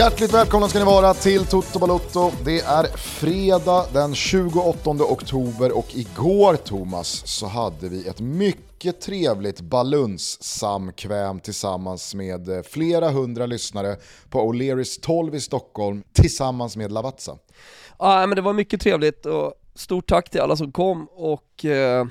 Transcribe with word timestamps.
Hjärtligt 0.00 0.34
välkomna 0.34 0.68
ska 0.68 0.78
ni 0.78 0.84
vara 0.84 1.14
till 1.14 1.46
Toto 1.46 1.78
Balotto. 1.78 2.30
Det 2.44 2.60
är 2.60 2.84
fredag 2.96 3.86
den 3.92 4.14
28 4.14 4.90
oktober 4.90 5.78
och 5.78 5.86
igår 5.94 6.56
Thomas 6.56 7.26
så 7.26 7.46
hade 7.46 7.88
vi 7.88 8.08
ett 8.08 8.20
mycket 8.20 9.00
trevligt 9.00 9.60
balunssamkväm 9.60 11.40
tillsammans 11.40 12.14
med 12.14 12.48
eh, 12.48 12.62
flera 12.62 13.10
hundra 13.10 13.46
lyssnare 13.46 13.96
på 14.30 14.52
O'Learys 14.52 15.00
12 15.02 15.34
i 15.34 15.40
Stockholm 15.40 16.02
tillsammans 16.12 16.76
med 16.76 16.92
Lavazza. 16.92 17.36
Ja 17.98 18.26
men 18.26 18.36
det 18.36 18.42
var 18.42 18.52
mycket 18.52 18.80
trevligt 18.80 19.26
och 19.26 19.54
stort 19.74 20.08
tack 20.08 20.30
till 20.30 20.40
alla 20.40 20.56
som 20.56 20.72
kom 20.72 21.08
och 21.10 21.64
eh, 21.64 22.06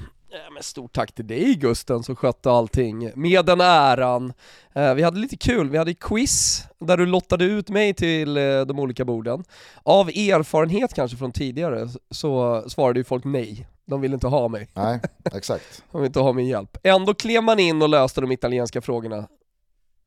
men 0.54 0.64
stort 0.64 0.94
tack 0.94 1.12
till 1.12 1.28
dig 1.28 1.56
Gusten 1.56 2.04
som 2.04 2.16
skötte 2.16 2.52
allting 2.52 3.12
med 3.16 3.46
den 3.46 3.62
äran. 3.62 4.34
Eh, 4.74 4.94
vi 4.94 5.04
hade 5.04 5.20
lite 5.20 5.38
kul, 5.38 5.70
vi 5.70 5.78
hade 5.78 5.94
quiz 5.94 6.64
där 6.80 6.98
du 6.98 7.06
lottade 7.06 7.46
ut 7.46 7.70
mig 7.70 7.94
till 7.94 8.38
eh, 8.38 8.62
de 8.62 8.80
olika 8.80 9.06
borden. 9.06 9.44
Av 9.84 10.10
erfarenhet 10.10 10.94
kanske 10.94 11.18
från 11.18 11.32
tidigare 11.32 11.88
så 12.12 12.64
svarade 12.68 13.00
ju 13.00 13.04
folk 13.04 13.24
nej. 13.24 13.68
De 13.86 14.02
ville 14.02 14.14
inte 14.14 14.28
ha 14.28 14.48
mig. 14.48 14.70
Nej, 14.74 15.00
exakt. 15.34 15.84
De 15.92 15.98
ville 15.98 16.08
inte 16.08 16.20
ha 16.20 16.34
min 16.34 16.48
hjälp. 16.48 16.78
Ändå 16.84 17.14
klev 17.14 17.44
man 17.44 17.60
in 17.60 17.82
och 17.82 17.90
löste 17.90 18.22
de 18.22 18.32
italienska 18.32 18.82
frågorna 18.82 19.28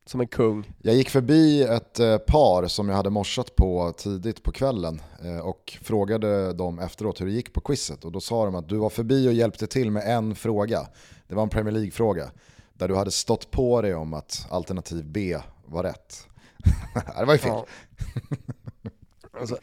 som 0.05 0.21
en 0.21 0.27
kung. 0.27 0.73
Jag 0.81 0.95
gick 0.95 1.09
förbi 1.09 1.63
ett 1.63 1.99
eh, 1.99 2.17
par 2.17 2.67
som 2.67 2.89
jag 2.89 2.95
hade 2.95 3.09
morsat 3.09 3.55
på 3.55 3.93
tidigt 3.97 4.43
på 4.43 4.51
kvällen 4.51 5.01
eh, 5.23 5.37
och 5.37 5.77
frågade 5.81 6.53
dem 6.53 6.79
efteråt 6.79 7.21
hur 7.21 7.25
det 7.25 7.31
gick 7.31 7.53
på 7.53 7.61
quizet 7.61 8.05
och 8.05 8.11
då 8.11 8.19
sa 8.19 8.45
de 8.45 8.55
att 8.55 8.69
du 8.69 8.77
var 8.77 8.89
förbi 8.89 9.27
och 9.27 9.33
hjälpte 9.33 9.67
till 9.67 9.91
med 9.91 10.17
en 10.17 10.35
fråga. 10.35 10.87
Det 11.27 11.35
var 11.35 11.43
en 11.43 11.49
Premier 11.49 11.71
League-fråga 11.71 12.31
där 12.73 12.87
du 12.87 12.95
hade 12.95 13.11
stått 13.11 13.51
på 13.51 13.81
dig 13.81 13.95
om 13.95 14.13
att 14.13 14.47
alternativ 14.49 15.05
B 15.05 15.37
var 15.65 15.83
rätt. 15.83 16.27
det 17.19 17.25
var 17.25 17.33
ju 17.33 17.39
fel. 17.39 17.51
Ja. 17.51 17.65
Alltså, 19.39 19.57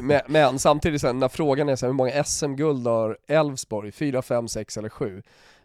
men, 0.00 0.20
men, 0.26 0.58
samtidigt 0.58 1.00
sen, 1.00 1.18
när 1.18 1.28
frågan 1.28 1.68
är 1.68 1.76
så 1.76 1.86
här, 1.86 1.88
hur 1.90 1.96
många 1.96 2.24
SM-guld 2.24 2.86
har 2.86 3.18
Elfsborg? 3.26 3.92
4, 3.92 4.22
5, 4.22 4.48
6 4.48 4.76
eller 4.76 4.88
7? 4.88 5.22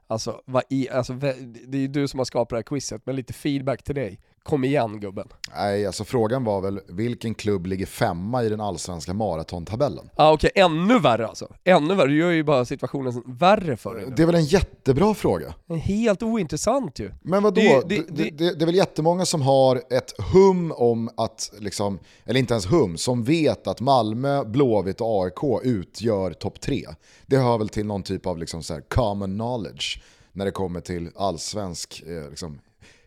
Alltså, 0.08 0.42
vad 0.46 0.64
i, 0.70 0.90
alltså, 0.90 1.14
det 1.14 1.78
är 1.78 1.82
ju 1.82 1.88
du 1.88 2.08
som 2.08 2.20
har 2.20 2.26
skapat 2.26 2.50
det 2.50 2.56
här 2.56 2.64
quizet, 2.64 3.02
men 3.06 3.16
lite 3.16 3.34
feedback 3.34 3.84
till 3.84 3.96
dig. 3.96 4.20
Kom 4.48 4.64
igen 4.64 5.00
gubben. 5.00 5.28
Nej, 5.56 5.86
alltså 5.86 6.04
frågan 6.04 6.44
var 6.44 6.62
väl 6.62 6.80
vilken 6.88 7.36
klubb 7.36 7.66
ligger 7.66 7.86
femma 7.86 8.44
i 8.44 8.50
den 8.50 8.62
allsvenska 8.62 9.14
maratontabellen? 9.14 10.10
Ah, 10.16 10.32
okej, 10.32 10.52
okay. 10.54 10.64
ännu 10.64 11.00
värre 11.00 11.28
alltså. 11.28 11.48
Ännu 11.64 11.96
värre, 11.96 12.08
du 12.08 12.18
gör 12.18 12.32
ju 12.32 12.44
bara 12.44 12.66
situationen 12.66 13.24
värre 13.26 13.78
för 13.78 13.96
dig. 13.96 14.06
Det 14.16 14.22
är 14.22 14.26
väl 14.26 14.36
en 14.36 14.46
jättebra 14.46 15.14
fråga? 15.14 15.54
Helt 15.82 16.24
ointressant 16.24 17.00
ju. 17.00 17.12
Men 17.22 17.44
vadå? 17.44 17.62
Det, 17.62 17.82
det, 17.88 18.06
det, 18.10 18.54
det, 18.54 18.62
är 18.62 18.66
väl 18.66 18.76
jättemånga 18.76 19.26
som 19.26 19.42
har 19.42 19.82
ett 19.90 20.14
hum 20.34 20.72
om 20.72 21.10
att, 21.18 21.52
liksom, 21.60 22.00
eller 22.26 22.40
inte 22.40 22.54
ens 22.54 22.72
hum, 22.72 22.98
som 22.98 23.24
vet 23.24 23.68
att 23.68 23.82
Malmö, 23.82 24.44
Blåvitt 24.44 25.02
och 25.02 25.24
AIK 25.24 25.66
utgör 25.66 26.34
topp 26.34 26.62
tre. 26.62 26.86
Det 27.26 27.38
hör 27.38 27.58
väl 27.58 27.70
till 27.70 27.86
någon 27.86 28.04
typ 28.04 28.26
av 28.26 28.38
liksom 28.38 28.64
så 28.64 28.82
common 28.88 29.36
knowledge 29.36 30.02
när 30.32 30.46
det 30.46 30.52
kommer 30.52 30.82
till 30.82 31.10
allsvensk 31.16 32.04
eh, 32.08 32.34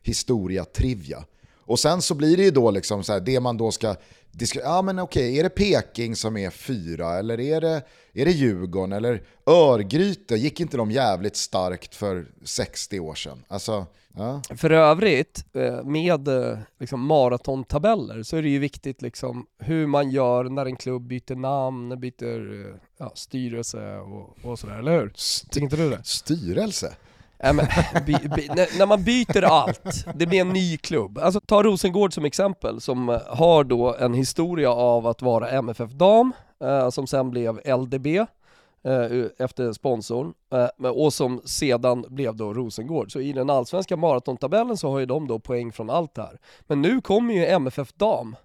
liksom, 0.04 0.10
historia-trivia. 0.10 1.24
Och 1.70 1.78
sen 1.78 2.02
så 2.02 2.14
blir 2.14 2.36
det 2.36 2.42
ju 2.42 2.50
då 2.50 2.70
liksom 2.70 3.04
så 3.04 3.12
här, 3.12 3.20
det 3.20 3.40
man 3.40 3.56
då 3.56 3.70
ska 3.70 3.96
diskutera, 4.32 4.68
ja 4.68 4.82
men 4.82 4.98
okej, 4.98 5.38
är 5.38 5.42
det 5.42 5.48
Peking 5.48 6.16
som 6.16 6.36
är 6.36 6.50
fyra 6.50 7.18
eller 7.18 7.40
är 7.40 7.60
det, 7.60 7.82
är 8.12 8.24
det 8.24 8.30
Djurgården 8.30 8.92
eller 8.92 9.22
Örgryte? 9.46 10.36
Gick 10.36 10.60
inte 10.60 10.76
de 10.76 10.90
jävligt 10.90 11.36
starkt 11.36 11.94
för 11.94 12.26
60 12.44 13.00
år 13.00 13.14
sedan? 13.14 13.44
Alltså, 13.48 13.86
ja. 14.16 14.42
För 14.56 14.70
övrigt, 14.70 15.44
eh, 15.52 15.84
med 15.84 16.28
eh, 16.28 16.58
liksom 16.78 17.06
maratontabeller 17.06 18.22
så 18.22 18.36
är 18.36 18.42
det 18.42 18.48
ju 18.48 18.58
viktigt 18.58 19.02
liksom 19.02 19.46
hur 19.58 19.86
man 19.86 20.10
gör 20.10 20.44
när 20.44 20.66
en 20.66 20.76
klubb 20.76 21.02
byter 21.02 21.34
namn, 21.34 22.00
byter 22.00 22.66
eh, 22.66 22.74
ja, 22.98 23.12
styrelse 23.14 23.96
och, 23.96 24.50
och 24.50 24.58
sådär, 24.58 24.78
eller 24.78 25.00
hur? 25.00 25.12
Inte 25.56 25.76
du 25.76 25.90
det? 25.90 26.00
Styrelse? 26.04 26.94
Äh, 27.42 27.52
men, 27.52 27.66
by, 28.06 28.12
by, 28.12 28.48
när, 28.48 28.78
när, 28.78 28.86
man 28.86 29.04
byter 29.04 29.44
allt, 29.44 30.04
det 30.14 30.26
blir 30.26 30.40
en 30.40 30.48
ny 30.48 30.76
klubb. 30.76 31.18
Alltså 31.18 31.40
ta 31.40 31.62
Rosengård 31.62 32.14
som 32.14 32.24
exempel, 32.24 32.80
som 32.80 33.08
eh, 33.08 33.20
har 33.26 33.64
då 33.64 33.96
en 33.96 34.14
historia 34.14 34.70
av 34.70 35.06
att 35.06 35.22
vara 35.22 35.48
MFF 35.50 35.90
Dam, 35.90 36.32
eh, 36.64 36.90
som 36.90 37.06
sen 37.06 37.30
blev 37.30 37.60
LDB 37.78 38.06
eh, 38.06 39.26
efter 39.38 39.72
sponsorn, 39.72 40.34
eh, 40.52 40.88
och 40.88 41.12
som 41.12 41.40
sedan 41.44 42.04
blev 42.08 42.36
då 42.36 42.54
Rosengård. 42.54 43.12
Så 43.12 43.20
i 43.20 43.32
den 43.32 43.50
allsvenska 43.50 43.96
maratontabellen 43.96 44.76
så 44.76 44.90
har 44.90 44.98
ju 44.98 45.06
de 45.06 45.28
då 45.28 45.38
poäng 45.38 45.72
från 45.72 45.90
allt 45.90 46.14
det 46.14 46.22
här. 46.22 46.38
Men 46.60 46.82
nu 46.82 47.00
kommer 47.00 47.34
ju 47.34 47.46
MFF 47.46 47.92
Dam, 47.92 48.36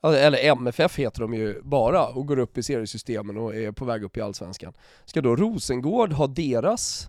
alltså, 0.00 0.20
eller 0.20 0.38
MFF 0.38 0.98
heter 0.98 1.20
de 1.20 1.34
ju 1.34 1.62
bara, 1.62 2.06
och 2.06 2.26
går 2.26 2.38
upp 2.38 2.58
i 2.58 2.62
seriesystemen 2.62 3.36
och 3.36 3.54
är 3.54 3.72
på 3.72 3.84
väg 3.84 4.04
upp 4.04 4.16
i 4.16 4.20
allsvenskan. 4.20 4.72
Ska 5.04 5.20
då 5.20 5.36
Rosengård 5.36 6.12
ha 6.12 6.26
deras 6.26 7.08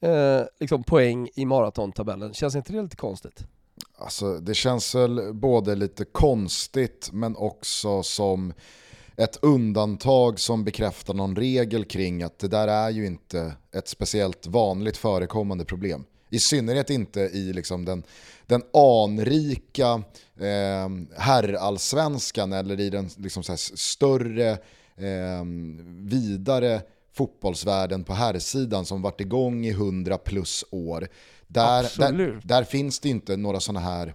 eh, 0.00 0.42
liksom 0.60 0.82
poäng 0.82 1.28
i 1.34 1.44
maratontabellen. 1.44 2.34
Känns 2.34 2.56
inte 2.56 2.72
det 2.72 2.82
lite 2.82 2.96
konstigt? 2.96 3.44
Alltså, 3.98 4.38
det 4.38 4.54
känns 4.54 4.94
väl 4.94 5.34
både 5.34 5.74
lite 5.74 6.04
konstigt 6.04 7.10
men 7.12 7.36
också 7.36 8.02
som 8.02 8.52
ett 9.16 9.38
undantag 9.42 10.40
som 10.40 10.64
bekräftar 10.64 11.14
någon 11.14 11.36
regel 11.36 11.84
kring 11.84 12.22
att 12.22 12.38
det 12.38 12.48
där 12.48 12.68
är 12.68 12.90
ju 12.90 13.06
inte 13.06 13.52
ett 13.72 13.88
speciellt 13.88 14.46
vanligt 14.46 14.96
förekommande 14.96 15.64
problem. 15.64 16.04
I 16.30 16.38
synnerhet 16.38 16.90
inte 16.90 17.20
i 17.20 17.52
liksom 17.52 17.84
den, 17.84 18.02
den 18.46 18.62
anrika 18.72 20.02
eh, 20.40 20.88
herrallsvenskan 21.16 22.52
eller 22.52 22.80
i 22.80 22.90
den 22.90 23.10
liksom 23.16 23.42
så 23.42 23.56
större, 23.56 24.50
eh, 24.96 25.44
vidare 25.86 26.82
fotbollsvärlden 27.16 28.04
på 28.04 28.14
herrsidan 28.14 28.84
som 28.84 29.02
varit 29.02 29.20
igång 29.20 29.66
i 29.66 29.70
100 29.70 30.18
plus 30.18 30.64
år. 30.70 31.08
Där, 31.46 31.98
där, 31.98 32.40
där, 32.44 32.64
finns 32.64 33.00
det 33.00 33.08
inte 33.08 33.36
några 33.36 33.60
sådana 33.60 33.80
här... 33.80 34.14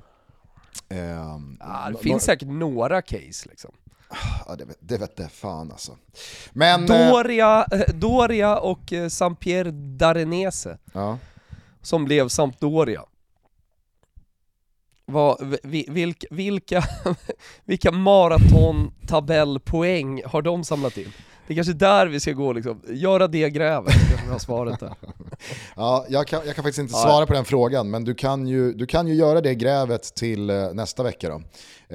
Eh, 0.89 0.99
ja, 1.59 1.89
det 1.91 1.97
finns 1.97 2.23
säkert 2.23 2.47
några 2.47 3.01
case 3.01 3.49
liksom. 3.49 3.71
Ja, 4.47 4.55
det, 4.55 4.65
vet, 4.65 4.77
det 4.79 4.97
vet 4.97 5.15
det 5.15 5.29
fan 5.29 5.71
alltså. 5.71 5.97
Men, 6.51 6.85
Doria, 6.85 7.65
eh, 7.71 7.95
Doria 7.95 8.57
och 8.57 8.93
eh, 8.93 9.07
Sampier 9.07 9.71
Darenese, 9.97 10.77
ja. 10.93 11.17
som 11.81 12.05
blev 12.05 12.27
Sampdoria. 12.27 13.05
Vad, 15.05 15.57
vilka, 15.87 16.27
vilka, 16.31 16.83
vilka 17.65 17.91
maratontabellpoäng 17.91 20.23
har 20.25 20.41
de 20.41 20.63
samlat 20.63 20.97
in? 20.97 21.13
Det 21.47 21.53
är 21.53 21.55
kanske 21.55 21.73
är 21.73 21.75
där 21.75 22.07
vi 22.07 22.19
ska 22.19 22.31
gå 22.31 22.53
liksom, 22.53 22.81
göra 22.87 23.27
det 23.27 23.49
grävet, 23.49 23.93
jag 24.25 24.31
har 24.31 24.39
svaret 24.39 24.79
där. 24.79 24.93
ja, 25.75 26.05
jag 26.09 26.27
kan, 26.27 26.41
jag 26.45 26.55
kan 26.55 26.63
faktiskt 26.63 26.79
inte 26.79 26.93
svara 26.93 27.25
på 27.25 27.33
den 27.33 27.45
frågan, 27.45 27.89
men 27.89 28.03
du 28.03 28.13
kan 28.13 28.47
ju, 28.47 28.73
du 28.73 28.85
kan 28.85 29.07
ju 29.07 29.13
göra 29.13 29.41
det 29.41 29.55
grävet 29.55 30.03
till 30.15 30.49
eh, 30.49 30.73
nästa 30.73 31.03
vecka 31.03 31.29
då. 31.29 31.41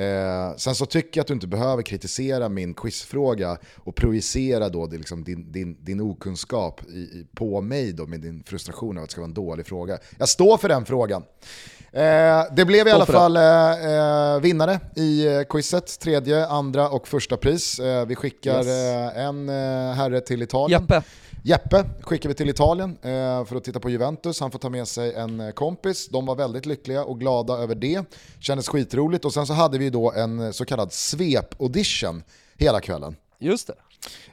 Eh, 0.02 0.56
sen 0.56 0.74
så 0.74 0.86
tycker 0.86 1.18
jag 1.18 1.22
att 1.22 1.28
du 1.28 1.34
inte 1.34 1.46
behöver 1.46 1.82
kritisera 1.82 2.48
min 2.48 2.74
quizfråga 2.74 3.58
och 3.76 3.94
projicera 3.94 4.68
då 4.68 4.86
det, 4.86 4.98
liksom 4.98 5.24
din, 5.24 5.52
din, 5.52 5.84
din 5.84 6.00
okunskap 6.00 6.80
i, 6.84 7.26
på 7.34 7.60
mig 7.60 7.92
då 7.92 8.06
med 8.06 8.20
din 8.20 8.42
frustration 8.46 8.98
av 8.98 9.02
att 9.02 9.08
det 9.08 9.12
ska 9.12 9.20
vara 9.20 9.28
en 9.28 9.34
dålig 9.34 9.66
fråga. 9.66 9.98
Jag 10.18 10.28
står 10.28 10.56
för 10.56 10.68
den 10.68 10.84
frågan. 10.84 11.22
Eh, 11.92 12.44
det 12.52 12.64
blev 12.64 12.88
i 12.88 12.90
alla 12.90 13.06
fall 13.06 13.36
eh, 13.36 14.32
eh, 14.34 14.40
vinnare 14.40 14.80
i 14.94 15.26
eh, 15.26 15.42
quizet, 15.42 15.98
tredje, 16.00 16.46
andra 16.46 16.88
och 16.88 17.08
första 17.08 17.36
pris. 17.36 17.78
Eh, 17.78 18.06
vi 18.06 18.14
skickar 18.14 18.58
yes. 18.58 18.66
Eh, 19.16 19.24
en 19.24 19.48
herre 19.94 20.20
till 20.20 20.42
Italien. 20.42 20.82
Jeppe. 20.82 21.02
Jeppe 21.42 21.84
skickar 22.00 22.28
vi 22.28 22.34
till 22.34 22.48
Italien 22.48 22.98
för 23.46 23.56
att 23.56 23.64
titta 23.64 23.80
på 23.80 23.90
Juventus. 23.90 24.40
Han 24.40 24.50
får 24.50 24.58
ta 24.58 24.68
med 24.68 24.88
sig 24.88 25.14
en 25.14 25.52
kompis. 25.52 26.08
De 26.08 26.26
var 26.26 26.34
väldigt 26.34 26.66
lyckliga 26.66 27.04
och 27.04 27.20
glada 27.20 27.54
över 27.54 27.74
det. 27.74 28.04
Kändes 28.40 28.68
skitroligt 28.68 29.24
och 29.24 29.34
sen 29.34 29.46
så 29.46 29.52
hade 29.52 29.78
vi 29.78 29.90
då 29.90 30.12
en 30.12 30.52
så 30.52 30.64
kallad 30.64 30.88
svep-audition 30.92 32.22
hela 32.56 32.80
kvällen. 32.80 33.16
Just 33.38 33.66
det. 33.66 33.74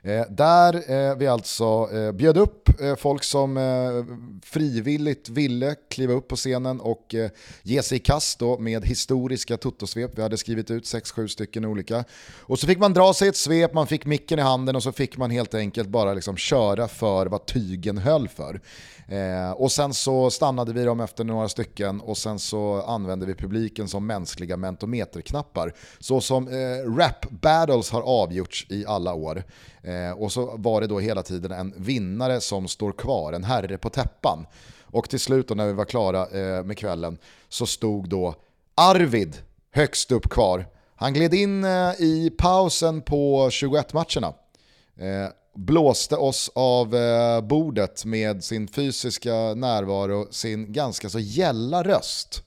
Eh, 0.06 0.26
där 0.30 0.92
eh, 0.92 1.16
vi 1.16 1.28
alltså 1.28 1.90
eh, 1.94 2.12
bjöd 2.12 2.38
upp 2.38 2.82
eh, 2.82 2.96
folk 2.96 3.24
som 3.24 3.58
eh, 3.58 4.06
frivilligt 4.46 5.30
ville 5.30 5.76
kliva 5.90 6.14
upp 6.14 6.28
på 6.28 6.36
scenen 6.36 6.80
och 6.80 7.16
eh, 7.16 7.30
ge 7.62 7.84
sig 7.84 7.98
i 7.98 8.00
kast 8.00 8.40
då 8.40 8.60
med 8.60 8.86
historiska 8.86 9.58
tuttosvep. 9.58 10.12
Vi 10.18 10.22
hade 10.22 10.38
skrivit 10.38 10.72
ut 10.72 10.84
6-7 10.84 11.28
stycken 11.28 11.66
olika. 11.66 12.04
Och 12.40 12.60
så 12.60 12.68
fick 12.68 12.78
man 12.78 12.94
dra 12.94 13.14
sig 13.14 13.28
ett 13.28 13.36
svep, 13.36 13.74
man 13.74 13.88
fick 13.88 14.06
micken 14.06 14.40
i 14.40 14.42
handen 14.42 14.76
och 14.76 14.84
så 14.84 14.92
fick 14.92 15.18
man 15.18 15.32
helt 15.32 15.54
enkelt 15.54 15.90
bara 15.90 16.14
liksom 16.14 16.38
köra 16.38 16.88
för 16.88 17.26
vad 17.26 17.46
tygen 17.46 17.98
höll 17.98 18.28
för. 18.28 18.62
Eh, 19.08 19.52
och 19.52 19.72
sen 19.72 19.94
så 19.94 20.32
stannade 20.32 20.74
vi 20.74 20.84
dem 20.84 21.00
efter 21.00 21.24
några 21.24 21.50
stycken 21.50 22.02
och 22.02 22.18
sen 22.18 22.40
så 22.40 22.82
använde 22.82 23.26
vi 23.26 23.36
publiken 23.36 23.88
som 23.88 24.08
mänskliga 24.08 24.58
mentometerknappar. 24.58 25.74
Så 26.00 26.22
som 26.22 26.48
eh, 26.48 26.92
rap 26.98 27.30
battles 27.30 27.90
har 27.90 28.02
avgjorts 28.02 28.66
i 28.70 28.86
alla 28.86 29.14
år. 29.14 29.44
Eh, 29.84 29.93
Eh, 29.94 30.12
och 30.12 30.32
så 30.32 30.58
var 30.58 30.82
det 30.82 30.88
då 30.88 31.00
hela 31.00 31.24
tiden 31.24 31.52
en 31.52 31.74
vinnare 31.78 32.42
som 32.42 32.68
står 32.68 32.92
kvar, 32.92 33.34
en 33.34 33.44
herre 33.44 33.78
på 33.78 33.90
täppan. 33.90 34.46
Och 34.82 35.10
till 35.10 35.20
slut 35.20 35.48
då 35.48 35.56
när 35.56 35.68
vi 35.68 35.74
var 35.74 35.86
klara 35.86 36.28
eh, 36.28 36.64
med 36.64 36.78
kvällen 36.78 37.18
så 37.50 37.66
stod 37.66 38.10
då 38.10 38.36
Arvid 38.76 39.38
högst 39.72 40.12
upp 40.12 40.30
kvar 40.30 40.66
Han 40.96 41.14
gled 41.14 41.34
in 41.34 41.64
eh, 41.64 41.92
i 42.00 42.34
pausen 42.38 43.02
på 43.02 43.50
21-matcherna. 43.50 44.34
Eh, 44.98 45.30
blåste 45.56 46.16
oss 46.16 46.52
av 46.56 46.96
eh, 46.96 47.42
bordet 47.42 48.06
med 48.06 48.44
sin 48.44 48.68
fysiska 48.68 49.34
närvaro, 49.54 50.28
sin 50.32 50.74
ganska 50.74 51.10
så 51.10 51.20
gälla 51.20 51.84
röst. 51.84 52.44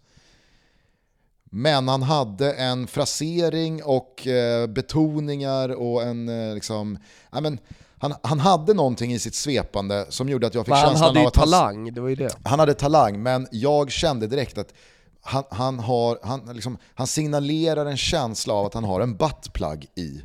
Men 1.56 1.88
han 1.88 2.02
hade 2.02 2.52
en 2.52 2.86
frasering 2.86 3.82
och 3.84 4.28
betoningar 4.68 5.68
och 5.68 6.02
en 6.02 6.54
liksom, 6.54 6.98
ja 7.32 7.40
men, 7.40 7.58
han, 7.98 8.14
han 8.22 8.40
hade 8.40 8.74
någonting 8.74 9.12
i 9.12 9.18
sitt 9.18 9.34
svepande 9.34 10.06
som 10.08 10.28
gjorde 10.28 10.46
att 10.46 10.54
jag 10.54 10.66
fick 10.66 10.74
men 10.74 10.86
känslan 10.86 11.16
av 11.16 11.26
att 11.26 11.36
han... 11.36 11.52
hade 11.52 11.56
ju 11.56 11.70
talang, 11.70 11.94
det 11.94 12.00
var 12.00 12.08
ju 12.08 12.14
det. 12.14 12.36
Han 12.44 12.58
hade 12.58 12.74
talang, 12.74 13.22
men 13.22 13.48
jag 13.50 13.90
kände 13.90 14.26
direkt 14.26 14.58
att 14.58 14.72
han, 15.20 15.44
han, 15.50 15.78
har, 15.78 16.18
han, 16.22 16.50
liksom, 16.52 16.78
han 16.94 17.06
signalerar 17.06 17.86
en 17.86 17.96
känsla 17.96 18.54
av 18.54 18.66
att 18.66 18.74
han 18.74 18.84
har 18.84 19.00
en 19.00 19.16
buttplug 19.16 19.86
i. 19.94 20.20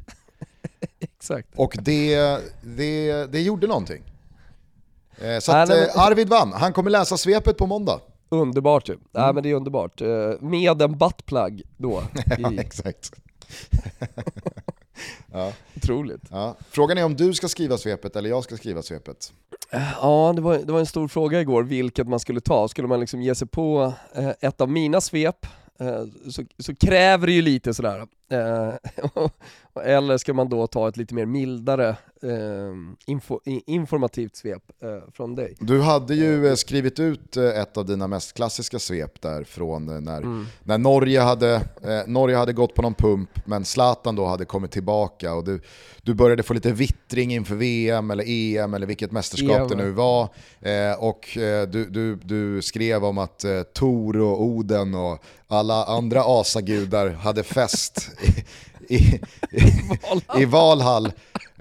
Exakt. 0.99 1.47
Och 1.55 1.77
det, 1.81 2.39
det, 2.61 3.25
det 3.25 3.41
gjorde 3.41 3.67
någonting. 3.67 4.03
Eh, 5.17 5.39
så 5.39 5.51
att, 5.51 5.69
eh, 5.69 5.97
Arvid 5.97 6.29
vann, 6.29 6.53
han 6.53 6.73
kommer 6.73 6.91
läsa 6.91 7.17
svepet 7.17 7.57
på 7.57 7.67
måndag. 7.67 7.99
Underbart 8.31 8.89
ju. 8.89 8.93
Mm. 8.93 9.05
Nej 9.11 9.33
men 9.33 9.43
det 9.43 9.49
är 9.49 9.53
underbart. 9.53 10.01
Eh, 10.01 10.33
med 10.39 10.81
en 10.81 10.97
buttplug 10.97 11.61
då. 11.77 12.03
ja, 12.39 12.53
exakt. 12.57 13.11
ja. 15.31 15.53
Otroligt. 15.75 16.21
Ja. 16.29 16.55
Frågan 16.69 16.97
är 16.97 17.05
om 17.05 17.15
du 17.15 17.33
ska 17.33 17.47
skriva 17.47 17.77
svepet 17.77 18.15
eller 18.15 18.29
jag 18.29 18.43
ska 18.43 18.57
skriva 18.57 18.81
svepet. 18.81 19.33
Ja, 19.71 20.33
det 20.35 20.41
var, 20.41 20.57
det 20.57 20.71
var 20.71 20.79
en 20.79 20.85
stor 20.85 21.07
fråga 21.07 21.41
igår 21.41 21.63
vilket 21.63 22.07
man 22.07 22.19
skulle 22.19 22.41
ta. 22.41 22.67
Skulle 22.67 22.87
man 22.87 22.99
liksom 22.99 23.21
ge 23.21 23.35
sig 23.35 23.47
på 23.47 23.93
eh, 24.15 24.29
ett 24.39 24.61
av 24.61 24.69
mina 24.69 25.01
svep 25.01 25.45
eh, 25.79 26.03
så, 26.29 26.43
så 26.59 26.75
kräver 26.75 27.27
det 27.27 27.33
ju 27.33 27.41
lite 27.41 27.73
sådär. 27.73 28.07
Eller 29.83 30.17
ska 30.17 30.33
man 30.33 30.49
då 30.49 30.67
ta 30.67 30.87
ett 30.87 30.97
lite 30.97 31.13
mer 31.13 31.25
mildare 31.25 31.89
eh, 32.23 32.73
info, 33.05 33.39
informativt 33.45 34.35
svep 34.35 34.63
eh, 34.81 35.11
från 35.13 35.35
dig. 35.35 35.55
Du 35.59 35.81
hade 35.81 36.15
ju 36.15 36.47
eh, 36.47 36.55
skrivit 36.55 36.99
ut 36.99 37.37
eh, 37.37 37.45
ett 37.45 37.77
av 37.77 37.85
dina 37.85 38.07
mest 38.07 38.33
klassiska 38.33 38.79
svep 38.79 39.21
där 39.21 39.43
från 39.43 39.89
eh, 39.89 40.01
när, 40.01 40.17
mm. 40.17 40.45
när 40.63 40.77
Norge, 40.77 41.19
hade, 41.19 41.55
eh, 41.83 42.01
Norge 42.07 42.37
hade 42.37 42.53
gått 42.53 42.75
på 42.75 42.81
någon 42.81 42.93
pump 42.93 43.29
men 43.45 43.65
Zlatan 43.65 44.15
då 44.15 44.25
hade 44.25 44.45
kommit 44.45 44.71
tillbaka 44.71 45.33
och 45.33 45.43
du, 45.43 45.61
du 46.01 46.13
började 46.13 46.43
få 46.43 46.53
lite 46.53 46.71
vittring 46.71 47.33
inför 47.33 47.55
VM 47.55 48.11
eller 48.11 48.23
EM 48.27 48.73
eller 48.73 48.87
vilket 48.87 49.11
mästerskap 49.11 49.61
EM. 49.61 49.67
det 49.67 49.75
nu 49.75 49.91
var. 49.91 50.29
och 50.97 51.37
du, 51.67 51.85
du, 51.89 52.15
du 52.15 52.61
skrev 52.61 53.05
om 53.05 53.17
att 53.17 53.45
Tor 53.73 54.17
och 54.17 54.43
Oden 54.43 54.95
och 54.95 55.23
alla 55.47 55.85
andra 55.85 56.23
asagudar 56.25 57.09
hade 57.09 57.43
fest 57.43 58.09
i, 58.21 58.44
i, 58.95 59.21
i 60.41 60.45
Valhall. 60.45 61.12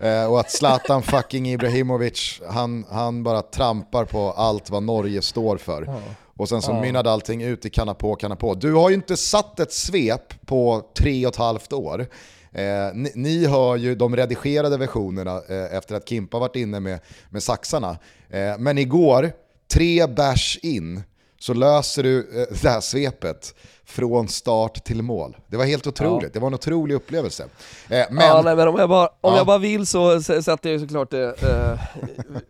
Eh, 0.00 0.24
och 0.24 0.40
att 0.40 0.50
Zlatan 0.50 1.02
fucking 1.02 1.48
Ibrahimovic, 1.48 2.40
han, 2.48 2.84
han 2.90 3.22
bara 3.22 3.42
trampar 3.42 4.04
på 4.04 4.30
allt 4.30 4.70
vad 4.70 4.82
Norge 4.82 5.22
står 5.22 5.56
för. 5.56 5.84
Ja. 5.86 6.00
Och 6.36 6.48
sen 6.48 6.62
så 6.62 6.70
ja. 6.70 6.80
mynnade 6.80 7.10
allting 7.10 7.42
ut 7.42 7.66
i 7.66 7.70
kanna 7.70 7.94
på, 7.94 8.14
kanna 8.14 8.36
på. 8.36 8.54
Du 8.54 8.74
har 8.74 8.88
ju 8.88 8.94
inte 8.94 9.16
satt 9.16 9.60
ett 9.60 9.72
svep 9.72 10.46
på 10.46 10.82
tre 10.98 11.26
och 11.26 11.32
ett 11.32 11.38
halvt 11.38 11.72
år. 11.72 12.06
Eh, 12.52 12.94
ni, 12.94 13.12
ni 13.14 13.46
hör 13.46 13.76
ju 13.76 13.94
de 13.94 14.16
redigerade 14.16 14.76
versionerna 14.76 15.42
eh, 15.48 15.76
efter 15.76 15.94
att 15.94 16.08
Kimpa 16.08 16.38
varit 16.38 16.56
inne 16.56 16.80
med, 16.80 17.00
med 17.30 17.42
saxarna. 17.42 17.98
Eh, 18.30 18.58
men 18.58 18.78
igår, 18.78 19.32
tre 19.72 20.06
bärs 20.06 20.58
in, 20.62 21.02
så 21.40 21.54
löser 21.54 22.02
du 22.02 22.18
eh, 22.18 22.46
det 22.62 22.68
här 22.68 22.80
svepet 22.80 23.54
från 23.84 24.28
start 24.28 24.84
till 24.84 25.02
mål. 25.02 25.36
Det 25.46 25.56
var 25.56 25.64
helt 25.64 25.86
otroligt, 25.86 26.22
ja. 26.22 26.30
det 26.32 26.38
var 26.38 26.46
en 26.46 26.54
otrolig 26.54 26.94
upplevelse. 26.94 27.44
Eh, 27.88 28.04
men, 28.10 28.26
ja, 28.26 28.42
nej, 28.44 28.56
men 28.56 28.68
om, 28.68 28.78
jag 28.78 28.88
bara, 28.88 29.06
om 29.06 29.12
ja. 29.20 29.36
jag 29.36 29.46
bara 29.46 29.58
vill 29.58 29.86
så 29.86 30.22
sätter 30.22 30.70
jag 30.70 30.80
såklart 30.80 31.10
det 31.10 31.24
eh, 31.42 31.80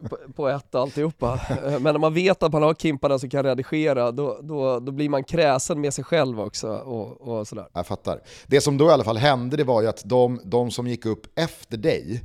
på, 0.09 0.19
på 0.37 0.49
ett 0.49 0.75
alltihopa. 0.75 1.41
Eh, 1.67 1.79
men 1.81 1.95
om 1.95 2.01
man 2.01 2.15
vet 2.15 2.43
att 2.43 2.53
man 2.53 2.63
har 2.63 2.75
Kimpa 2.75 3.19
som 3.19 3.31
kan 3.31 3.43
redigera, 3.43 4.13
då, 4.13 4.39
då, 4.43 4.81
då 4.81 4.93
blir 4.93 5.09
man 5.09 5.25
kräsen 5.25 5.81
med 5.81 5.95
sig 5.95 6.05
själv 6.05 6.41
också. 6.41 6.69
Och, 6.69 7.21
och 7.21 7.49
sådär. 7.49 7.67
Jag 7.73 7.87
fattar. 7.87 8.21
Det 8.47 8.61
som 8.61 8.79
då 8.79 8.89
i 8.89 8.91
alla 8.91 9.05
fall 9.05 9.19
hände 9.19 9.57
det 9.57 9.65
var 9.65 9.83
ju 9.83 9.89
att 9.89 10.03
de, 10.05 10.41
de 10.45 10.71
som 10.71 10.87
gick 10.87 11.07
upp 11.07 11.39
efter 11.39 11.77
dig, 11.77 12.23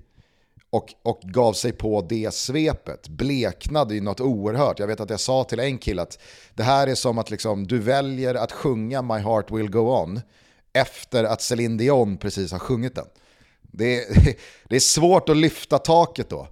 och, 0.75 0.93
och 1.03 1.21
gav 1.21 1.53
sig 1.53 1.71
på 1.71 2.01
det 2.01 2.33
svepet. 2.33 3.07
Bleknade 3.07 3.95
ju 3.95 4.01
något 4.01 4.19
oerhört. 4.19 4.79
Jag 4.79 4.87
vet 4.87 4.99
att 4.99 5.09
jag 5.09 5.19
sa 5.19 5.43
till 5.43 5.59
en 5.59 5.77
kille 5.77 6.01
att 6.01 6.19
det 6.53 6.63
här 6.63 6.87
är 6.87 6.95
som 6.95 7.17
att 7.17 7.31
liksom, 7.31 7.67
du 7.67 7.79
väljer 7.79 8.35
att 8.35 8.51
sjunga 8.51 9.01
My 9.01 9.17
Heart 9.19 9.51
Will 9.51 9.69
Go 9.69 9.79
On 9.79 10.21
efter 10.73 11.23
att 11.23 11.41
Celine 11.41 11.77
Dion 11.77 12.17
precis 12.17 12.51
har 12.51 12.59
sjungit 12.59 12.95
den. 12.95 13.05
Det 13.61 13.99
är, 13.99 14.35
det 14.69 14.75
är 14.75 14.79
svårt 14.79 15.29
att 15.29 15.37
lyfta 15.37 15.77
taket 15.77 16.29
då. 16.29 16.47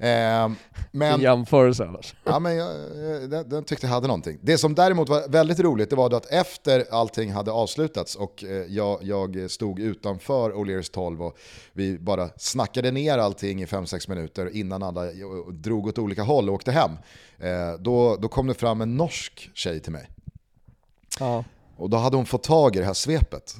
Eh, 0.00 0.50
men, 0.90 1.20
jämförelse 1.20 1.84
annars. 1.84 2.14
Ja, 2.24 2.38
men 2.38 2.56
jag, 2.56 2.70
den, 3.30 3.48
den, 3.48 3.64
tyckte 3.64 3.86
jag 3.86 3.94
hade 3.94 4.06
någonting. 4.06 4.38
Det 4.42 4.58
som 4.58 4.74
däremot 4.74 5.08
var 5.08 5.28
väldigt 5.28 5.60
roligt 5.60 5.90
det 5.90 5.96
var 5.96 6.14
att 6.14 6.26
efter 6.26 6.84
allting 6.90 7.32
hade 7.32 7.50
avslutats 7.50 8.16
och 8.16 8.44
eh, 8.44 8.50
jag, 8.50 8.98
jag 9.02 9.50
stod 9.50 9.78
utanför 9.78 10.50
O'Learys 10.50 10.92
12 10.92 11.22
och 11.22 11.38
vi 11.72 11.98
bara 11.98 12.28
snackade 12.36 12.90
ner 12.90 13.18
allting 13.18 13.62
i 13.62 13.66
5-6 13.66 14.08
minuter 14.08 14.56
innan 14.56 14.82
alla 14.82 15.04
drog 15.50 15.86
åt 15.86 15.98
olika 15.98 16.22
håll 16.22 16.48
och 16.48 16.54
åkte 16.54 16.72
hem. 16.72 16.90
Eh, 17.38 17.72
då, 17.78 18.16
då 18.16 18.28
kom 18.28 18.46
det 18.46 18.54
fram 18.54 18.80
en 18.80 18.96
norsk 18.96 19.50
tjej 19.54 19.80
till 19.80 19.92
mig. 19.92 20.08
Ja. 21.18 21.44
Och 21.76 21.90
då 21.90 21.96
hade 21.96 22.16
hon 22.16 22.26
fått 22.26 22.42
tag 22.42 22.76
i 22.76 22.78
det 22.78 22.84
här 22.84 22.94
svepet. 22.94 23.56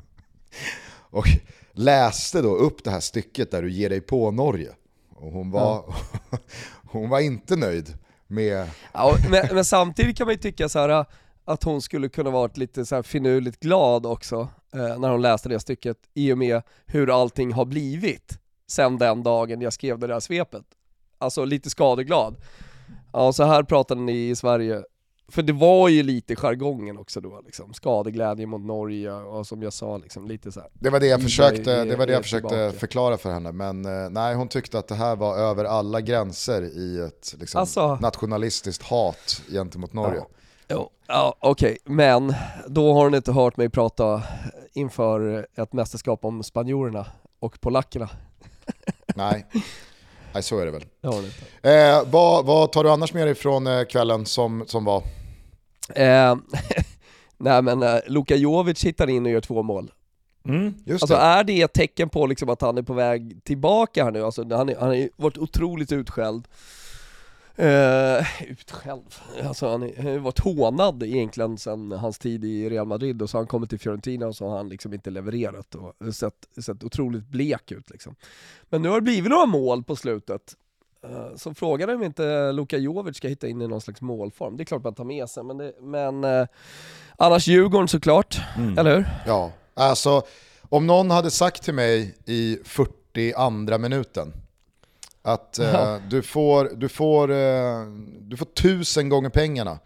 och 1.10 1.26
läste 1.72 2.42
då 2.42 2.56
upp 2.56 2.84
det 2.84 2.90
här 2.90 3.00
stycket 3.00 3.50
där 3.50 3.62
du 3.62 3.70
ger 3.70 3.90
dig 3.90 4.00
på 4.00 4.30
Norge. 4.30 4.72
Och 5.18 5.32
hon 5.32 5.50
var, 5.50 5.60
ja. 5.60 5.94
hon 6.84 7.08
var 7.08 7.20
inte 7.20 7.56
nöjd 7.56 7.98
med... 8.26 8.70
Ja, 8.92 9.16
men, 9.30 9.54
men, 9.54 9.64
samtidigt 9.64 10.16
kan 10.16 10.26
man 10.26 10.34
ju 10.34 10.40
tycka 10.40 10.68
så 10.68 10.78
här 10.78 11.04
att 11.44 11.62
hon 11.62 11.82
skulle 11.82 12.08
kunna 12.08 12.30
varit 12.30 12.56
lite 12.56 12.86
så 12.86 12.94
här 12.94 13.02
finurligt 13.02 13.60
glad 13.60 14.06
också 14.06 14.48
eh, 14.74 14.98
när 14.98 15.10
hon 15.10 15.22
läste 15.22 15.48
det 15.48 15.60
stycket 15.60 15.96
i 16.14 16.32
och 16.32 16.38
med 16.38 16.62
hur 16.86 17.20
allting 17.20 17.52
har 17.52 17.64
blivit 17.64 18.38
sen 18.66 18.98
den 18.98 19.22
dagen 19.22 19.60
jag 19.60 19.72
skrev 19.72 19.98
det 19.98 20.06
där 20.06 20.20
svepet. 20.20 20.64
Alltså 21.18 21.44
lite 21.44 21.70
skadeglad. 21.70 22.36
Ja, 23.12 23.32
så 23.32 23.44
här 23.44 23.62
pratade 23.62 24.00
ni 24.00 24.28
i 24.28 24.36
Sverige 24.36 24.82
för 25.28 25.42
det 25.42 25.52
var 25.52 25.88
ju 25.88 26.02
lite 26.02 26.36
jargongen 26.36 26.98
också 26.98 27.20
då, 27.20 27.42
liksom. 27.46 27.74
skadeglädje 27.74 28.46
mot 28.46 28.60
Norge 28.60 29.12
och 29.12 29.46
som 29.46 29.62
jag 29.62 29.72
sa, 29.72 29.96
liksom, 29.96 30.26
lite 30.26 30.52
så 30.52 30.60
här. 30.60 30.68
Det 30.74 30.90
var 30.90 31.00
det 31.00 31.06
jag 31.06 31.22
försökte, 31.22 31.84
det 31.84 31.96
var 31.96 32.06
det 32.06 32.12
jag 32.12 32.22
försökte 32.22 32.72
förklara 32.78 33.16
för 33.16 33.32
henne, 33.32 33.52
men 33.52 33.84
eh, 33.84 34.10
nej 34.10 34.34
hon 34.34 34.48
tyckte 34.48 34.78
att 34.78 34.88
det 34.88 34.94
här 34.94 35.16
var 35.16 35.38
över 35.38 35.64
alla 35.64 36.00
gränser 36.00 36.62
i 36.62 37.00
ett 37.00 37.34
liksom, 37.38 37.60
alltså, 37.60 37.98
nationalistiskt 38.00 38.82
hat 38.82 39.42
gentemot 39.50 39.92
Norge. 39.92 40.18
Ja. 40.18 40.26
Jo, 40.68 40.90
ja, 41.06 41.36
okej, 41.40 41.78
okay. 41.84 41.94
men 41.94 42.34
då 42.66 42.92
har 42.92 43.04
hon 43.04 43.14
inte 43.14 43.32
hört 43.32 43.56
mig 43.56 43.68
prata 43.68 44.22
inför 44.72 45.46
ett 45.54 45.72
mästerskap 45.72 46.24
om 46.24 46.42
spanjorerna 46.42 47.06
och 47.38 47.60
polackerna. 47.60 48.08
Nej, 49.14 49.46
Nej, 50.36 50.42
så 50.42 50.58
är 50.58 50.66
det 50.66 50.70
väl. 50.70 50.84
Det 51.62 51.88
eh, 51.88 52.02
vad, 52.10 52.46
vad, 52.46 52.72
tar 52.72 52.84
du 52.84 52.90
annars 52.90 53.14
med 53.14 53.26
dig 53.26 53.34
från 53.34 53.66
eh, 53.66 53.84
kvällen 53.84 54.26
som, 54.26 54.64
som 54.66 54.84
var? 54.84 55.02
Eh, 55.94 56.36
nej 57.36 57.62
men 57.62 57.82
eh, 57.82 57.98
Luka 58.06 58.36
Jovic 58.36 58.84
hittar 58.84 59.10
in 59.10 59.26
och 59.26 59.32
gör 59.32 59.40
två 59.40 59.62
mål. 59.62 59.92
Mm, 60.48 60.74
alltså 60.90 61.06
det. 61.06 61.20
är 61.20 61.44
det 61.44 61.62
ett 61.62 61.72
tecken 61.72 62.08
på 62.08 62.26
liksom 62.26 62.48
att 62.48 62.60
han 62.60 62.78
är 62.78 62.82
på 62.82 62.94
väg 62.94 63.44
tillbaka 63.44 64.04
här 64.04 64.10
nu? 64.10 64.22
Alltså, 64.22 64.54
han, 64.54 64.68
är, 64.68 64.76
han 64.76 64.88
har 64.88 65.08
varit 65.16 65.38
otroligt 65.38 65.92
utskälld. 65.92 66.48
Uh, 67.58 68.50
utskälld? 68.50 69.14
Alltså 69.44 69.68
han 69.68 69.82
har 69.82 70.18
varit 70.18 70.38
hånad 70.38 71.02
egentligen 71.02 71.58
sedan 71.58 71.92
hans 71.92 72.18
tid 72.18 72.44
i 72.44 72.70
Real 72.70 72.86
Madrid 72.86 73.22
och 73.22 73.30
så 73.30 73.36
har 73.36 73.40
han 73.40 73.48
kommit 73.48 73.70
till 73.70 73.78
Fiorentina 73.78 74.26
och 74.26 74.36
så 74.36 74.48
har 74.48 74.56
han 74.56 74.68
liksom 74.68 74.94
inte 74.94 75.10
levererat 75.10 75.74
och 75.74 76.14
sett, 76.14 76.34
sett 76.60 76.84
otroligt 76.84 77.26
blek 77.26 77.72
ut 77.72 77.90
liksom. 77.90 78.14
Men 78.62 78.82
nu 78.82 78.88
har 78.88 78.96
det 78.96 79.02
blivit 79.02 79.30
några 79.30 79.46
mål 79.46 79.84
på 79.84 79.96
slutet. 79.96 80.54
Uh, 81.04 81.36
så 81.36 81.54
frågan 81.54 81.88
är 81.88 81.94
om 81.94 82.02
inte 82.02 82.52
Luka 82.52 82.78
Jovic 82.78 83.16
ska 83.16 83.28
hitta 83.28 83.48
in 83.48 83.62
i 83.62 83.68
någon 83.68 83.80
slags 83.80 84.00
målform. 84.00 84.56
Det 84.56 84.62
är 84.62 84.64
klart 84.64 84.84
man 84.84 84.94
tar 84.94 85.04
med 85.04 85.28
sig, 85.28 85.44
men, 85.44 85.58
det, 85.58 85.72
men 85.80 86.24
uh, 86.24 86.46
annars 87.16 87.48
Djurgården 87.48 87.88
såklart, 87.88 88.40
mm. 88.56 88.78
eller 88.78 88.96
hur? 88.96 89.06
Ja, 89.26 89.52
alltså 89.74 90.22
om 90.68 90.86
någon 90.86 91.10
hade 91.10 91.30
sagt 91.30 91.62
till 91.62 91.74
mig 91.74 92.14
i 92.26 92.58
42 92.64 93.78
minuten 93.78 94.32
att 95.26 95.58
eh, 95.58 95.96
du, 96.10 96.22
får, 96.22 96.70
du, 96.76 96.88
får, 96.88 97.30
eh, 97.30 97.86
du 98.20 98.36
får 98.36 98.44
tusen 98.44 99.08
gånger 99.08 99.30
pengarna 99.30 99.78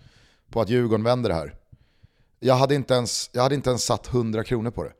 på 0.50 0.60
att 0.60 0.68
Djurgården 0.68 1.04
vänder 1.04 1.28
det 1.30 1.34
här. 1.34 1.54
Jag 2.40 2.54
hade 2.54 2.74
inte 2.74 2.94
ens, 2.94 3.30
jag 3.32 3.42
hade 3.42 3.54
inte 3.54 3.70
ens 3.70 3.84
satt 3.84 4.14
100 4.14 4.44
kronor 4.44 4.70
på 4.70 4.84
det. 4.84 4.92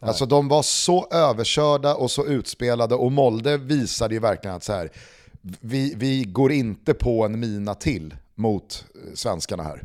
Nej. 0.00 0.08
Alltså 0.08 0.26
de 0.26 0.48
var 0.48 0.62
så 0.62 1.08
överkörda 1.10 1.94
och 1.94 2.10
så 2.10 2.26
utspelade 2.26 2.94
och 2.94 3.12
Molde 3.12 3.56
visade 3.56 4.14
ju 4.14 4.20
verkligen 4.20 4.56
att 4.56 4.64
så 4.64 4.72
här, 4.72 4.90
vi, 5.60 5.94
vi 5.96 6.24
går 6.24 6.52
inte 6.52 6.94
på 6.94 7.24
en 7.24 7.40
mina 7.40 7.74
till 7.74 8.14
mot 8.34 8.84
eh, 8.94 9.14
svenskarna 9.14 9.62
här. 9.62 9.84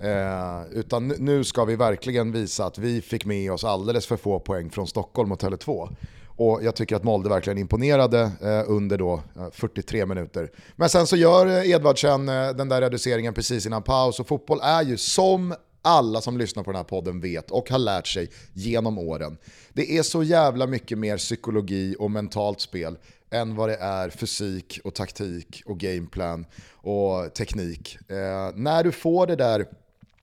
Eh, 0.00 0.66
utan 0.72 1.08
nu 1.08 1.44
ska 1.44 1.64
vi 1.64 1.76
verkligen 1.76 2.32
visa 2.32 2.64
att 2.64 2.78
vi 2.78 3.00
fick 3.00 3.24
med 3.24 3.52
oss 3.52 3.64
alldeles 3.64 4.06
för 4.06 4.16
få 4.16 4.40
poäng 4.40 4.70
från 4.70 4.86
Stockholm 4.86 5.32
och 5.32 5.42
Tele2. 5.42 5.96
Och 6.36 6.60
jag 6.62 6.74
tycker 6.74 6.96
att 6.96 7.04
Molde 7.04 7.28
verkligen 7.28 7.58
imponerade 7.58 8.30
eh, 8.42 8.62
under 8.66 8.98
då, 8.98 9.22
eh, 9.36 9.50
43 9.52 10.06
minuter. 10.06 10.50
Men 10.76 10.88
sen 10.88 11.06
så 11.06 11.16
gör 11.16 11.46
eh, 11.46 11.70
Edvardsen 11.70 12.28
eh, 12.28 12.50
den 12.50 12.68
där 12.68 12.80
reduceringen 12.80 13.34
precis 13.34 13.66
innan 13.66 13.82
paus 13.82 14.20
och 14.20 14.28
fotboll 14.28 14.60
är 14.62 14.82
ju 14.82 14.96
som 14.96 15.54
alla 15.82 16.20
som 16.20 16.38
lyssnar 16.38 16.62
på 16.62 16.70
den 16.70 16.76
här 16.76 16.84
podden 16.84 17.20
vet 17.20 17.50
och 17.50 17.70
har 17.70 17.78
lärt 17.78 18.06
sig 18.06 18.30
genom 18.52 18.98
åren. 18.98 19.38
Det 19.72 19.98
är 19.98 20.02
så 20.02 20.22
jävla 20.22 20.66
mycket 20.66 20.98
mer 20.98 21.16
psykologi 21.16 21.96
och 21.98 22.10
mentalt 22.10 22.60
spel 22.60 22.96
än 23.30 23.54
vad 23.54 23.68
det 23.68 23.76
är 23.76 24.10
fysik 24.10 24.80
och 24.84 24.94
taktik 24.94 25.62
och 25.66 25.80
gameplan 25.80 26.46
och 26.72 27.34
teknik. 27.34 27.98
Eh, 28.08 28.50
när 28.54 28.84
du 28.84 28.92
får 28.92 29.26
det 29.26 29.36
där 29.36 29.66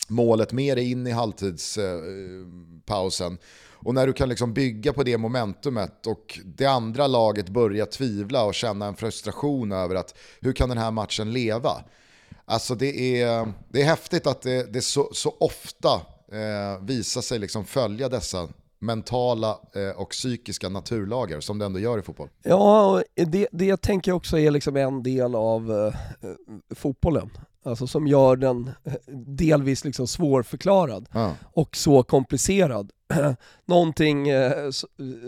målet 0.07 0.51
med 0.51 0.77
dig 0.77 0.91
in 0.91 1.07
i 1.07 1.11
halvtidspausen 1.11 3.33
eh, 3.33 3.39
och 3.85 3.93
när 3.93 4.07
du 4.07 4.13
kan 4.13 4.29
liksom 4.29 4.53
bygga 4.53 4.93
på 4.93 5.03
det 5.03 5.17
momentumet 5.17 6.07
och 6.07 6.39
det 6.45 6.65
andra 6.65 7.07
laget 7.07 7.49
börjar 7.49 7.85
tvivla 7.85 8.43
och 8.43 8.53
känna 8.53 8.85
en 8.85 8.95
frustration 8.95 9.71
över 9.71 9.95
att 9.95 10.15
hur 10.41 10.53
kan 10.53 10.69
den 10.69 10.77
här 10.77 10.91
matchen 10.91 11.33
leva? 11.33 11.71
Alltså 12.45 12.75
det 12.75 13.21
är, 13.21 13.53
det 13.69 13.81
är 13.81 13.85
häftigt 13.85 14.27
att 14.27 14.41
det, 14.41 14.73
det 14.73 14.81
så, 14.81 15.09
så 15.13 15.35
ofta 15.39 16.01
eh, 16.31 16.81
visar 16.81 17.21
sig 17.21 17.39
liksom 17.39 17.65
följa 17.65 18.09
dessa 18.09 18.47
mentala 18.79 19.59
eh, 19.75 20.01
och 20.01 20.09
psykiska 20.09 20.69
naturlagar 20.69 21.39
som 21.39 21.59
det 21.59 21.65
ändå 21.65 21.79
gör 21.79 21.99
i 21.99 22.01
fotboll. 22.01 22.29
Ja, 22.43 23.03
det, 23.15 23.47
det 23.51 23.81
tänker 23.81 24.11
jag 24.11 24.15
också 24.15 24.39
är 24.39 24.51
liksom 24.51 24.75
en 24.75 25.03
del 25.03 25.35
av 25.35 25.71
eh, 25.71 25.93
fotbollen. 26.75 27.29
Alltså 27.63 27.87
som 27.87 28.07
gör 28.07 28.35
den 28.35 28.71
eh, 28.83 28.93
delvis 29.27 29.85
liksom 29.85 30.07
svårförklarad 30.07 31.09
ja. 31.11 31.35
och 31.43 31.75
så 31.75 32.03
komplicerad. 32.03 32.91
Någonting 33.65 34.29
eh, 34.29 34.69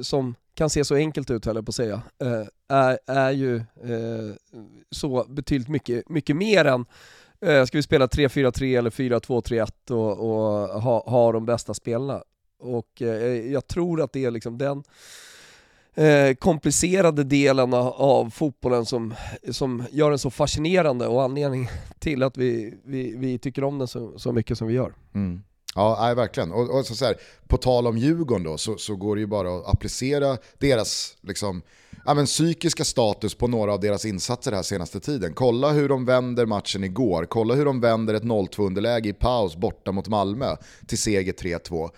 som 0.02 0.36
kan 0.56 0.70
se 0.70 0.86
så 0.86 0.96
enkelt 0.96 1.32
ut 1.32 1.46
höll 1.46 1.56
jag 1.56 1.66
på 1.66 1.70
att 1.70 1.76
säga, 1.76 2.02
eh, 2.22 2.48
är, 2.68 3.00
är 3.08 3.32
ju 3.32 3.56
eh, 3.58 4.36
så 4.92 5.26
betydligt 5.30 5.70
mycket, 5.70 6.10
mycket 6.10 6.36
mer 6.36 6.66
än 6.66 6.86
eh, 7.42 7.66
ska 7.66 7.78
vi 7.78 7.84
spela 7.84 8.08
3-4-3 8.08 8.78
eller 8.78 8.90
4-2-3-1 8.90 9.92
och, 9.92 10.12
och 10.20 10.82
ha, 10.82 11.10
ha 11.10 11.32
de 11.32 11.46
bästa 11.46 11.74
spelarna. 11.74 12.24
Och 12.60 13.02
eh, 13.02 13.52
jag 13.52 13.68
tror 13.68 14.02
att 14.02 14.14
det 14.14 14.26
är 14.26 14.32
liksom 14.32 14.58
den 14.58 14.84
eh, 15.96 16.36
komplicerade 16.36 17.24
delen 17.24 17.74
av 17.74 18.30
fotbollen 18.30 18.86
som, 18.86 19.14
som 19.52 19.84
gör 19.92 20.10
den 20.10 20.20
så 20.20 20.30
fascinerande 20.30 21.08
och 21.08 21.24
anledningen 21.24 21.70
till 22.00 22.24
att 22.24 22.38
vi, 22.38 22.74
vi, 22.86 23.16
vi 23.18 23.40
tycker 23.40 23.64
om 23.64 23.78
den 23.78 23.88
så, 23.88 24.20
så 24.20 24.32
mycket 24.32 24.58
som 24.58 24.68
vi 24.68 24.74
gör. 24.74 24.94
Mm. 25.16 25.42
Ja, 25.76 25.98
nej, 26.02 26.16
verkligen. 26.16 26.52
Och, 26.52 26.78
och 26.80 26.86
så, 26.86 26.96
så 26.96 27.06
här, 27.06 27.16
på 27.48 27.58
tal 27.58 27.88
om 27.88 27.98
Djurgården 27.98 28.44
då, 28.44 28.58
så, 28.58 28.78
så 28.78 28.96
går 28.96 29.16
det 29.16 29.20
ju 29.20 29.28
bara 29.28 29.58
att 29.58 29.68
applicera 29.68 30.38
deras 30.60 31.18
liksom, 31.22 31.62
ja, 32.06 32.14
men, 32.14 32.26
psykiska 32.26 32.84
status 32.84 33.36
på 33.36 33.48
några 33.48 33.74
av 33.74 33.80
deras 33.80 34.06
insatser 34.06 34.52
den 34.52 34.58
här 34.58 34.64
senaste 34.64 35.00
tiden. 35.00 35.34
Kolla 35.34 35.72
hur 35.72 35.90
de 35.90 36.06
vänder 36.06 36.46
matchen 36.46 36.84
igår, 36.84 37.26
kolla 37.30 37.54
hur 37.54 37.66
de 37.66 37.82
vänder 37.82 38.14
ett 38.14 38.24
0-2 38.24 38.66
underläge 38.66 39.10
i 39.10 39.14
paus 39.14 39.56
borta 39.56 39.92
mot 39.92 40.08
Malmö 40.08 40.56
till 40.88 40.98
seger 40.98 41.34
3-2. 41.34 41.90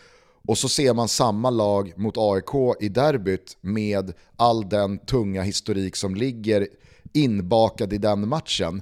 Och 0.47 0.57
så 0.57 0.69
ser 0.69 0.93
man 0.93 1.07
samma 1.07 1.49
lag 1.49 1.93
mot 1.97 2.17
AIK 2.17 2.81
i 2.81 2.89
derbyt 2.89 3.57
med 3.61 4.13
all 4.35 4.69
den 4.69 4.97
tunga 4.97 5.41
historik 5.41 5.95
som 5.95 6.15
ligger 6.15 6.67
inbakad 7.13 7.93
i 7.93 7.97
den 7.97 8.27
matchen. 8.27 8.81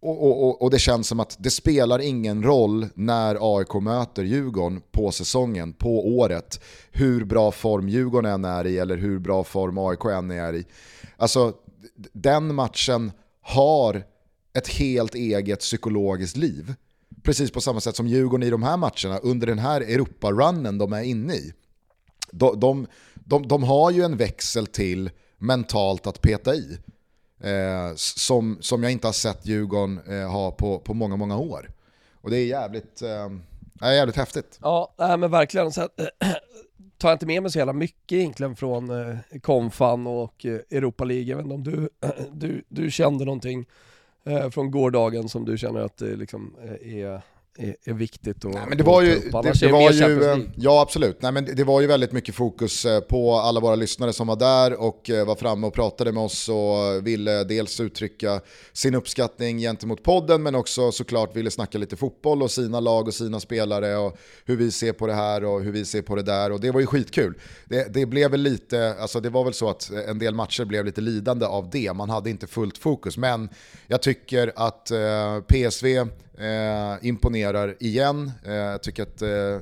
Och, 0.00 0.44
och, 0.46 0.62
och, 0.62 0.70
det 0.70 0.78
känns 0.78 1.08
som 1.08 1.20
att 1.20 1.36
det 1.38 1.50
spelar 1.50 1.98
ingen 1.98 2.42
roll 2.42 2.86
när 2.94 3.58
AIK 3.58 3.74
möter 3.74 4.24
Djurgården 4.24 4.82
på 4.92 5.10
säsongen, 5.10 5.72
på 5.72 6.18
året, 6.18 6.60
hur 6.90 7.24
bra 7.24 7.52
form 7.52 7.88
Djurgården 7.88 8.32
än 8.32 8.44
är 8.44 8.66
i 8.66 8.78
eller 8.78 8.96
hur 8.96 9.18
bra 9.18 9.44
form 9.44 9.78
AIK 9.78 10.04
än 10.04 10.30
är 10.30 10.54
i. 10.54 10.64
Alltså, 11.16 11.52
den 12.12 12.54
matchen 12.54 13.12
har 13.42 14.02
ett 14.54 14.68
helt 14.68 15.14
eget 15.14 15.60
psykologiskt 15.60 16.36
liv. 16.36 16.74
Precis 17.26 17.50
på 17.50 17.60
samma 17.60 17.80
sätt 17.80 17.96
som 17.96 18.06
Djurgården 18.06 18.46
i 18.46 18.50
de 18.50 18.62
här 18.62 18.76
matcherna 18.76 19.18
under 19.18 19.46
den 19.46 19.58
här 19.58 19.80
Europa-runnen 19.80 20.78
de 20.78 20.92
är 20.92 21.02
inne 21.02 21.34
i. 21.34 21.52
De, 22.30 22.60
de, 22.60 22.86
de, 23.14 23.48
de 23.48 23.62
har 23.62 23.90
ju 23.90 24.02
en 24.02 24.16
växel 24.16 24.66
till 24.66 25.10
mentalt 25.38 26.06
att 26.06 26.22
peta 26.22 26.54
i. 26.54 26.78
Eh, 27.40 27.94
som, 27.94 28.58
som 28.60 28.82
jag 28.82 28.92
inte 28.92 29.06
har 29.06 29.12
sett 29.12 29.46
Djurgården 29.46 30.00
eh, 30.08 30.30
ha 30.30 30.50
på, 30.50 30.78
på 30.78 30.94
många, 30.94 31.16
många 31.16 31.38
år. 31.38 31.70
Och 32.12 32.30
det 32.30 32.36
är 32.36 32.46
jävligt, 32.46 33.02
eh, 33.02 33.30
jävligt 33.80 34.16
häftigt. 34.16 34.58
Ja, 34.62 34.94
nej, 34.98 35.16
men 35.16 35.30
verkligen. 35.30 35.72
Så 35.72 35.82
att, 35.82 36.00
tar 36.98 37.08
jag 37.08 37.14
inte 37.14 37.26
med 37.26 37.42
mig 37.42 37.52
så 37.52 37.58
jävla 37.58 37.72
mycket 37.72 38.12
egentligen 38.12 38.56
från 38.56 38.90
eh, 38.90 39.40
Konfan 39.42 40.06
och 40.06 40.46
eh, 40.46 40.60
Europa 40.70 41.04
League. 41.04 41.24
Jag 41.24 41.36
vet 41.36 41.44
inte 41.44 41.54
om 41.54 41.64
du, 41.64 41.88
du, 42.32 42.64
du 42.68 42.90
kände 42.90 43.24
någonting 43.24 43.66
Eh, 44.26 44.50
från 44.50 44.70
gårdagen 44.70 45.28
som 45.28 45.44
du 45.44 45.58
känner 45.58 45.80
att 45.80 45.96
det 45.96 46.16
liksom 46.16 46.54
eh, 46.64 46.94
är 46.96 47.20
är, 47.58 47.76
är 47.84 47.92
viktigt 47.92 48.44
att 48.44 48.52
Nej, 48.52 48.64
men 48.68 48.78
det 48.78 48.84
var 48.84 49.02
ju, 49.02 49.14
det, 49.14 49.60
det 49.60 49.72
var 49.72 49.92
ju 49.92 50.24
eh, 50.24 50.38
Ja 50.56 50.82
absolut, 50.82 51.22
Nej, 51.22 51.32
men 51.32 51.44
det 51.56 51.64
var 51.64 51.80
ju 51.80 51.86
väldigt 51.86 52.12
mycket 52.12 52.34
fokus 52.34 52.84
eh, 52.84 53.00
på 53.00 53.34
alla 53.34 53.60
våra 53.60 53.74
lyssnare 53.74 54.12
som 54.12 54.26
var 54.26 54.36
där 54.36 54.80
och 54.80 55.10
eh, 55.10 55.26
var 55.26 55.34
framme 55.34 55.66
och 55.66 55.74
pratade 55.74 56.12
med 56.12 56.22
oss 56.22 56.48
och 56.48 57.06
ville 57.06 57.44
dels 57.44 57.80
uttrycka 57.80 58.40
sin 58.72 58.94
uppskattning 58.94 59.58
gentemot 59.58 60.02
podden 60.02 60.42
men 60.42 60.54
också 60.54 60.92
såklart 60.92 61.36
ville 61.36 61.50
snacka 61.50 61.78
lite 61.78 61.96
fotboll 61.96 62.42
och 62.42 62.50
sina 62.50 62.80
lag 62.80 63.08
och 63.08 63.14
sina 63.14 63.40
spelare 63.40 63.96
och 63.96 64.18
hur 64.44 64.56
vi 64.56 64.70
ser 64.70 64.92
på 64.92 65.06
det 65.06 65.14
här 65.14 65.44
och 65.44 65.62
hur 65.62 65.72
vi 65.72 65.84
ser 65.84 66.02
på 66.02 66.16
det 66.16 66.22
där. 66.22 66.52
Och 66.52 66.60
det 66.60 66.70
var 66.70 66.80
ju 66.80 66.86
skitkul. 66.86 67.34
Det, 67.64 67.94
det 67.94 68.06
blev 68.06 68.30
väl 68.30 68.40
lite, 68.40 68.94
alltså 69.00 69.20
det 69.20 69.30
var 69.30 69.44
väl 69.44 69.54
så 69.54 69.70
att 69.70 69.90
en 69.90 70.18
del 70.18 70.34
matcher 70.34 70.64
blev 70.64 70.84
lite 70.84 71.00
lidande 71.00 71.46
av 71.46 71.70
det, 71.70 71.92
man 71.92 72.10
hade 72.10 72.30
inte 72.30 72.46
fullt 72.46 72.78
fokus. 72.78 73.16
Men 73.16 73.48
jag 73.86 74.02
tycker 74.02 74.52
att 74.56 74.90
eh, 74.90 75.40
PSV 75.40 76.06
Eh, 76.38 77.08
imponerar 77.08 77.76
igen. 77.80 78.32
Eh, 78.44 78.54
jag 78.54 78.82
tycker 78.82 79.02
att 79.02 79.22
eh, 79.22 79.58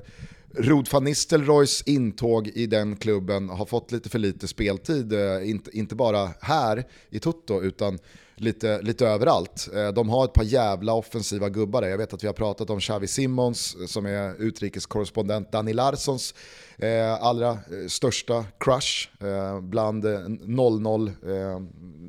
Rod 0.56 0.88
van 0.92 1.04
Nistelrooys 1.04 1.82
intåg 1.82 2.48
i 2.48 2.66
den 2.66 2.96
klubben 2.96 3.48
har 3.48 3.66
fått 3.66 3.92
lite 3.92 4.08
för 4.08 4.18
lite 4.18 4.48
speltid. 4.48 5.12
Eh, 5.12 5.50
inte, 5.50 5.78
inte 5.78 5.94
bara 5.94 6.30
här 6.40 6.84
i 7.10 7.18
Toto 7.18 7.62
utan 7.62 7.98
lite, 8.36 8.82
lite 8.82 9.06
överallt. 9.06 9.68
Eh, 9.74 9.88
de 9.88 10.08
har 10.08 10.24
ett 10.24 10.32
par 10.32 10.42
jävla 10.42 10.92
offensiva 10.92 11.48
gubbar 11.48 11.82
Jag 11.82 11.98
vet 11.98 12.12
att 12.12 12.22
vi 12.22 12.26
har 12.26 12.34
pratat 12.34 12.70
om 12.70 12.80
Xavi 12.80 13.06
Simons 13.06 13.76
eh, 13.80 13.86
som 13.86 14.06
är 14.06 14.42
utrikeskorrespondent 14.42 15.52
Danny 15.52 15.72
Larssons 15.72 16.34
eh, 16.78 17.22
allra 17.22 17.50
eh, 17.50 17.58
största 17.88 18.44
crush 18.60 19.08
eh, 19.20 19.60
bland 19.60 20.04
eh, 20.04 20.20
00, 20.28 21.06
eh, 21.08 21.12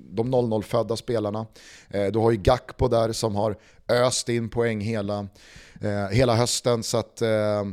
de 0.10 0.36
00-födda 0.36 0.96
spelarna. 0.96 1.46
Eh, 1.90 2.06
du 2.06 2.20
har 2.20 2.32
ju 2.32 2.38
Gakpo 2.38 2.88
där 2.88 3.12
som 3.12 3.36
har 3.36 3.58
öst 3.90 4.30
in 4.30 4.50
poäng 4.50 4.82
hela, 4.82 5.28
eh, 5.82 6.08
hela 6.12 6.36
hösten. 6.36 6.84
Så 6.84 6.98
att, 6.98 7.22
eh, 7.22 7.64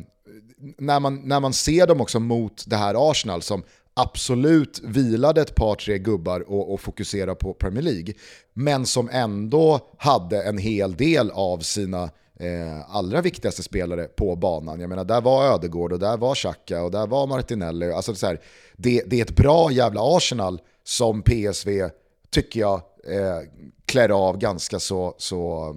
när, 0.79 1.01
man, 1.01 1.21
när 1.25 1.41
man 1.41 1.53
ser 1.53 1.87
dem 1.87 2.01
också 2.01 2.21
mot 2.21 2.65
det 2.67 2.77
här 2.77 3.11
Arsenal 3.11 3.43
som 3.43 3.63
absolut 3.95 4.81
vilade 4.85 5.41
ett 5.41 5.55
par, 5.55 5.75
tre 5.75 5.99
gubbar 5.99 6.41
och, 6.41 6.73
och 6.73 6.81
fokuserade 6.81 7.35
på 7.35 7.55
Premier 7.55 7.83
League, 7.83 8.15
men 8.53 8.87
som 8.87 9.09
ändå 9.13 9.81
hade 9.99 10.43
en 10.43 10.59
hel 10.59 10.97
del 10.97 11.31
av 11.31 11.59
sina 11.59 12.11
eh, 12.39 12.97
allra 12.97 13.21
viktigaste 13.21 13.63
spelare 13.63 14.05
på 14.05 14.37
banan. 14.37 14.81
Jag 14.81 14.89
menar, 14.89 15.05
där 15.05 15.21
var 15.21 15.45
Ödegård 15.45 15.93
och 15.93 15.99
där 15.99 16.17
var 16.17 16.35
Xhaka 16.35 16.83
och 16.83 16.91
där 16.91 17.07
var 17.07 17.27
Martinelli. 17.27 17.93
Alltså, 17.93 18.15
så 18.15 18.27
här, 18.27 18.41
det, 18.77 19.03
det, 19.07 19.21
är 19.21 19.25
ett 19.25 19.37
bra 19.37 19.73
jävla 19.73 20.17
Arsenal 20.17 20.61
som 20.85 21.23
PSV, 21.23 21.91
tycker 22.31 22.61
jag, 22.61 22.83
eh, 23.05 23.39
klär 23.87 24.09
av 24.09 24.39
ganska 24.39 24.79
så, 24.79 25.15
så 25.19 25.75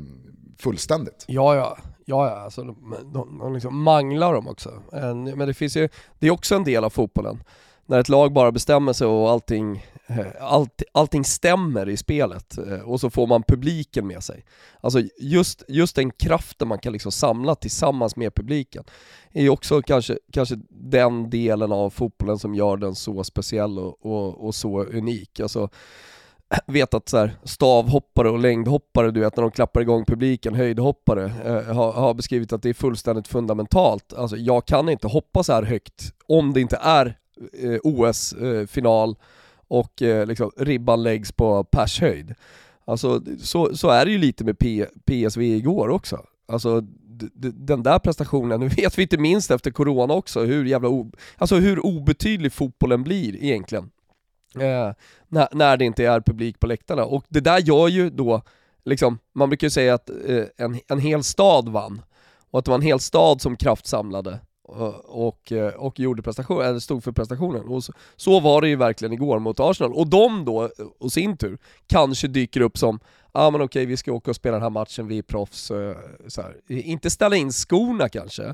fullständigt. 0.57 1.25
Ja, 1.27 1.55
ja. 1.55 1.77
Ja, 2.07 2.27
ja, 2.29 2.35
alltså, 2.35 2.63
de, 2.63 2.95
de, 3.13 3.39
de 3.39 3.53
liksom 3.53 3.83
manglar 3.83 4.33
dem 4.33 4.47
också. 4.47 4.83
Men 4.91 5.39
det 5.39 5.53
finns 5.53 5.77
ju, 5.77 5.89
det 6.19 6.27
är 6.27 6.31
också 6.31 6.55
en 6.55 6.63
del 6.63 6.83
av 6.83 6.89
fotbollen 6.89 7.43
när 7.85 8.00
ett 8.00 8.09
lag 8.09 8.33
bara 8.33 8.51
bestämmer 8.51 8.93
sig 8.93 9.07
och 9.07 9.29
allting, 9.29 9.85
eh, 10.07 10.25
allt, 10.39 10.83
allting 10.91 11.24
stämmer 11.24 11.89
i 11.89 11.97
spelet 11.97 12.57
eh, 12.57 12.79
och 12.79 13.00
så 13.00 13.09
får 13.09 13.27
man 13.27 13.43
publiken 13.43 14.07
med 14.07 14.24
sig. 14.24 14.45
Alltså 14.81 15.01
just, 15.19 15.63
just 15.67 15.95
den 15.95 16.12
kraften 16.12 16.67
man 16.67 16.79
kan 16.79 16.93
liksom 16.93 17.12
samla 17.12 17.55
tillsammans 17.55 18.15
med 18.15 18.35
publiken 18.35 18.83
är 19.31 19.41
ju 19.41 19.50
också 19.50 19.81
kanske, 19.81 20.17
kanske 20.31 20.55
den 20.69 21.29
delen 21.29 21.71
av 21.71 21.89
fotbollen 21.89 22.39
som 22.39 22.55
gör 22.55 22.77
den 22.77 22.95
så 22.95 23.24
speciell 23.24 23.79
och, 23.79 24.05
och, 24.05 24.45
och 24.45 24.55
så 24.55 24.83
unik. 24.83 25.39
Alltså, 25.39 25.69
vet 26.68 26.94
att 26.94 27.10
så 27.10 27.18
här, 27.18 27.36
stavhoppare 27.44 28.30
och 28.30 28.40
längdhoppare, 28.40 29.12
du 29.12 29.20
vet 29.20 29.36
när 29.36 29.42
de 29.42 29.52
klappar 29.52 29.82
igång 29.82 30.06
publiken, 30.06 30.56
höjdhoppare, 30.56 31.24
eh, 31.46 31.75
har, 31.75 31.92
har, 31.92 32.14
beskrivit 32.14 32.54
att 32.54 32.62
det 32.62 32.70
är 32.70 32.74
fullständigt 32.74 33.28
fundamentalt. 33.28 34.14
Alltså 34.14 34.38
jag 34.38 34.66
kan 34.66 34.90
inte 34.90 35.08
hoppa 35.08 35.44
så 35.44 35.54
här 35.54 35.64
högt 35.64 36.14
om 36.28 36.54
det 36.54 36.62
inte 36.62 36.80
är 36.82 37.18
eh, 37.54 37.80
OS-final 37.84 39.10
eh, 39.10 39.16
och 39.68 40.02
eh, 40.02 40.25
liksom, 40.25 40.52
ribban 40.58 41.04
läggs 41.04 41.32
på 41.32 41.64
pershöjd. 41.64 42.36
Alltså 42.86 43.22
så, 43.40 43.75
så 43.75 43.90
är 43.90 44.06
det 44.06 44.12
ju 44.12 44.18
lite 44.18 44.44
med 44.44 44.60
P, 44.60 44.86
PSV 45.06 45.42
igår 45.42 45.90
också. 45.90 46.25
Alltså 46.48 46.82
den 47.42 47.84
där 47.84 48.00
prestationen, 48.00 48.60
nu 48.60 48.68
vet 48.68 48.98
vi 48.98 49.02
inte 49.02 49.18
minst 49.18 49.52
efter 49.52 49.72
corona 49.72 50.14
också 50.14 50.44
hur 50.44 50.66
jävla 50.66 50.90
alltså 51.38 51.56
hur 51.56 51.86
obetydlig 51.86 52.54
fotbollen 52.54 53.04
blir 53.04 53.44
egentligen. 53.44 53.90
Eh, 54.60 54.92
när, 55.28 55.48
när 55.52 55.78
det 55.78 55.86
inte 55.86 56.06
är 56.06 56.22
publik 56.22 56.60
på 56.60 56.68
läktarna. 56.68 57.06
Och 57.06 57.25
det 57.30 57.40
där 57.40 57.60
gör 57.60 57.88
ju 57.88 58.10
då, 58.10 58.42
liksom, 58.86 59.20
man 59.34 59.50
brukar 59.50 59.68
ju 59.68 59.72
säga 59.72 59.94
att 59.94 60.10
eh, 60.10 60.44
en, 60.58 60.80
en 60.88 61.00
hel 61.00 61.24
stad 61.24 61.70
vann, 61.70 62.02
och 62.52 62.60
att 62.60 62.66
det 62.66 62.72
var 62.72 62.78
en 62.78 62.82
hel 62.82 63.00
stad 63.00 63.42
som 63.42 63.56
kraftsamlade 63.56 64.40
eh, 64.70 64.96
och, 65.06 65.52
eh, 65.52 65.74
och 65.74 66.00
gjorde 66.00 66.22
prestation, 66.22 66.62
eller 66.62 66.80
stod 66.80 67.04
för 67.04 67.12
prestationen. 67.12 67.68
Och 67.68 67.84
så, 67.84 67.94
så, 68.16 68.40
var 68.40 68.62
det 68.62 68.68
ju 68.68 68.75
verkligen 68.75 69.14
igår 69.14 69.40
mot 69.40 69.60
Arsenal. 69.60 69.94
Och 69.94 70.08
de 70.08 70.46
då, 70.46 70.70
och 71.00 71.12
sin 71.12 71.38
tur, 71.38 71.58
kanske 71.88 72.28
dyker 72.28 72.62
upp 72.62 72.78
som 72.78 73.00
ja 73.34 73.42
ah, 73.42 73.52
men 73.52 73.62
okej 73.62 73.86
vi 73.86 73.98
ska 73.98 74.14
åka 74.14 74.32
och 74.32 74.36
spela 74.36 74.56
den 74.56 74.64
här 74.64 74.70
matchen, 74.70 75.08
vi 75.08 75.18
är 75.18 75.22
proffs. 75.22 75.72
Eh, 75.72 75.98
så 76.28 76.42
här. 76.42 76.56
Inte 76.68 77.10
ställa 77.10 77.36
in 77.36 77.52
skorna 77.52 78.10
kanske, 78.10 78.54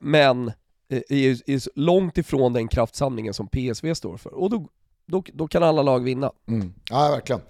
men 0.00 0.52
är, 0.88 1.50
är 1.50 1.78
långt 1.78 2.18
ifrån 2.18 2.52
den 2.52 2.68
kraftsamlingen 2.68 3.34
som 3.34 3.48
PSV 3.48 3.94
står 3.94 4.16
för. 4.16 4.34
Och 4.34 4.50
då, 4.50 4.68
då, 5.06 5.22
då 5.32 5.48
kan 5.48 5.62
alla 5.62 5.82
lag 5.82 6.04
vinna. 6.04 6.32
Mm. 6.48 6.72
Ja, 6.90 7.10
verkligen. 7.10 7.42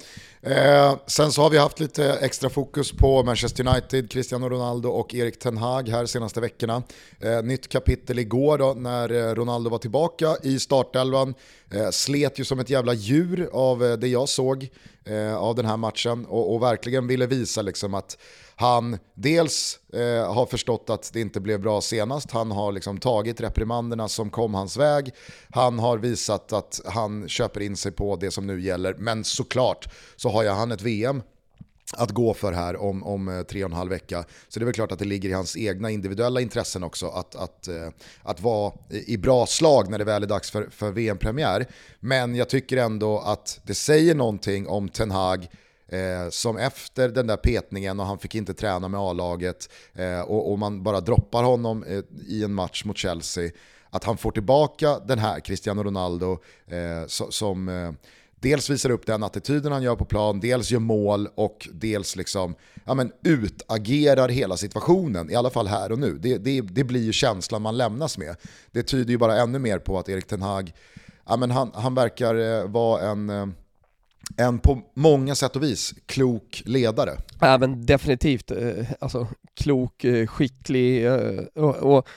Eh, 0.43 0.97
sen 1.07 1.33
så 1.33 1.43
har 1.43 1.51
vi 1.51 1.59
haft 1.59 1.81
lite 1.81 2.13
extra 2.13 2.51
fokus 2.51 2.93
på 2.93 3.23
Manchester 3.23 3.69
United, 3.69 4.11
Cristiano 4.11 4.49
Ronaldo 4.49 4.89
och 4.89 5.15
Erik 5.15 5.39
Ten 5.39 5.57
Hag 5.57 5.89
här 5.89 6.07
senaste 6.07 6.41
veckorna. 6.41 6.83
Eh, 7.21 7.43
nytt 7.43 7.69
kapitel 7.69 8.19
igår 8.19 8.59
då 8.59 8.75
när 8.77 9.13
eh, 9.13 9.35
Ronaldo 9.35 9.71
var 9.71 9.79
tillbaka 9.79 10.37
i 10.43 10.59
startelvan. 10.59 11.35
Eh, 11.71 11.91
slet 11.91 12.39
ju 12.39 12.45
som 12.45 12.59
ett 12.59 12.71
jävla 12.71 12.95
djur 12.95 13.51
av 13.53 13.85
eh, 13.85 13.93
det 13.93 14.09
jag 14.09 14.29
såg 14.29 14.69
eh, 15.05 15.37
av 15.37 15.55
den 15.55 15.67
här 15.67 15.77
matchen 15.77 16.27
och, 16.27 16.55
och 16.55 16.63
verkligen 16.63 17.07
ville 17.07 17.27
visa 17.27 17.63
liksom 17.63 17.95
att 17.95 18.19
han 18.63 18.99
dels 19.15 19.79
eh, 19.93 20.33
har 20.35 20.47
förstått 20.47 20.91
att 20.91 21.13
det 21.13 21.21
inte 21.21 21.41
blev 21.41 21.61
bra 21.61 21.81
senast, 21.81 22.31
han 22.31 22.51
har 22.51 22.73
liksom 22.73 22.99
tagit 22.99 23.41
reprimanderna 23.41 24.09
som 24.09 24.31
kom 24.31 24.55
hans 24.55 24.77
väg, 24.77 25.11
han 25.51 25.79
har 25.79 25.99
visat 25.99 26.53
att 26.53 26.81
han 26.87 27.29
köper 27.29 27.61
in 27.61 27.77
sig 27.77 27.93
på 27.93 28.17
det 28.17 28.31
som 28.31 28.47
nu 28.47 28.61
gäller, 28.61 28.95
men 28.95 29.25
såklart 29.25 29.89
så 30.17 30.29
har 30.29 30.43
jag 30.43 30.55
han 30.55 30.73
ett 30.73 30.83
VM 30.83 31.23
att 31.97 32.11
gå 32.11 32.35
för 32.35 32.53
här 32.53 32.77
om, 32.77 33.03
om 33.03 33.29
eh, 33.29 33.43
tre 33.43 33.65
och 33.65 33.71
en 33.71 33.77
halv 33.77 33.91
vecka. 33.91 34.25
Så 34.49 34.61
det 34.61 34.63
är 34.63 34.67
väl 34.67 34.75
klart 34.75 34.93
att 34.93 34.99
det 34.99 35.05
ligger 35.05 35.29
i 35.29 35.33
hans 35.33 35.57
egna 35.57 35.91
individuella 35.91 36.41
intressen 36.41 36.85
också 36.85 37.07
att, 37.07 37.35
att, 37.35 37.69
eh, 37.69 37.89
att 38.23 38.41
vara 38.41 38.73
i 38.91 39.17
bra 39.17 39.47
slag 39.47 39.91
när 39.91 39.99
det 39.99 40.05
väl 40.05 40.23
är 40.23 40.27
dags 40.27 40.51
för, 40.51 40.69
för 40.71 40.91
VM-premiär. 40.91 41.67
Men 42.01 42.35
jag 42.35 42.49
tycker 42.49 42.77
ändå 42.77 43.19
att 43.19 43.61
det 43.63 43.75
säger 43.75 44.15
någonting 44.15 44.69
om 44.69 44.89
Ten 44.89 45.11
Hag 45.11 45.49
Eh, 45.93 46.31
som 46.31 46.57
efter 46.57 47.09
den 47.09 47.27
där 47.27 47.37
petningen 47.37 48.01
och 48.01 48.07
han 48.07 48.19
fick 48.19 48.35
inte 48.35 48.55
träna 48.55 48.89
med 48.89 49.01
A-laget 49.01 49.69
eh, 49.95 50.21
och, 50.21 50.53
och, 50.53 50.59
man 50.59 50.83
bara 50.83 51.01
droppar 51.01 51.43
honom 51.43 51.85
eh, 51.85 52.03
i 52.29 52.45
en 52.45 52.55
match 52.55 52.85
mot 52.85 52.99
Chelsea, 52.99 53.51
att 53.91 54.05
han 54.05 54.17
får 54.17 54.31
tillbaka 54.31 54.99
den 54.99 55.19
här 55.19 55.41
Cristiano 55.41 55.83
Ronaldo 55.83 56.39
eh, 56.67 57.07
so, 57.07 57.31
som 57.31 57.69
eh, 57.69 57.93
dels 58.41 58.71
visar 58.71 58.91
upp 58.91 59.07
den 59.07 59.23
attityden 59.23 59.73
han 59.73 59.83
gör 59.83 59.97
på 59.97 60.05
plan, 60.05 60.41
dels 60.41 60.71
gör 60.71 60.81
mål 60.81 61.29
och 61.35 61.69
dels 61.73 62.17
liksom, 62.17 62.55
ja, 62.85 62.95
men 62.95 63.13
utagerar 63.25 64.29
hela 64.29 64.57
situationen, 64.57 65.31
i 65.31 65.35
alla 65.35 65.51
fall 65.51 65.67
här 65.67 65.93
och 65.93 65.99
nu. 65.99 66.19
Det, 66.19 66.39
det, 66.39 66.61
det 66.61 66.85
blir 66.85 67.03
ju 67.03 67.13
känslan 67.13 67.63
man 67.63 67.77
lämnas 67.77 68.19
med. 68.19 68.37
Det 68.71 68.83
tyder 68.83 69.11
ju 69.11 69.19
bara 69.19 69.41
ännu 69.41 69.59
mer 69.59 69.79
på 69.79 69.99
att 69.99 70.09
Erik 70.09 70.27
Ten 70.27 70.43
Hag, 70.43 70.73
ja, 71.27 71.37
men 71.37 71.51
han, 71.51 71.71
han 71.75 71.95
verkar 71.95 72.35
eh, 72.35 72.69
vara 72.69 73.11
en 73.11 73.31
eh, 73.31 73.47
en 74.37 74.59
på 74.59 74.83
många 74.95 75.35
sätt 75.35 75.57
och 75.57 75.63
vis 75.63 75.95
klok 76.07 76.63
ledare. 76.67 77.17
Ja 77.41 77.59
men 77.59 77.87
definitivt, 77.87 78.51
eh, 78.51 78.87
alltså 79.01 79.27
klok, 79.55 80.05
eh, 80.05 80.27
skicklig 80.27 81.07
eh, 81.07 81.39
och, 81.55 81.77
och 81.77 82.09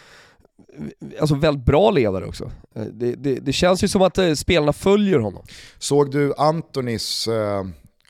alltså 1.20 1.36
väldigt 1.36 1.66
bra 1.66 1.92
ledare 1.92 2.26
också. 2.26 2.52
Det, 2.74 3.16
det, 3.16 3.36
det, 3.36 3.54
känns 3.54 3.84
ju 3.84 3.88
som 3.88 4.02
att 4.02 4.18
spelarna 4.38 4.74
följer 4.74 5.20
honom. 5.20 5.44
Såg 5.78 6.12
du 6.12 6.34
Antonis 6.38 7.30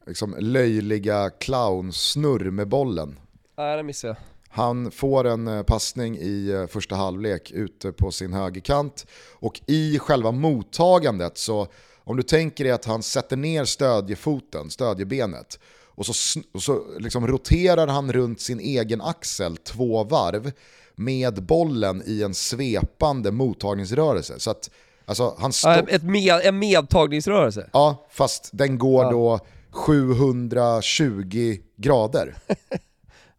liksom, 0.08 0.36
löjliga 0.40 1.30
clownsnurr 1.30 2.52
med 2.52 2.68
bollen? 2.68 3.20
Nej 3.58 3.78
det 3.78 3.84
missade 3.84 4.14
jag. 4.14 4.18
Han 4.50 4.92
får 4.92 5.28
en 5.28 5.64
passning 5.64 6.18
i 6.18 6.68
första 6.70 6.96
halvlek 6.96 7.52
ute 7.52 7.92
på 7.92 8.12
sin 8.12 8.34
högerkant 8.34 9.06
och 9.34 9.62
i 9.66 10.00
själva 10.00 10.32
mottagandet 10.32 11.38
så 11.38 11.68
om 12.06 12.18
du 12.18 12.24
tänker 12.24 12.64
dig 12.64 12.74
att 12.74 12.86
han 12.86 13.04
sätter 13.04 13.38
ner 13.38 13.66
stödjefoten, 13.66 14.70
stödjebenet, 14.70 15.60
och 15.96 16.06
så, 16.06 16.42
och 16.54 16.64
så 16.64 16.84
liksom 17.00 17.28
roterar 17.28 17.88
han 17.88 18.14
runt 18.14 18.42
sin 18.42 18.60
egen 18.60 19.02
axel 19.02 19.58
två 19.58 20.04
varv 20.04 20.52
med 20.96 21.44
bollen 21.44 22.04
i 22.06 22.24
en 22.24 22.34
svepande 22.34 23.32
mottagningsrörelse. 23.32 24.40
Så 24.40 24.52
att, 24.52 24.70
alltså, 25.06 25.36
han 25.40 25.52
ett 25.88 26.04
med, 26.04 26.42
en 26.44 26.60
medtagningsrörelse? 26.60 27.70
Ja, 27.74 28.08
fast 28.12 28.50
den 28.54 28.78
går 28.78 29.04
ja. 29.04 29.12
då 29.12 29.40
720 29.72 31.58
grader. 31.76 32.36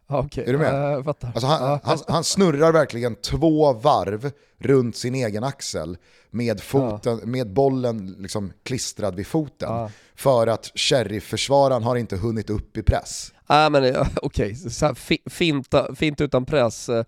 Okay. 0.09 0.43
Är 0.43 0.51
du 0.51 0.57
med? 0.57 1.05
Fattar. 1.05 1.27
Alltså 1.27 1.47
han, 1.47 1.79
han, 1.83 1.97
han, 2.07 2.23
snurrar 2.23 2.71
verkligen 2.71 3.15
två 3.15 3.73
varv 3.73 4.31
runt 4.57 4.95
sin 4.95 5.15
egen 5.15 5.43
axel 5.43 5.97
med, 6.31 6.61
foten, 6.61 7.19
ja. 7.19 7.25
med 7.25 7.53
bollen 7.53 8.15
liksom 8.19 8.51
klistrad 8.63 9.15
vid 9.15 9.27
foten. 9.27 9.89
För 10.15 10.47
att 10.47 10.71
sheriff-försvararen 10.75 11.83
har 11.83 11.95
inte 11.95 12.17
hunnit 12.17 12.49
upp 12.49 12.77
i 12.77 12.83
press. 12.83 13.33
Ah, 13.47 13.69
men 13.69 13.95
okej, 14.21 14.55
okay. 14.81 15.17
finta, 15.29 15.95
fint 15.95 16.21
utan 16.21 16.45
press. 16.45 16.87
Han, 16.87 17.05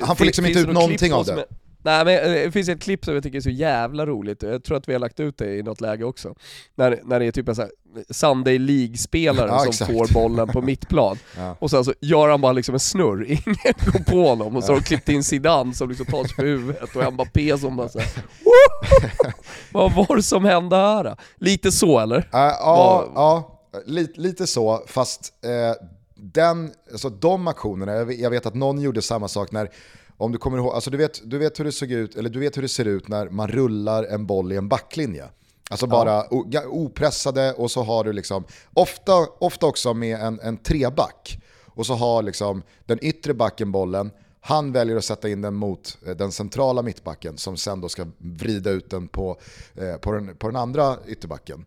han 0.00 0.16
får 0.16 0.24
liksom 0.24 0.46
inte 0.46 0.60
ut 0.60 0.72
någonting 0.72 1.12
av 1.12 1.24
det. 1.24 1.32
Är, 1.32 1.44
Nej 1.82 2.04
men 2.04 2.14
eh, 2.14 2.44
det 2.44 2.52
finns 2.52 2.68
ett 2.68 2.82
klipp 2.82 3.04
som 3.04 3.14
jag 3.14 3.22
tycker 3.22 3.38
är 3.38 3.42
så 3.42 3.50
jävla 3.50 4.06
roligt, 4.06 4.42
jag 4.42 4.64
tror 4.64 4.76
att 4.76 4.88
vi 4.88 4.92
har 4.92 5.00
lagt 5.00 5.20
ut 5.20 5.38
det 5.38 5.54
i 5.54 5.62
något 5.62 5.80
läge 5.80 6.04
också. 6.04 6.34
När, 6.74 7.00
när 7.04 7.20
det 7.20 7.26
är 7.26 7.32
typ 7.32 7.48
en 7.48 7.54
sån 7.54 7.62
här 7.62 7.72
Sunday 8.10 8.58
League-spelare 8.58 9.48
ja, 9.48 9.58
som 9.58 9.68
exakt. 9.68 9.92
får 9.92 10.14
bollen 10.14 10.48
på 10.48 10.62
mittplan. 10.62 11.18
ja. 11.36 11.56
Och 11.58 11.70
sen 11.70 11.84
så 11.84 11.94
gör 12.00 12.28
han 12.28 12.40
bara 12.40 12.52
liksom 12.52 12.74
en 12.74 12.80
snurr, 12.80 13.24
ingen 13.28 13.56
går 13.64 14.04
på 14.04 14.28
honom. 14.28 14.56
Och 14.56 14.64
så 14.64 14.72
har 14.72 14.80
de 14.80 14.84
klippt 14.84 15.08
in 15.08 15.24
Zidane 15.24 15.74
som 15.74 15.88
liksom 15.88 16.06
tar 16.06 16.24
sig 16.24 16.34
för 16.34 16.44
huvudet 16.44 16.96
och 16.96 17.12
Mbappé 17.12 17.58
som 17.58 17.76
bara 17.76 17.88
såhär 17.88 18.08
Vad 19.72 19.92
var 19.92 20.16
det 20.16 20.22
som 20.22 20.44
hände 20.44 20.76
här? 20.76 21.16
Lite 21.36 21.72
så 21.72 21.98
eller? 21.98 22.18
Uh, 22.18 22.24
ja, 22.32 23.12
ja 23.14 23.54
lite, 23.86 24.20
lite 24.20 24.46
så, 24.46 24.84
fast 24.86 25.32
eh, 25.44 25.86
den, 26.14 26.70
alltså 26.92 27.10
de 27.10 27.48
aktionerna, 27.48 28.12
jag 28.12 28.30
vet 28.30 28.46
att 28.46 28.54
någon 28.54 28.80
gjorde 28.80 29.02
samma 29.02 29.28
sak 29.28 29.52
när 29.52 29.70
om 30.16 30.32
du 30.32 30.38
kommer 30.38 30.58
ihåg, 30.58 30.74
alltså 30.74 30.90
du 30.90 30.96
vet, 30.96 31.30
du 31.30 31.38
vet 31.38 31.60
hur 31.60 31.64
det 31.64 31.72
såg 31.72 31.92
ut, 31.92 32.16
eller 32.16 32.30
du 32.30 32.38
vet 32.38 32.56
hur 32.56 32.62
det 32.62 32.68
ser 32.68 32.84
ut 32.84 33.08
när 33.08 33.28
man 33.28 33.48
rullar 33.48 34.04
en 34.04 34.26
boll 34.26 34.52
i 34.52 34.56
en 34.56 34.68
backlinje. 34.68 35.24
Alltså 35.70 35.86
bara 35.86 36.24
ja. 36.50 36.62
opressade 36.66 37.52
och 37.52 37.70
så 37.70 37.82
har 37.82 38.04
du 38.04 38.12
liksom, 38.12 38.44
ofta, 38.74 39.12
ofta 39.38 39.66
också 39.66 39.94
med 39.94 40.20
en, 40.20 40.40
en 40.40 40.56
treback. 40.56 41.38
Och 41.64 41.86
så 41.86 41.94
har 41.94 42.22
liksom 42.22 42.62
den 42.86 42.98
yttre 43.04 43.34
backen 43.34 43.72
bollen, 43.72 44.10
han 44.40 44.72
väljer 44.72 44.96
att 44.96 45.04
sätta 45.04 45.28
in 45.28 45.42
den 45.42 45.54
mot 45.54 45.98
eh, 46.06 46.16
den 46.16 46.32
centrala 46.32 46.82
mittbacken 46.82 47.38
som 47.38 47.56
sen 47.56 47.80
då 47.80 47.88
ska 47.88 48.06
vrida 48.18 48.70
ut 48.70 48.90
den 48.90 49.08
på, 49.08 49.40
eh, 49.74 49.96
på, 49.96 50.12
den, 50.12 50.36
på 50.36 50.46
den 50.46 50.56
andra 50.56 50.96
ytterbacken. 51.06 51.64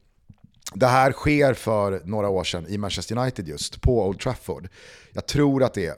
Det 0.74 0.88
här 0.88 1.12
sker 1.12 1.54
för 1.54 2.02
några 2.06 2.30
år 2.30 2.44
sedan 2.44 2.66
i 2.68 2.78
Manchester 2.78 3.18
United 3.18 3.48
just, 3.48 3.82
på 3.82 4.08
Old 4.08 4.20
Trafford. 4.20 4.70
Jag 5.14 5.26
tror 5.26 5.64
att 5.64 5.74
det 5.74 5.86
är, 5.86 5.96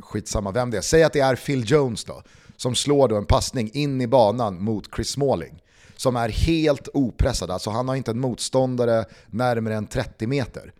skitsamma 0.00 0.50
vem 0.50 0.70
det 0.70 0.76
är, 0.76 0.82
säg 0.82 1.02
att 1.02 1.12
det 1.12 1.20
är 1.20 1.36
Phil 1.36 1.70
Jones 1.70 2.04
då, 2.04 2.22
som 2.56 2.74
slår 2.74 3.08
då 3.08 3.16
en 3.16 3.26
passning 3.26 3.70
in 3.72 4.00
i 4.00 4.06
banan 4.06 4.62
mot 4.62 4.94
Chris 4.94 5.08
Smalling. 5.08 5.62
Som 6.00 6.16
är 6.16 6.28
helt 6.28 6.88
opressad, 6.94 7.50
alltså 7.50 7.70
han 7.70 7.88
har 7.88 7.96
inte 7.96 8.10
en 8.10 8.20
motståndare 8.20 9.04
närmare 9.26 9.74
än 9.74 9.86
30 9.86 10.26
meter. 10.26 10.72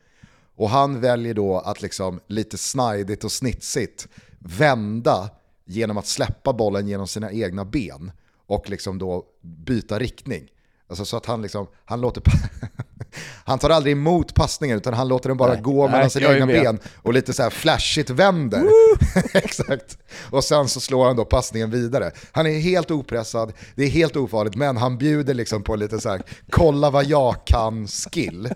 Och 0.56 0.70
han 0.70 1.00
väljer 1.00 1.34
då 1.34 1.58
att 1.58 1.82
liksom 1.82 2.20
lite 2.26 2.58
snajdigt 2.58 3.24
och 3.24 3.32
snitsigt 3.32 4.08
vända 4.38 5.30
genom 5.64 5.98
att 5.98 6.06
släppa 6.06 6.52
bollen 6.52 6.88
genom 6.88 7.06
sina 7.06 7.32
egna 7.32 7.64
ben 7.64 8.12
och 8.46 8.70
liksom 8.70 8.98
då 8.98 9.24
byta 9.42 9.98
riktning. 9.98 10.48
Alltså 10.88 11.04
så 11.04 11.16
att 11.16 11.26
han 11.26 11.42
liksom, 11.42 11.66
han 11.84 12.00
låter, 12.00 12.22
han 13.44 13.58
tar 13.58 13.70
aldrig 13.70 13.92
emot 13.92 14.34
passningen 14.34 14.76
utan 14.76 14.94
han 14.94 15.08
låter 15.08 15.28
den 15.28 15.36
bara 15.36 15.52
nej, 15.52 15.62
gå 15.62 15.88
mellan 15.88 16.10
sina 16.10 16.34
egna 16.34 16.46
ben 16.46 16.78
och 17.02 17.12
lite 17.12 17.32
så 17.32 17.42
här 17.42 17.50
flashigt 17.50 18.10
vänder. 18.10 18.66
Exakt. 19.34 19.98
Och 20.30 20.44
sen 20.44 20.68
så 20.68 20.80
slår 20.80 21.06
han 21.06 21.16
då 21.16 21.24
passningen 21.24 21.70
vidare. 21.70 22.10
Han 22.32 22.46
är 22.46 22.60
helt 22.60 22.90
opressad, 22.90 23.52
det 23.74 23.84
är 23.84 23.88
helt 23.88 24.16
ofarligt, 24.16 24.54
men 24.54 24.76
han 24.76 24.98
bjuder 24.98 25.34
liksom 25.34 25.62
på 25.62 25.76
lite 25.76 26.00
så 26.00 26.08
här, 26.08 26.22
kolla 26.50 26.90
vad 26.90 27.04
jag 27.04 27.44
kan-skill. 27.44 28.48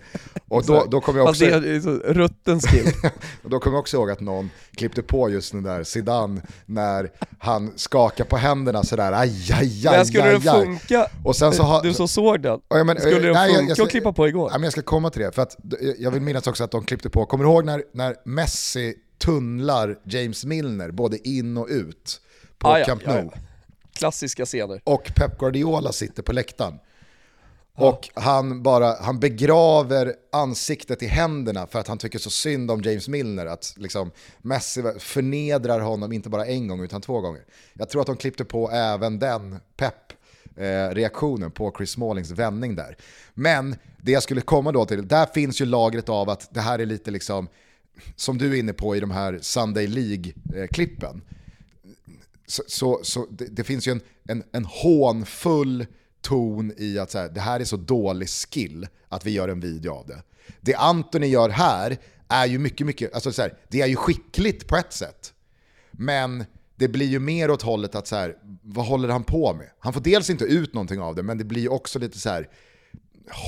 Och 0.48 0.64
då, 0.64 0.84
då 0.90 1.00
kommer 1.00 1.20
jag 1.20 1.28
också... 1.28 1.54
Alltså, 1.54 1.90
rutten 1.90 2.60
skill. 2.60 2.92
och 3.42 3.50
då 3.50 3.60
kommer 3.60 3.76
jag 3.76 3.80
också 3.80 3.96
ihåg 3.96 4.10
att 4.10 4.20
någon 4.20 4.50
klippte 4.76 5.02
på 5.02 5.30
just 5.30 5.52
den 5.52 5.62
där 5.62 5.84
Zidane 5.84 6.40
när 6.66 7.10
han 7.38 7.72
skakar 7.76 8.24
på 8.24 8.36
händerna 8.36 8.82
sådär, 8.82 9.12
aj, 9.12 9.52
aj, 9.52 9.86
aj, 9.86 9.96
Men 9.96 10.06
skulle 10.06 10.24
aj, 10.24 10.34
det 10.34 10.40
funka, 10.40 11.06
och 11.24 11.36
sen 11.36 11.52
så 11.52 11.62
har, 11.62 11.82
du 11.82 11.94
som 11.94 12.08
såg 12.08 12.40
den, 12.40 12.60
ja, 12.68 12.84
men, 12.84 13.00
skulle 13.00 13.18
det 13.18 13.32
nej, 13.32 13.48
funka 13.48 13.60
jag, 13.60 13.70
jag 13.70 13.76
ska, 13.76 13.84
att 13.84 13.90
klippa 13.90 14.12
på 14.12 14.26
igår? 14.34 14.50
Ja, 14.52 14.58
men 14.58 14.62
jag 14.64 14.72
ska 14.72 14.82
komma 14.82 15.10
till 15.10 15.22
det, 15.22 15.32
för 15.32 15.42
att 15.42 15.56
jag 15.98 16.10
vill 16.10 16.22
minnas 16.22 16.46
också 16.46 16.64
att 16.64 16.70
de 16.70 16.84
klippte 16.84 17.10
på, 17.10 17.26
kommer 17.26 17.44
du 17.44 17.50
ihåg 17.50 17.64
när, 17.64 17.84
när 17.92 18.16
Messi 18.24 18.94
tunnlar 19.18 19.98
James 20.04 20.44
Milner 20.44 20.90
både 20.90 21.28
in 21.28 21.56
och 21.56 21.66
ut 21.70 22.20
på 22.58 22.68
Ah, 22.68 22.78
ja, 22.78 22.84
Camp 22.84 23.06
Nou. 23.06 23.16
ja. 23.16 23.38
Klassiska 23.92 24.46
scener. 24.46 24.80
Och 24.84 25.12
Pep 25.16 25.38
Guardiola 25.38 25.92
sitter 25.92 26.22
på 26.22 26.32
läktaren. 26.32 26.78
Och 27.76 28.08
han, 28.14 28.62
bara, 28.62 28.96
han 29.00 29.20
begraver 29.20 30.14
ansiktet 30.32 31.02
i 31.02 31.06
händerna 31.06 31.66
för 31.66 31.78
att 31.78 31.88
han 31.88 31.98
tycker 31.98 32.18
så 32.18 32.30
synd 32.30 32.70
om 32.70 32.82
James 32.82 33.08
Milner. 33.08 33.46
Att 33.46 33.74
liksom 33.76 34.10
Messi 34.38 34.82
förnedrar 34.98 35.80
honom 35.80 36.12
inte 36.12 36.28
bara 36.28 36.46
en 36.46 36.68
gång 36.68 36.80
utan 36.84 37.00
två 37.00 37.20
gånger. 37.20 37.44
Jag 37.72 37.88
tror 37.88 38.00
att 38.00 38.06
de 38.06 38.16
klippte 38.16 38.44
på 38.44 38.70
även 38.70 39.18
den 39.18 39.56
Eh, 40.56 40.94
reaktionen 40.94 41.50
på 41.50 41.74
Chris 41.76 41.90
Smallings 41.90 42.30
vändning 42.30 42.74
där. 42.74 42.96
Men 43.34 43.76
det 44.02 44.12
jag 44.12 44.22
skulle 44.22 44.40
komma 44.40 44.72
då 44.72 44.86
till, 44.86 45.08
där 45.08 45.26
finns 45.26 45.60
ju 45.60 45.64
lagret 45.64 46.08
av 46.08 46.30
att 46.30 46.54
det 46.54 46.60
här 46.60 46.78
är 46.78 46.86
lite 46.86 47.10
liksom, 47.10 47.48
som 48.16 48.38
du 48.38 48.52
är 48.52 48.58
inne 48.58 48.72
på 48.72 48.96
i 48.96 49.00
de 49.00 49.10
här 49.10 49.38
Sunday 49.42 49.86
League-klippen. 49.86 51.22
Så, 52.46 52.62
så, 52.66 53.00
så 53.02 53.26
det, 53.30 53.44
det, 53.44 53.64
finns 53.64 53.88
ju 53.88 53.92
en, 53.92 54.00
en, 54.28 54.42
en 54.52 54.64
hånfull 54.64 55.86
ton 56.20 56.72
i 56.76 56.98
att 56.98 57.10
så 57.10 57.18
här, 57.18 57.28
det 57.28 57.40
här 57.40 57.60
är 57.60 57.64
så 57.64 57.76
dålig 57.76 58.28
skill 58.28 58.86
att 59.08 59.26
vi 59.26 59.30
gör 59.30 59.48
en 59.48 59.60
video 59.60 59.92
av 59.92 60.06
det. 60.06 60.22
Det 60.60 60.74
Anthony 60.74 61.26
gör 61.26 61.48
här 61.48 61.98
är 62.28 62.46
ju 62.46 62.58
mycket, 62.58 62.86
mycket, 62.86 63.14
alltså 63.14 63.32
så 63.32 63.42
här, 63.42 63.54
det 63.68 63.80
är 63.80 63.86
ju 63.86 63.96
skickligt 63.96 64.66
på 64.68 64.76
ett 64.76 64.92
sätt. 64.92 65.32
Men 65.90 66.44
det 66.76 66.88
blir 66.88 67.06
ju 67.06 67.18
mer 67.18 67.50
åt 67.50 67.62
hållet 67.62 67.94
att 67.94 68.06
så 68.06 68.16
här, 68.16 68.36
vad 68.62 68.86
håller 68.86 69.08
han 69.08 69.24
på 69.24 69.54
med? 69.54 69.70
Han 69.78 69.92
får 69.92 70.00
dels 70.00 70.30
inte 70.30 70.44
ut 70.44 70.74
någonting 70.74 71.00
av 71.00 71.14
det, 71.14 71.22
men 71.22 71.38
det 71.38 71.44
blir 71.44 71.62
ju 71.62 71.68
också 71.68 71.98
lite 71.98 72.18
så 72.18 72.28
här 72.28 72.48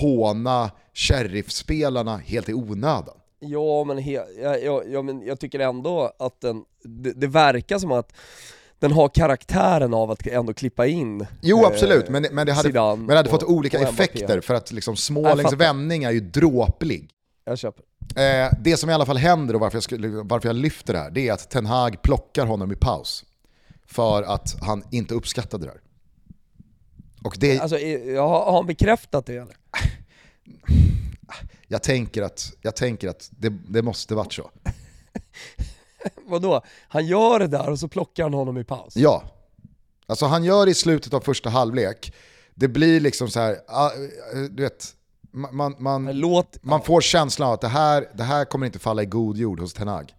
håna 0.01 0.71
sheriffspelarna 0.95 2.17
helt 2.17 2.49
i 2.49 2.55
onödan. 2.55 3.15
Ja 3.41 3.85
men, 3.85 3.99
he, 3.99 4.13
ja, 4.13 4.57
ja, 4.57 4.83
ja, 4.87 5.03
men 5.03 5.23
jag 5.23 5.41
tycker 5.41 5.59
ändå 5.59 6.13
att 6.19 6.41
den, 6.41 6.65
det, 6.85 7.13
det 7.13 7.27
verkar 7.27 7.79
som 7.79 7.93
att 7.93 8.13
den 8.79 8.93
har 8.93 9.09
karaktären 9.09 9.95
av 9.95 10.11
att 10.11 10.27
ändå 10.27 10.53
klippa 10.53 10.87
in 10.87 11.27
Jo 11.43 11.61
eh, 11.61 11.67
absolut, 11.67 12.09
men, 12.09 12.27
men 12.33 12.47
det 12.47 12.53
hade, 12.53 12.73
men 12.97 13.07
det 13.07 13.17
hade 13.17 13.31
fått 13.31 13.43
olika 13.43 13.79
effekter 13.79 14.41
för 14.41 14.55
att 14.55 14.73
liksom 14.73 14.97
Smålings 14.97 15.53
vändning 15.53 16.05
är 16.05 16.11
ju 16.11 16.21
dråplig. 16.21 17.11
Jag 17.45 17.59
köper. 17.59 17.85
Eh, 18.17 18.53
det 18.61 18.77
som 18.77 18.91
i 18.91 18.93
alla 18.93 19.07
fall 19.07 19.17
händer 19.17 19.55
och 19.55 19.61
varför 19.61 19.77
jag, 19.77 19.83
skulle, 19.83 20.09
varför 20.09 20.49
jag 20.49 20.57
lyfter 20.57 20.93
det 20.93 20.99
här, 20.99 21.11
det 21.11 21.29
är 21.29 21.33
att 21.33 21.51
Ten 21.51 21.67
Hag 21.67 22.03
plockar 22.03 22.47
honom 22.47 22.73
i 22.73 22.77
paus. 22.77 23.25
För 23.87 24.23
att 24.23 24.57
han 24.61 24.85
inte 24.91 25.15
uppskattade 25.15 25.65
det 25.67 25.71
här. 25.71 25.81
Och 27.25 27.37
det, 27.39 27.59
Alltså, 27.61 27.79
är- 27.79 28.15
jag 28.15 28.29
har, 28.29 28.45
har 28.45 28.53
han 28.53 28.67
bekräftat 28.67 29.27
det 29.27 29.37
eller? 29.37 29.57
jag 31.69 31.83
tänker 31.83 32.23
att, 32.23 32.53
jag 32.63 32.77
tänker 32.77 33.09
att 33.09 33.29
det, 33.33 33.49
det 33.69 33.83
måste 33.83 34.15
varit 34.15 34.33
så. 34.33 34.51
Vadå? 36.27 36.63
Han 36.89 37.07
gör 37.07 37.39
det 37.39 37.47
där 37.47 37.71
och 37.71 37.79
så 37.79 37.89
plockar 37.89 38.23
han 38.23 38.35
honom 38.35 38.59
i 38.59 38.65
paus? 38.65 38.97
Ja. 38.97 39.23
Alltså 40.07 40.27
han 40.27 40.45
gör 40.45 40.65
det 40.67 40.71
i 40.71 40.75
slutet 40.75 41.15
av 41.15 41.21
första 41.21 41.51
halvlek. 41.51 42.15
Det 42.55 42.69
blir 42.69 43.01
liksom 43.01 43.29
så 43.31 43.41
här, 43.41 43.59
ah, 43.69 43.91
eh, 43.91 44.39
du 44.51 44.63
vet, 44.63 44.95
man, 45.37 45.75
man, 45.79 46.11
Låt... 46.13 46.59
man 46.63 46.83
får 46.83 47.01
känslan 47.01 47.49
av 47.49 47.55
att 47.55 47.61
det 47.61 47.69
här, 47.69 48.09
det 48.15 48.23
här 48.23 48.45
kommer 48.45 48.67
inte 48.67 48.79
falla 48.79 49.03
i 49.03 49.07
god 49.07 49.37
jord 49.37 49.61
hos 49.61 49.75
Ten 49.75 49.89
Hag. 49.89 50.13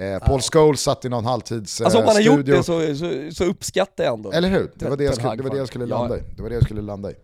Eh, 0.00 0.18
Paul 0.18 0.40
Scholes 0.40 0.80
satt 0.80 1.04
i 1.04 1.08
någon 1.08 1.24
halvtids 1.24 1.80
Alltså 1.80 1.98
om 1.98 2.04
man 2.04 2.14
har 2.14 2.22
gjort 2.22 2.46
det 2.46 2.62
så, 2.62 2.94
så, 2.96 3.34
så 3.34 3.44
uppskattar 3.44 4.04
jag 4.04 4.14
ändå 4.14 4.32
Eller 4.32 4.48
hur? 4.48 4.70
Det 4.74 4.88
var 4.88 4.96
det 4.96 5.04
jag 5.04 5.14
skulle, 5.14 5.36
det 5.36 5.42
var 5.42 5.50
det 5.50 5.58
jag 5.58 5.68
skulle 5.68 5.86
landa 5.86 6.18
i. 6.18 6.22
Det 6.36 6.42
var 6.42 6.48
det 6.48 6.54
jag 6.54 6.64
skulle 6.64 6.82
landa 6.82 7.10
i. 7.10 7.14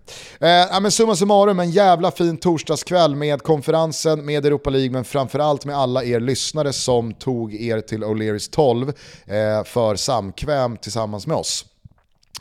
Eh, 0.40 0.48
ja, 0.48 0.80
men 0.80 0.90
summa 0.90 1.16
summarum, 1.16 1.60
en 1.60 1.70
jävla 1.70 2.10
fin 2.10 2.36
torsdagskväll 2.36 3.16
med 3.16 3.42
konferensen, 3.42 4.24
med 4.24 4.46
Europa 4.46 4.70
League, 4.70 4.90
men 4.90 5.04
framförallt 5.04 5.64
med 5.64 5.76
alla 5.76 6.04
er 6.04 6.20
lyssnare 6.20 6.72
som 6.72 7.14
tog 7.14 7.54
er 7.54 7.80
till 7.80 8.04
O'Learys 8.04 8.50
12 8.50 8.88
eh, 9.26 9.64
för 9.64 9.96
samkväm 9.96 10.76
tillsammans 10.76 11.26
med 11.26 11.36
oss. 11.36 11.64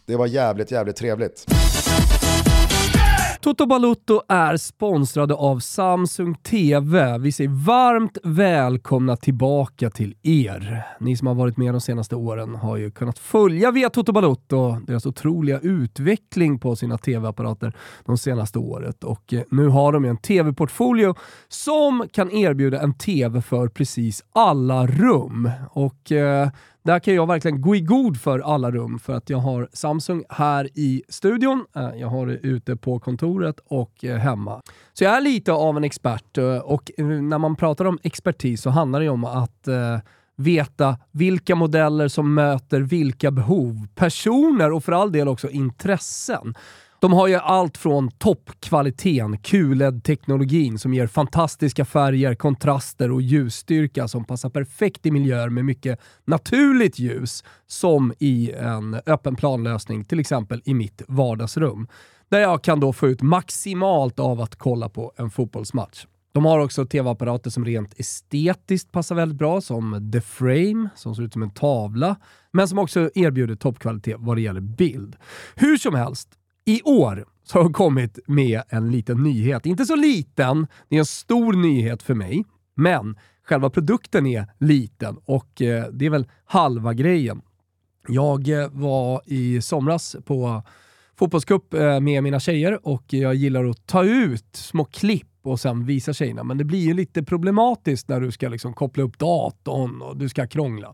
Det 0.05 0.15
var 0.15 0.27
jävligt, 0.27 0.71
jävligt 0.71 0.95
trevligt. 0.95 1.45
Toto 3.43 3.65
Balutto 3.65 4.21
är 4.29 4.57
sponsrade 4.57 5.33
av 5.33 5.59
Samsung 5.59 6.35
TV. 6.35 7.17
Vi 7.17 7.31
säger 7.31 7.65
varmt 7.65 8.17
välkomna 8.23 9.15
tillbaka 9.15 9.89
till 9.89 10.15
er. 10.23 10.85
Ni 10.99 11.17
som 11.17 11.27
har 11.27 11.35
varit 11.35 11.57
med 11.57 11.73
de 11.73 11.81
senaste 11.81 12.15
åren 12.15 12.55
har 12.55 12.77
ju 12.77 12.91
kunnat 12.91 13.19
följa 13.19 13.71
via 13.71 13.89
Toto 13.89 14.11
Balutto 14.11 14.77
deras 14.87 15.05
otroliga 15.05 15.59
utveckling 15.59 16.59
på 16.59 16.75
sina 16.75 16.97
TV-apparater 16.97 17.73
de 18.05 18.17
senaste 18.17 18.59
året. 18.59 19.03
Och 19.03 19.33
eh, 19.33 19.41
nu 19.51 19.67
har 19.67 19.91
de 19.91 20.03
ju 20.03 20.09
en 20.09 20.17
TV-portfolio 20.17 21.15
som 21.47 22.07
kan 22.11 22.31
erbjuda 22.31 22.81
en 22.81 22.93
TV 22.93 23.41
för 23.41 23.67
precis 23.67 24.23
alla 24.31 24.87
rum. 24.87 25.51
Och 25.71 26.11
eh, 26.11 26.49
där 26.83 26.99
kan 26.99 27.13
jag 27.13 27.27
verkligen 27.27 27.61
gå 27.61 27.75
i 27.75 27.81
god 27.81 28.19
för 28.19 28.39
alla 28.39 28.71
rum 28.71 28.99
för 28.99 29.13
att 29.13 29.29
jag 29.29 29.37
har 29.37 29.69
Samsung 29.73 30.23
här 30.29 30.69
i 30.73 31.03
studion, 31.09 31.65
eh, 31.75 31.89
jag 31.95 32.07
har 32.07 32.27
det 32.27 32.33
ute 32.33 32.75
på 32.75 32.99
kontoret 32.99 33.59
och 33.65 34.03
eh, 34.05 34.17
hemma. 34.17 34.61
Så 34.93 35.03
jag 35.03 35.17
är 35.17 35.21
lite 35.21 35.51
av 35.51 35.77
en 35.77 35.83
expert 35.83 36.37
eh, 36.37 36.57
och 36.57 36.91
när 36.97 37.37
man 37.37 37.55
pratar 37.55 37.85
om 37.85 37.99
expertis 38.03 38.61
så 38.61 38.69
handlar 38.69 38.99
det 38.99 39.03
ju 39.03 39.11
om 39.11 39.25
att 39.25 39.67
veta 40.35 40.97
vilka 41.11 41.55
modeller 41.55 42.07
som 42.07 42.33
möter 42.33 42.81
vilka 42.81 43.31
behov, 43.31 43.87
personer 43.95 44.71
och 44.71 44.83
för 44.83 44.91
all 44.91 45.11
del 45.11 45.27
också 45.27 45.49
intressen. 45.49 46.55
De 47.03 47.13
har 47.13 47.27
ju 47.27 47.35
allt 47.35 47.77
från 47.77 48.11
toppkvaliteten, 48.11 49.37
QLED-teknologin 49.37 50.79
som 50.79 50.93
ger 50.93 51.07
fantastiska 51.07 51.85
färger, 51.85 52.35
kontraster 52.35 53.11
och 53.11 53.21
ljusstyrka 53.21 54.07
som 54.07 54.25
passar 54.25 54.49
perfekt 54.49 55.05
i 55.05 55.11
miljöer 55.11 55.49
med 55.49 55.65
mycket 55.65 55.99
naturligt 56.25 56.99
ljus, 56.99 57.43
som 57.67 58.13
i 58.19 58.51
en 58.51 58.93
öppen 59.05 59.35
planlösning, 59.35 60.05
till 60.05 60.19
exempel 60.19 60.61
i 60.65 60.73
mitt 60.73 61.01
vardagsrum. 61.07 61.87
Där 62.29 62.39
jag 62.39 62.63
kan 62.63 62.79
då 62.79 62.93
få 62.93 63.07
ut 63.07 63.21
maximalt 63.21 64.19
av 64.19 64.41
att 64.41 64.55
kolla 64.55 64.89
på 64.89 65.13
en 65.17 65.29
fotbollsmatch. 65.29 66.05
De 66.33 66.45
har 66.45 66.59
också 66.59 66.85
tv-apparater 66.85 67.49
som 67.49 67.65
rent 67.65 67.99
estetiskt 67.99 68.91
passar 68.91 69.15
väldigt 69.15 69.37
bra, 69.37 69.61
som 69.61 70.11
The 70.11 70.21
Frame, 70.21 70.89
som 70.95 71.15
ser 71.15 71.23
ut 71.23 71.33
som 71.33 71.43
en 71.43 71.53
tavla, 71.53 72.15
men 72.51 72.67
som 72.67 72.79
också 72.79 73.09
erbjuder 73.15 73.55
toppkvalitet 73.55 74.15
vad 74.19 74.37
det 74.37 74.41
gäller 74.41 74.61
bild. 74.61 75.15
Hur 75.55 75.77
som 75.77 75.95
helst, 75.95 76.29
i 76.65 76.81
år 76.81 77.25
så 77.43 77.57
har 77.57 77.63
de 77.63 77.73
kommit 77.73 78.19
med 78.27 78.61
en 78.69 78.91
liten 78.91 79.23
nyhet. 79.23 79.65
Inte 79.65 79.85
så 79.85 79.95
liten, 79.95 80.67
det 80.89 80.95
är 80.95 80.99
en 80.99 81.05
stor 81.05 81.53
nyhet 81.53 82.03
för 82.03 82.13
mig, 82.13 82.45
men 82.75 83.17
själva 83.43 83.69
produkten 83.69 84.25
är 84.25 84.47
liten 84.59 85.17
och 85.25 85.61
eh, 85.61 85.85
det 85.91 86.05
är 86.05 86.09
väl 86.09 86.27
halva 86.45 86.93
grejen. 86.93 87.41
Jag 88.07 88.49
eh, 88.49 88.69
var 88.71 89.21
i 89.25 89.61
somras 89.61 90.15
på 90.25 90.63
fotbollscup 91.15 91.73
eh, 91.73 91.99
med 91.99 92.23
mina 92.23 92.39
tjejer 92.39 92.87
och 92.87 93.13
jag 93.13 93.35
gillar 93.35 93.65
att 93.65 93.87
ta 93.87 94.03
ut 94.03 94.55
små 94.55 94.85
klipp 94.85 95.27
och 95.43 95.59
sen 95.59 95.85
visa 95.85 96.13
tjejerna. 96.13 96.43
Men 96.43 96.57
det 96.57 96.63
blir 96.63 96.79
ju 96.79 96.93
lite 96.93 97.23
problematiskt 97.23 98.07
när 98.07 98.21
du 98.21 98.31
ska 98.31 98.49
liksom 98.49 98.73
koppla 98.73 99.03
upp 99.03 99.19
datorn 99.19 100.01
och 100.01 100.17
du 100.17 100.29
ska 100.29 100.47
krångla. 100.47 100.93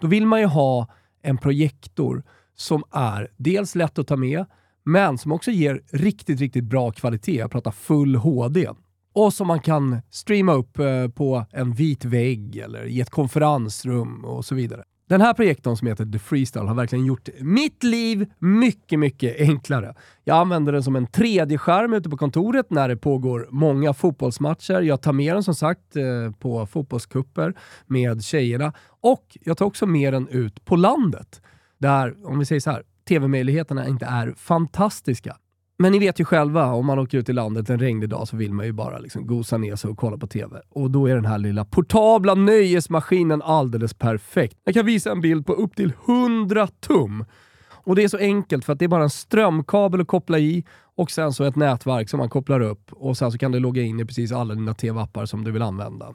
Då 0.00 0.06
vill 0.06 0.26
man 0.26 0.40
ju 0.40 0.46
ha 0.46 0.88
en 1.22 1.38
projektor 1.38 2.22
som 2.54 2.84
är 2.90 3.30
dels 3.36 3.74
lätt 3.74 3.98
att 3.98 4.06
ta 4.06 4.16
med, 4.16 4.44
men 4.84 5.18
som 5.18 5.32
också 5.32 5.50
ger 5.50 5.82
riktigt, 5.90 6.40
riktigt 6.40 6.64
bra 6.64 6.90
kvalitet. 6.90 7.36
Jag 7.36 7.50
pratar 7.50 7.70
full 7.70 8.16
HD. 8.16 8.68
Och 9.12 9.32
som 9.32 9.46
man 9.46 9.60
kan 9.60 10.02
streama 10.10 10.52
upp 10.52 10.78
eh, 10.78 11.08
på 11.08 11.46
en 11.52 11.72
vit 11.72 12.04
vägg 12.04 12.56
eller 12.56 12.84
i 12.84 13.00
ett 13.00 13.10
konferensrum 13.10 14.24
och 14.24 14.44
så 14.44 14.54
vidare. 14.54 14.84
Den 15.10 15.20
här 15.20 15.34
projektorn 15.34 15.76
som 15.76 15.88
heter 15.88 16.04
The 16.04 16.18
Freestyle 16.18 16.66
har 16.66 16.74
verkligen 16.74 17.06
gjort 17.06 17.28
mitt 17.40 17.82
liv 17.82 18.26
mycket, 18.38 18.98
mycket 18.98 19.40
enklare. 19.40 19.94
Jag 20.24 20.36
använder 20.36 20.72
den 20.72 20.82
som 20.82 20.96
en 20.96 21.06
3D-skärm 21.06 21.94
ute 21.94 22.10
på 22.10 22.16
kontoret 22.16 22.70
när 22.70 22.88
det 22.88 22.96
pågår 22.96 23.48
många 23.50 23.94
fotbollsmatcher. 23.94 24.80
Jag 24.80 25.02
tar 25.02 25.12
med 25.12 25.36
den 25.36 25.42
som 25.42 25.54
sagt 25.54 25.96
eh, 25.96 26.32
på 26.38 26.66
fotbollskupper 26.66 27.54
med 27.86 28.24
tjejerna 28.24 28.72
och 29.00 29.38
jag 29.40 29.58
tar 29.58 29.66
också 29.66 29.86
med 29.86 30.12
den 30.12 30.28
ut 30.28 30.64
på 30.64 30.76
landet. 30.76 31.42
Där, 31.78 32.26
om 32.26 32.38
vi 32.38 32.44
säger 32.44 32.60
så 32.60 32.70
här, 32.70 32.82
tv-möjligheterna 33.10 33.88
inte 33.88 34.06
är 34.06 34.34
fantastiska. 34.36 35.36
Men 35.78 35.92
ni 35.92 35.98
vet 35.98 36.20
ju 36.20 36.24
själva, 36.24 36.72
om 36.72 36.86
man 36.86 36.98
åker 36.98 37.18
ut 37.18 37.28
i 37.28 37.32
landet 37.32 37.70
en 37.70 37.78
regnig 37.78 38.08
dag 38.08 38.28
så 38.28 38.36
vill 38.36 38.52
man 38.52 38.66
ju 38.66 38.72
bara 38.72 38.98
liksom 38.98 39.26
gosa 39.26 39.58
ner 39.58 39.76
sig 39.76 39.90
och 39.90 39.98
kolla 39.98 40.18
på 40.18 40.26
TV. 40.26 40.60
Och 40.68 40.90
då 40.90 41.06
är 41.06 41.14
den 41.14 41.24
här 41.24 41.38
lilla 41.38 41.64
portabla 41.64 42.34
nöjesmaskinen 42.34 43.42
alldeles 43.42 43.94
perfekt. 43.94 44.56
Jag 44.64 44.74
kan 44.74 44.86
visa 44.86 45.10
en 45.10 45.20
bild 45.20 45.46
på 45.46 45.52
upp 45.52 45.76
till 45.76 45.92
100 46.06 46.66
tum. 46.66 47.24
Och 47.70 47.96
det 47.96 48.04
är 48.04 48.08
så 48.08 48.18
enkelt 48.18 48.64
för 48.64 48.72
att 48.72 48.78
det 48.78 48.84
är 48.84 48.88
bara 48.88 49.02
en 49.02 49.10
strömkabel 49.10 50.00
att 50.00 50.06
koppla 50.06 50.38
i 50.38 50.64
och 50.96 51.10
sen 51.10 51.32
så 51.32 51.44
ett 51.44 51.56
nätverk 51.56 52.10
som 52.10 52.18
man 52.18 52.28
kopplar 52.28 52.60
upp 52.60 52.92
och 52.92 53.16
sen 53.16 53.32
så 53.32 53.38
kan 53.38 53.52
du 53.52 53.60
logga 53.60 53.82
in 53.82 54.00
i 54.00 54.04
precis 54.04 54.32
alla 54.32 54.54
dina 54.54 54.74
TV-appar 54.74 55.26
som 55.26 55.44
du 55.44 55.50
vill 55.50 55.62
använda. 55.62 56.12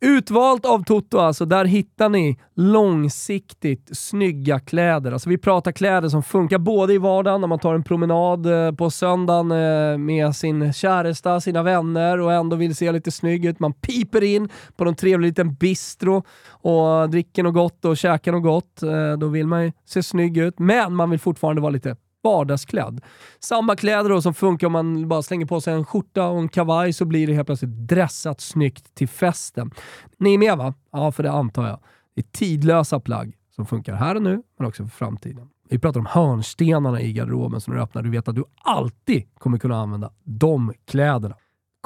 Utvalt 0.01 0.65
av 0.65 0.85
Toto 0.85 1.19
alltså, 1.19 1.45
där 1.45 1.65
hittar 1.65 2.09
ni 2.09 2.39
långsiktigt 2.55 3.89
snygga 3.93 4.61
kläder. 4.61 5.13
Alltså 5.13 5.29
vi 5.29 5.39
pratar 5.39 5.73
kläder 5.73 6.09
som 6.09 6.23
funkar 6.23 6.59
både 6.59 6.95
i 6.95 6.99
vardagen 6.99 7.41
när 7.41 7.49
man 7.49 7.59
tar 7.59 7.75
en 7.75 7.85
promenad 7.85 8.47
eh, 8.47 8.73
på 8.73 8.91
söndagen 8.91 9.51
eh, 9.51 9.99
med 9.99 10.37
sin 10.37 10.73
käresta, 10.73 11.41
sina 11.41 11.63
vänner 11.63 12.21
och 12.21 12.33
ändå 12.33 12.57
vill 12.57 12.77
se 12.77 12.93
lite 12.93 13.11
snygg 13.11 13.45
ut. 13.45 13.61
Man 13.61 13.73
piper 13.73 14.23
in 14.23 14.49
på 14.77 14.85
någon 14.85 14.95
trevlig 14.95 15.29
liten 15.29 15.55
bistro 15.55 16.23
och 16.51 17.11
dricker 17.11 17.43
något 17.43 17.55
gott 17.55 17.85
och 17.85 17.97
käkar 17.97 18.33
något 18.33 18.43
gott. 18.43 18.83
Eh, 18.83 19.19
då 19.19 19.27
vill 19.27 19.47
man 19.47 19.65
ju 19.65 19.73
se 19.87 20.03
snygg 20.03 20.37
ut, 20.37 20.59
men 20.59 20.95
man 20.95 21.11
vill 21.11 21.21
fortfarande 21.21 21.63
vara 21.63 21.68
lite 21.71 21.97
vardagsklädd. 22.23 23.01
Samma 23.41 23.77
kläder 23.77 24.11
då 24.11 24.23
som 24.23 24.35
funkar 24.35 24.67
om 24.67 24.73
man 24.73 25.09
bara 25.09 25.23
slänger 25.23 25.47
på 25.47 25.61
sig 25.61 25.75
en 25.75 25.85
skjorta 25.85 26.27
och 26.29 26.39
en 26.39 26.49
kavaj 26.49 26.93
så 26.93 27.05
blir 27.05 27.27
det 27.27 27.35
helt 27.35 27.47
plötsligt 27.47 27.89
dressat 27.89 28.41
snyggt 28.41 28.95
till 28.95 29.09
festen. 29.09 29.71
Ni 30.19 30.35
är 30.35 30.39
med 30.39 30.57
va? 30.59 30.75
Ja, 30.93 31.13
för 31.13 31.23
det 31.23 31.33
antar 31.33 31.69
jag. 31.69 31.81
Det 32.15 32.21
är 32.21 32.39
tidlösa 32.39 33.01
plagg 33.01 33.37
som 33.55 33.67
funkar 33.67 33.95
här 33.95 34.15
och 34.15 34.23
nu, 34.23 34.43
men 34.59 34.69
också 34.69 34.83
för 34.83 34.91
framtiden. 34.91 35.49
Vi 35.71 35.79
pratar 35.79 36.01
om 36.01 36.07
hörnstenarna 36.07 37.01
i 37.01 37.13
garderoben 37.13 37.61
som 37.61 37.73
är 37.73 37.77
du 37.77 37.83
öppnar, 37.83 38.03
du 38.03 38.11
vet 38.11 38.29
att 38.29 38.35
du 38.35 38.45
alltid 38.63 39.35
kommer 39.39 39.59
kunna 39.59 39.77
använda 39.77 40.13
de 40.25 40.73
kläderna. 40.87 41.35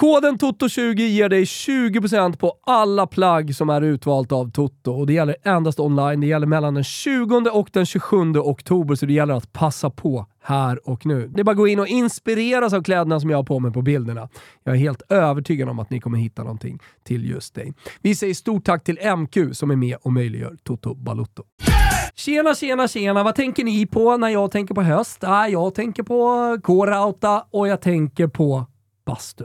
Koden 0.03 0.39
TOTO20 0.39 1.01
ger 1.01 1.29
dig 1.29 1.45
20% 1.45 2.37
på 2.37 2.55
alla 2.67 3.07
plagg 3.07 3.55
som 3.55 3.71
är 3.71 3.83
utvalt 3.83 4.33
av 4.33 4.51
Toto 4.51 4.93
och 4.93 5.07
det 5.07 5.13
gäller 5.13 5.37
endast 5.43 5.81
online. 5.81 6.21
Det 6.21 6.27
gäller 6.27 6.47
mellan 6.47 6.75
den 6.75 6.85
20 6.85 7.51
och 7.53 7.69
den 7.73 7.87
27 7.87 8.17
oktober 8.37 8.95
så 8.95 9.07
det 9.07 9.13
gäller 9.13 9.35
att 9.35 9.53
passa 9.53 9.91
på 9.91 10.27
här 10.43 10.89
och 10.89 11.07
nu. 11.07 11.29
Det 11.35 11.41
är 11.41 11.45
bara 11.45 11.51
att 11.51 11.57
gå 11.57 11.69
in 11.69 11.81
och 11.81 11.87
inspireras 11.87 12.73
av 12.73 12.83
kläderna 12.83 13.21
som 13.21 13.31
jag 13.31 13.39
har 13.39 13.45
på 13.45 13.59
mig 13.59 13.73
på 13.73 13.83
bilderna. 13.83 14.29
Jag 14.65 14.75
är 14.75 14.79
helt 14.79 15.03
övertygad 15.09 15.69
om 15.69 15.79
att 15.79 15.91
ni 15.91 16.01
kommer 16.01 16.19
hitta 16.19 16.43
någonting 16.43 16.79
till 17.05 17.31
just 17.31 17.55
dig. 17.55 17.73
Vi 18.01 18.15
säger 18.15 18.35
stort 18.35 18.65
tack 18.65 18.85
till 18.85 18.99
MQ 19.17 19.57
som 19.57 19.71
är 19.71 19.77
med 19.77 19.97
och 20.03 20.13
möjliggör 20.13 20.57
Toto 20.63 20.95
Balutto. 20.95 21.43
Tjena, 22.15 22.55
tjena, 22.55 22.89
tjena! 22.89 23.23
Vad 23.23 23.35
tänker 23.35 23.65
ni 23.65 23.87
på 23.87 24.17
när 24.17 24.29
jag 24.29 24.51
tänker 24.51 24.75
på 24.75 24.83
höst? 24.83 25.25
Ah, 25.25 25.49
jag 25.49 25.75
tänker 25.75 26.03
på 26.03 26.59
K-Rauta 26.63 27.45
och 27.51 27.69
jag 27.69 27.81
tänker 27.81 28.27
på 28.27 28.67
bastu. 29.07 29.45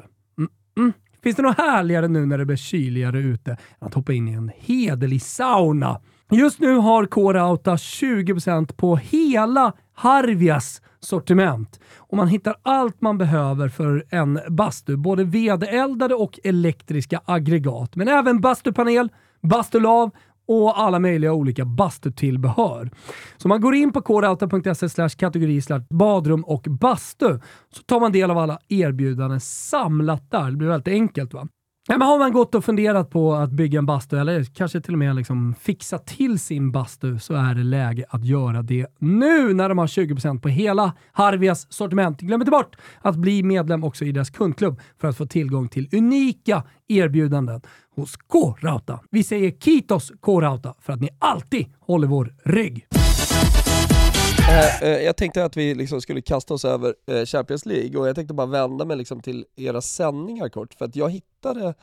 Finns 1.24 1.36
det 1.36 1.42
något 1.42 1.58
härligare 1.58 2.08
nu 2.08 2.26
när 2.26 2.38
det 2.38 2.46
blir 2.46 2.58
kyligare 2.58 3.20
ute 3.20 3.58
att 3.80 3.94
hoppa 3.94 4.14
in 4.14 4.28
i 4.28 4.34
en 4.34 4.52
hederlig 4.58 5.22
sauna? 5.22 6.00
Just 6.32 6.60
nu 6.60 6.76
har 6.76 7.06
K-Rauta 7.06 7.76
20% 7.76 8.76
på 8.76 8.96
hela 8.96 9.74
Harvias 9.94 10.82
sortiment. 11.00 11.80
Och 11.98 12.18
man 12.18 12.28
hittar 12.28 12.56
allt 12.64 13.02
man 13.02 13.18
behöver 13.18 13.70
för 13.70 14.06
en 14.10 14.40
bastu. 14.50 14.98
Både 14.98 15.24
vedeldade 15.24 16.16
och 16.16 16.40
elektriska 16.44 17.22
aggregat. 17.26 17.96
Men 17.96 18.08
även 18.08 18.42
bastupanel, 18.42 19.10
bastulav 19.42 20.12
och 20.48 20.80
alla 20.80 21.00
möjliga 21.00 21.34
olika 21.34 21.66
bastutillbehör. 21.66 22.92
Så 23.38 23.48
man 23.48 23.62
går 23.62 23.76
in 23.76 23.94
på 23.94 24.02
kodauta.se 24.02 25.10
kategori 25.18 25.62
badrum 25.90 26.44
och 26.44 26.66
bastu 26.70 27.40
så 27.70 27.84
tar 27.84 28.00
man 28.00 28.12
del 28.12 28.32
av 28.32 28.38
alla 28.38 28.60
erbjudanden 28.70 29.40
samlat 29.40 30.32
där. 30.32 30.52
Det 30.52 30.58
blir 30.58 30.68
väldigt 30.68 30.94
enkelt. 30.94 31.34
va? 31.34 31.48
Ja, 31.90 31.98
men 31.98 32.08
har 32.08 32.20
man 32.20 32.32
gått 32.32 32.56
och 32.56 32.66
funderat 32.66 33.10
på 33.10 33.36
att 33.36 33.52
bygga 33.52 33.80
en 33.80 33.86
bastu 33.86 34.18
eller 34.18 34.44
kanske 34.44 34.82
till 34.82 34.94
och 34.94 35.00
med 35.00 35.16
liksom 35.16 35.56
fixa 35.62 35.98
till 35.98 36.40
sin 36.40 36.72
bastu 36.72 37.20
så 37.20 37.34
är 37.34 37.56
det 37.56 37.64
läge 37.64 38.06
att 38.10 38.26
göra 38.26 38.62
det 38.62 38.88
nu 39.00 39.54
när 39.54 39.70
de 39.70 39.78
har 39.78 39.88
20% 39.88 40.42
på 40.42 40.50
hela 40.50 40.94
Harvias 41.12 41.74
sortiment. 41.74 42.22
Glöm 42.22 42.42
inte 42.42 42.52
bort 42.52 42.76
att 43.02 43.16
bli 43.16 43.44
medlem 43.44 43.84
också 43.84 44.06
i 44.06 44.12
deras 44.12 44.30
kundklubb 44.30 44.82
för 45.02 45.08
att 45.08 45.18
få 45.18 45.26
tillgång 45.26 45.68
till 45.68 45.90
unika 45.92 46.64
erbjudanden 46.88 47.62
hos 47.96 48.18
K-Rauta. 48.18 49.00
Vi 49.12 49.24
säger 49.24 49.52
Kitos 49.52 50.12
K-Rauta 50.20 50.74
för 50.82 50.94
att 50.94 51.02
ni 51.02 51.10
alltid 51.20 51.66
håller 51.80 52.08
vår 52.08 52.34
rygg. 52.44 52.88
Eh, 54.48 54.84
eh, 54.84 55.02
jag 55.04 55.18
tänkte 55.18 55.46
att 55.46 55.58
vi 55.58 55.76
liksom 55.76 56.02
skulle 56.02 56.22
kasta 56.22 56.54
oss 56.54 56.66
över 56.66 56.96
eh, 57.08 57.26
Champions 57.26 57.66
League 57.66 58.00
och 58.00 58.08
jag 58.08 58.16
tänkte 58.16 58.34
bara 58.34 58.48
vända 58.48 58.86
mig 58.86 58.98
liksom 58.98 59.22
till 59.22 59.46
era 59.56 59.82
sändningar 59.82 60.50
kort 60.50 60.74
för 60.74 60.86
att 60.86 60.96
jag 60.96 61.10
hittade, 61.10 61.74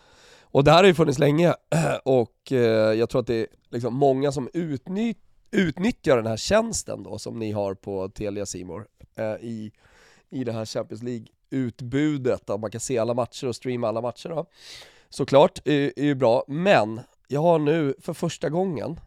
och 0.42 0.64
det 0.64 0.70
här 0.70 0.78
har 0.78 0.84
ju 0.84 0.94
funnits 0.94 1.18
länge 1.18 1.54
och 2.04 2.52
eh, 2.52 2.58
jag 2.94 3.10
tror 3.10 3.20
att 3.20 3.26
det 3.26 3.34
är 3.34 3.46
liksom 3.70 3.94
många 3.94 4.32
som 4.32 4.48
utnyt, 4.52 5.18
utnyttjar 5.50 6.16
den 6.16 6.26
här 6.26 6.36
tjänsten 6.36 7.02
då 7.02 7.18
som 7.18 7.38
ni 7.38 7.52
har 7.52 7.74
på 7.74 8.08
Telia 8.08 8.46
Simor 8.46 8.86
eh, 9.16 9.24
i, 9.24 9.72
i 10.30 10.44
det 10.44 10.52
här 10.52 10.64
Champions 10.64 11.02
League-utbudet, 11.02 12.46
där 12.46 12.58
man 12.58 12.70
kan 12.70 12.80
se 12.80 12.98
alla 12.98 13.14
matcher 13.14 13.48
och 13.48 13.56
streama 13.56 13.88
alla 13.88 14.00
matcher 14.00 14.28
då. 14.28 14.46
Såklart, 15.08 15.58
är, 15.64 15.92
är 15.96 16.04
ju 16.04 16.14
bra, 16.14 16.44
men 16.48 17.00
jag 17.28 17.40
har 17.40 17.58
nu 17.58 17.94
för 18.00 18.12
första 18.12 18.48
gången 18.48 19.00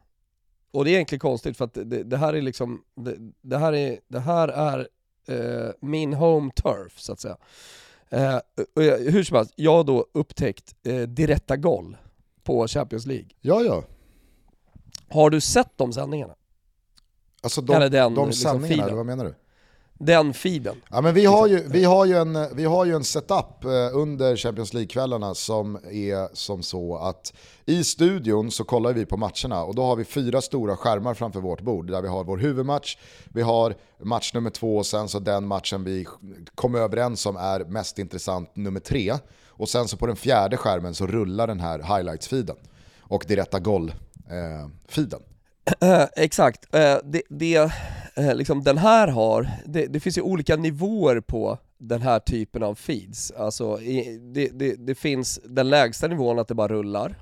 och 0.77 0.85
det 0.85 0.91
är 0.91 0.93
egentligen 0.93 1.19
konstigt 1.19 1.57
för 1.57 1.65
att 1.65 1.73
det, 1.73 2.03
det 2.03 2.17
här 2.17 2.33
är 2.33 2.41
liksom, 2.41 2.83
det, 2.95 3.15
det, 3.41 3.57
här 3.57 3.73
är, 3.73 3.99
det 4.07 4.19
här 4.19 4.47
är 4.47 4.87
eh, 5.27 5.71
min 5.79 6.13
home 6.13 6.51
turf 6.51 6.99
så 6.99 7.13
att 7.13 7.19
säga. 7.19 7.37
Eh, 8.09 8.39
hur 9.11 9.23
som 9.23 9.37
helst, 9.37 9.53
jag 9.55 9.73
har 9.73 9.83
då 9.83 10.05
upptäckt 10.11 10.75
eh, 10.83 11.01
Diretta 11.01 11.57
Goal 11.57 11.97
på 12.43 12.67
Champions 12.67 13.05
League. 13.05 13.27
Ja, 13.41 13.61
ja. 13.61 13.83
Har 15.09 15.29
du 15.29 15.41
sett 15.41 15.71
de 15.75 15.93
sändningarna? 15.93 16.35
Alltså 17.41 17.61
de, 17.61 17.75
eller 17.75 17.89
den, 17.89 18.15
de 18.15 18.27
liksom, 18.27 18.61
sändningarna, 18.61 18.95
vad 18.95 19.05
menar 19.05 19.25
du? 19.25 19.35
Den 19.99 20.33
feeden. 20.33 20.81
Ja, 20.89 21.01
men 21.01 21.13
vi, 21.13 21.25
har 21.25 21.47
ju, 21.47 21.67
vi, 21.67 21.83
har 21.83 22.05
ju 22.05 22.17
en, 22.17 22.55
vi 22.55 22.65
har 22.65 22.85
ju 22.85 22.95
en 22.95 23.03
setup 23.03 23.63
eh, 23.63 23.69
under 23.93 24.35
Champions 24.35 24.73
League-kvällarna 24.73 25.35
som 25.35 25.75
är 25.75 26.35
som 26.35 26.63
så 26.63 26.97
att 26.97 27.33
i 27.65 27.83
studion 27.83 28.51
så 28.51 28.63
kollar 28.63 28.93
vi 28.93 29.05
på 29.05 29.17
matcherna 29.17 29.63
och 29.63 29.75
då 29.75 29.83
har 29.83 29.95
vi 29.95 30.05
fyra 30.05 30.41
stora 30.41 30.75
skärmar 30.75 31.13
framför 31.13 31.39
vårt 31.39 31.61
bord 31.61 31.91
där 31.91 32.01
vi 32.01 32.07
har 32.07 32.23
vår 32.23 32.37
huvudmatch, 32.37 32.97
vi 33.25 33.41
har 33.41 33.75
match 34.03 34.33
nummer 34.33 34.49
två 34.49 34.77
och 34.77 34.85
sen 34.85 35.09
så 35.09 35.19
den 35.19 35.47
matchen 35.47 35.83
vi 35.83 36.07
kom 36.55 36.75
överens 36.75 37.25
om 37.25 37.35
är 37.35 37.59
mest 37.59 37.99
intressant 37.99 38.55
nummer 38.55 38.79
tre. 38.79 39.13
Och 39.47 39.69
sen 39.69 39.87
så 39.87 39.97
på 39.97 40.07
den 40.07 40.15
fjärde 40.15 40.57
skärmen 40.57 40.93
så 40.93 41.07
rullar 41.07 41.47
den 41.47 41.59
här 41.59 41.79
highlights-feeden 41.79 42.55
och 42.99 43.25
direkta 43.27 43.59
goal-feeden. 43.59 45.21
Eh, 45.81 46.03
exakt, 46.15 46.75
eh, 46.75 46.97
det, 47.03 47.21
det 47.29 47.71
eh, 48.17 48.35
liksom 48.35 48.63
den 48.63 48.77
här 48.77 49.07
har, 49.07 49.49
det, 49.65 49.85
det, 49.85 49.99
finns 49.99 50.17
ju 50.17 50.21
olika 50.21 50.55
nivåer 50.55 51.19
på 51.19 51.57
den 51.77 52.01
här 52.01 52.19
typen 52.19 52.63
av 52.63 52.75
feeds. 52.75 53.31
Alltså, 53.31 53.77
det, 54.33 54.49
det, 54.53 54.75
det 54.75 54.95
finns 54.95 55.39
den 55.43 55.69
lägsta 55.69 56.07
nivån 56.07 56.39
att 56.39 56.47
det 56.47 56.55
bara 56.55 56.67
rullar. 56.67 57.15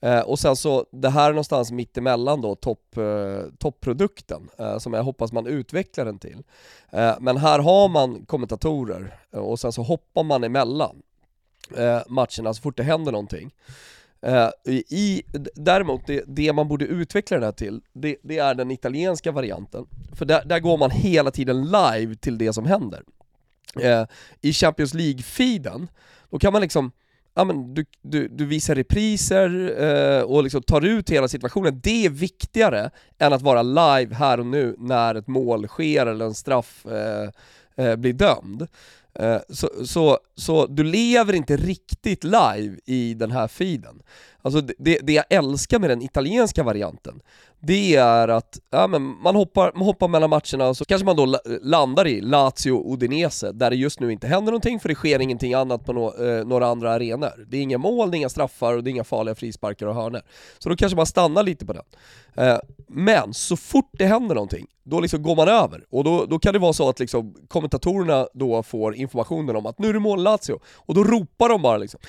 Eh, 0.00 0.20
och 0.20 0.38
sen 0.38 0.56
så, 0.56 0.86
det 0.92 1.08
här 1.08 1.26
är 1.28 1.32
någonstans 1.32 1.72
mittemellan 1.72 2.40
då, 2.40 2.54
topp, 2.54 2.96
eh, 2.96 3.50
topprodukten, 3.58 4.48
eh, 4.58 4.78
som 4.78 4.92
jag 4.92 5.02
hoppas 5.02 5.32
man 5.32 5.46
utvecklar 5.46 6.04
den 6.04 6.18
till. 6.18 6.42
Eh, 6.90 7.14
men 7.20 7.36
här 7.36 7.58
har 7.58 7.88
man 7.88 8.24
kommentatorer, 8.26 9.18
eh, 9.32 9.38
och 9.38 9.60
sen 9.60 9.72
så 9.72 9.82
hoppar 9.82 10.22
man 10.22 10.44
emellan 10.44 11.02
eh, 11.76 12.00
matcherna 12.08 12.54
så 12.54 12.62
fort 12.62 12.76
det 12.76 12.82
händer 12.82 13.12
någonting. 13.12 13.54
Eh, 14.22 14.48
i, 14.88 15.22
däremot, 15.54 16.06
det, 16.06 16.24
det, 16.26 16.52
man 16.52 16.68
borde 16.68 16.84
utveckla 16.84 17.36
den 17.36 17.44
här 17.44 17.52
till, 17.52 17.80
det, 17.92 18.16
det 18.22 18.38
är 18.38 18.54
den 18.54 18.70
italienska 18.70 19.32
varianten. 19.32 19.86
För 20.12 20.24
där, 20.24 20.44
där, 20.44 20.60
går 20.60 20.78
man 20.78 20.90
hela 20.90 21.30
tiden 21.30 21.64
live 21.64 22.14
till 22.14 22.38
det 22.38 22.52
som 22.52 22.66
händer. 22.66 23.02
Eh, 23.80 24.06
I 24.40 24.52
Champions 24.52 24.94
League-feeden, 24.94 25.88
då 26.30 26.38
kan 26.38 26.52
man 26.52 26.62
liksom 26.62 26.92
ja, 27.36 27.44
men 27.44 27.74
du, 27.74 27.84
du, 28.02 28.28
du 28.28 28.46
visar 28.46 28.74
repriser 28.74 29.74
eh, 29.82 30.22
och 30.22 30.42
liksom 30.42 30.62
tar 30.62 30.84
ut 30.84 31.10
hela 31.10 31.28
situationen. 31.28 31.80
Det 31.82 32.06
är 32.06 32.10
viktigare 32.10 32.90
än 33.18 33.32
att 33.32 33.42
vara 33.42 33.62
live 33.62 34.14
här 34.14 34.40
och 34.40 34.46
nu 34.46 34.74
när 34.78 35.14
ett 35.14 35.26
mål 35.26 35.68
sker 35.68 36.06
eller 36.06 36.24
en 36.24 36.34
straff 36.34 36.86
eh, 36.86 37.30
eh, 37.84 37.96
blir 37.96 38.12
dömd. 38.12 38.66
Eh, 39.18 39.38
så, 39.48 39.68
så, 39.84 40.18
så 40.34 40.66
du 40.66 40.84
lever 40.84 41.32
inte 41.32 41.56
riktigt 41.56 42.24
live 42.24 42.76
i 42.84 43.14
den 43.14 43.30
här 43.30 43.48
feeden. 43.48 44.02
Alltså 44.42 44.60
det, 44.60 44.98
det 45.02 45.12
jag 45.12 45.24
älskar 45.30 45.78
med 45.78 45.90
den 45.90 46.02
italienska 46.02 46.62
varianten, 46.62 47.20
det 47.66 47.96
är 47.96 48.28
att 48.28 48.58
ja, 48.70 48.86
men 48.86 49.02
man, 49.02 49.36
hoppar, 49.36 49.72
man 49.74 49.82
hoppar 49.84 50.08
mellan 50.08 50.30
matcherna 50.30 50.68
och 50.68 50.76
så 50.76 50.84
kanske 50.84 51.04
man 51.04 51.16
då 51.16 51.38
landar 51.62 52.06
i 52.06 52.20
Lazio-Udinese, 52.20 53.52
där 53.52 53.70
det 53.70 53.76
just 53.76 54.00
nu 54.00 54.12
inte 54.12 54.26
händer 54.26 54.52
någonting 54.52 54.80
för 54.80 54.88
det 54.88 54.94
sker 54.94 55.20
ingenting 55.20 55.54
annat 55.54 55.84
på 55.84 55.92
no, 55.92 56.24
eh, 56.24 56.46
några 56.46 56.66
andra 56.66 56.92
arenor. 56.92 57.44
Det 57.46 57.56
är 57.56 57.62
inga 57.62 57.78
mål, 57.78 58.10
det 58.10 58.16
är 58.16 58.18
inga 58.18 58.28
straffar 58.28 58.76
och 58.76 58.84
det 58.84 58.90
är 58.90 58.92
inga 58.92 59.04
farliga 59.04 59.34
frisparkar 59.34 59.86
och 59.86 59.94
hörnor. 59.94 60.22
Så 60.58 60.68
då 60.68 60.76
kanske 60.76 60.96
man 60.96 61.06
stannar 61.06 61.42
lite 61.42 61.66
på 61.66 61.72
den. 61.72 61.84
Eh, 62.34 62.58
men 62.88 63.34
så 63.34 63.56
fort 63.56 63.90
det 63.92 64.06
händer 64.06 64.34
någonting, 64.34 64.66
då 64.84 65.00
liksom 65.00 65.22
går 65.22 65.36
man 65.36 65.48
över. 65.48 65.84
Och 65.90 66.04
då, 66.04 66.26
då 66.26 66.38
kan 66.38 66.52
det 66.52 66.58
vara 66.58 66.72
så 66.72 66.88
att 66.88 67.00
liksom 67.00 67.34
kommentatorerna 67.48 68.28
då 68.34 68.62
får 68.62 68.94
informationen 68.94 69.56
om 69.56 69.66
att 69.66 69.78
nu 69.78 69.88
är 69.88 69.92
det 69.92 70.00
mål 70.00 70.22
Lazio, 70.22 70.58
och 70.76 70.94
då 70.94 71.04
ropar 71.04 71.48
de 71.48 71.62
bara 71.62 71.76
liksom 71.76 72.00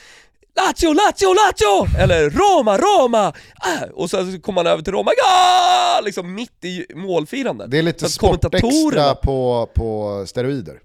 Lazio, 0.65 0.93
Lazio, 0.93 1.33
Lazio! 1.33 1.99
Eller 1.99 2.29
Roma, 2.29 2.77
Roma! 2.77 3.33
Äh, 3.65 3.89
och 3.93 4.09
sen 4.09 4.41
kommer 4.41 4.63
man 4.63 4.67
över 4.67 4.83
till 4.83 4.93
Roma, 4.93 5.11
ja! 5.17 6.01
Liksom 6.03 6.33
mitt 6.33 6.65
i 6.65 6.85
målfirande. 6.95 7.67
Det 7.67 7.77
är 7.77 7.83
lite 7.83 8.09
sportextra 8.09 9.15
på, 9.15 9.69
på 9.73 10.23
steroider. 10.27 10.81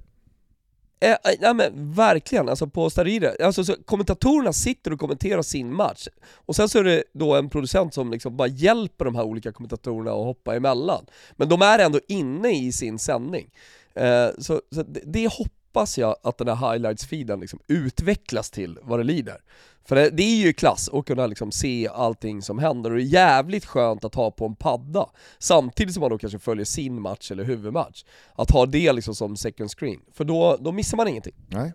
Eh, 1.00 1.10
eh, 1.10 1.16
nej 1.40 1.54
men 1.54 1.92
verkligen, 1.92 2.48
alltså 2.48 2.66
på 2.66 2.90
steroider. 2.90 3.42
Alltså, 3.42 3.64
så 3.64 3.74
kommentatorerna 3.84 4.52
sitter 4.52 4.92
och 4.92 5.00
kommenterar 5.00 5.42
sin 5.42 5.74
match, 5.74 6.08
och 6.46 6.56
sen 6.56 6.68
så 6.68 6.78
är 6.78 6.84
det 6.84 7.04
då 7.12 7.34
en 7.34 7.50
producent 7.50 7.94
som 7.94 8.10
liksom 8.10 8.36
bara 8.36 8.48
hjälper 8.48 9.04
de 9.04 9.14
här 9.14 9.24
olika 9.24 9.52
kommentatorerna 9.52 10.10
att 10.10 10.24
hoppa 10.24 10.56
emellan. 10.56 11.06
Men 11.32 11.48
de 11.48 11.62
är 11.62 11.78
ändå 11.78 12.00
inne 12.08 12.50
i 12.50 12.72
sin 12.72 12.98
sändning. 12.98 13.50
Eh, 13.94 14.28
så, 14.38 14.60
så 14.74 14.82
det, 14.82 15.00
det 15.04 15.32
hopp 15.32 15.52
hoppas 15.72 15.98
jag 15.98 16.16
att 16.22 16.38
den 16.38 16.48
här 16.48 16.54
highlights-feeden 16.56 17.40
liksom 17.40 17.58
utvecklas 17.68 18.50
till 18.50 18.78
vad 18.82 18.98
det 19.00 19.04
lider. 19.04 19.40
För 19.84 19.96
det, 19.96 20.10
det 20.10 20.22
är 20.22 20.36
ju 20.36 20.52
klass 20.52 20.90
att 20.92 21.06
kunna 21.06 21.26
liksom 21.26 21.52
se 21.52 21.88
allting 21.94 22.42
som 22.42 22.58
händer 22.58 22.90
och 22.90 22.96
det 22.96 23.02
är 23.02 23.06
jävligt 23.06 23.64
skönt 23.64 24.04
att 24.04 24.14
ha 24.14 24.30
på 24.30 24.46
en 24.46 24.54
padda, 24.54 25.06
samtidigt 25.38 25.94
som 25.94 26.00
man 26.00 26.10
då 26.10 26.18
kanske 26.18 26.38
följer 26.38 26.64
sin 26.64 27.00
match 27.02 27.30
eller 27.30 27.44
huvudmatch. 27.44 28.04
Att 28.34 28.50
ha 28.50 28.66
det 28.66 28.92
liksom 28.92 29.14
som 29.14 29.36
second 29.36 29.70
screen, 29.70 30.00
för 30.12 30.24
då, 30.24 30.56
då 30.60 30.72
missar 30.72 30.96
man 30.96 31.08
ingenting. 31.08 31.34
Nej. 31.48 31.72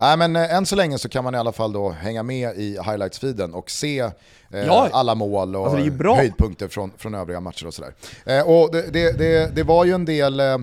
Nej 0.00 0.16
men 0.16 0.36
eh, 0.36 0.54
än 0.54 0.66
så 0.66 0.76
länge 0.76 0.98
så 0.98 1.08
kan 1.08 1.24
man 1.24 1.34
i 1.34 1.38
alla 1.38 1.52
fall 1.52 1.72
då 1.72 1.90
hänga 1.90 2.22
med 2.22 2.56
i 2.56 2.78
highlights-feeden 2.78 3.52
och 3.52 3.70
se 3.70 3.98
eh, 3.98 4.10
ja. 4.50 4.88
alla 4.92 5.14
mål 5.14 5.56
och 5.56 5.66
alltså 5.66 6.14
höjdpunkter 6.14 6.68
från, 6.68 6.90
från 6.98 7.14
övriga 7.14 7.40
matcher 7.40 7.66
och 7.66 7.74
sådär. 7.74 7.94
Eh, 8.26 8.48
och 8.48 8.72
det, 8.72 8.92
det, 8.92 9.18
det, 9.18 9.54
det, 9.54 9.62
var 9.62 9.84
ju 9.84 9.92
en 9.92 10.04
del 10.04 10.40
eh, 10.40 10.56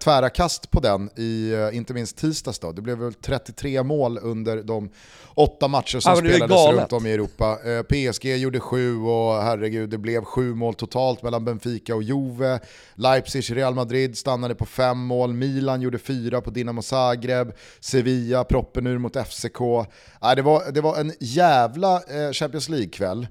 tvära 0.00 0.30
kast 0.30 0.70
på 0.70 0.80
den 0.80 1.10
i, 1.16 1.52
eh, 1.52 1.76
inte 1.76 1.94
minst 1.94 2.16
tisdags 2.16 2.58
då. 2.58 2.72
Det 2.72 2.82
blev 2.82 2.98
väl 2.98 3.14
33 3.14 3.82
mål 3.82 4.18
under 4.22 4.62
de 4.62 4.90
åtta 5.34 5.68
matcher 5.68 6.00
som 6.00 6.26
ja, 6.26 6.29
spelades 6.34 6.78
runt 6.78 6.92
om 6.92 7.06
i 7.06 7.12
Europa. 7.12 7.58
Eh, 7.64 7.82
PSG 7.82 8.36
gjorde 8.36 8.60
sju 8.60 8.96
och 8.96 9.42
herregud, 9.42 9.90
det 9.90 9.98
blev 9.98 10.24
sju 10.24 10.54
mål 10.54 10.74
totalt 10.74 11.22
mellan 11.22 11.44
Benfica 11.44 11.94
och 11.94 12.02
Juve. 12.02 12.60
Leipzig, 12.94 13.56
Real 13.56 13.74
Madrid 13.74 14.18
stannade 14.18 14.54
på 14.54 14.66
fem 14.66 14.98
mål, 14.98 15.32
Milan 15.32 15.82
gjorde 15.82 15.98
fyra 15.98 16.40
på 16.40 16.50
Dinamo 16.50 16.82
Zagreb, 16.82 17.52
Sevilla 17.80 18.44
proppen 18.44 18.86
ur 18.86 18.98
mot 18.98 19.16
FCK. 19.26 19.60
Eh, 19.60 20.34
det, 20.36 20.42
var, 20.42 20.72
det 20.72 20.80
var 20.80 20.96
en 20.96 21.12
jävla 21.20 21.94
eh, 21.96 22.32
Champions 22.32 22.68
League-kväll 22.68 23.26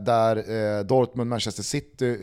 där 0.00 0.82
Dortmund, 0.84 1.30
Manchester 1.30 1.62
City 1.62 2.18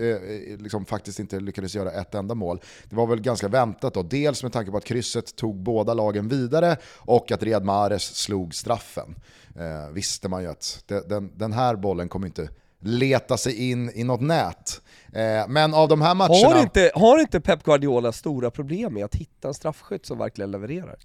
liksom 0.59 0.85
faktiskt 0.85 1.19
inte 1.19 1.39
lyckades 1.39 1.75
göra 1.75 1.91
ett 1.91 2.15
enda 2.15 2.35
mål. 2.35 2.61
Det 2.89 2.95
var 2.95 3.07
väl 3.07 3.21
ganska 3.21 3.47
väntat 3.47 3.93
då, 3.93 4.03
dels 4.03 4.43
med 4.43 4.53
tanke 4.53 4.71
på 4.71 4.77
att 4.77 4.85
krysset 4.85 5.35
tog 5.35 5.55
båda 5.55 5.93
lagen 5.93 6.27
vidare 6.27 6.77
och 6.97 7.31
att 7.31 7.43
Riyad 7.43 7.65
Mahrez 7.65 8.15
slog 8.15 8.55
straffen 8.55 9.15
eh, 9.55 9.93
visste 10.09 10.29
man 10.29 10.43
ju 10.43 10.49
att 10.49 10.83
den, 11.07 11.31
den 11.37 11.53
här 11.53 11.75
bollen 11.75 12.09
kommer 12.09 12.27
inte 12.27 12.49
leta 12.79 13.37
sig 13.37 13.69
in 13.69 13.91
i 13.93 14.03
något 14.03 14.21
nät. 14.21 14.81
Eh, 15.13 15.47
men 15.47 15.73
av 15.73 15.87
de 15.87 16.01
här 16.01 16.15
matcherna... 16.15 16.47
Har 16.47 16.61
inte, 16.61 16.91
har 16.95 17.19
inte 17.19 17.41
Pep 17.41 17.63
Guardiola 17.63 18.11
stora 18.11 18.51
problem 18.51 18.93
med 18.93 19.05
att 19.05 19.15
hitta 19.15 19.47
en 19.47 19.53
straffskytt 19.53 20.05
som 20.05 20.17
verkligen 20.17 20.51
levererar? 20.51 20.95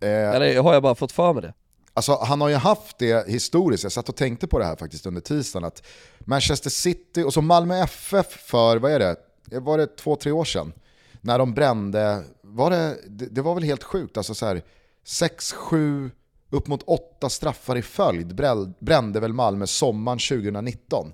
Eh, 0.00 0.08
Eller 0.08 0.62
har 0.62 0.72
jag 0.72 0.82
bara 0.82 0.94
fått 0.94 1.12
för 1.12 1.32
mig 1.32 1.42
det? 1.42 1.54
Alltså, 1.94 2.18
han 2.22 2.40
har 2.40 2.48
ju 2.48 2.54
haft 2.54 2.98
det 2.98 3.28
historiskt, 3.28 3.82
jag 3.82 3.92
satt 3.92 4.08
och 4.08 4.16
tänkte 4.16 4.46
på 4.46 4.58
det 4.58 4.64
här 4.64 4.76
faktiskt 4.76 5.06
under 5.06 5.20
tisdagen, 5.20 5.64
att 5.64 5.82
Manchester 6.18 6.70
City 6.70 7.22
och 7.22 7.34
så 7.34 7.42
Malmö 7.42 7.82
FF 7.82 8.26
för, 8.26 8.76
vad 8.76 8.92
är 8.92 8.98
det, 8.98 9.16
var 9.60 9.78
det 9.78 9.96
två, 9.96 10.16
tre 10.16 10.32
år 10.32 10.44
sedan? 10.44 10.72
När 11.20 11.38
de 11.38 11.54
brände, 11.54 12.22
var 12.42 12.70
det, 12.70 12.96
det, 13.08 13.26
det 13.26 13.42
var 13.42 13.54
väl 13.54 13.64
helt 13.64 13.84
sjukt, 13.84 14.16
alltså 14.16 14.34
så 14.34 14.46
här, 14.46 14.62
sex, 15.04 15.52
sju 15.52 16.10
upp 16.50 16.66
mot 16.66 16.82
åtta 16.82 17.28
straffar 17.28 17.76
i 17.76 17.82
följd 17.82 18.34
brände 18.78 19.20
väl 19.20 19.32
Malmö 19.32 19.66
sommaren 19.66 20.18
2019. 20.18 21.12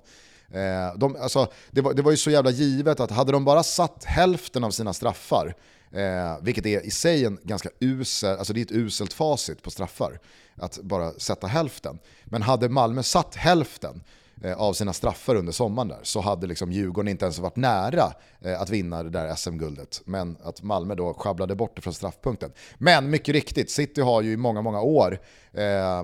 Eh, 0.51 0.97
de, 0.97 1.15
alltså, 1.15 1.51
det, 1.71 1.81
var, 1.81 1.93
det 1.93 2.01
var 2.01 2.11
ju 2.11 2.17
så 2.17 2.31
jävla 2.31 2.51
givet 2.51 2.99
att 2.99 3.11
hade 3.11 3.31
de 3.31 3.45
bara 3.45 3.63
satt 3.63 4.03
hälften 4.03 4.63
av 4.63 4.71
sina 4.71 4.93
straffar, 4.93 5.55
eh, 5.91 6.37
vilket 6.41 6.65
är 6.65 6.85
i 6.85 6.91
sig 6.91 7.25
en 7.25 7.39
ganska 7.43 7.69
usel, 7.79 8.37
alltså 8.37 8.53
det 8.53 8.59
är 8.59 8.65
ett 8.65 8.71
uselt 8.71 9.13
facit 9.13 9.63
på 9.63 9.71
straffar, 9.71 10.19
att 10.55 10.79
bara 10.81 11.11
sätta 11.11 11.47
hälften. 11.47 11.99
Men 12.25 12.41
hade 12.41 12.69
Malmö 12.69 13.03
satt 13.03 13.35
hälften, 13.35 14.03
Eh, 14.41 14.57
av 14.57 14.73
sina 14.73 14.93
straffar 14.93 15.35
under 15.35 15.51
sommaren 15.51 15.87
där 15.87 15.99
så 16.03 16.21
hade 16.21 16.47
liksom 16.47 16.71
Djurgården 16.71 17.07
inte 17.07 17.25
ens 17.25 17.39
varit 17.39 17.55
nära 17.55 18.13
eh, 18.41 18.61
att 18.61 18.69
vinna 18.69 19.03
det 19.03 19.09
där 19.09 19.35
SM-guldet. 19.35 20.01
Men 20.05 20.37
att 20.43 20.63
Malmö 20.63 20.95
då 20.95 21.13
sjabblade 21.13 21.55
bort 21.55 21.75
det 21.75 21.81
från 21.81 21.93
straffpunkten. 21.93 22.51
Men 22.77 23.09
mycket 23.09 23.33
riktigt, 23.33 23.71
City 23.71 24.01
har 24.01 24.21
ju 24.21 24.31
i 24.31 24.37
många, 24.37 24.61
många 24.61 24.81
år 24.81 25.19
eh, 25.53 26.03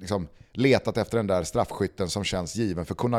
liksom 0.00 0.28
letat 0.52 0.96
efter 0.96 1.16
den 1.16 1.26
där 1.26 1.44
straffskytten 1.44 2.10
som 2.10 2.24
känns 2.24 2.56
given. 2.56 2.86
För 2.86 2.94
Kun 2.94 3.14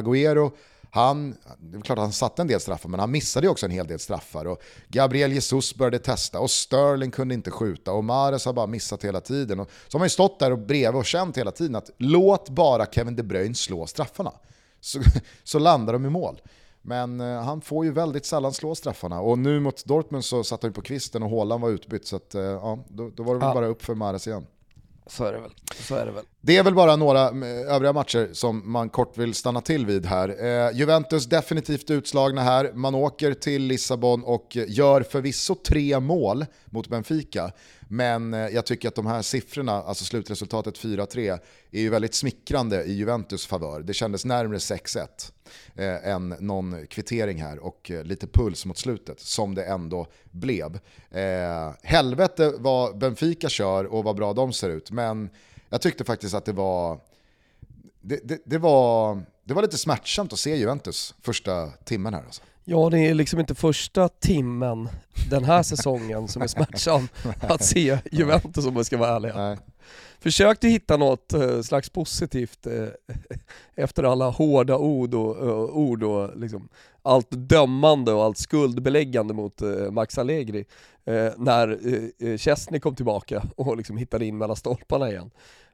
han, 0.91 1.35
det 1.59 1.77
är 1.77 1.81
klart 1.81 1.97
att 1.97 2.03
han 2.03 2.13
satte 2.13 2.41
en 2.41 2.47
del 2.47 2.59
straffar, 2.59 2.89
men 2.89 2.99
han 2.99 3.11
missade 3.11 3.45
ju 3.45 3.51
också 3.51 3.65
en 3.65 3.71
hel 3.71 3.87
del 3.87 3.99
straffar. 3.99 4.45
Och 4.45 4.61
Gabriel 4.87 5.31
Jesus 5.31 5.75
började 5.75 5.99
testa 5.99 6.39
och 6.39 6.51
Sterling 6.51 7.11
kunde 7.11 7.33
inte 7.33 7.51
skjuta 7.51 7.91
och 7.91 8.03
Mares 8.03 8.45
har 8.45 8.53
bara 8.53 8.67
missat 8.67 9.03
hela 9.03 9.21
tiden. 9.21 9.59
Och 9.59 9.69
så 9.87 9.95
har 9.95 9.99
man 9.99 10.05
ju 10.05 10.09
stått 10.09 10.39
där 10.39 10.51
och 10.51 10.59
bredvid 10.59 10.95
och 10.95 11.05
känt 11.05 11.37
hela 11.37 11.51
tiden 11.51 11.75
att 11.75 11.89
låt 11.97 12.49
bara 12.49 12.85
Kevin 12.85 13.15
De 13.15 13.23
Bruyne 13.23 13.55
slå 13.55 13.87
straffarna 13.87 14.31
så, 14.83 14.99
så 15.43 15.59
landar 15.59 15.93
de 15.93 16.05
i 16.05 16.09
mål. 16.09 16.41
Men 16.81 17.21
eh, 17.21 17.41
han 17.41 17.61
får 17.61 17.85
ju 17.85 17.91
väldigt 17.91 18.25
sällan 18.25 18.53
slå 18.53 18.75
straffarna. 18.75 19.21
Och 19.21 19.39
nu 19.39 19.59
mot 19.59 19.85
Dortmund 19.85 20.25
så 20.25 20.43
satt 20.43 20.61
han 20.61 20.71
ju 20.71 20.73
på 20.73 20.81
kvisten 20.81 21.23
och 21.23 21.29
Håland 21.29 21.61
var 21.61 21.69
utbytt. 21.69 22.07
Så 22.07 22.15
att, 22.15 22.35
eh, 22.35 22.41
ja, 22.41 22.79
då, 22.87 23.09
då 23.09 23.23
var 23.23 23.33
det 23.33 23.39
väl 23.39 23.47
ja. 23.47 23.53
bara 23.53 23.67
upp 23.67 23.83
för 23.83 23.95
Mares 23.95 24.27
igen. 24.27 24.45
Så 25.07 25.25
är 25.25 25.33
det 25.33 25.39
väl. 25.39 25.51
Så 25.73 25.95
är 25.95 26.05
det 26.05 26.11
väl. 26.11 26.25
Det 26.45 26.57
är 26.57 26.63
väl 26.63 26.75
bara 26.75 26.95
några 26.95 27.27
eh, 27.27 27.73
övriga 27.75 27.93
matcher 27.93 28.29
som 28.33 28.71
man 28.71 28.89
kort 28.89 29.17
vill 29.17 29.33
stanna 29.33 29.61
till 29.61 29.85
vid 29.85 30.05
här. 30.05 30.29
Eh, 30.45 30.77
Juventus 30.77 31.25
definitivt 31.25 31.91
utslagna 31.91 32.41
här. 32.41 32.71
Man 32.73 32.95
åker 32.95 33.33
till 33.33 33.63
Lissabon 33.63 34.23
och 34.23 34.57
gör 34.67 35.01
förvisso 35.01 35.55
tre 35.55 35.99
mål 35.99 36.45
mot 36.65 36.87
Benfica. 36.87 37.51
Men 37.87 38.33
eh, 38.33 38.39
jag 38.39 38.65
tycker 38.65 38.87
att 38.87 38.95
de 38.95 39.05
här 39.05 39.21
siffrorna, 39.21 39.71
alltså 39.71 40.05
slutresultatet 40.05 40.79
4-3, 40.79 41.39
är 41.71 41.81
ju 41.81 41.89
väldigt 41.89 42.15
smickrande 42.15 42.83
i 42.83 42.93
Juventus 42.93 43.45
favör. 43.45 43.79
Det 43.79 43.93
kändes 43.93 44.25
närmre 44.25 44.57
6-1 44.57 45.07
eh, 45.75 46.07
än 46.07 46.35
någon 46.39 46.87
kvittering 46.87 47.41
här 47.41 47.59
och 47.59 47.91
eh, 47.91 48.03
lite 48.03 48.27
puls 48.27 48.65
mot 48.65 48.77
slutet, 48.77 49.19
som 49.19 49.55
det 49.55 49.63
ändå 49.63 50.07
blev. 50.31 50.79
Eh, 51.11 51.71
helvete 51.83 52.53
vad 52.57 52.97
Benfica 52.97 53.49
kör 53.49 53.85
och 53.85 54.03
vad 54.03 54.15
bra 54.15 54.33
de 54.33 54.53
ser 54.53 54.69
ut, 54.69 54.91
men 54.91 55.29
jag 55.73 55.81
tyckte 55.81 56.03
faktiskt 56.03 56.35
att 56.35 56.45
det 56.45 56.51
var, 56.51 56.99
det, 58.01 58.19
det, 58.23 58.41
det 58.45 58.57
var, 58.57 59.21
det 59.43 59.53
var 59.53 59.61
lite 59.61 59.77
smärtsamt 59.77 60.33
att 60.33 60.39
se 60.39 60.55
Juventus 60.55 61.15
första 61.21 61.67
timmen 61.67 62.13
här. 62.13 62.23
Alltså. 62.23 62.41
Ja, 62.63 62.89
det 62.89 62.99
är 62.99 63.13
liksom 63.13 63.39
inte 63.39 63.55
första 63.55 64.09
timmen 64.09 64.89
den 65.29 65.43
här 65.43 65.63
säsongen 65.63 66.27
som 66.27 66.41
är 66.41 66.47
smärtsam 66.47 67.07
att 67.41 67.65
se 67.65 67.97
Juventus 68.11 68.65
om 68.65 68.73
man 68.73 68.85
ska 68.85 68.97
vara 68.97 69.15
ärlig. 69.15 69.31
Nej. 69.35 69.57
Försökte 70.19 70.67
hitta 70.67 70.97
något 70.97 71.33
uh, 71.33 71.61
slags 71.61 71.89
positivt 71.89 72.67
uh, 72.67 72.87
efter 73.75 74.03
alla 74.03 74.29
hårda 74.29 74.77
ord 74.77 75.13
och, 75.13 75.43
uh, 75.43 75.77
ord 75.77 76.03
och 76.03 76.37
liksom 76.37 76.69
allt 77.01 77.27
dömande 77.31 78.13
och 78.13 78.23
allt 78.23 78.37
skuldbeläggande 78.37 79.33
mot 79.33 79.61
Max 79.91 80.17
Allegri 80.17 80.65
när 81.37 82.37
Chesney 82.37 82.79
kom 82.79 82.95
tillbaka 82.95 83.43
och 83.55 83.77
liksom 83.77 83.97
hittade 83.97 84.25
in 84.25 84.37
mellan 84.37 84.55
stolparna 84.55 85.09
igen. 85.09 85.31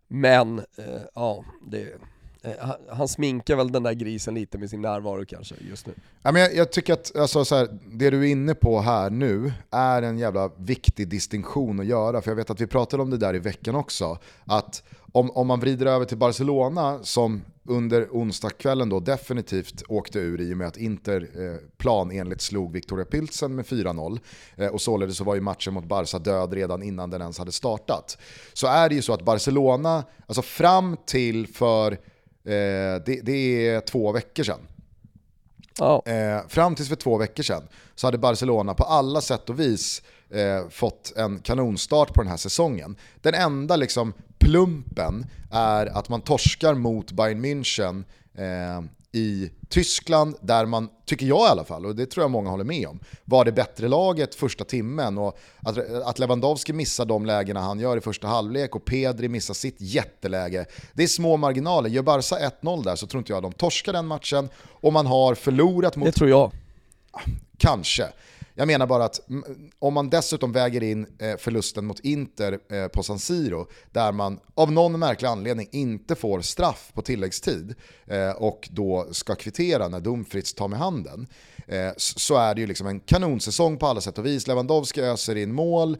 Men, 0.10 0.60
eh, 0.60 1.01
ja, 1.16 1.45
det, 1.62 1.93
Eh, 2.41 2.51
han, 2.89 3.07
sminkar 3.07 3.55
väl 3.55 3.71
den 3.71 3.83
där 3.83 3.93
grisen 3.93 4.33
lite 4.33 4.57
med 4.57 4.69
sin 4.69 4.81
närvaro 4.81 5.25
kanske 5.25 5.55
just 5.69 5.87
nu. 5.87 5.93
Ja, 6.23 6.31
men 6.31 6.41
jag, 6.41 6.55
jag 6.55 6.71
tycker 6.71 6.93
att 6.93 7.15
alltså, 7.15 7.45
så 7.45 7.55
här, 7.55 7.67
det 7.91 8.09
du 8.09 8.19
är 8.19 8.31
inne 8.31 8.55
på 8.55 8.79
här 8.79 9.09
nu 9.09 9.53
är 9.71 10.01
en 10.01 10.17
jävla 10.17 10.51
viktig 10.57 11.07
distinktion 11.07 11.79
att 11.79 11.85
göra. 11.85 12.21
För 12.21 12.31
jag 12.31 12.35
vet 12.35 12.49
att 12.49 12.61
vi 12.61 12.67
pratade 12.67 13.03
om 13.03 13.09
det 13.09 13.17
där 13.17 13.35
i 13.35 13.39
veckan 13.39 13.75
också. 13.75 14.17
Att 14.45 14.83
om, 15.11 15.31
om 15.31 15.47
man 15.47 15.59
vrider 15.59 15.85
över 15.85 16.05
till 16.05 16.17
Barcelona 16.17 16.99
som 17.03 17.41
under 17.69 18.07
onsdagskvällen 18.11 18.89
då 18.89 18.99
definitivt 18.99 19.83
åkte 19.87 20.19
ur 20.19 20.41
i 20.41 20.53
och 20.53 20.57
med 20.57 20.67
att 20.67 20.77
Inter 20.77 21.21
eh, 21.21 21.57
planenligt 21.77 22.41
slog 22.41 22.73
Victoria 22.73 23.05
Pilsen 23.05 23.55
med 23.55 23.65
4-0 23.65 24.19
eh, 24.55 24.67
och 24.67 24.81
således 24.81 25.17
så 25.17 25.23
var 25.23 25.35
ju 25.35 25.41
matchen 25.41 25.73
mot 25.73 25.85
Barca 25.85 26.19
död 26.19 26.53
redan 26.53 26.83
innan 26.83 27.09
den 27.09 27.21
ens 27.21 27.39
hade 27.39 27.51
startat. 27.51 28.17
Så 28.53 28.67
är 28.67 28.89
det 28.89 28.95
ju 28.95 29.01
så 29.01 29.13
att 29.13 29.25
Barcelona, 29.25 30.03
alltså 30.27 30.41
fram 30.41 30.97
till 31.05 31.47
för, 31.47 31.97
det, 32.43 33.21
det 33.23 33.67
är 33.67 33.81
två 33.81 34.11
veckor 34.11 34.43
sedan, 34.43 34.59
Ja. 35.79 36.03
Eh, 36.05 36.47
fram 36.47 36.75
tills 36.75 36.89
för 36.89 36.95
två 36.95 37.17
veckor 37.17 37.43
sedan 37.43 37.67
så 37.95 38.07
hade 38.07 38.17
Barcelona 38.17 38.73
på 38.73 38.83
alla 38.83 39.21
sätt 39.21 39.49
och 39.49 39.59
vis 39.59 40.01
eh, 40.29 40.69
fått 40.69 41.13
en 41.15 41.39
kanonstart 41.39 42.13
på 42.13 42.21
den 42.21 42.29
här 42.29 42.37
säsongen. 42.37 42.95
Den 43.21 43.33
enda 43.33 43.75
liksom 43.75 44.13
plumpen 44.37 45.25
är 45.51 45.85
att 45.85 46.09
man 46.09 46.21
torskar 46.21 46.73
mot 46.73 47.11
Bayern 47.11 47.45
München 47.45 48.03
eh, 48.33 48.83
i 49.12 49.51
Tyskland, 49.70 50.36
där 50.41 50.66
man, 50.66 50.89
tycker 51.05 51.26
jag 51.26 51.47
i 51.47 51.49
alla 51.49 51.64
fall, 51.64 51.86
och 51.86 51.95
det 51.95 52.05
tror 52.05 52.24
jag 52.24 52.32
många 52.32 52.49
håller 52.49 52.64
med 52.64 52.88
om, 52.88 52.99
var 53.26 53.45
det 53.45 53.51
bättre 53.51 53.88
laget 53.88 54.36
första 54.36 54.64
timmen. 54.64 55.18
Och 55.18 55.39
att, 55.60 55.78
att 56.03 56.20
Lewandowski 56.20 56.74
missar 56.74 57.05
de 57.05 57.26
lägena 57.26 57.60
han 57.60 57.80
gör 57.80 57.97
i 57.97 58.01
första 58.01 58.28
halvlek 58.28 58.76
och 58.76 58.86
Pedri 58.86 59.30
missar 59.30 59.53
sitt 59.53 59.76
jätteläge. 59.80 60.66
Det 60.93 61.03
är 61.03 61.07
små 61.07 61.38
marginaler. 61.38 61.89
Gör 61.89 62.03
Barca 62.03 62.51
1-0 62.62 62.84
där 62.84 62.95
så 62.95 63.07
tror 63.07 63.20
inte 63.20 63.34
jag 63.34 63.43
de 63.43 63.51
torskar 63.51 63.93
den 63.93 64.05
matchen. 64.05 64.49
Och 64.68 64.93
man 64.93 65.05
har 65.05 65.36
förlorat 65.36 65.95
mot 65.95 66.05
Det 66.05 66.12
tror 66.12 66.30
jag. 66.30 66.51
Kanske. 67.57 68.07
Jag 68.60 68.68
menar 68.68 68.88
bara 68.88 69.05
att 69.05 69.30
mm, 69.30 69.43
om 69.80 69.93
man 69.93 70.10
dessutom 70.10 70.51
väger 70.51 70.84
in 70.84 71.07
eh, 71.20 71.38
förlusten 71.38 71.86
mot 71.86 71.99
Inter 71.99 72.60
eh, 72.70 72.88
på 72.88 73.03
San 73.03 73.20
Siro, 73.20 73.68
där 73.91 74.12
man 74.12 74.39
av 74.55 74.72
någon 74.72 74.99
märklig 74.99 75.28
anledning 75.28 75.68
inte 75.72 76.16
får 76.16 76.41
straff 76.41 76.91
på 76.93 77.01
tilläggstid 77.01 77.76
eh, 78.07 78.30
och 78.30 78.70
då 78.72 79.07
ska 79.12 79.36
kvittera 79.36 79.88
när 79.88 79.99
Dumfries 79.99 80.53
tar 80.53 80.68
med 80.68 80.80
handen, 80.80 81.28
så 81.97 82.36
är 82.38 82.55
det 82.55 82.62
ju 82.62 82.68
liksom 82.68 82.88
en 82.88 82.99
kanonsäsong 82.99 83.78
på 83.78 83.88
alla 83.88 84.01
sätt 84.01 84.18
och 84.18 84.26
vis. 84.26 84.47
Lewandowski 84.47 85.01
öser 85.01 85.36
in 85.36 85.53
mål, 85.53 85.97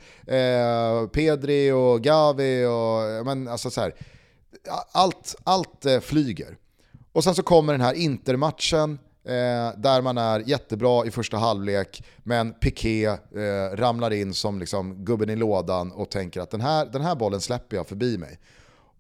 Pedri 1.14 1.72
och 1.72 2.02
Gavi 2.02 2.66
och 2.66 3.26
men 3.26 3.48
alltså 3.48 3.70
så 3.70 3.82
här, 3.82 3.96
allt, 4.92 5.36
allt 5.44 5.86
flyger. 6.02 6.58
Och 7.12 7.24
sen 7.24 7.36
så 7.36 7.44
kommer 7.44 7.74
den 7.74 7.82
här 7.82 7.94
Intermatchen, 7.94 9.00
Eh, 9.30 9.74
där 9.78 10.02
man 10.02 10.18
är 10.18 10.40
jättebra 10.40 11.06
i 11.06 11.12
första 11.12 11.38
halvlek, 11.38 12.04
men 12.24 12.54
Piqué 12.54 13.06
eh, 13.06 13.18
ramlar 13.74 14.14
in 14.14 14.34
som 14.34 14.60
liksom 14.60 15.06
gubben 15.06 15.30
i 15.30 15.36
lådan 15.36 15.92
och 15.92 16.12
tänker 16.12 16.42
att 16.42 16.52
den 16.52 16.62
här, 16.62 16.86
den 16.86 17.02
här 17.02 17.16
bollen 17.16 17.42
släpper 17.42 17.78
jag 17.78 17.88
förbi 17.88 18.18
mig. 18.18 18.40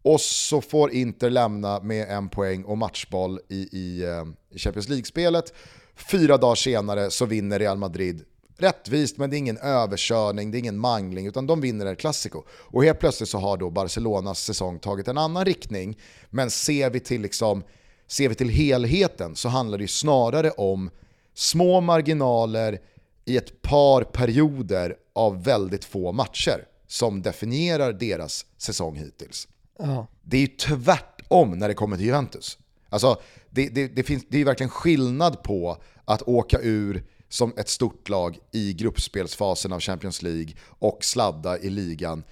Och 0.01 0.21
så 0.21 0.61
får 0.61 0.91
Inter 0.91 1.29
lämna 1.29 1.79
med 1.79 2.09
en 2.09 2.29
poäng 2.29 2.63
och 2.63 2.77
matchboll 2.77 3.39
i, 3.49 3.77
i, 3.77 4.03
eh, 4.03 4.55
i 4.55 4.59
Champions 4.59 4.89
League-spelet. 4.89 5.53
Fyra 5.95 6.37
dagar 6.37 6.55
senare 6.55 7.11
så 7.11 7.25
vinner 7.25 7.59
Real 7.59 7.77
Madrid 7.77 8.25
rättvist, 8.57 9.17
men 9.17 9.29
det 9.29 9.35
är 9.35 9.37
ingen 9.37 9.57
överkörning, 9.57 10.51
det 10.51 10.57
är 10.57 10.59
ingen 10.59 10.79
mangling, 10.79 11.27
utan 11.27 11.47
de 11.47 11.61
vinner 11.61 11.85
El 11.85 11.95
Clasico. 11.95 12.43
Och 12.49 12.83
helt 12.83 12.99
plötsligt 12.99 13.29
så 13.29 13.37
har 13.37 13.57
då 13.57 13.69
Barcelonas 13.69 14.43
säsong 14.43 14.79
tagit 14.79 15.07
en 15.07 15.17
annan 15.17 15.45
riktning, 15.45 15.97
men 16.29 16.49
ser 16.49 16.89
vi 16.89 16.99
till 16.99 17.21
liksom 17.21 17.63
ser 18.11 18.29
vi 18.29 18.35
till 18.35 18.49
helheten 18.49 19.35
så 19.35 19.49
handlar 19.49 19.77
det 19.77 19.87
snarare 19.87 20.51
om 20.51 20.89
små 21.33 21.81
marginaler 21.81 22.79
i 23.25 23.37
ett 23.37 23.61
par 23.61 24.03
perioder 24.03 24.95
av 25.13 25.43
väldigt 25.43 25.85
få 25.85 26.11
matcher 26.11 26.65
som 26.87 27.21
definierar 27.21 27.93
deras 27.93 28.45
säsong 28.57 28.95
hittills. 28.95 29.47
Ja. 29.79 30.07
Det 30.21 30.37
är 30.37 30.41
ju 30.41 30.47
tvärtom 30.47 31.51
när 31.51 31.67
det 31.67 31.73
kommer 31.73 31.97
till 31.97 32.05
Juventus. 32.05 32.57
Alltså, 32.89 33.21
det, 33.49 33.69
det, 33.69 33.87
det, 33.87 34.03
finns, 34.03 34.25
det 34.29 34.41
är 34.41 34.45
verkligen 34.45 34.69
skillnad 34.69 35.43
på 35.43 35.77
att 36.05 36.21
åka 36.21 36.59
ur 36.59 37.03
som 37.29 37.53
ett 37.57 37.69
stort 37.69 38.09
lag 38.09 38.37
i 38.51 38.73
gruppspelsfasen 38.73 39.73
av 39.73 39.79
Champions 39.79 40.21
League 40.21 40.53
och 40.65 41.03
sladda 41.03 41.59
i 41.59 41.69
ligan 41.69 42.23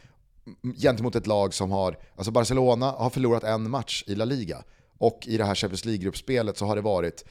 gentemot 0.77 1.15
ett 1.15 1.27
lag 1.27 1.53
som 1.53 1.71
har, 1.71 1.97
alltså 2.15 2.31
Barcelona 2.31 2.91
har 2.91 3.09
förlorat 3.09 3.43
en 3.43 3.69
match 3.69 4.03
i 4.07 4.15
La 4.15 4.25
Liga. 4.25 4.63
Och 4.97 5.19
i 5.27 5.37
det 5.37 5.45
här 5.45 5.55
Champions 5.55 5.85
League-gruppspelet 5.85 6.57
så 6.57 6.65
har 6.65 6.75
det 6.75 6.81
varit, 6.81 7.25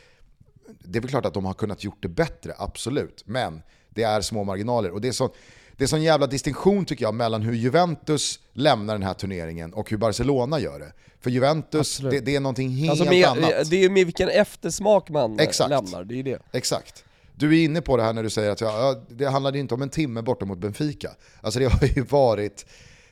det 0.78 0.98
är 0.98 1.00
väl 1.00 1.10
klart 1.10 1.26
att 1.26 1.34
de 1.34 1.44
har 1.44 1.54
kunnat 1.54 1.84
gjort 1.84 2.02
det 2.02 2.08
bättre, 2.08 2.54
absolut. 2.58 3.22
Men 3.26 3.62
det 3.90 4.02
är 4.02 4.20
små 4.20 4.44
marginaler. 4.44 4.90
Och 4.90 5.00
det 5.00 5.08
är 5.08 5.12
så, 5.12 5.34
det 5.76 5.84
är 5.84 5.88
sån 5.88 6.02
jävla 6.02 6.26
distinktion 6.26 6.84
tycker 6.84 7.04
jag 7.04 7.14
mellan 7.14 7.42
hur 7.42 7.54
Juventus 7.54 8.40
lämnar 8.52 8.94
den 8.94 9.02
här 9.02 9.14
turneringen 9.14 9.74
och 9.74 9.90
hur 9.90 9.96
Barcelona 9.96 10.60
gör 10.60 10.78
det. 10.78 10.92
För 11.20 11.30
Juventus, 11.30 11.98
det, 11.98 12.20
det, 12.20 12.36
är 12.36 12.40
någonting 12.40 12.70
helt 12.70 12.90
alltså 12.90 13.04
med, 13.04 13.26
annat. 13.26 13.70
Det 13.70 13.76
är 13.76 13.80
ju 13.80 13.90
med 13.90 14.04
vilken 14.04 14.28
eftersmak 14.28 15.10
man 15.10 15.40
Exakt. 15.40 15.70
lämnar, 15.70 16.04
det 16.04 16.18
är 16.18 16.22
det. 16.22 16.38
Exakt. 16.52 17.04
Du 17.34 17.60
är 17.60 17.64
inne 17.64 17.80
på 17.80 17.96
det 17.96 18.02
här 18.02 18.12
när 18.12 18.22
du 18.22 18.30
säger 18.30 18.50
att 18.50 18.60
ja, 18.60 19.02
det 19.08 19.26
handlade 19.26 19.58
inte 19.58 19.74
om 19.74 19.82
en 19.82 19.90
timme 19.90 20.22
borta 20.22 20.44
mot 20.44 20.58
Benfica. 20.58 21.10
Alltså 21.40 21.60
det 21.60 21.66
har 21.66 21.86
ju 21.86 22.02
varit, 22.02 22.66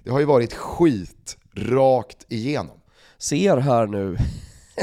det 0.05 0.11
har 0.11 0.21
ju 0.21 0.25
varit 0.25 0.55
skit 0.55 1.37
rakt 1.55 2.27
igenom 2.29 2.81
ser 3.25 3.57
här 3.57 3.87
nu, 3.87 4.17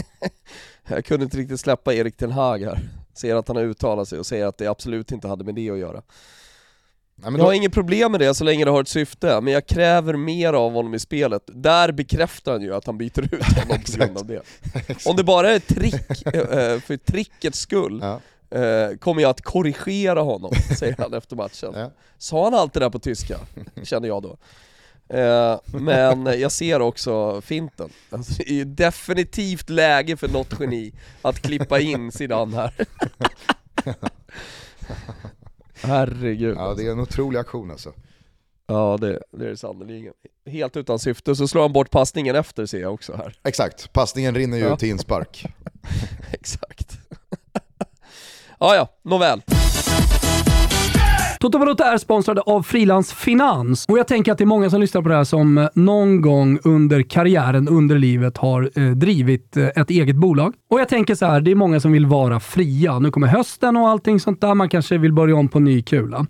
jag 0.88 1.06
kunde 1.06 1.24
inte 1.24 1.38
riktigt 1.38 1.60
släppa 1.60 1.94
Erik 1.94 2.18
Ten 2.18 2.32
Hag 2.32 2.64
här, 2.64 2.80
ser 3.14 3.36
att 3.36 3.48
han 3.48 3.58
har 3.58 3.64
uttalat 3.64 4.08
sig 4.08 4.20
och 4.20 4.26
säger 4.26 4.46
att 4.46 4.58
det 4.58 4.68
absolut 4.68 5.12
inte 5.12 5.28
hade 5.28 5.44
med 5.44 5.56
det 5.56 5.70
att 5.70 5.78
göra. 5.78 6.02
Nej, 7.16 7.34
jag 7.38 7.44
har 7.44 7.54
inget 7.54 7.74
problem 7.74 8.12
med 8.12 8.22
det 8.22 8.34
så 8.34 8.44
länge 8.44 8.66
det 8.66 8.72
har 8.72 8.82
ett 8.82 8.88
syfte, 8.88 9.42
men 9.42 9.54
jag 9.54 9.66
kräver 9.66 10.14
mer 10.14 10.54
av 10.54 10.72
honom 10.72 10.94
i 10.94 11.00
spelet. 11.00 11.44
Där 11.46 11.92
bekräftar 11.92 12.52
han 12.52 12.62
ju 12.62 12.76
att 12.76 12.86
han 12.86 12.98
byter 12.98 13.36
ut 13.36 13.44
honom 13.60 13.82
på 13.86 13.98
grund 13.98 14.18
av 14.18 14.26
det. 14.26 14.42
Om 15.06 15.16
det 15.16 15.24
bara 15.24 15.52
är 15.52 15.56
ett 15.56 15.68
trick, 15.68 15.94
eh, 16.26 16.80
för 16.80 16.98
trickets 16.98 17.60
skull, 17.60 18.00
ja. 18.02 18.20
Eh, 18.60 18.98
kommer 18.98 19.22
jag 19.22 19.30
att 19.30 19.42
korrigera 19.42 20.22
honom, 20.22 20.52
säger 20.78 20.96
han 20.98 21.14
efter 21.14 21.36
matchen. 21.36 21.74
Ja. 21.76 21.92
Sa 22.18 22.44
han 22.44 22.54
allt 22.54 22.74
det 22.74 22.80
där 22.80 22.90
på 22.90 23.00
tyska? 23.00 23.40
Känner 23.84 24.08
jag 24.08 24.24
då. 24.24 24.38
Eh, 25.14 25.60
men 25.66 26.40
jag 26.40 26.52
ser 26.52 26.82
också 26.82 27.42
finten. 27.42 27.90
Alltså, 28.10 28.34
det 28.38 28.50
är 28.50 28.54
ju 28.54 28.66
definitivt 28.66 29.70
läge 29.70 30.18
för 30.18 30.28
något 30.28 30.60
geni 30.60 30.94
att 31.22 31.40
klippa 31.40 31.80
in 31.80 32.12
Zidane 32.12 32.56
här. 32.56 32.74
Herregud. 35.74 36.58
Ja 36.58 36.74
det 36.78 36.88
är 36.88 36.92
en 36.92 37.00
otrolig 37.00 37.40
aktion 37.40 37.72
alltså. 37.72 37.94
Ja 38.68 38.98
det, 39.02 39.22
det 39.32 39.46
är 39.46 39.50
det 39.50 39.58
sannerligen. 39.58 40.14
Helt 40.46 40.78
utan 40.78 41.00
syfte, 41.00 41.36
så 41.36 41.48
slår 41.48 41.62
han 41.62 41.74
bort 41.74 41.92
passningen 41.92 42.36
efter 42.36 42.66
ser 42.66 42.82
jag 42.82 42.94
också 42.94 43.16
här. 43.16 43.36
Exakt, 43.44 43.94
passningen 43.94 44.36
rinner 44.36 44.58
ju 44.58 44.64
ja. 44.64 44.78
till 44.78 44.90
inspark. 44.90 45.46
Exakt. 46.32 46.98
ja, 48.60 48.76
ja, 48.76 48.88
nåväl. 49.02 49.42
Toto 51.42 51.60
Balotto 51.60 51.84
är 51.84 51.98
sponsrade 51.98 52.42
av 52.42 52.64
Frilans 52.64 53.14
Finans 53.14 53.86
och 53.86 54.00
jag 54.00 54.08
tänker 54.08 54.32
att 54.32 54.38
det 54.38 54.44
är 54.44 54.46
många 54.46 54.70
som 54.70 54.82
lyssnar 54.82 55.02
på 55.02 55.10
det 55.10 55.16
här 55.16 55.24
som 55.24 55.58
eh, 55.58 55.68
någon 55.74 56.22
gång 56.22 56.60
under 56.64 57.02
karriären, 57.02 57.68
under 57.68 57.98
livet 57.98 58.38
har 58.38 58.70
eh, 58.76 58.92
drivit 58.92 59.58
eh, 59.58 59.68
ett 59.68 59.90
eget 59.90 60.16
bolag. 60.16 60.54
Och 60.70 60.80
jag 60.80 60.90
tänker 60.90 61.16
så 61.16 61.26
här, 61.26 61.42
det 61.42 61.52
är 61.52 61.56
många 61.56 61.80
som 61.80 61.92
vill 61.92 62.06
vara 62.06 62.40
fria. 62.40 63.00
Nu 63.00 63.12
kommer 63.12 63.28
hösten 63.28 63.78
och 63.78 63.90
allting 63.90 64.20
sånt 64.20 64.42
där. 64.42 64.54
Man 64.54 64.70
kanske 64.70 64.98
vill 64.98 65.14
börja 65.14 65.36
om 65.36 65.48
på 65.48 65.60
ny 65.60 65.82
kula. 65.82 66.26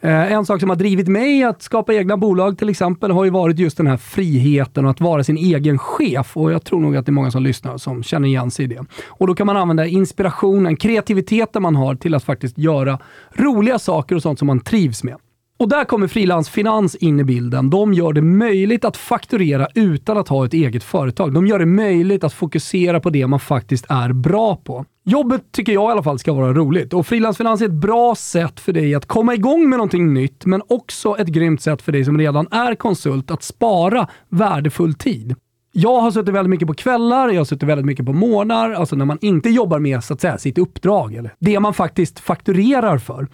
Eh, 0.00 0.32
en 0.32 0.46
sak 0.46 0.60
som 0.60 0.70
har 0.70 0.76
drivit 0.76 1.08
mig 1.08 1.44
att 1.44 1.62
skapa 1.62 1.94
egna 1.94 2.16
bolag 2.16 2.58
till 2.58 2.68
exempel 2.68 3.10
har 3.10 3.24
ju 3.24 3.30
varit 3.30 3.58
just 3.58 3.76
den 3.76 3.86
här 3.86 3.96
friheten 3.96 4.84
och 4.84 4.90
att 4.90 5.00
vara 5.00 5.24
sin 5.24 5.36
egen 5.36 5.78
chef. 5.78 6.36
Och 6.36 6.52
jag 6.52 6.64
tror 6.64 6.80
nog 6.80 6.96
att 6.96 7.06
det 7.06 7.10
är 7.10 7.12
många 7.12 7.30
som 7.30 7.42
lyssnar 7.42 7.78
som 7.78 8.02
känner 8.02 8.28
igen 8.28 8.50
sig 8.50 8.64
i 8.64 8.68
det. 8.68 8.84
Och 9.06 9.26
då 9.26 9.34
kan 9.34 9.46
man 9.46 9.56
använda 9.56 9.86
inspirationen, 9.86 10.76
kreativiteten 10.76 11.62
man 11.62 11.76
har 11.76 11.94
till 11.94 12.14
att 12.14 12.24
faktiskt 12.24 12.58
göra 12.58 12.98
roliga 13.32 13.78
saker 13.78 14.16
och 14.16 14.22
sånt 14.22 14.38
som 14.38 14.51
man 14.52 14.60
trivs 14.60 15.04
med. 15.04 15.16
Och 15.58 15.68
där 15.68 15.84
kommer 15.84 16.06
Frilansfinans 16.06 16.96
in 16.96 17.20
i 17.20 17.24
bilden. 17.24 17.70
De 17.70 17.94
gör 17.94 18.12
det 18.12 18.22
möjligt 18.22 18.84
att 18.84 18.96
fakturera 18.96 19.66
utan 19.74 20.18
att 20.18 20.28
ha 20.28 20.44
ett 20.46 20.54
eget 20.54 20.84
företag. 20.84 21.34
De 21.34 21.46
gör 21.46 21.58
det 21.58 21.66
möjligt 21.66 22.24
att 22.24 22.32
fokusera 22.32 23.00
på 23.00 23.10
det 23.10 23.26
man 23.26 23.40
faktiskt 23.40 23.86
är 23.88 24.12
bra 24.12 24.56
på. 24.56 24.84
Jobbet 25.04 25.42
tycker 25.52 25.72
jag 25.72 25.90
i 25.90 25.92
alla 25.92 26.02
fall 26.02 26.18
ska 26.18 26.32
vara 26.32 26.52
roligt 26.52 26.92
och 26.92 27.06
Frilansfinans 27.06 27.60
är 27.60 27.64
ett 27.64 27.72
bra 27.72 28.14
sätt 28.14 28.60
för 28.60 28.72
dig 28.72 28.94
att 28.94 29.06
komma 29.06 29.34
igång 29.34 29.68
med 29.68 29.78
någonting 29.78 30.14
nytt, 30.14 30.46
men 30.46 30.62
också 30.68 31.18
ett 31.18 31.28
grymt 31.28 31.62
sätt 31.62 31.82
för 31.82 31.92
dig 31.92 32.04
som 32.04 32.18
redan 32.18 32.46
är 32.50 32.74
konsult 32.74 33.30
att 33.30 33.42
spara 33.42 34.08
värdefull 34.28 34.94
tid. 34.94 35.34
Jag 35.72 36.00
har 36.00 36.10
suttit 36.10 36.34
väldigt 36.34 36.50
mycket 36.50 36.68
på 36.68 36.74
kvällar, 36.74 37.28
jag 37.28 37.40
har 37.40 37.44
suttit 37.44 37.68
väldigt 37.68 37.86
mycket 37.86 38.06
på 38.06 38.12
morgnar, 38.12 38.70
alltså 38.70 38.96
när 38.96 39.04
man 39.04 39.18
inte 39.20 39.50
jobbar 39.50 39.78
med 39.78 40.04
så 40.04 40.14
att 40.14 40.20
säga, 40.20 40.38
sitt 40.38 40.58
uppdrag, 40.58 41.14
eller 41.14 41.34
det 41.38 41.60
man 41.60 41.74
faktiskt 41.74 42.20
fakturerar 42.20 42.98
för. 42.98 43.28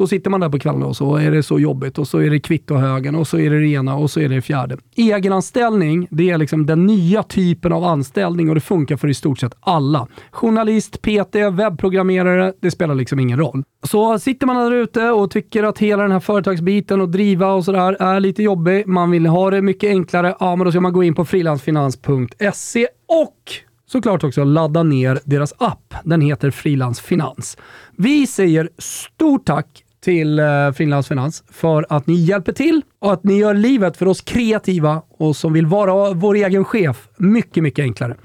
Då 0.00 0.06
sitter 0.06 0.30
man 0.30 0.40
där 0.40 0.48
på 0.48 0.58
kvällen 0.58 0.82
och 0.82 0.96
så 0.96 1.16
är 1.16 1.30
det 1.30 1.42
så 1.42 1.60
jobbigt 1.60 1.98
och 1.98 2.08
så 2.08 2.18
är 2.18 2.30
det 2.30 2.40
kvittohögen 2.40 3.14
och 3.14 3.28
så 3.28 3.38
är 3.38 3.50
det 3.50 3.58
det 3.58 3.66
ena 3.66 3.94
och 3.96 4.10
så 4.10 4.20
är 4.20 4.28
det 4.28 4.34
det 4.34 4.42
fjärde. 4.42 4.76
Egenanställning, 4.96 6.06
det 6.10 6.30
är 6.30 6.38
liksom 6.38 6.66
den 6.66 6.86
nya 6.86 7.22
typen 7.22 7.72
av 7.72 7.84
anställning 7.84 8.48
och 8.48 8.54
det 8.54 8.60
funkar 8.60 8.96
för 8.96 9.08
i 9.08 9.14
stort 9.14 9.38
sett 9.38 9.56
alla. 9.60 10.08
Journalist, 10.30 11.02
PT, 11.02 11.34
webbprogrammerare, 11.52 12.52
det 12.60 12.70
spelar 12.70 12.94
liksom 12.94 13.20
ingen 13.20 13.38
roll. 13.38 13.62
Så 13.82 14.18
sitter 14.18 14.46
man 14.46 14.56
där 14.56 14.72
ute 14.72 15.10
och 15.10 15.30
tycker 15.30 15.62
att 15.62 15.78
hela 15.78 16.02
den 16.02 16.12
här 16.12 16.20
företagsbiten 16.20 17.00
och 17.00 17.08
driva 17.08 17.52
och 17.52 17.64
sådär 17.64 17.96
är 18.00 18.20
lite 18.20 18.42
jobbig, 18.42 18.86
man 18.86 19.10
vill 19.10 19.26
ha 19.26 19.50
det 19.50 19.62
mycket 19.62 19.90
enklare, 19.90 20.34
ja 20.40 20.56
men 20.56 20.64
då 20.64 20.70
ska 20.70 20.80
man 20.80 20.92
gå 20.92 21.04
in 21.04 21.14
på 21.14 21.24
frilansfinans.se 21.24 22.86
och 23.08 23.52
såklart 23.86 24.24
också 24.24 24.44
ladda 24.44 24.82
ner 24.82 25.20
deras 25.24 25.54
app. 25.58 25.94
Den 26.04 26.20
heter 26.20 26.50
Frilansfinans. 26.50 27.56
Vi 27.96 28.26
säger 28.26 28.70
stort 28.78 29.44
tack 29.46 29.84
till 30.00 30.38
eh, 30.38 30.44
Finlands 30.44 30.76
Frilansfinans 30.76 31.44
för 31.50 31.86
att 31.88 32.06
ni 32.06 32.14
hjälper 32.14 32.52
till 32.52 32.82
och 32.98 33.12
att 33.12 33.24
ni 33.24 33.38
gör 33.38 33.54
livet 33.54 33.96
för 33.96 34.08
oss 34.08 34.20
kreativa 34.20 35.02
och 35.18 35.36
som 35.36 35.52
vill 35.52 35.66
vara 35.66 36.12
vår 36.12 36.34
egen 36.34 36.64
chef 36.64 37.08
mycket, 37.16 37.62
mycket 37.62 37.82
enklare. 37.82 38.16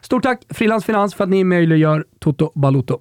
Stort 0.00 0.22
tack 0.22 0.42
Frilans 0.50 0.84
Finans, 0.84 1.14
för 1.14 1.24
att 1.24 1.30
ni 1.30 1.44
möjliggör 1.44 2.04
Toto 2.18 2.52
Balotto. 2.54 2.98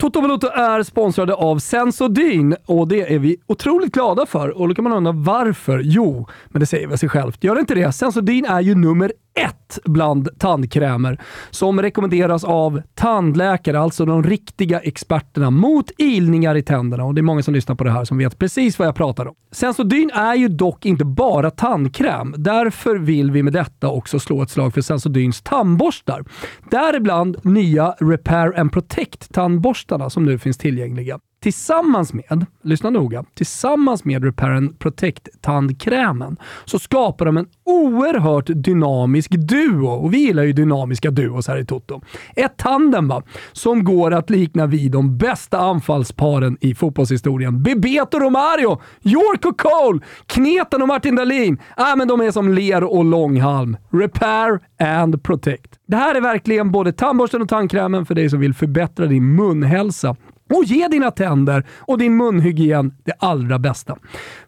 Toto 0.00 0.20
Baluto 0.20 0.46
är 0.46 0.82
sponsrade 0.82 1.34
av 1.34 1.58
Sensodyne 1.58 2.56
och 2.66 2.88
det 2.88 3.14
är 3.14 3.18
vi 3.18 3.36
otroligt 3.46 3.92
glada 3.92 4.26
för. 4.26 4.48
Och 4.48 4.68
då 4.68 4.74
kan 4.74 4.84
man 4.84 4.92
undra 4.92 5.12
varför? 5.12 5.80
Jo, 5.84 6.28
men 6.48 6.60
det 6.60 6.66
säger 6.66 6.86
väl 6.86 6.98
sig 6.98 7.08
självt. 7.08 7.44
Gör 7.44 7.54
det 7.54 7.60
inte 7.60 7.74
det? 7.74 7.92
Sensodyne 7.92 8.48
är 8.48 8.60
ju 8.60 8.74
nummer 8.74 9.12
ett 9.44 9.78
bland 9.84 10.28
tandkrämer 10.38 11.20
som 11.50 11.82
rekommenderas 11.82 12.44
av 12.44 12.82
tandläkare, 12.94 13.80
alltså 13.80 14.04
de 14.04 14.22
riktiga 14.22 14.80
experterna 14.80 15.50
mot 15.50 15.90
ilningar 15.98 16.54
i 16.54 16.62
tänderna. 16.62 17.04
Och 17.04 17.14
det 17.14 17.20
är 17.20 17.22
många 17.22 17.42
som 17.42 17.54
lyssnar 17.54 17.74
på 17.74 17.84
det 17.84 17.90
här 17.90 18.04
som 18.04 18.18
vet 18.18 18.38
precis 18.38 18.78
vad 18.78 18.88
jag 18.88 18.94
pratar 18.94 19.28
om. 19.28 19.34
Sensodyne 19.52 20.12
är 20.12 20.34
ju 20.34 20.48
dock 20.48 20.86
inte 20.86 21.04
bara 21.04 21.50
tandkräm. 21.50 22.34
Därför 22.38 22.96
vill 22.96 23.30
vi 23.30 23.42
med 23.42 23.52
detta 23.52 23.88
också 23.88 24.18
slå 24.18 24.42
ett 24.42 24.50
slag 24.50 24.74
för 24.74 24.80
Sensodyns 24.80 25.42
tandborstar. 25.42 26.24
Däribland 26.70 27.36
nya 27.42 27.94
Repair 28.00 28.60
and 28.60 28.72
Protect 28.72 29.34
tandborstarna 29.34 30.10
som 30.10 30.24
nu 30.24 30.38
finns 30.38 30.58
tillgängliga 30.58 31.18
tillsammans 31.40 32.12
med, 32.12 32.46
lyssna 32.62 32.90
noga, 32.90 33.24
tillsammans 33.34 34.04
med 34.04 34.24
Repair 34.24 34.50
and 34.50 34.78
Protect 34.78 35.28
tandkrämen 35.40 36.36
så 36.64 36.78
skapar 36.78 37.26
de 37.26 37.36
en 37.36 37.46
oerhört 37.64 38.46
dynamisk 38.46 39.30
duo. 39.30 39.88
Och 39.88 40.14
vi 40.14 40.18
gillar 40.18 40.42
ju 40.42 40.52
dynamiska 40.52 41.10
duos 41.10 41.48
här 41.48 41.56
i 41.56 41.64
Toto. 41.64 42.00
Ett 42.36 42.56
tandem 42.56 43.08
va, 43.08 43.22
som 43.52 43.84
går 43.84 44.14
att 44.14 44.30
likna 44.30 44.66
vid 44.66 44.92
de 44.92 45.18
bästa 45.18 45.58
anfallsparen 45.58 46.58
i 46.60 46.74
fotbollshistorien. 46.74 47.62
Bebeto 47.62 48.18
Romario, 48.18 48.80
York 49.02 49.46
och 49.46 49.60
Cole, 49.60 50.00
Kneten 50.26 50.82
och 50.82 50.88
Martin 50.88 51.16
Dahlin. 51.16 51.58
Äh, 51.76 51.96
men 51.96 52.08
de 52.08 52.20
är 52.20 52.30
som 52.30 52.48
ler 52.48 52.84
och 52.84 53.04
långhalm. 53.04 53.76
Repair 53.90 54.60
and 54.78 55.22
Protect. 55.22 55.78
Det 55.86 55.96
här 55.96 56.14
är 56.14 56.20
verkligen 56.20 56.70
både 56.70 56.92
tandborsten 56.92 57.42
och 57.42 57.48
tandkrämen 57.48 58.06
för 58.06 58.14
dig 58.14 58.30
som 58.30 58.40
vill 58.40 58.54
förbättra 58.54 59.06
din 59.06 59.34
munhälsa 59.34 60.16
och 60.54 60.64
ge 60.64 60.88
dina 60.88 61.10
tänder 61.10 61.66
och 61.78 61.98
din 61.98 62.16
munhygien 62.16 62.94
det 63.04 63.12
allra 63.18 63.58
bästa. 63.58 63.98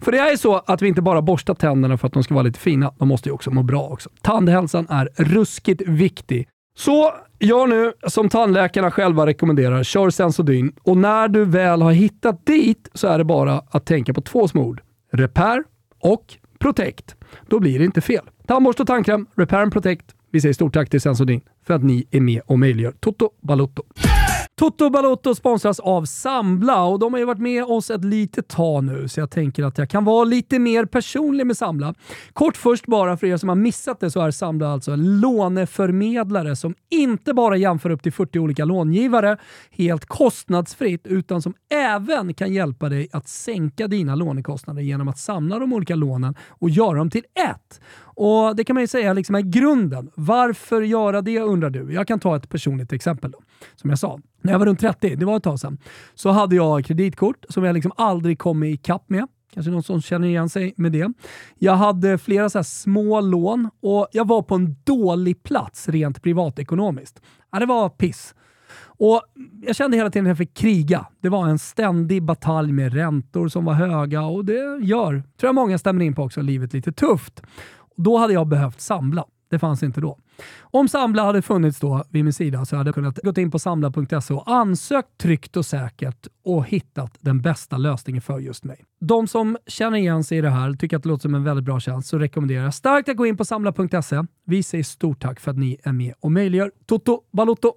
För 0.01 0.13
det 0.13 0.19
är 0.19 0.37
så 0.37 0.57
att 0.67 0.83
vi 0.83 0.89
inte 0.89 1.03
bara 1.03 1.23
borstar 1.23 1.55
tänderna 1.55 1.99
för 1.99 2.07
att 2.07 2.13
de 2.13 2.23
ska 2.23 2.35
vara 2.35 2.45
lite 2.45 2.61
fina, 2.61 2.93
de 2.99 3.09
måste 3.09 3.29
ju 3.29 3.33
också 3.33 3.51
må 3.51 3.63
bra 3.63 3.89
också. 3.89 4.11
Tandhälsan 4.23 4.87
är 4.91 5.09
ruskigt 5.17 5.83
viktig. 5.87 6.49
Så 6.77 7.13
gör 7.39 7.67
nu 7.67 7.93
som 8.07 8.29
tandläkarna 8.29 8.91
själva 8.91 9.27
rekommenderar, 9.27 9.83
kör 9.83 10.11
Sensodyne 10.11 10.73
och 10.83 10.97
när 10.97 11.29
du 11.29 11.45
väl 11.45 11.83
har 11.83 11.93
hittat 11.93 12.47
dit 12.47 12.89
så 12.95 13.09
är 13.09 13.19
det 13.19 13.25
bara 13.25 13.63
att 13.71 13.87
tänka 13.87 14.15
på 14.15 14.21
två 14.21 14.49
små 14.49 14.63
ord. 14.63 14.83
Repair 15.13 15.65
och 16.01 16.35
Protect. 16.59 17.17
Då 17.49 17.61
blir 17.61 17.79
det 17.79 17.85
inte 17.85 18.01
fel. 18.01 18.31
Tandborste 18.47 18.83
och 18.83 18.87
tandkräm, 18.87 19.27
Repair 19.37 19.63
and 19.63 19.73
Protect. 19.73 20.07
Vi 20.33 20.41
säger 20.41 20.53
stort 20.53 20.75
tack 20.75 20.91
till 20.91 21.01
Sensodyne 21.01 21.41
för 21.67 21.75
att 21.75 21.83
ni 21.83 22.07
är 22.11 22.21
med 22.21 22.41
och 22.47 22.59
möjliggör 22.59 22.93
Toto 23.01 23.31
Balotto. 23.41 23.83
Toto 24.61 24.91
Balotto 24.91 25.35
sponsras 25.35 25.81
av 25.81 26.05
Sambla 26.05 26.85
och 26.85 26.99
de 26.99 27.13
har 27.13 27.19
ju 27.19 27.25
varit 27.25 27.39
med 27.39 27.65
oss 27.65 27.91
ett 27.91 28.05
litet 28.05 28.49
tag 28.49 28.85
nu 28.85 29.09
så 29.09 29.21
jag 29.21 29.31
tänker 29.31 29.65
att 29.65 29.79
jag 29.79 29.91
kan 29.91 30.05
vara 30.05 30.25
lite 30.25 30.59
mer 30.59 30.85
personlig 30.85 31.47
med 31.47 31.57
Sambla. 31.57 31.95
Kort 32.33 32.57
först 32.57 32.87
bara 32.87 33.17
för 33.17 33.27
er 33.27 33.37
som 33.37 33.49
har 33.49 33.57
missat 33.57 34.01
det 34.01 34.11
så 34.11 34.21
är 34.21 34.31
Sambla 34.31 34.73
alltså 34.73 34.91
en 34.93 35.21
låneförmedlare 35.21 36.57
som 36.57 36.75
inte 36.91 37.35
bara 37.35 37.57
jämför 37.57 37.91
upp 37.91 38.03
till 38.03 38.13
40 38.13 38.39
olika 38.39 38.65
långivare 38.65 39.37
helt 39.71 40.07
kostnadsfritt 40.07 41.07
utan 41.07 41.43
som 41.43 41.55
även 41.71 42.35
kan 42.35 42.53
hjälpa 42.53 42.89
dig 42.89 43.09
att 43.13 43.29
sänka 43.29 43.89
dina 43.89 44.15
lånekostnader 44.15 44.83
genom 44.83 45.09
att 45.09 45.19
samla 45.19 45.59
de 45.59 45.73
olika 45.73 45.95
lånen 45.95 46.35
och 46.49 46.71
göra 46.71 46.99
dem 46.99 47.11
till 47.11 47.25
ett. 47.51 47.81
Och 48.21 48.57
Det 48.57 48.65
kan 48.65 48.75
man 48.75 48.83
ju 48.83 48.87
säga 48.87 49.13
liksom 49.13 49.35
är 49.35 49.41
grunden. 49.41 50.11
Varför 50.15 50.83
göra 50.83 51.23
det 51.23 51.41
undrar 51.41 51.71
du? 51.71 51.93
Jag 51.93 52.07
kan 52.07 52.21
ta 52.21 52.37
ett 52.37 52.49
personligt 52.49 52.93
exempel. 52.93 53.31
Då. 53.31 53.39
Som 53.77 53.91
jag 53.91 53.99
sa, 53.99 54.21
när 54.43 54.53
jag 54.53 54.59
var 54.59 54.67
runt 54.67 54.81
30, 54.81 55.17
det 55.17 55.27
var 55.27 55.37
ett 55.37 55.43
tag 55.43 55.61
sedan, 55.61 55.79
så 56.15 56.31
hade 56.31 56.57
jag 56.57 56.85
kreditkort 56.85 57.45
som 57.49 57.65
jag 57.65 57.75
liksom 57.75 57.93
aldrig 57.97 58.39
kom 58.39 58.63
ikapp 58.63 59.11
med. 59.11 59.27
Kanske 59.55 59.73
någon 59.73 59.83
som 59.83 60.03
känner 60.03 60.29
igen 60.29 60.49
sig 60.49 60.75
med 60.77 60.93
det. 60.93 61.13
Jag 61.59 61.77
hade 61.77 62.19
flera 62.19 62.51
så 62.51 62.65
små 62.65 63.21
lån 63.21 63.71
och 63.83 64.09
jag 64.13 64.29
var 64.29 64.43
på 64.43 64.55
en 64.55 64.77
dålig 64.85 65.43
plats 65.43 65.89
rent 65.89 66.23
privatekonomiskt. 66.23 67.21
Ja, 67.53 67.59
det 67.59 67.67
var 67.67 67.89
piss. 67.89 68.35
Och 68.83 69.23
Jag 69.67 69.77
kände 69.77 69.97
hela 69.97 70.11
tiden 70.11 70.27
att 70.27 70.29
jag 70.29 70.39
fick 70.39 70.55
kriga. 70.55 71.07
Det 71.21 71.29
var 71.29 71.49
en 71.49 71.59
ständig 71.59 72.23
batalj 72.23 72.73
med 72.73 72.95
räntor 72.95 73.49
som 73.49 73.65
var 73.65 73.75
höga 73.75 74.23
och 74.23 74.45
det 74.45 74.79
gör, 74.83 75.13
tror 75.13 75.49
jag 75.49 75.55
många 75.55 75.79
stämmer 75.79 76.05
in 76.05 76.15
på 76.15 76.23
också, 76.23 76.43
livet 76.43 76.73
lite 76.73 76.93
tufft. 76.93 77.43
Då 78.03 78.17
hade 78.17 78.33
jag 78.33 78.47
behövt 78.47 78.81
samla. 78.81 79.25
Det 79.51 79.59
fanns 79.59 79.83
inte 79.83 80.01
då. 80.01 80.19
Om 80.61 80.89
Samla 80.89 81.23
hade 81.23 81.43
funnits 81.43 81.81
då 81.81 82.05
vid 82.11 82.25
min 82.25 82.33
sida 82.33 82.65
så 82.65 82.77
hade 82.77 82.89
jag 82.89 82.95
kunnat 82.95 83.19
gå 83.23 83.41
in 83.41 83.51
på 83.51 83.59
samla.se 83.59 84.35
och 84.35 84.51
ansökt 84.51 85.09
tryggt 85.19 85.57
och 85.57 85.67
säkert 85.67 86.27
och 86.45 86.67
hittat 86.67 87.17
den 87.21 87.41
bästa 87.41 87.77
lösningen 87.77 88.23
för 88.23 88.39
just 88.39 88.65
mig. 88.65 88.85
De 89.01 89.29
som 89.29 89.59
känner 89.67 89.99
igen 89.99 90.25
sig 90.25 90.39
i 90.39 90.41
det 90.41 90.51
här, 90.51 90.73
tycker 90.73 90.97
att 90.97 91.03
det 91.03 91.09
låter 91.09 91.23
som 91.23 91.35
en 91.35 91.45
väldigt 91.45 91.65
bra 91.65 91.81
tjänst, 91.81 92.09
så 92.09 92.19
rekommenderar 92.19 92.65
jag 92.65 92.75
starkt 92.75 93.09
att 93.09 93.17
gå 93.17 93.27
in 93.27 93.37
på 93.37 93.45
samla.se. 93.45 94.23
Vi 94.47 94.63
säger 94.63 94.85
stort 94.85 95.23
tack 95.23 95.41
för 95.41 95.51
att 95.51 95.59
ni 95.59 95.77
är 95.83 95.93
med 95.93 96.15
och 96.21 96.33
möjliggör 96.33 96.73
Toto 96.87 97.21
Balotto. 97.33 97.73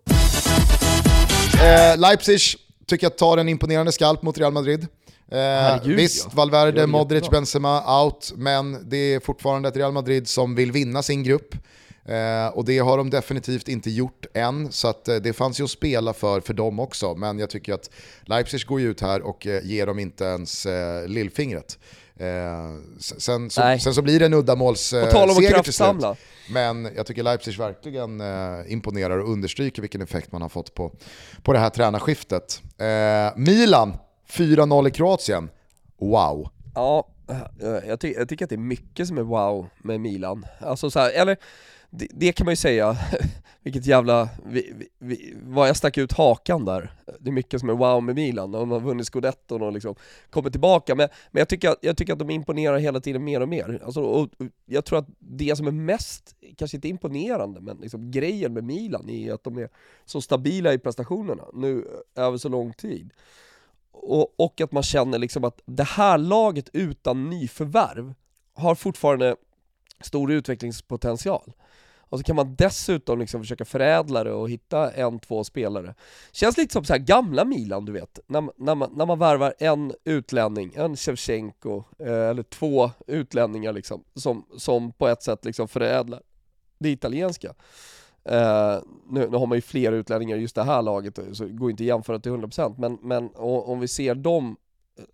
Eh, 1.54 2.00
Leipzig 2.00 2.40
tycker 2.88 3.06
jag 3.06 3.18
tar 3.18 3.38
en 3.38 3.50
imponerande 3.50 3.92
skalp 3.92 4.22
mot 4.22 4.38
Real 4.38 4.54
Madrid. 4.54 4.88
Eh, 5.34 5.82
visst, 5.84 6.26
ja. 6.26 6.32
Valverde, 6.36 6.88
Modric, 6.88 7.30
Benzema 7.30 8.04
out, 8.04 8.34
men 8.36 8.90
det 8.90 8.98
är 8.98 9.20
fortfarande 9.20 9.70
ett 9.70 9.78
Real 9.78 9.92
Madrid 9.92 10.28
som 10.28 10.56
vill 10.56 10.72
vinna 10.72 11.04
sin 11.04 11.24
grupp. 11.24 11.56
Eh, 12.06 12.48
och 12.48 12.66
det 12.66 12.80
har 12.80 12.98
de 12.98 13.10
definitivt 13.10 13.68
inte 13.68 13.90
gjort 13.90 14.26
än, 14.34 14.72
så 14.72 14.88
att, 14.88 15.08
eh, 15.08 15.16
det 15.16 15.34
fanns 15.34 15.60
ju 15.60 15.64
att 15.64 15.70
spela 15.70 16.14
för 16.14 16.42
för 16.42 16.54
dem 16.54 16.80
också. 16.80 17.16
Men 17.16 17.40
jag 17.40 17.50
tycker 17.50 17.74
att 17.74 17.90
Leipzig 18.22 18.66
går 18.66 18.82
ut 18.82 19.02
här 19.02 19.22
och 19.22 19.48
eh, 19.48 19.66
ger 19.66 19.86
dem 19.86 20.00
inte 20.00 20.24
ens 20.24 20.66
eh, 20.66 21.08
lillfingret. 21.08 21.80
Eh, 22.16 22.26
sen, 23.00 23.50
så, 23.50 23.78
sen, 23.82 23.94
så, 23.94 24.02
blir 24.02 24.20
det 24.20 24.26
en 24.26 24.34
uddamålsseger 24.34 25.64
till 25.64 25.74
slut. 25.74 26.06
Men 26.50 26.90
jag 26.96 27.06
tycker 27.06 27.24
Leipzig 27.24 27.58
verkligen 27.58 28.22
imponerar 28.68 29.18
och 29.18 29.30
understryker 29.32 29.82
vilken 29.82 30.02
effekt 30.02 30.32
man 30.32 30.42
har 30.42 30.50
fått 30.50 30.74
på, 30.74 30.92
på 31.44 31.54
det 31.54 31.60
här 31.60 31.70
tränarskiftet. 31.70 32.62
Milan 33.36 33.94
4-0 34.30 34.88
i 34.88 34.92
Kroatien. 34.92 35.50
Wow. 35.98 36.50
Ja, 36.76 37.08
eh, 37.30 37.88
jag, 37.88 38.00
ty 38.00 38.14
jag, 38.14 38.30
tycker 38.30 38.46
att 38.46 38.50
det 38.50 38.56
är 38.56 38.58
mycket 38.58 39.08
som 39.08 39.18
är 39.18 39.24
wow 39.24 39.70
med 39.78 40.02
Milan. 40.02 40.46
Alltså 40.60 40.92
så 40.92 41.00
här, 41.00 41.12
eller 41.12 41.38
det, 41.90 42.08
det, 42.12 42.32
kan 42.32 42.46
man 42.46 42.52
ju 42.52 42.56
säga, 42.56 42.98
vilket 43.64 43.86
jävla, 43.86 44.30
vi, 44.46 44.74
vi, 44.76 44.88
vi, 45.00 45.34
vad 45.44 45.70
jag 45.70 45.78
stack 45.78 45.98
ut 45.98 46.14
hakan 46.14 46.66
där. 46.66 46.92
Det 47.20 47.30
är 47.30 47.34
mycket 47.34 47.60
som 47.60 47.70
är 47.70 47.74
wow 47.74 48.04
med 48.04 48.16
Milan, 48.16 48.52
de 48.52 48.72
har 48.72 48.80
vunnit 48.80 49.08
scudetton 49.08 49.62
och 49.62 49.74
liksom 49.74 49.96
kommer 50.30 50.50
tillbaka. 50.50 50.96
Men, 50.96 51.10
men 51.32 51.40
jag, 51.40 51.50
tycker, 51.50 51.76
jag 51.82 51.98
tycker 51.98 52.14
att 52.14 52.20
de 52.20 52.30
imponerar 52.30 52.78
hela 52.78 53.00
tiden 53.00 53.24
mer 53.24 53.42
och 53.42 53.50
mer. 53.50 53.82
Alltså, 53.86 54.02
och 54.02 54.30
jag 54.66 54.86
tror 54.86 55.00
att 55.00 55.08
det 55.20 55.56
som 55.56 55.68
är 55.68 55.72
mest, 55.72 56.36
kanske 56.58 56.78
inte 56.78 56.88
imponerande, 56.88 57.62
men 57.62 57.78
liksom 57.78 58.12
grejen 58.12 58.54
med 58.54 58.64
Milan 58.64 59.10
är 59.10 59.34
att 59.34 59.44
de 59.44 59.58
är 59.58 59.70
så 60.06 60.22
stabila 60.22 60.74
i 60.74 60.80
prestationerna 60.80 61.44
nu 61.54 61.86
eh, 62.16 62.24
över 62.24 62.38
så 62.38 62.50
lång 62.50 62.74
tid. 62.74 63.14
Och, 63.94 64.40
och 64.40 64.62
att 64.62 64.72
man 64.72 64.84
känner 64.84 65.18
liksom 65.18 65.44
att 65.44 65.62
det 65.66 65.84
här 65.84 66.18
laget 66.18 66.70
utan 66.74 67.30
nyförvärv 67.30 68.14
har 68.54 68.76
fortfarande 68.76 69.36
stor 70.02 70.32
utvecklingspotential. 70.32 71.54
Och 72.14 72.20
så 72.20 72.24
kan 72.24 72.36
man 72.36 72.56
dessutom 72.56 73.20
liksom 73.20 73.42
försöka 73.42 73.66
förädla 73.66 74.24
det 74.24 74.32
och 74.32 74.50
hitta 74.50 74.92
en, 74.92 75.20
två 75.20 75.44
spelare. 75.44 75.96
Känns 76.32 76.58
lite 76.58 76.74
som 76.74 76.86
så 76.86 76.98
gamla 76.98 77.46
Milan 77.46 77.86
du 77.86 77.92
vet, 77.92 78.20
när, 78.28 78.50
när, 78.56 78.76
man, 78.76 78.94
när 78.96 79.06
man 79.06 79.20
värvar 79.20 79.54
en 79.60 79.94
utlänning, 80.04 80.74
en 80.76 80.96
Shevchenko, 80.96 81.84
eh, 82.00 82.30
eller 82.30 82.44
två 82.44 82.92
utlänningar 83.08 83.74
liksom, 83.74 84.04
som, 84.16 84.46
som 84.58 84.92
på 84.92 85.08
ett 85.08 85.24
sätt 85.24 85.46
liksom 85.46 85.68
förädlar 85.68 86.22
det 86.78 86.90
italienska. 86.90 87.54
Uh, 88.32 88.84
nu, 89.10 89.30
nu, 89.30 89.38
har 89.38 89.46
man 89.46 89.58
ju 89.58 89.62
fler 89.62 89.92
utlänningar 89.92 90.38
i 90.38 90.40
just 90.40 90.56
det 90.56 90.64
här 90.64 90.82
laget, 90.82 91.18
eh, 91.18 91.32
så 91.32 91.44
det 91.44 91.54
går 91.54 91.72
inte 91.72 91.84
att 91.84 91.88
jämföra 91.88 92.20
till 92.20 92.32
100% 92.32 92.76
men, 92.78 92.98
men 93.02 93.30
om 93.36 93.80
vi 93.80 93.88
ser 93.88 94.16
dem 94.16 94.56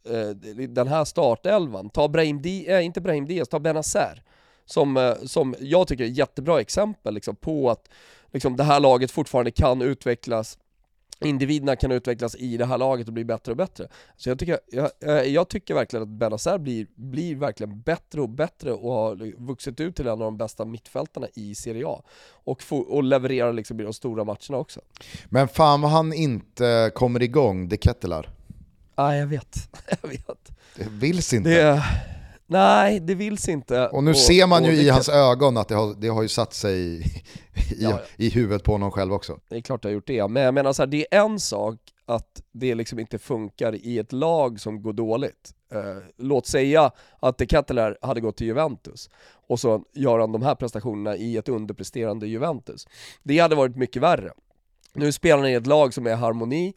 uh, 0.10 0.30
den 0.68 0.88
här 0.88 1.06
startelvan. 1.06 1.90
Ta 1.90 2.08
Brahim 2.08 2.42
Diaz, 2.42 2.68
äh, 2.68 2.86
inte 2.86 3.02
Brahim 3.02 3.26
Diaz, 3.26 3.50
ta 3.50 3.60
Benazer. 3.60 4.24
Som, 4.66 4.98
uh, 4.98 5.14
som 5.26 5.56
jag 5.60 5.88
tycker 5.88 6.04
är 6.04 6.08
ett 6.08 6.18
jättebra 6.18 6.62
exempel 6.62 7.14
liksom, 7.14 7.36
på 7.36 7.70
att 7.70 7.90
liksom, 8.32 8.56
det 8.56 8.64
här 8.64 8.80
laget 8.80 9.12
fortfarande 9.12 9.52
kan 9.52 9.82
utvecklas 9.82 10.58
individerna 11.26 11.76
kan 11.76 11.92
utvecklas 11.92 12.36
i 12.36 12.58
det 12.58 12.66
här 12.66 12.78
laget 12.78 13.08
och 13.08 13.14
bli 13.14 13.26
bättre 13.26 13.52
och 13.52 13.58
bättre. 13.58 13.88
Så 14.18 14.30
jag 14.30 14.40
tycker, 14.40 14.60
jag, 15.00 15.28
jag 15.28 15.50
tycker 15.50 15.74
verkligen 15.74 16.04
att 16.04 16.10
Benazer 16.10 16.58
blir, 16.58 16.88
blir 16.96 17.36
verkligen 17.36 17.82
bättre 17.82 18.22
och 18.22 18.30
bättre 18.30 18.72
och 18.72 18.94
har 18.94 19.46
vuxit 19.46 19.80
ut 19.80 19.96
till 19.96 20.06
en 20.06 20.12
av 20.12 20.20
de 20.20 20.38
bästa 20.38 20.66
mittfältarna 20.66 21.28
i 21.36 21.56
Serie 21.56 21.88
A. 21.88 22.02
Och, 22.32 22.62
få, 22.62 22.78
och 22.78 23.04
levererar 23.04 23.54
liksom 23.54 23.80
i 23.80 23.84
de 23.84 23.94
stora 23.94 24.24
matcherna 24.24 24.58
också. 24.58 24.82
Men 25.26 25.48
fan 25.48 25.82
vad 25.82 25.92
han 25.92 26.14
inte 26.14 26.92
kommer 26.96 27.24
igång, 27.24 27.70
De 27.70 27.78
Kettelar. 27.78 28.30
Ja, 28.96 29.16
jag 29.16 29.28
vet. 29.28 29.70
jag 30.02 30.10
vet. 30.10 30.52
Det 30.76 30.90
vills 30.90 31.34
inte. 31.34 31.50
Det, 31.50 31.84
nej, 32.50 33.00
det 33.00 33.16
vills 33.16 33.50
inte. 33.50 33.88
Och 33.88 34.04
nu 34.04 34.12
och, 34.12 34.18
ser 34.18 34.48
man 34.48 34.66
ju 34.66 34.72
i 34.72 34.90
hans 34.90 35.10
ögon 35.10 35.58
att 35.58 35.68
det 35.68 35.76
har, 35.76 35.96
det 36.02 36.08
har 36.08 36.22
ju 36.22 36.28
satt 36.28 36.54
sig 36.54 36.80
i, 36.80 37.04
ja, 37.78 37.90
ja. 37.90 38.00
i 38.18 38.30
huvudet 38.30 38.64
på 38.64 38.72
honom 38.72 38.92
själv 38.92 39.14
också. 39.14 39.40
Det 39.50 39.56
är 39.56 39.62
klart 39.62 39.82
det 39.82 39.88
har 39.88 39.94
gjort 39.94 40.08
det, 40.08 40.28
men 40.28 40.44
jag 40.44 40.54
menar 40.54 40.74
så 40.74 40.82
här, 40.82 40.88
det 40.88 41.16
är 41.16 41.26
en 41.26 41.40
sak 41.40 41.76
att 42.06 42.42
det 42.52 42.76
liksom 42.76 43.00
inte 43.00 43.20
funkar 43.20 43.76
i 43.76 44.00
ett 44.00 44.12
lag 44.12 44.60
som 44.60 44.82
går 44.82 44.94
dåligt. 44.94 45.54
Eh, 45.74 46.04
låt 46.18 46.48
säga 46.48 46.92
att 47.20 47.38
De 47.38 47.46
Ketteler 47.46 47.98
hade 48.02 48.22
gått 48.22 48.38
till 48.38 48.48
Juventus 48.48 49.10
och 49.48 49.60
så 49.60 49.84
gör 49.94 50.20
han 50.20 50.32
de 50.32 50.42
här 50.42 50.56
prestationerna 50.56 51.16
i 51.16 51.38
ett 51.38 51.50
underpresterande 51.50 52.28
Juventus. 52.28 52.88
Det 53.24 53.40
hade 53.40 53.56
varit 53.56 53.76
mycket 53.76 54.02
värre. 54.02 54.32
Nu 54.94 55.12
spelar 55.12 55.38
han 55.38 55.50
i 55.50 55.54
ett 55.54 55.68
lag 55.68 55.94
som 55.94 56.08
är 56.08 56.16
harmoni, 56.16 56.74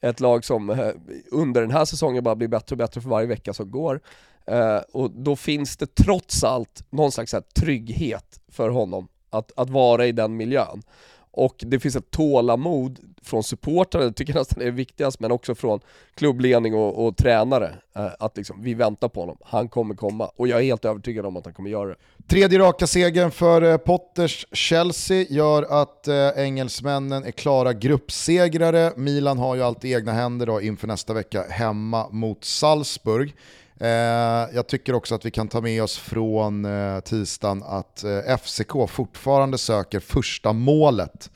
ett 0.00 0.20
lag 0.20 0.44
som 0.44 0.70
eh, 0.70 0.90
under 1.30 1.60
den 1.60 1.70
här 1.70 1.84
säsongen 1.84 2.24
bara 2.24 2.36
blir 2.36 2.48
bättre 2.48 2.74
och 2.74 2.78
bättre 2.78 3.00
för 3.00 3.08
varje 3.08 3.26
vecka 3.26 3.52
som 3.52 3.70
går. 3.70 4.00
Eh, 4.46 4.80
och 4.92 5.10
då 5.10 5.36
finns 5.36 5.76
det 5.76 5.94
trots 5.94 6.44
allt 6.44 6.84
någon 6.90 7.12
slags 7.12 7.32
här, 7.32 7.40
trygghet 7.40 8.40
för 8.48 8.70
honom 8.70 9.08
att, 9.30 9.52
att 9.56 9.70
vara 9.70 10.06
i 10.06 10.12
den 10.12 10.36
miljön. 10.36 10.82
Och 11.30 11.56
det 11.58 11.80
finns 11.80 11.96
ett 11.96 12.10
tålamod 12.10 12.98
från 13.22 13.42
supportrarna, 13.42 14.04
det 14.04 14.12
tycker 14.12 14.32
jag 14.32 14.40
nästan 14.40 14.62
är 14.62 14.70
viktigast, 14.70 15.20
men 15.20 15.32
också 15.32 15.54
från 15.54 15.80
klubbledning 16.14 16.74
och, 16.74 17.06
och 17.06 17.16
tränare. 17.16 17.74
Eh, 17.96 18.08
att 18.18 18.36
liksom, 18.36 18.62
vi 18.62 18.74
väntar 18.74 19.08
på 19.08 19.20
honom, 19.20 19.38
han 19.44 19.68
kommer 19.68 19.94
komma. 19.94 20.30
Och 20.36 20.48
jag 20.48 20.58
är 20.58 20.64
helt 20.64 20.84
övertygad 20.84 21.26
om 21.26 21.36
att 21.36 21.44
han 21.44 21.54
kommer 21.54 21.70
göra 21.70 21.88
det. 21.88 21.96
Tredje 22.28 22.58
raka 22.58 22.86
segern 22.86 23.30
för 23.30 23.62
eh, 23.62 23.76
Potters 23.76 24.46
Chelsea 24.52 25.26
gör 25.30 25.82
att 25.82 26.08
eh, 26.08 26.28
engelsmännen 26.36 27.24
är 27.24 27.30
klara 27.30 27.72
gruppsegrare. 27.72 28.92
Milan 28.96 29.38
har 29.38 29.54
ju 29.54 29.62
allt 29.62 29.84
i 29.84 29.92
egna 29.92 30.12
händer 30.12 30.46
då 30.46 30.60
inför 30.60 30.86
nästa 30.86 31.14
vecka 31.14 31.42
hemma 31.50 32.08
mot 32.10 32.44
Salzburg. 32.44 33.34
Eh, 33.80 34.54
jag 34.54 34.66
tycker 34.66 34.94
också 34.94 35.14
att 35.14 35.26
vi 35.26 35.30
kan 35.30 35.48
ta 35.48 35.60
med 35.60 35.82
oss 35.82 35.98
från 35.98 36.64
eh, 36.64 37.00
tisdagen 37.00 37.62
att 37.62 38.04
eh, 38.04 38.36
FCK 38.36 38.72
fortfarande 38.88 39.58
söker 39.58 40.00
första 40.00 40.52
målet 40.52 41.30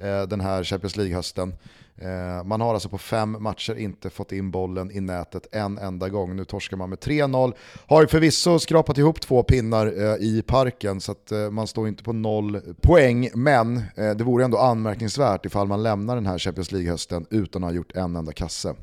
eh, 0.00 0.22
den 0.22 0.40
här 0.40 0.64
Champions 0.64 0.96
League-hösten. 0.96 1.54
Man 2.44 2.60
har 2.60 2.74
alltså 2.74 2.88
på 2.88 2.98
fem 2.98 3.36
matcher 3.40 3.78
inte 3.78 4.10
fått 4.10 4.32
in 4.32 4.50
bollen 4.50 4.90
i 4.90 5.00
nätet 5.00 5.46
en 5.52 5.78
enda 5.78 6.08
gång. 6.08 6.36
Nu 6.36 6.44
torskar 6.44 6.76
man 6.76 6.90
med 6.90 6.98
3-0. 6.98 7.52
Har 7.86 8.06
förvisso 8.06 8.58
skrapat 8.58 8.98
ihop 8.98 9.20
två 9.20 9.42
pinnar 9.42 9.86
i 10.22 10.42
parken 10.46 11.00
så 11.00 11.12
att 11.12 11.32
man 11.50 11.66
står 11.66 11.88
inte 11.88 12.02
på 12.02 12.12
noll 12.12 12.60
poäng. 12.80 13.30
Men 13.34 13.82
det 13.96 14.24
vore 14.24 14.44
ändå 14.44 14.58
anmärkningsvärt 14.58 15.46
ifall 15.46 15.66
man 15.66 15.82
lämnar 15.82 16.14
den 16.14 16.26
här 16.26 16.38
Champions 16.38 16.72
League-hösten 16.72 17.26
utan 17.30 17.64
att 17.64 17.70
ha 17.70 17.76
gjort 17.76 17.96
en 17.96 18.16
enda 18.16 18.32
kasse. 18.32 18.74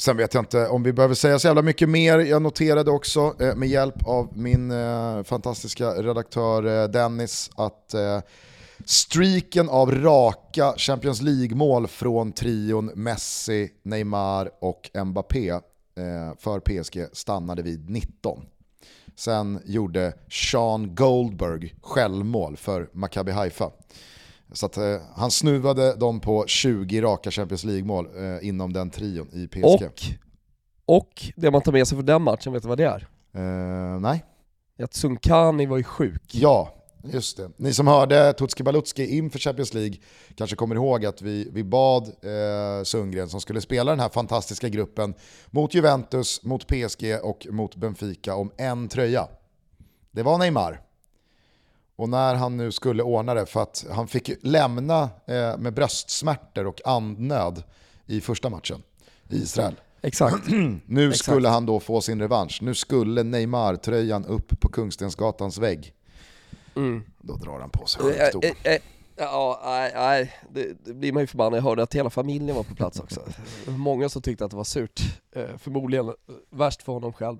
Sen 0.00 0.16
vet 0.16 0.34
jag 0.34 0.42
inte 0.42 0.68
om 0.68 0.82
vi 0.82 0.92
behöver 0.92 1.14
säga 1.14 1.38
så 1.38 1.46
jävla 1.46 1.62
mycket 1.62 1.88
mer. 1.88 2.18
Jag 2.18 2.42
noterade 2.42 2.90
också 2.90 3.34
eh, 3.40 3.54
med 3.54 3.68
hjälp 3.68 4.06
av 4.06 4.38
min 4.38 4.70
eh, 4.70 5.22
fantastiska 5.22 5.90
redaktör 5.90 6.82
eh, 6.82 6.88
Dennis 6.88 7.50
att 7.56 7.94
eh, 7.94 8.20
streaken 8.84 9.68
av 9.68 9.90
raka 9.94 10.74
Champions 10.76 11.22
League-mål 11.22 11.86
från 11.86 12.32
trion 12.32 12.90
Messi, 12.94 13.70
Neymar 13.82 14.50
och 14.60 14.90
Mbappé 15.06 15.48
eh, 15.50 15.60
för 16.38 16.60
PSG 16.60 17.06
stannade 17.12 17.62
vid 17.62 17.90
19. 17.90 18.42
Sen 19.16 19.60
gjorde 19.64 20.12
Sean 20.30 20.94
Goldberg 20.94 21.74
självmål 21.82 22.56
för 22.56 22.88
Maccabi 22.92 23.32
Haifa. 23.32 23.70
Så 24.52 24.66
att, 24.66 24.76
eh, 24.76 24.96
han 25.14 25.30
snuvade 25.30 25.94
dem 25.94 26.20
på 26.20 26.44
20 26.46 27.00
raka 27.00 27.30
Champions 27.30 27.64
League-mål 27.64 28.06
eh, 28.16 28.48
inom 28.48 28.72
den 28.72 28.90
trion 28.90 29.28
i 29.32 29.46
PSG. 29.48 30.18
Och, 30.86 30.96
och 30.96 31.22
det 31.36 31.50
man 31.50 31.62
tar 31.62 31.72
med 31.72 31.88
sig 31.88 31.98
för 31.98 32.02
den 32.02 32.22
matchen, 32.22 32.52
vet 32.52 32.62
du 32.62 32.68
vad 32.68 32.78
det 32.78 32.84
är? 32.84 33.08
Eh, 33.34 34.00
nej. 34.00 34.24
Att 34.82 34.94
Sunkani 34.94 35.66
var 35.66 35.76
ju 35.76 35.84
sjuk. 35.84 36.22
Ja, 36.32 36.74
just 37.04 37.36
det. 37.36 37.50
Ni 37.56 37.74
som 37.74 37.86
hörde 37.86 38.32
Tutski 38.32 38.62
Balutski 38.62 39.16
inför 39.16 39.38
Champions 39.38 39.74
League 39.74 39.96
kanske 40.34 40.56
kommer 40.56 40.74
ihåg 40.74 41.04
att 41.04 41.22
vi, 41.22 41.48
vi 41.52 41.64
bad 41.64 42.02
eh, 42.06 42.84
Sundgren 42.84 43.28
som 43.28 43.40
skulle 43.40 43.60
spela 43.60 43.90
den 43.90 44.00
här 44.00 44.08
fantastiska 44.08 44.68
gruppen 44.68 45.14
mot 45.50 45.74
Juventus, 45.74 46.42
mot 46.42 46.66
PSG 46.66 47.18
och 47.22 47.46
mot 47.50 47.76
Benfica 47.76 48.34
om 48.34 48.52
en 48.56 48.88
tröja. 48.88 49.28
Det 50.10 50.22
var 50.22 50.38
Neymar. 50.38 50.80
Och 52.00 52.08
när 52.08 52.34
han 52.34 52.56
nu 52.56 52.72
skulle 52.72 53.02
ordna 53.02 53.34
det, 53.34 53.46
för 53.46 53.62
att 53.62 53.86
han 53.90 54.08
fick 54.08 54.30
lämna 54.42 55.02
eh, 55.26 55.58
med 55.58 55.74
bröstsmärtor 55.74 56.66
och 56.66 56.80
andnöd 56.84 57.62
i 58.06 58.20
första 58.20 58.50
matchen 58.50 58.82
i 59.28 59.36
Israel. 59.36 59.74
Exakt. 60.02 60.46
nu 60.86 61.08
Exakt. 61.08 61.24
skulle 61.24 61.48
han 61.48 61.66
då 61.66 61.80
få 61.80 62.00
sin 62.00 62.20
revansch. 62.20 62.58
Nu 62.62 62.74
skulle 62.74 63.22
Neymar-tröjan 63.22 64.24
upp 64.24 64.60
på 64.60 64.68
Kungstensgatans 64.68 65.58
vägg. 65.58 65.92
Mm. 66.76 67.02
Då 67.18 67.36
drar 67.36 67.60
han 67.60 67.70
på 67.70 67.86
sig 67.86 68.02
sjukdom. 68.02 68.42
Äh, 68.44 68.50
äh, 68.50 68.74
äh, 68.74 68.80
ja, 69.16 69.60
nej, 69.64 69.92
nej. 69.94 70.32
Det, 70.50 70.84
det, 70.84 70.94
blir 70.94 71.12
man 71.12 71.22
ju 71.22 71.26
förbannad. 71.26 71.56
Jag 71.58 71.62
hörde 71.62 71.82
att 71.82 71.94
hela 71.94 72.10
familjen 72.10 72.56
var 72.56 72.62
på 72.62 72.74
plats 72.74 73.00
också. 73.00 73.20
Många 73.66 74.08
som 74.08 74.22
tyckte 74.22 74.44
att 74.44 74.50
det 74.50 74.56
var 74.56 74.64
surt. 74.64 75.00
Eh, 75.32 75.56
förmodligen 75.58 76.14
värst 76.50 76.82
för 76.82 76.92
honom 76.92 77.12
själv. 77.12 77.38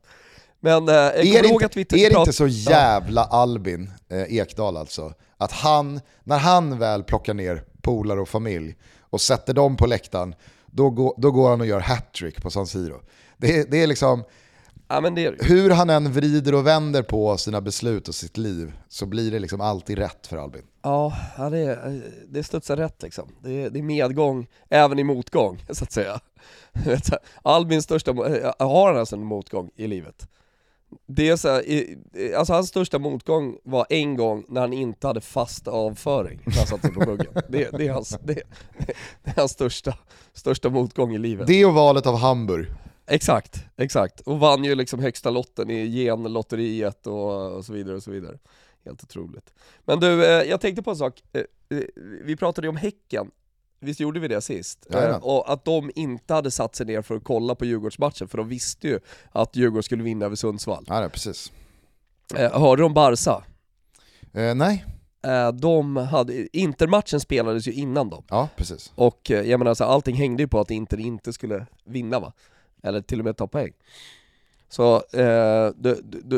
Men 0.60 0.88
eh, 0.88 0.94
är, 0.94 1.42
det 1.42 1.48
inte, 1.48 1.66
att 1.66 1.76
vi 1.76 1.80
är 1.80 2.10
det 2.10 2.18
inte 2.18 2.32
så 2.32 2.46
jävla 2.46 3.24
Albin 3.24 3.90
eh, 4.08 4.38
Ekdal 4.38 4.76
alltså, 4.76 5.12
att 5.36 5.52
han, 5.52 6.00
när 6.24 6.38
han 6.38 6.78
väl 6.78 7.02
plockar 7.02 7.34
ner 7.34 7.64
polare 7.82 8.20
och 8.20 8.28
familj 8.28 8.76
och 9.00 9.20
sätter 9.20 9.54
dem 9.54 9.76
på 9.76 9.86
läktaren, 9.86 10.34
då 10.66 10.90
går, 10.90 11.14
då 11.16 11.30
går 11.30 11.50
han 11.50 11.60
och 11.60 11.66
gör 11.66 11.80
hattrick 11.80 12.42
på 12.42 12.50
San 12.50 12.66
Siro. 12.66 13.00
Det, 13.36 13.70
det 13.70 13.82
är 13.82 13.86
liksom, 13.86 14.24
ja, 14.88 15.00
det 15.00 15.34
hur 15.40 15.70
han 15.70 15.90
än 15.90 16.12
vrider 16.12 16.54
och 16.54 16.66
vänder 16.66 17.02
på 17.02 17.36
sina 17.36 17.60
beslut 17.60 18.08
och 18.08 18.14
sitt 18.14 18.36
liv 18.36 18.72
så 18.88 19.06
blir 19.06 19.30
det 19.30 19.38
liksom 19.38 19.60
alltid 19.60 19.98
rätt 19.98 20.26
för 20.26 20.36
Albin. 20.36 20.62
Ja, 20.82 21.12
ja 21.36 21.50
det, 21.50 22.00
det 22.28 22.42
studsar 22.42 22.76
rätt 22.76 23.02
liksom. 23.02 23.28
Det, 23.42 23.68
det 23.68 23.78
är 23.78 23.82
medgång 23.82 24.46
även 24.68 24.98
i 24.98 25.04
motgång, 25.04 25.64
så 25.70 25.84
att 25.84 25.92
säga. 25.92 26.20
Albins 27.42 27.84
största, 27.84 28.12
har 28.58 28.86
han 28.86 28.96
alltså 28.96 29.16
en 29.16 29.24
motgång 29.24 29.70
i 29.76 29.86
livet? 29.86 30.28
Det 31.06 31.28
är 31.28 31.36
så 31.36 31.48
här, 31.48 31.64
alltså 32.36 32.52
hans 32.52 32.68
största 32.68 32.98
motgång 32.98 33.56
var 33.64 33.86
en 33.90 34.16
gång 34.16 34.44
när 34.48 34.60
han 34.60 34.72
inte 34.72 35.06
hade 35.06 35.20
fast 35.20 35.68
avföring 35.68 36.40
när 36.46 36.56
han 36.56 36.66
satte 36.66 36.82
sig 36.82 36.92
på 36.92 37.00
buggen. 37.00 37.32
Det, 37.48 37.70
det, 37.78 37.86
är 37.86 37.92
hans, 37.92 38.18
det, 38.24 38.34
det, 39.22 39.30
är 39.30 39.36
hans 39.36 39.52
största, 39.52 39.94
största 40.32 40.70
motgång 40.70 41.14
i 41.14 41.18
livet. 41.18 41.46
Det 41.46 41.64
och 41.64 41.74
valet 41.74 42.06
av 42.06 42.16
Hamburg. 42.16 42.66
Exakt, 43.06 43.64
exakt. 43.76 44.20
Och 44.20 44.40
vann 44.40 44.64
ju 44.64 44.74
liksom 44.74 45.00
högsta 45.00 45.30
lotten 45.30 45.70
i 45.70 46.04
genlotteriet 46.04 47.06
och, 47.06 47.52
och 47.52 47.64
så 47.64 47.72
vidare 47.72 47.96
och 47.96 48.02
så 48.02 48.10
vidare. 48.10 48.38
Helt 48.84 49.02
otroligt. 49.02 49.54
Men 49.84 50.00
du, 50.00 50.24
eh, 50.24 50.50
jag 50.50 50.60
tänkte 50.60 50.82
på 50.82 50.90
en 50.90 50.96
sak. 50.96 51.22
Eh, 51.32 51.40
eh, 51.78 51.84
vi 52.24 52.36
pratade 52.36 52.66
ju 52.66 52.68
om 52.68 52.76
Häcken 52.76 53.30
Visst 53.80 54.00
gjorde 54.00 54.20
vi 54.20 54.28
det 54.28 54.40
sist? 54.40 54.86
Eh, 54.94 55.16
och 55.16 55.52
att 55.52 55.64
de 55.64 55.90
inte 55.94 56.34
hade 56.34 56.50
satt 56.50 56.74
sig 56.74 56.86
ner 56.86 57.02
för 57.02 57.16
att 57.16 57.24
kolla 57.24 57.54
på 57.54 57.64
Djurgårdsmatchen, 57.64 58.28
för 58.28 58.38
de 58.38 58.48
visste 58.48 58.88
ju 58.88 59.00
att 59.32 59.56
Djurgården 59.56 59.82
skulle 59.82 60.02
vinna 60.02 60.24
över 60.26 60.36
Sundsvall. 60.36 60.84
Ja, 60.88 61.08
precis. 61.12 61.52
Eh, 62.36 62.60
hörde 62.60 62.82
de 62.82 62.94
Barca? 62.94 63.44
Eh, 64.32 64.54
nej. 64.54 64.84
Eh, 65.22 65.52
de 65.52 65.96
hade, 65.96 66.58
Intermatchen 66.58 67.20
spelades 67.20 67.68
ju 67.68 67.72
innan 67.72 68.10
dem. 68.10 68.24
Ja, 68.28 68.48
precis. 68.56 68.92
Och 68.94 69.30
eh, 69.30 69.50
jag 69.50 69.58
menar, 69.58 69.68
alltså, 69.68 69.84
allting 69.84 70.16
hängde 70.16 70.42
ju 70.42 70.48
på 70.48 70.60
att 70.60 70.70
Inter 70.70 71.00
inte 71.00 71.32
skulle 71.32 71.66
vinna 71.84 72.20
va? 72.20 72.32
Eller 72.82 73.00
till 73.00 73.18
och 73.18 73.24
med 73.24 73.36
ta 73.36 73.46
poäng. 73.46 73.72
Så 74.68 74.94
eh, 74.96 75.70
då, 75.76 75.96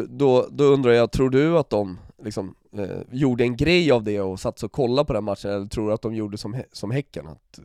då, 0.09 0.49
då 0.51 0.65
undrar 0.65 0.93
jag, 0.93 1.13
tror 1.13 1.31
du 1.31 1.59
att 1.59 1.71
de 1.71 1.99
liksom, 2.25 2.55
eh, 2.77 2.99
gjorde 3.11 3.45
en 3.45 3.57
grej 3.57 3.93
av 3.93 4.03
det 4.03 4.21
och 4.21 4.41
satt 4.41 4.63
och 4.63 4.73
kollade 4.73 5.07
på 5.07 5.13
den 5.13 5.25
matchen, 5.25 5.51
eller 5.51 5.67
tror 5.67 5.89
du 5.89 5.95
att 5.95 6.03
de 6.03 6.15
gjorde 6.15 6.39
som, 6.39 6.63
som 6.73 6.91
Häcken? 6.91 7.27
Att, 7.27 7.59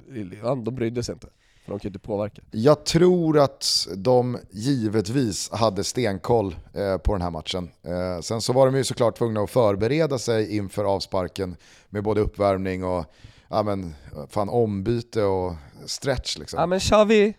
ja, 0.44 0.56
de 0.56 0.76
brydde 0.76 1.04
sig 1.04 1.14
inte, 1.14 1.28
för 1.66 1.72
de 1.72 1.80
ju 1.84 1.88
inte 1.88 2.00
påverka. 2.00 2.42
Jag 2.52 2.86
tror 2.86 3.40
att 3.40 3.88
de 3.96 4.38
givetvis 4.52 5.50
hade 5.52 5.84
stenkoll 5.84 6.56
eh, 6.74 6.98
på 6.98 7.14
den 7.14 7.22
här 7.22 7.32
matchen. 7.32 7.70
Eh, 7.84 8.22
sen 8.22 8.42
så 8.42 8.54
var 8.54 8.66
de 8.66 8.76
ju 8.78 8.84
såklart 8.84 9.18
tvungna 9.18 9.42
att 9.42 9.50
förbereda 9.50 10.18
sig 10.18 10.58
inför 10.58 10.84
avsparken 10.84 11.56
med 11.90 12.04
både 12.04 12.22
uppvärmning 12.22 12.84
och 12.84 13.06
ja, 13.50 13.64
men, 13.64 13.94
fan, 14.30 14.50
ombyte 14.50 15.24
och 15.24 15.54
stretch. 15.86 16.38
Liksom. 16.38 16.60
Ja 16.60 16.66
men 16.66 16.80
Xavi, 16.80 17.34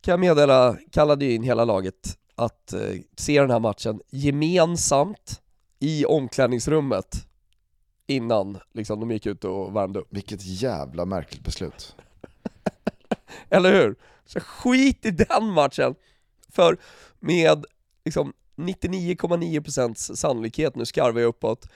kan 0.00 0.12
jag 0.12 0.20
meddela, 0.20 0.76
kallade 0.90 1.24
ju 1.24 1.34
in 1.34 1.42
hela 1.42 1.64
laget 1.64 2.16
att 2.40 2.72
eh, 2.72 2.80
se 3.16 3.40
den 3.40 3.50
här 3.50 3.60
matchen 3.60 4.00
gemensamt 4.10 5.40
i 5.80 6.04
omklädningsrummet 6.04 7.26
innan 8.06 8.58
liksom, 8.72 9.00
de 9.00 9.10
gick 9.10 9.26
ut 9.26 9.44
och 9.44 9.76
värmde 9.76 9.98
upp. 9.98 10.08
Vilket 10.10 10.40
jävla 10.44 11.04
märkligt 11.04 11.44
beslut. 11.44 11.96
Eller 13.48 13.72
hur? 13.72 13.96
Så 14.26 14.40
skit 14.40 15.06
i 15.06 15.10
den 15.10 15.50
matchen! 15.50 15.94
För 16.48 16.76
med 17.20 17.64
liksom 18.04 18.32
99,9% 18.56 19.94
sannolikhet, 20.14 20.74
nu 20.74 20.86
skarvar 20.86 21.20
jag 21.20 21.28
uppåt, 21.28 21.66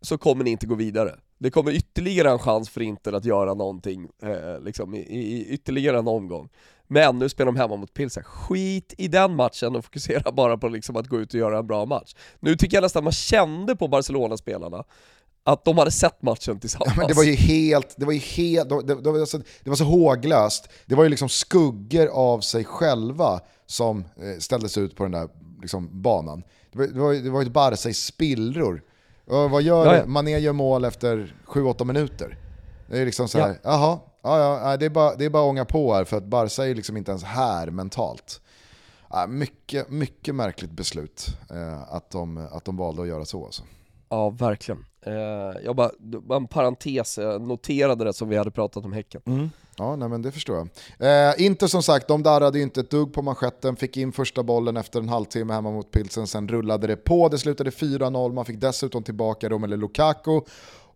så 0.00 0.18
kommer 0.18 0.44
ni 0.44 0.50
inte 0.50 0.66
gå 0.66 0.74
vidare. 0.74 1.18
Det 1.38 1.50
kommer 1.50 1.72
ytterligare 1.72 2.30
en 2.30 2.38
chans 2.38 2.70
för 2.70 2.80
Inter 2.80 3.12
att 3.12 3.24
göra 3.24 3.54
någonting, 3.54 4.08
eh, 4.22 4.60
liksom 4.60 4.94
i, 4.94 4.98
i 4.98 5.46
ytterligare 5.48 5.98
en 5.98 6.08
omgång. 6.08 6.48
Men 6.94 7.18
nu 7.18 7.28
spelar 7.28 7.52
de 7.52 7.56
hemma 7.56 7.76
mot 7.76 7.94
Pilsen. 7.94 8.24
Skit 8.24 8.94
i 8.98 9.08
den 9.08 9.36
matchen 9.36 9.76
och 9.76 9.84
fokusera 9.84 10.32
bara 10.32 10.58
på 10.58 10.68
liksom 10.68 10.96
att 10.96 11.06
gå 11.06 11.20
ut 11.20 11.34
och 11.34 11.40
göra 11.40 11.58
en 11.58 11.66
bra 11.66 11.86
match. 11.86 12.14
Nu 12.40 12.56
tycker 12.56 12.76
jag 12.76 12.82
nästan 12.82 13.04
man 13.04 13.12
kände 13.12 13.76
på 13.76 13.88
Barcelona-spelarna 13.88 14.84
att 15.44 15.64
de 15.64 15.78
hade 15.78 15.90
sett 15.90 16.22
matchen 16.22 16.60
tillsammans. 16.60 16.94
Ja, 16.96 17.06
det 17.06 17.14
var 17.14 17.24
ju 17.24 17.34
helt, 17.34 17.94
det 17.96 18.04
var 18.04 18.12
ju 18.12 18.18
helt, 18.18 18.68
det, 18.68 18.94
det, 18.94 19.10
var 19.10 19.26
så, 19.26 19.38
det 19.38 19.70
var 19.70 19.76
så 19.76 19.84
håglöst. 19.84 20.68
Det 20.86 20.94
var 20.94 21.04
ju 21.04 21.10
liksom 21.10 21.28
skuggor 21.28 22.06
av 22.06 22.40
sig 22.40 22.64
själva 22.64 23.40
som 23.66 23.98
eh, 23.98 24.38
ställdes 24.38 24.78
ut 24.78 24.96
på 24.96 25.02
den 25.02 25.12
där 25.12 25.28
liksom, 25.60 26.02
banan. 26.02 26.42
Det 26.72 26.78
var, 26.78 26.86
det 26.86 27.00
var, 27.00 27.14
det 27.14 27.30
var 27.30 27.42
ett 27.42 27.52
Barca 27.52 27.88
i 27.88 27.94
spillror. 27.94 28.82
Och 29.26 29.50
vad 29.50 29.62
gör 29.62 29.86
Ja, 29.86 29.96
ja. 29.96 30.06
Mané 30.06 30.38
gör 30.38 30.52
mål 30.52 30.84
efter 30.84 31.34
7-8 31.46 31.84
minuter. 31.84 32.38
Det 32.86 32.98
är 32.98 33.04
liksom 33.04 33.28
så 33.28 33.38
här, 33.38 33.48
Ja. 33.48 33.54
jaha, 33.62 33.98
ja, 34.24 34.70
ja, 34.70 34.76
det, 34.76 34.86
är 34.86 34.90
bara, 34.90 35.14
det 35.16 35.24
är 35.24 35.30
bara 35.30 35.42
att 35.42 35.50
ånga 35.50 35.64
på 35.64 35.94
här 35.94 36.04
för 36.04 36.16
att 36.16 36.24
Barca 36.24 36.66
är 36.66 36.74
liksom 36.74 36.96
inte 36.96 37.10
ens 37.10 37.24
här 37.24 37.70
mentalt. 37.70 38.40
Mycket, 39.28 39.90
mycket 39.90 40.34
märkligt 40.34 40.70
beslut 40.70 41.26
eh, 41.50 41.94
att, 41.94 42.10
de, 42.10 42.48
att 42.52 42.64
de 42.64 42.76
valde 42.76 43.02
att 43.02 43.08
göra 43.08 43.24
så. 43.24 43.44
Alltså. 43.44 43.62
Ja, 44.08 44.30
verkligen. 44.30 44.84
Eh, 45.06 45.62
jag 45.64 45.76
bara, 45.76 45.90
bara 45.98 46.36
en 46.36 46.46
parentes, 46.46 47.18
jag 47.18 47.42
noterade 47.42 48.04
det 48.04 48.12
som 48.12 48.28
vi 48.28 48.36
hade 48.36 48.50
pratat 48.50 48.84
om 48.84 48.92
Häcken. 48.92 49.50
Ja, 49.76 49.96
nej, 49.96 50.08
men 50.08 50.22
det 50.22 50.32
förstår 50.32 50.56
jag. 50.56 51.28
Eh, 51.28 51.46
inte 51.46 51.68
som 51.68 51.82
sagt, 51.82 52.08
de 52.08 52.22
darrade 52.22 52.58
ju 52.58 52.64
inte 52.64 52.80
ett 52.80 52.90
dugg 52.90 53.12
på 53.12 53.22
manschetten, 53.22 53.76
fick 53.76 53.96
in 53.96 54.12
första 54.12 54.42
bollen 54.42 54.76
efter 54.76 55.00
en 55.00 55.08
halvtimme 55.08 55.52
hemma 55.52 55.70
mot 55.70 55.90
Pilsen, 55.90 56.26
sen 56.26 56.48
rullade 56.48 56.86
det 56.86 56.96
på, 56.96 57.28
det 57.28 57.38
slutade 57.38 57.70
4-0, 57.70 58.32
man 58.32 58.44
fick 58.44 58.60
dessutom 58.60 59.02
tillbaka 59.02 59.48
Romelu 59.48 59.76
Lukaku. 59.76 60.40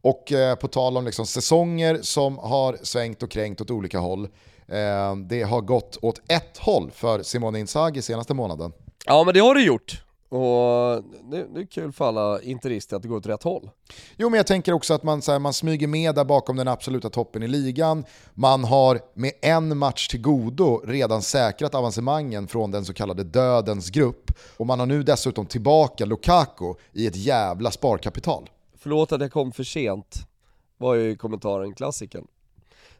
Och 0.01 0.33
eh, 0.33 0.55
på 0.55 0.69
tal 0.69 0.97
om 0.97 1.05
liksom 1.05 1.27
säsonger 1.27 1.99
som 2.03 2.39
har 2.39 2.79
svängt 2.83 3.23
och 3.23 3.31
kränkt 3.31 3.61
åt 3.61 3.71
olika 3.71 3.99
håll, 3.99 4.25
eh, 4.69 5.17
det 5.17 5.43
har 5.43 5.61
gått 5.61 5.99
åt 6.03 6.21
ett 6.29 6.59
håll 6.59 6.91
för 6.91 7.23
Simone 7.23 7.59
Inzaghi 7.61 8.03
senaste 8.03 8.35
månaden. 8.35 8.73
Ja 9.07 9.25
men 9.25 9.35
det 9.35 9.41
har 9.41 9.55
det 9.55 9.63
gjort, 9.63 10.03
och 10.29 11.05
det, 11.31 11.47
det 11.55 11.61
är 11.61 11.67
kul 11.71 11.93
för 11.93 12.09
alla 12.09 12.43
interister 12.43 12.97
att 12.97 13.03
det 13.03 13.09
går 13.09 13.17
åt 13.17 13.27
rätt 13.27 13.43
håll. 13.43 13.71
Jo, 14.17 14.29
men 14.29 14.37
jag 14.37 14.47
tänker 14.47 14.73
också 14.73 14.95
att 14.95 15.03
man, 15.03 15.23
så 15.23 15.33
här, 15.33 15.39
man 15.39 15.53
smyger 15.53 15.87
med 15.87 16.15
där 16.15 16.25
bakom 16.25 16.57
den 16.57 16.69
absoluta 16.69 17.11
toppen 17.11 17.43
i 17.43 17.49
ligan. 17.49 18.05
Man 18.35 18.65
har 18.65 19.01
med 19.15 19.33
en 19.43 19.79
match 19.79 20.09
till 20.09 20.21
godo 20.21 20.83
redan 20.85 21.23
säkrat 21.23 21.75
avancemangen 21.75 22.49
från 22.49 22.71
den 22.71 22.85
så 22.85 22.95
kallade 22.95 23.25
dödens 23.25 23.91
grupp. 23.91 24.31
Och 24.57 24.67
man 24.67 24.79
har 24.81 24.87
nu 24.87 25.03
dessutom 25.03 25.47
tillbaka 25.47 26.05
Lukaku 26.05 26.75
i 26.93 27.07
ett 27.07 27.17
jävla 27.17 27.71
sparkapital. 27.71 28.49
Förlåt 28.79 29.13
att 29.13 29.21
jag 29.21 29.33
kom 29.33 29.53
för 29.53 29.65
sent, 29.65 30.17
var 30.77 30.95
ju 30.95 31.17
kommentaren 31.17 31.75
klassiken. 31.75 32.27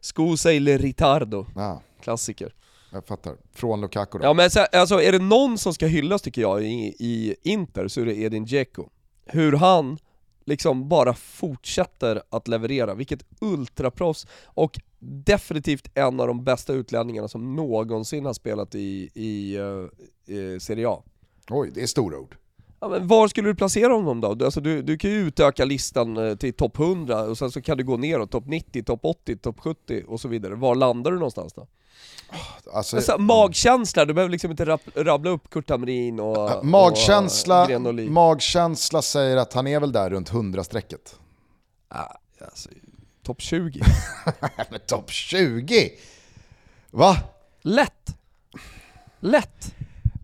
Scusa 0.01 0.53
il 0.53 0.77
ritardo, 0.77 1.45
Ja, 1.55 1.81
klassiker. 2.01 2.53
jag 2.91 3.05
fattar. 3.05 3.37
Från 3.53 3.81
Lukaku 3.81 4.17
då. 4.17 4.23
Ja 4.25 4.33
men 4.33 4.51
så, 4.51 4.59
alltså 4.59 5.01
är 5.01 5.11
det 5.11 5.19
någon 5.19 5.57
som 5.57 5.73
ska 5.73 5.85
hyllas 5.87 6.21
tycker 6.21 6.41
jag 6.41 6.63
i, 6.63 6.95
i 6.99 7.35
Inter 7.43 7.87
så 7.87 8.01
är 8.01 8.05
det 8.05 8.15
Edin 8.17 8.45
Dzeko. 8.45 8.89
Hur 9.25 9.51
han 9.53 9.97
liksom 10.45 10.89
bara 10.89 11.13
fortsätter 11.13 12.21
att 12.29 12.47
leverera, 12.47 12.93
vilket 12.95 13.23
ultraproffs 13.41 14.27
och 14.45 14.79
definitivt 14.99 15.91
en 15.97 16.19
av 16.19 16.27
de 16.27 16.43
bästa 16.43 16.73
utlänningarna 16.73 17.27
som 17.27 17.55
någonsin 17.55 18.25
har 18.25 18.33
spelat 18.33 18.75
i, 18.75 19.09
i, 19.13 19.55
eh, 19.55 20.35
i 20.35 20.59
Serie 20.59 20.89
A. 20.89 21.03
Oj, 21.49 21.71
det 21.73 21.81
är 21.81 21.87
stora 21.87 22.19
ord. 22.19 22.35
Ja, 22.81 22.87
var 23.01 23.27
skulle 23.27 23.49
du 23.49 23.55
placera 23.55 23.93
honom 23.93 24.21
då? 24.21 24.33
Du- 24.33 24.45
Alltså, 24.45 24.61
du, 24.61 24.81
du 24.81 24.97
kan 24.97 25.11
ju 25.11 25.17
utöka 25.27 25.65
listan 25.65 26.17
eh, 26.17 26.35
till 26.35 26.53
topp 26.53 26.79
100 26.79 27.21
och 27.23 27.37
sen 27.37 27.51
så 27.51 27.61
kan 27.61 27.77
du 27.77 27.83
gå 27.83 27.97
neråt, 27.97 28.31
topp 28.31 28.43
90, 28.47 28.83
topp 28.83 28.99
80, 29.03 29.37
topp 29.37 29.59
70 29.59 30.03
och 30.07 30.19
så 30.21 30.27
vidare. 30.27 30.55
Var 30.55 30.75
landar 30.75 31.11
du 31.11 31.17
någonstans 31.17 31.53
då? 31.53 31.67
Alltså, 32.73 32.95
Alltså, 32.95 33.17
magkänsla, 33.17 34.05
du 34.05 34.13
behöver 34.13 34.31
liksom 34.31 34.51
inte 34.51 34.65
rabbla 34.95 35.29
upp 35.31 35.49
Kurt 35.49 35.69
Hamrin 35.69 36.19
och, 36.19 36.65
magkänsla, 36.65 37.61
och 37.63 37.67
Gren 37.69 37.87
Olin. 37.87 38.13
magkänsla 38.13 39.01
säger 39.01 39.37
att 39.37 39.53
han 39.53 39.67
är 39.67 39.79
väl 39.79 39.91
där 39.91 40.09
runt 40.09 40.31
100-strecket. 40.31 41.15
Ah, 41.87 42.05
alltså, 42.45 42.69
topp 43.23 43.41
20. 43.41 43.81
Men 44.69 44.79
topp 44.87 45.09
20? 45.11 45.89
Va? 46.91 47.17
Lätt! 47.61 48.15
Lätt! 49.19 49.75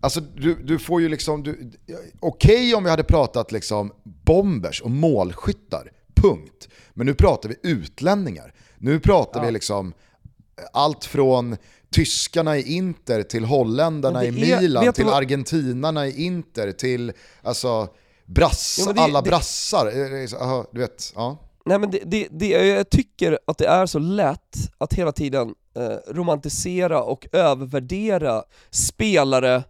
Alltså 0.06 0.20
du, 0.20 0.54
du 0.54 0.78
får 0.78 1.00
ju 1.02 1.08
liksom, 1.08 1.44
okej 2.20 2.74
om 2.74 2.84
vi 2.84 2.90
hade 2.90 3.04
pratat 3.04 3.52
liksom 3.52 3.92
bombers 4.04 4.80
och 4.82 4.90
målskyttar, 4.90 5.90
punkt. 6.14 6.68
Men 6.94 7.06
nu 7.06 7.14
pratar 7.14 7.48
vi 7.48 7.56
utlänningar. 7.62 8.54
Nu 8.78 9.00
pratar 9.00 9.44
vi 9.46 9.50
liksom 9.52 9.92
allt 10.72 11.04
från 11.04 11.56
tyskarna 11.90 12.56
i 12.58 12.72
Inter 12.76 13.22
till 13.22 13.44
holländarna 13.44 14.24
i 14.24 14.28
är- 14.28 14.32
Milan, 14.60 14.84
du 14.84 14.92
till 14.92 15.04
vad- 15.04 15.14
argentinarna 15.14 16.06
i 16.06 16.24
Inter, 16.24 16.72
till 16.72 17.12
alltså 17.42 17.88
brass, 18.26 18.80
Ja, 18.86 18.92
det- 18.92 19.00
alla 19.00 19.20
det- 19.22 19.30
brassar. 19.30 19.86
Eh, 19.86 20.22
eh, 20.24 20.42
aha, 20.42 20.66
Du 20.72 20.80
vet, 20.80 21.12
ja. 21.14 21.38
Nej 21.64 21.78
men 21.78 21.90
det, 21.90 22.00
det, 22.04 22.28
det, 22.30 22.46
jag 22.48 22.90
tycker 22.90 23.38
att 23.46 23.58
det 23.58 23.66
är 23.66 23.86
så 23.86 23.98
lätt 23.98 24.56
att 24.78 24.92
hela 24.94 25.12
tiden 25.12 25.54
eh, 25.76 26.12
romantisera 26.14 27.02
och 27.02 27.26
övervärdera 27.32 28.42
spelare 28.70 29.62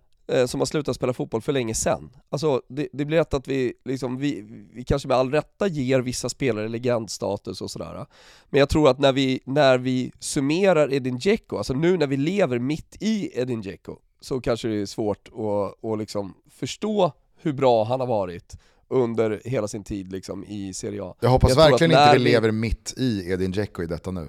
som 0.47 0.61
har 0.61 0.67
slutat 0.67 0.97
spela 0.97 1.13
fotboll 1.13 1.43
för 1.43 1.53
länge 1.53 1.75
sedan. 1.75 2.11
Alltså 2.29 2.63
det, 2.69 2.89
det 2.93 3.05
blir 3.05 3.19
lätt 3.19 3.35
att 3.35 3.49
vi, 3.49 3.73
liksom, 3.85 4.19
vi, 4.19 4.41
vi 4.73 4.85
kanske 4.85 5.09
med 5.09 5.17
all 5.17 5.31
rätta 5.31 5.67
ger 5.67 6.01
vissa 6.01 6.29
spelare 6.29 6.69
legendstatus 6.69 7.61
och 7.61 7.71
sådär. 7.71 8.07
Men 8.51 8.59
jag 8.59 8.69
tror 8.69 8.91
att 8.91 8.99
när 8.99 9.13
vi, 9.13 9.41
när 9.45 9.79
vi 9.79 10.13
summerar 10.19 10.93
Edin 10.93 11.19
Dzeko, 11.19 11.57
alltså 11.57 11.75
nu 11.75 11.97
när 11.97 12.07
vi 12.07 12.17
lever 12.17 12.59
mitt 12.59 12.97
i 13.01 13.41
Edin 13.41 13.61
Dzeko, 13.61 13.99
så 14.21 14.41
kanske 14.41 14.69
det 14.69 14.81
är 14.81 14.87
svårt 14.87 15.29
att, 15.29 15.85
att 15.91 15.99
liksom 15.99 16.35
förstå 16.51 17.13
hur 17.37 17.53
bra 17.53 17.85
han 17.85 18.01
har 18.01 18.07
varit 18.07 18.57
under 18.89 19.41
hela 19.45 19.69
sin 19.69 19.85
tid 19.85 20.13
liksom, 20.13 20.45
i 20.45 20.75
Serie 20.75 21.03
A. 21.05 21.15
Jag 21.21 21.31
hoppas 21.31 21.51
Jag 21.51 21.57
verkligen 21.57 21.91
inte 21.91 22.13
vi 22.13 22.19
lever 22.19 22.51
mitt 22.51 22.95
i 22.97 23.31
Edin 23.31 23.53
Dzeko 23.53 23.83
i 23.83 23.87
detta 23.87 24.11
nu. 24.11 24.29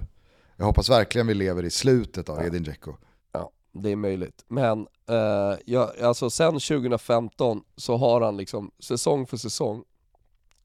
Jag 0.56 0.64
hoppas 0.64 0.90
verkligen 0.90 1.26
vi 1.26 1.34
lever 1.34 1.62
i 1.62 1.70
slutet 1.70 2.28
av 2.28 2.46
Edin 2.46 2.62
Dzeko. 2.62 2.96
Det 3.82 3.90
är 3.90 3.96
möjligt. 3.96 4.44
Men 4.48 4.86
eh, 5.08 5.58
jag, 5.64 6.00
alltså 6.00 6.30
sen 6.30 6.52
2015 6.52 7.62
så 7.76 7.96
har 7.96 8.20
han 8.20 8.36
liksom 8.36 8.70
säsong 8.78 9.26
för 9.26 9.36
säsong 9.36 9.84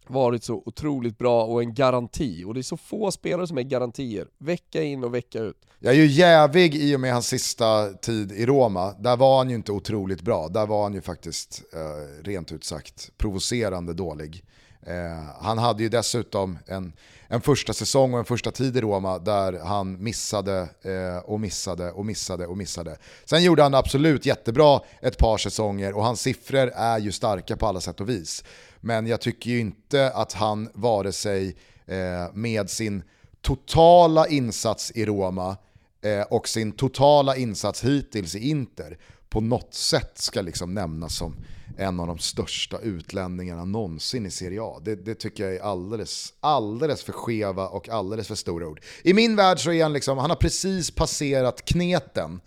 varit 0.08 0.44
så 0.44 0.64
otroligt 0.66 1.18
bra 1.18 1.46
och 1.46 1.62
en 1.62 1.74
garanti. 1.74 2.44
Och 2.44 2.54
det 2.54 2.60
är 2.60 2.62
så 2.62 2.78
få 2.78 3.12
spelare 3.12 3.48
som 3.48 3.58
är 3.58 3.62
garantier, 3.62 4.28
vecka 4.38 4.84
in 4.84 5.04
och 5.04 5.14
vecka 5.14 5.40
ut. 5.40 5.58
Jag 5.80 5.94
är 5.94 5.98
ju 5.98 6.06
jävig 6.06 6.76
i 6.76 6.96
och 6.96 7.00
med 7.00 7.14
hans 7.14 7.28
sista 7.28 7.94
tid 7.94 8.32
i 8.32 8.46
Roma. 8.46 8.94
Där 9.00 9.18
var 9.18 9.38
han 9.38 9.50
ju 9.50 9.56
inte 9.56 9.72
otroligt 9.72 10.22
bra. 10.22 10.48
Där 10.48 10.66
var 10.66 10.84
han 10.84 10.94
ju 10.94 11.02
faktiskt, 11.02 11.64
eh, 11.74 12.24
rent 12.24 12.52
ut 12.52 12.64
sagt, 12.64 13.12
provocerande 13.18 13.94
dålig. 13.94 14.44
Eh, 14.82 15.24
han 15.42 15.58
hade 15.58 15.84
ju 15.84 15.90
dessutom 15.90 16.60
en, 16.68 16.94
en 17.34 17.42
första 17.42 17.74
säsong 17.74 18.14
och 18.14 18.20
en 18.20 18.26
första 18.26 18.52
tid 18.52 18.78
i 18.78 18.82
Roma 18.82 19.20
där 19.20 19.60
han 19.60 20.04
missade 20.04 20.70
eh, 20.82 21.18
och 21.26 21.40
missade 21.40 21.92
och 21.92 22.06
missade 22.06 22.48
och 22.48 22.58
missade. 22.58 22.98
Sen 23.26 23.44
gjorde 23.44 23.64
han 23.64 23.72
det 23.72 23.78
absolut 23.78 24.26
jättebra 24.26 24.82
ett 25.02 25.18
par 25.18 25.38
säsonger 25.38 25.94
och 25.94 26.04
hans 26.04 26.22
siffror 26.22 26.72
är 26.76 27.00
ju 27.00 27.12
starka 27.12 27.58
på 27.58 27.68
alla 27.68 27.82
sätt 27.82 28.02
och 28.02 28.10
vis. 28.10 28.44
Men 28.80 29.08
jag 29.08 29.22
tycker 29.22 29.50
ju 29.50 29.60
inte 29.60 30.12
att 30.12 30.34
han 30.34 30.70
vare 30.74 31.12
sig 31.12 31.56
eh, 31.86 32.34
med 32.34 32.70
sin 32.70 33.04
totala 33.42 34.28
insats 34.28 34.92
i 34.92 35.06
Roma 35.06 35.58
eh, 36.02 36.22
och 36.22 36.48
sin 36.48 36.72
totala 36.72 37.36
insats 37.36 37.84
hittills 37.84 38.36
i 38.36 38.50
Inter 38.50 38.98
på 39.34 39.42
något 39.42 39.74
sätt 39.74 40.12
ska 40.18 40.42
liksom 40.42 40.74
nämnas 40.74 41.16
som 41.18 41.36
en 41.78 42.00
av 42.00 42.08
de 42.08 42.18
största 42.20 42.80
utlänningarna 42.80 43.66
någonsin 43.66 44.26
i 44.26 44.32
Serie 44.32 44.60
A. 44.64 44.80
Det, 44.82 44.96
det 44.96 45.16
tycker 45.16 45.44
jag 45.44 45.56
är 45.56 45.60
alldeles, 45.62 46.34
alldeles 46.40 47.04
för 47.04 47.14
skeva 47.14 47.68
och 47.68 47.90
alldeles 47.90 48.28
för 48.28 48.36
stora 48.36 48.68
ord. 48.68 48.82
I 49.04 49.14
min 49.14 49.36
värld 49.36 49.60
så 49.60 49.72
är 49.72 49.84
han 49.84 49.94
liksom, 49.94 50.18
han 50.18 50.30
har 50.30 50.38
precis 50.38 50.92
passerat 50.92 51.66
kneten 51.66 52.42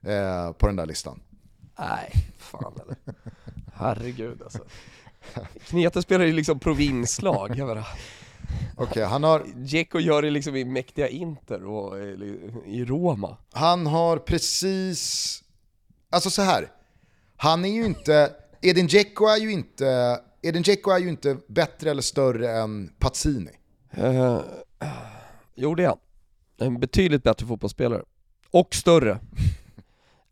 eh, 0.00 0.52
på 0.52 0.66
den 0.66 0.76
där 0.76 0.86
listan. 0.86 1.20
Nej, 1.78 2.12
fan 2.38 2.72
eller. 2.84 2.96
Herregud 3.74 4.42
alltså. 4.42 4.58
Knete 5.66 6.02
spelar 6.02 6.24
ju 6.24 6.32
liksom 6.32 6.58
provinslag. 6.58 7.60
Okej, 8.76 9.04
han 9.04 9.22
har, 9.24 9.42
Dzeko 9.54 9.98
gör 9.98 10.22
det 10.22 10.30
liksom 10.30 10.56
i 10.56 10.64
mäktiga 10.64 11.08
Inter 11.08 11.64
och 11.64 11.98
i- 11.98 12.52
i 12.66 12.84
Roma. 12.84 13.36
han 13.52 13.86
har 13.86 14.16
precis 14.16 15.38
alltså 16.12 16.30
så 16.30 16.42
här. 16.42 16.68
Han 17.36 17.64
är 17.64 17.68
ju 17.68 17.84
inte, 17.84 18.32
Edin 18.60 18.86
Dzeko 18.86 19.26
är 19.26 19.36
ju 19.36 19.52
inte, 19.52 20.20
Edin 20.42 20.62
Dzeko 20.62 20.90
är 20.90 20.98
ju 20.98 21.08
inte 21.08 21.36
bättre 21.48 21.90
eller 21.90 22.02
större 22.02 22.50
än 22.50 22.92
Pazzini. 22.98 23.50
Uh, 23.98 24.40
jo 25.54 25.74
det 25.74 25.82
är 25.84 25.88
han. 25.88 25.98
En 26.58 26.80
betydligt 26.80 27.22
bättre 27.22 27.46
fotbollsspelare. 27.46 28.02
Och 28.50 28.74
större. 28.74 29.18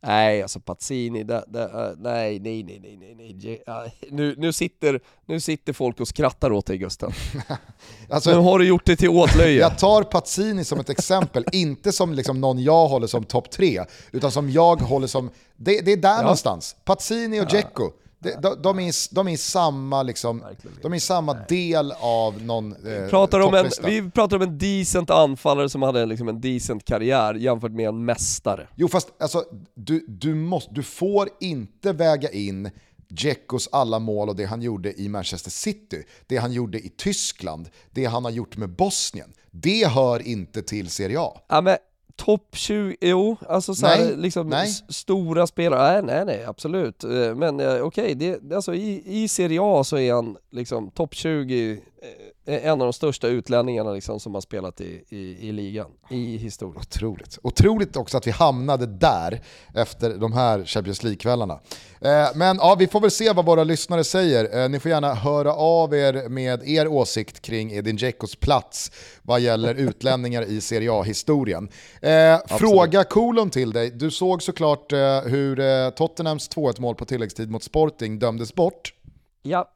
Nej, 0.02 0.42
alltså 0.42 0.60
Pazzini, 0.60 1.24
det, 1.24 1.44
det, 1.48 1.64
uh, 1.64 1.92
nej, 1.98 2.40
nej, 2.40 2.62
nej, 2.62 2.80
nej, 2.80 3.14
nej, 3.16 3.62
nej. 3.66 3.98
Nu, 4.10 4.34
nu, 4.38 4.52
sitter, 4.52 5.00
nu 5.26 5.40
sitter 5.40 5.72
folk 5.72 6.00
och 6.00 6.08
skrattar 6.08 6.52
åt 6.52 6.66
dig 6.66 6.78
Gusten. 6.78 7.12
alltså, 8.08 8.30
nu 8.30 8.36
har 8.36 8.58
du 8.58 8.66
gjort 8.66 8.86
det 8.86 8.96
till 8.96 9.08
åtlöje. 9.08 9.60
Jag 9.60 9.78
tar 9.78 10.02
Pazzini 10.02 10.64
som 10.64 10.80
ett 10.80 10.90
exempel, 10.90 11.44
inte 11.52 11.92
som 11.92 12.14
liksom 12.14 12.40
någon 12.40 12.62
jag 12.62 12.88
håller 12.88 13.06
som 13.06 13.24
topp 13.24 13.50
tre, 13.50 13.84
utan 14.12 14.30
som 14.30 14.50
jag 14.50 14.76
håller 14.80 15.06
som, 15.06 15.30
det, 15.56 15.80
det 15.80 15.92
är 15.92 15.96
där 15.96 16.16
ja. 16.16 16.22
någonstans. 16.22 16.76
Pazzini 16.84 17.40
och 17.40 17.44
ja. 17.44 17.48
Dzeko. 17.48 17.90
De, 18.22 18.30
de, 18.42 18.62
de, 18.62 18.78
är, 18.78 19.14
de 19.14 19.28
är 19.28 19.32
i 19.32 19.36
samma, 19.36 20.02
liksom, 20.02 20.44
de 20.82 20.94
är 20.94 20.98
samma 20.98 21.34
del 21.34 21.92
av 22.00 22.42
någon 22.42 22.72
eh, 22.86 23.08
pratar 23.08 23.40
om 23.40 23.54
en, 23.54 23.70
Vi 23.84 24.10
pratar 24.10 24.36
om 24.36 24.42
en 24.42 24.58
decent 24.58 25.10
anfallare 25.10 25.68
som 25.68 25.82
hade 25.82 26.06
liksom 26.06 26.28
en 26.28 26.40
decent 26.40 26.84
karriär 26.84 27.34
jämfört 27.34 27.72
med 27.72 27.88
en 27.88 28.04
mästare. 28.04 28.68
Jo 28.76 28.88
fast 28.88 29.22
alltså, 29.22 29.44
du, 29.74 30.04
du, 30.08 30.34
måste, 30.34 30.74
du 30.74 30.82
får 30.82 31.28
inte 31.40 31.92
väga 31.92 32.30
in 32.30 32.70
Dzekos 33.08 33.68
alla 33.72 33.98
mål 33.98 34.28
och 34.28 34.36
det 34.36 34.44
han 34.44 34.62
gjorde 34.62 35.00
i 35.00 35.08
Manchester 35.08 35.50
City, 35.50 36.02
det 36.26 36.36
han 36.36 36.52
gjorde 36.52 36.78
i 36.78 36.88
Tyskland, 36.88 37.68
det 37.90 38.04
han 38.04 38.24
har 38.24 38.30
gjort 38.30 38.56
med 38.56 38.70
Bosnien. 38.70 39.32
Det 39.50 39.86
hör 39.88 40.26
inte 40.26 40.62
till 40.62 40.90
Serie 40.90 41.20
A. 41.20 41.40
Ja, 41.48 41.60
men 41.60 41.76
topp 42.16 42.56
20, 42.56 42.96
jo, 43.00 43.36
alltså 43.48 43.74
så 43.74 43.86
här, 43.86 44.16
liksom 44.16 44.48
nej. 44.48 44.68
stora 44.88 45.46
spelare, 45.46 46.02
nej 46.02 46.16
nej 46.16 46.24
nej 46.24 46.44
absolut. 46.44 47.04
Eh, 47.04 47.34
men 47.34 47.60
eh, 47.60 47.80
okej, 47.82 48.16
okay, 48.16 48.54
alltså 48.54 48.74
i, 48.74 49.02
i 49.22 49.28
Serie 49.28 49.60
A 49.62 49.84
så 49.84 49.98
är 49.98 50.14
han 50.14 50.36
liksom 50.50 50.90
topp 50.90 51.14
20 51.14 51.80
en 52.46 52.70
av 52.70 52.78
de 52.78 52.92
största 52.92 53.28
utlänningarna 53.28 53.92
liksom 53.92 54.20
som 54.20 54.34
har 54.34 54.40
spelat 54.40 54.80
i, 54.80 55.04
i, 55.08 55.48
i 55.48 55.52
ligan, 55.52 55.90
i 56.10 56.36
historien. 56.36 56.80
Otroligt. 56.80 57.38
Otroligt 57.42 57.96
också 57.96 58.16
att 58.16 58.26
vi 58.26 58.30
hamnade 58.30 58.86
där 58.86 59.42
efter 59.74 60.14
de 60.14 60.32
här 60.32 60.64
Champions 60.64 61.02
League-kvällarna. 61.02 61.60
Eh, 62.00 62.28
men 62.34 62.56
ja, 62.56 62.76
vi 62.78 62.86
får 62.86 63.00
väl 63.00 63.10
se 63.10 63.32
vad 63.32 63.46
våra 63.46 63.64
lyssnare 63.64 64.04
säger. 64.04 64.62
Eh, 64.62 64.68
ni 64.68 64.80
får 64.80 64.90
gärna 64.90 65.14
höra 65.14 65.54
av 65.54 65.94
er 65.94 66.28
med 66.28 66.68
er 66.68 66.88
åsikt 66.88 67.42
kring 67.42 67.72
Edin 67.72 67.96
Dzekos 67.96 68.36
plats 68.36 68.92
vad 69.22 69.40
gäller 69.40 69.74
utlänningar 69.88 70.42
i 70.42 70.60
Serie 70.60 70.92
A-historien. 70.92 71.68
Eh, 72.02 72.38
fråga 72.58 73.04
kolon 73.04 73.50
till 73.50 73.72
dig. 73.72 73.90
Du 73.90 74.10
såg 74.10 74.42
såklart 74.42 74.92
eh, 74.92 75.20
hur 75.20 75.60
eh, 75.60 75.90
Tottenhams 75.90 76.50
2-1 76.50 76.80
mål 76.80 76.94
på 76.94 77.04
tilläggstid 77.04 77.50
mot 77.50 77.62
Sporting 77.62 78.18
dömdes 78.18 78.54
bort. 78.54 78.94
Ja. 79.42 79.68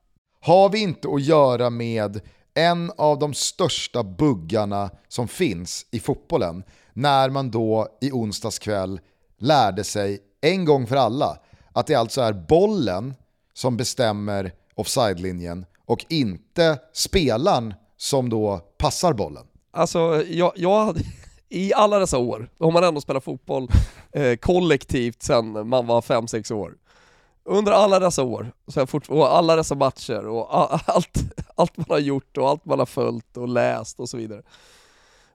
Har 0.45 0.69
vi 0.69 0.79
inte 0.79 1.09
att 1.09 1.23
göra 1.23 1.71
med 1.71 2.21
en 2.55 2.93
av 2.97 3.19
de 3.19 3.35
största 3.35 4.03
buggarna 4.03 4.91
som 5.09 5.29
finns 5.29 5.87
i 5.91 6.01
fotbollen 6.01 6.65
när 6.93 7.31
man 7.31 7.51
då 7.51 7.89
i 8.01 8.13
onsdags 8.13 8.59
kväll 8.59 9.01
lärde 9.39 9.85
sig 9.85 10.19
en 10.41 10.65
gång 10.65 10.87
för 10.87 10.97
alla 10.97 11.39
att 11.73 11.87
det 11.87 11.95
alltså 11.95 12.21
är 12.21 12.33
bollen 12.33 13.15
som 13.55 13.77
bestämmer 13.77 14.53
offside-linjen 14.75 15.67
och 15.87 16.05
inte 16.09 16.79
spelaren 16.93 17.75
som 17.97 18.31
då 18.31 18.61
passar 18.79 19.13
bollen. 19.13 19.47
Alltså, 19.73 20.23
jag, 20.27 20.53
jag 20.57 20.85
hade, 20.85 21.01
i 21.49 21.75
alla 21.75 21.99
dessa 21.99 22.19
år, 22.19 22.49
om 22.59 22.73
man 22.73 22.85
ändå 22.85 23.01
spelar 23.01 23.21
fotboll 23.21 23.69
eh, 24.13 24.37
kollektivt 24.37 25.23
sedan 25.23 25.69
man 25.69 25.87
var 25.87 26.01
5-6 26.01 26.53
år, 26.53 26.75
under 27.45 27.73
alla 27.73 27.99
dessa 27.99 28.23
år, 28.23 28.53
så 28.67 28.87
fort, 28.87 29.09
och 29.09 29.37
alla 29.37 29.57
dessa 29.57 29.75
matcher 29.75 30.27
och 30.27 30.49
allt, 30.87 31.19
allt 31.55 31.77
man 31.77 31.87
har 31.89 31.99
gjort 31.99 32.37
och 32.37 32.49
allt 32.49 32.65
man 32.65 32.79
har 32.79 32.87
följt 32.87 33.37
och 33.37 33.49
läst 33.49 34.01
och 34.01 34.09
så 34.09 34.17
vidare. 34.17 34.43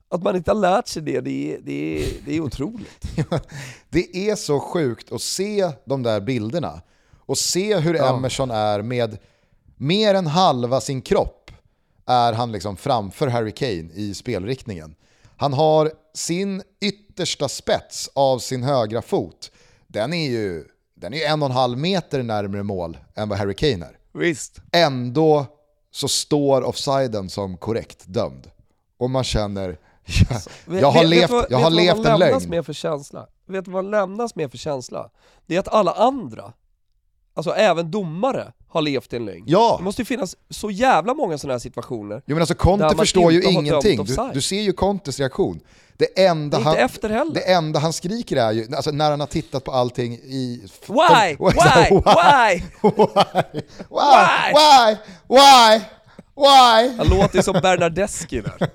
Att 0.09 0.23
man 0.23 0.35
inte 0.35 0.51
har 0.51 0.59
lärt 0.59 0.87
sig 0.87 1.01
det, 1.01 1.21
det 1.21 1.53
är, 1.53 1.59
det 1.61 2.03
är, 2.03 2.11
det 2.25 2.35
är 2.35 2.39
otroligt. 2.39 3.03
det 3.89 4.29
är 4.29 4.35
så 4.35 4.59
sjukt 4.59 5.11
att 5.11 5.21
se 5.21 5.71
de 5.85 6.03
där 6.03 6.21
bilderna 6.21 6.81
och 7.19 7.37
se 7.37 7.77
hur 7.77 7.93
ja. 7.95 8.17
Emerson 8.17 8.51
är 8.51 8.81
med 8.81 9.17
mer 9.77 10.15
än 10.15 10.27
halva 10.27 10.81
sin 10.81 11.01
kropp 11.01 11.51
är 12.05 12.33
han 12.33 12.51
liksom 12.51 12.77
framför 12.77 13.27
Harry 13.27 13.51
Kane 13.51 13.89
i 13.93 14.13
spelriktningen. 14.13 14.95
Han 15.37 15.53
har 15.53 15.91
sin 16.13 16.63
yttersta 16.81 17.49
spets 17.49 18.09
av 18.13 18.39
sin 18.39 18.63
högra 18.63 19.01
fot, 19.01 19.51
den 19.87 20.13
är 20.13 20.29
ju 20.29 20.65
den 20.99 21.13
är 21.13 21.27
en 21.27 21.41
och 21.41 21.49
en 21.49 21.55
halv 21.55 21.77
meter 21.77 22.23
närmare 22.23 22.63
mål 22.63 22.97
än 23.15 23.29
vad 23.29 23.37
Harry 23.39 23.53
Kane 23.53 23.85
är. 23.85 23.97
Visst. 24.19 24.61
Ändå 24.71 25.45
så 25.91 26.07
står 26.07 26.61
offsiden 26.61 27.29
som 27.29 27.57
korrekt 27.57 28.03
dömd. 28.07 28.51
Och 28.97 29.09
man 29.09 29.23
känner, 29.23 29.67
jag, 30.67 30.81
jag 30.81 30.91
har 30.91 31.01
vet, 31.01 31.09
levt, 31.09 31.31
vet, 31.31 31.45
jag 31.49 31.57
har 31.57 31.69
levt 31.69 32.05
en 32.05 32.19
lögn. 32.19 32.49
Med 32.49 32.65
för 32.65 32.73
känsla? 32.73 33.27
Vet 33.45 33.67
vad 33.67 33.83
man 33.83 33.91
lämnas 33.91 34.35
med 34.35 34.51
för 34.51 34.57
känsla? 34.57 35.09
Det 35.45 35.55
är 35.55 35.59
att 35.59 35.67
alla 35.67 35.91
andra, 35.91 36.53
alltså 37.33 37.51
även 37.51 37.91
domare, 37.91 38.53
har 38.67 38.81
levt 38.81 39.13
i 39.13 39.15
en 39.15 39.25
lögn. 39.25 39.43
Ja. 39.47 39.75
Det 39.77 39.83
måste 39.83 40.01
ju 40.01 40.05
finnas 40.05 40.35
så 40.49 40.71
jävla 40.71 41.13
många 41.13 41.37
sådana 41.37 41.53
här 41.53 41.59
situationer. 41.59 42.21
Jo 42.25 42.35
men 42.35 42.41
alltså 42.41 42.55
Conte 42.55 42.95
förstår 42.97 43.31
ju 43.31 43.43
ingenting. 43.43 44.03
Du, 44.03 44.15
du, 44.33 44.41
ser 44.41 44.61
ju 44.61 44.73
Contes 44.73 45.19
reaktion. 45.19 45.59
Det 45.99 46.19
enda, 46.19 46.57
det 46.57 46.63
han, 46.63 46.77
efter 46.77 47.09
heller. 47.09 47.33
det 47.33 47.51
enda 47.51 47.79
han 47.79 47.93
skriker 47.93 48.37
är 48.37 48.51
ju, 48.51 48.67
alltså 48.75 48.91
när 48.91 49.11
han 49.11 49.19
har 49.19 49.27
tittat 49.27 49.63
på 49.63 49.71
allting 49.71 50.13
i... 50.13 50.61
Why? 50.87 51.35
Why? 51.39 51.53
Why? 51.91 51.91
Why? 51.91 52.61
Why? 53.89 54.53
Why? 54.53 54.97
Why? 55.27 55.79
Why? 56.35 56.97
Han 56.97 57.07
låter 57.09 57.41
som 57.41 57.53
Bernardeschi 57.61 58.41
där. 58.41 58.69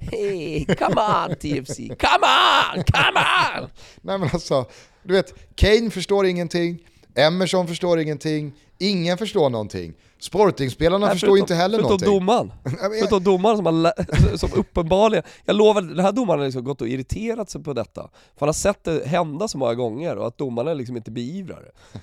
Hey, 0.00 0.64
come 0.64 1.00
on 1.00 1.36
TFC, 1.36 1.76
come 1.76 2.26
on, 2.26 2.84
come 2.84 3.20
on! 3.20 3.70
Nej 4.00 4.18
men 4.18 4.28
alltså, 4.32 4.64
du 5.02 5.14
vet, 5.14 5.34
Kane 5.54 5.90
förstår 5.90 6.26
ingenting, 6.26 6.78
Emerson 7.14 7.68
förstår 7.68 8.00
ingenting, 8.00 8.52
ingen 8.80 9.18
förstår 9.18 9.50
någonting. 9.50 9.94
Sportingspelarna 10.18 11.06
Nej, 11.06 11.14
förstår 11.14 11.38
inte 11.38 11.54
heller 11.54 11.78
förutom 11.78 11.88
någonting. 11.88 12.08
Domaren. 12.08 12.52
förutom 13.00 13.24
domaren 13.24 13.56
som, 13.56 13.66
har, 13.66 14.36
som 14.36 14.50
uppenbarligen, 14.54 15.24
jag 15.44 15.56
lovar, 15.56 15.82
den 15.82 16.04
här 16.04 16.12
domaren 16.12 16.40
har 16.40 16.46
liksom 16.46 16.64
gått 16.64 16.80
och 16.80 16.88
irriterat 16.88 17.50
sig 17.50 17.62
på 17.62 17.72
detta. 17.72 18.02
För 18.02 18.40
han 18.40 18.48
har 18.48 18.52
sett 18.52 18.84
det 18.84 19.06
hända 19.06 19.48
så 19.48 19.58
många 19.58 19.74
gånger 19.74 20.16
och 20.16 20.26
att 20.26 20.38
domarna 20.38 20.74
liksom 20.74 20.96
inte 20.96 21.10
beivrar 21.10 21.62
det. 21.62 21.98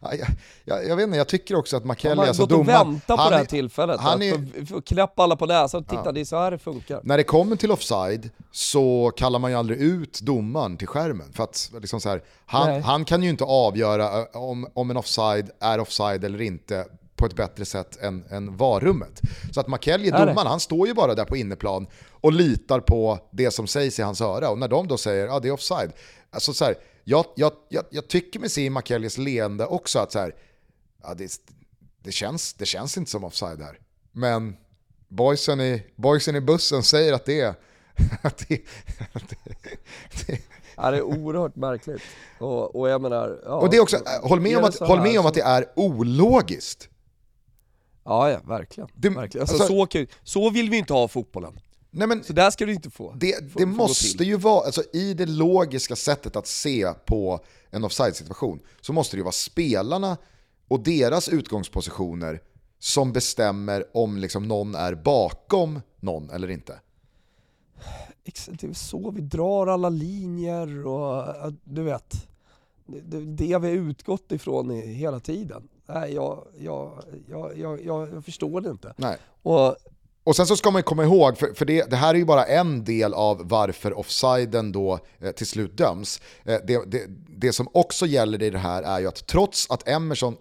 Jag, 0.00 0.18
jag, 0.64 0.86
jag, 0.86 0.96
vet 0.96 1.04
inte, 1.04 1.18
jag 1.18 1.28
tycker 1.28 1.54
också 1.54 1.76
att 1.76 1.84
McKelly, 1.84 2.20
alltså 2.22 2.46
domaren... 2.46 2.68
Han 2.68 2.76
har 2.76 2.84
gått 2.84 2.92
och 2.92 2.94
väntat 2.94 3.24
på 3.24 3.30
det 3.30 3.36
här 3.36 3.44
tillfället, 3.44 4.00
han 4.00 4.22
är, 4.22 4.66
för, 4.66 4.80
klappa 4.80 5.22
alla 5.22 5.36
på 5.36 5.46
näsan 5.46 5.80
och 5.80 5.88
titta 5.88 6.02
ja. 6.04 6.12
det 6.12 6.20
är 6.20 6.24
så 6.24 6.36
här 6.36 6.50
det 6.50 6.58
funkar. 6.58 7.00
När 7.02 7.16
det 7.16 7.24
kommer 7.24 7.56
till 7.56 7.70
offside 7.70 8.30
så 8.52 9.12
kallar 9.16 9.38
man 9.38 9.50
ju 9.50 9.56
aldrig 9.56 9.80
ut 9.80 10.20
domaren 10.20 10.76
till 10.76 10.88
skärmen. 10.88 11.32
För 11.32 11.44
att 11.44 11.70
liksom 11.80 12.00
så 12.00 12.08
här, 12.08 12.22
han, 12.46 12.82
han 12.82 13.04
kan 13.04 13.22
ju 13.22 13.30
inte 13.30 13.44
avgöra 13.44 14.24
om, 14.24 14.68
om 14.74 14.90
en 14.90 14.96
offside 14.96 15.50
är 15.60 15.80
offside 15.80 16.24
eller 16.24 16.40
inte 16.40 16.84
på 17.16 17.26
ett 17.26 17.36
bättre 17.36 17.64
sätt 17.64 18.02
än, 18.02 18.24
än 18.30 18.56
varummet. 18.56 19.20
Så 19.52 19.60
att 19.60 19.68
McKelly, 19.68 20.10
domaren, 20.10 20.46
han 20.46 20.60
står 20.60 20.86
ju 20.86 20.94
bara 20.94 21.14
där 21.14 21.24
på 21.24 21.36
inneplan 21.36 21.86
och 22.10 22.32
litar 22.32 22.80
på 22.80 23.18
det 23.30 23.50
som 23.50 23.66
sägs 23.66 23.98
i 23.98 24.02
hans 24.02 24.20
öra. 24.20 24.50
Och 24.50 24.58
när 24.58 24.68
de 24.68 24.88
då 24.88 24.96
säger 24.96 25.26
att 25.26 25.32
ah, 25.32 25.40
det 25.40 25.48
är 25.48 25.52
offside, 25.52 25.92
alltså 26.30 26.52
så 26.52 26.64
här, 26.64 26.74
jag, 27.08 27.26
jag, 27.36 27.52
jag, 27.68 27.84
jag 27.90 28.08
tycker 28.08 28.40
mig 28.40 28.48
se 28.50 28.64
i 28.64 28.70
McKellys 28.70 29.18
leende 29.18 29.66
också 29.66 29.98
att 29.98 30.12
så 30.12 30.18
här, 30.18 30.34
ja, 31.02 31.14
det, 31.14 31.40
det, 32.02 32.12
känns, 32.12 32.54
det 32.54 32.66
känns 32.66 32.96
inte 32.96 33.10
som 33.10 33.24
offside 33.24 33.60
här. 33.60 33.78
Men 34.12 34.56
boysen 35.08 35.60
i, 35.60 35.86
boysen 35.96 36.36
i 36.36 36.40
bussen 36.40 36.82
säger 36.82 37.12
att 37.12 37.24
det 37.24 37.40
är. 37.40 37.54
Att 38.22 38.48
det, 38.48 38.62
att 39.12 39.28
det, 39.28 39.36
det, 40.26 40.40
Ja, 40.76 40.90
det 40.90 40.96
är 40.96 41.02
oerhört 41.02 41.56
märkligt. 41.56 42.02
Och, 42.38 42.76
och 42.76 42.88
jag 42.88 43.00
menar... 43.00 43.40
Ja, 43.44 43.54
och 43.54 43.70
det 43.70 43.76
är 43.76 43.80
också, 43.80 43.98
håll 44.22 44.40
med, 44.40 44.58
om 44.58 44.64
att, 44.64 44.78
håll 44.78 45.00
med 45.00 45.20
om 45.20 45.26
att 45.26 45.34
det 45.34 45.40
är 45.40 45.66
ologiskt. 45.76 46.88
Ja, 48.04 48.30
ja 48.30 48.40
verkligen. 48.44 48.90
Det, 48.94 49.08
verkligen. 49.08 49.42
Alltså, 49.42 49.74
alltså, 49.74 49.86
så, 49.90 50.06
så 50.22 50.50
vill 50.50 50.70
vi 50.70 50.76
inte 50.76 50.92
ha 50.92 51.08
fotbollen. 51.08 51.60
Nej, 51.90 52.08
men 52.08 52.24
så 52.24 52.32
där 52.32 52.50
ska 52.50 52.66
du 52.66 52.74
inte 52.74 52.90
få. 52.90 53.12
Det, 53.12 53.40
det 53.40 53.60
få, 53.60 53.66
måste 53.66 54.24
ju 54.24 54.36
vara, 54.36 54.66
alltså, 54.66 54.82
i 54.92 55.14
det 55.14 55.26
logiska 55.26 55.96
sättet 55.96 56.36
att 56.36 56.46
se 56.46 56.92
på 57.06 57.40
en 57.70 57.84
offside-situation 57.84 58.60
så 58.80 58.92
måste 58.92 59.16
det 59.16 59.18
ju 59.18 59.24
vara 59.24 59.32
spelarna 59.32 60.16
och 60.68 60.80
deras 60.80 61.28
utgångspositioner 61.28 62.40
som 62.78 63.12
bestämmer 63.12 63.84
om 63.96 64.16
liksom 64.16 64.48
någon 64.48 64.74
är 64.74 64.94
bakom 64.94 65.80
någon 66.00 66.30
eller 66.30 66.50
inte. 66.50 66.80
Det 68.24 68.64
är 68.64 68.72
så 68.72 69.10
vi 69.10 69.20
drar 69.20 69.66
alla 69.66 69.88
linjer 69.88 70.86
och 70.86 71.52
du 71.64 71.82
vet, 71.82 72.28
det, 72.86 73.20
det 73.20 73.58
vi 73.58 73.68
har 73.68 73.88
utgått 73.88 74.32
ifrån 74.32 74.70
hela 74.70 75.20
tiden. 75.20 75.68
Nej, 75.86 76.14
jag, 76.14 76.46
jag, 76.58 77.02
jag, 77.28 77.58
jag, 77.58 77.84
jag 77.84 78.24
förstår 78.24 78.60
det 78.60 78.70
inte. 78.70 78.94
Nej. 78.96 79.16
Och 79.42 79.76
och 80.26 80.36
sen 80.36 80.46
så 80.46 80.56
ska 80.56 80.70
man 80.70 80.82
komma 80.82 81.04
ihåg, 81.04 81.38
för, 81.38 81.54
för 81.54 81.64
det, 81.64 81.90
det, 81.90 81.96
här 81.96 82.14
är 82.14 82.18
ju 82.18 82.24
bara 82.24 82.44
en 82.44 82.84
del 82.84 83.14
av 83.14 83.48
varför 83.48 83.98
offsiden 83.98 84.72
då 84.72 84.98
eh, 85.20 85.30
till 85.30 85.46
slut 85.46 85.76
döms. 85.76 86.20
Eh, 86.44 86.58
det, 86.66 86.90
det, 86.90 87.06
det, 87.28 87.52
som 87.52 87.68
också 87.72 88.06
gäller 88.06 88.42
i 88.42 88.50
det 88.50 88.58
här 88.58 88.82
är 88.82 89.00
ju 89.00 89.06
att 89.06 89.26
trots 89.26 89.70
att 89.70 89.88
Emerson 89.88 90.36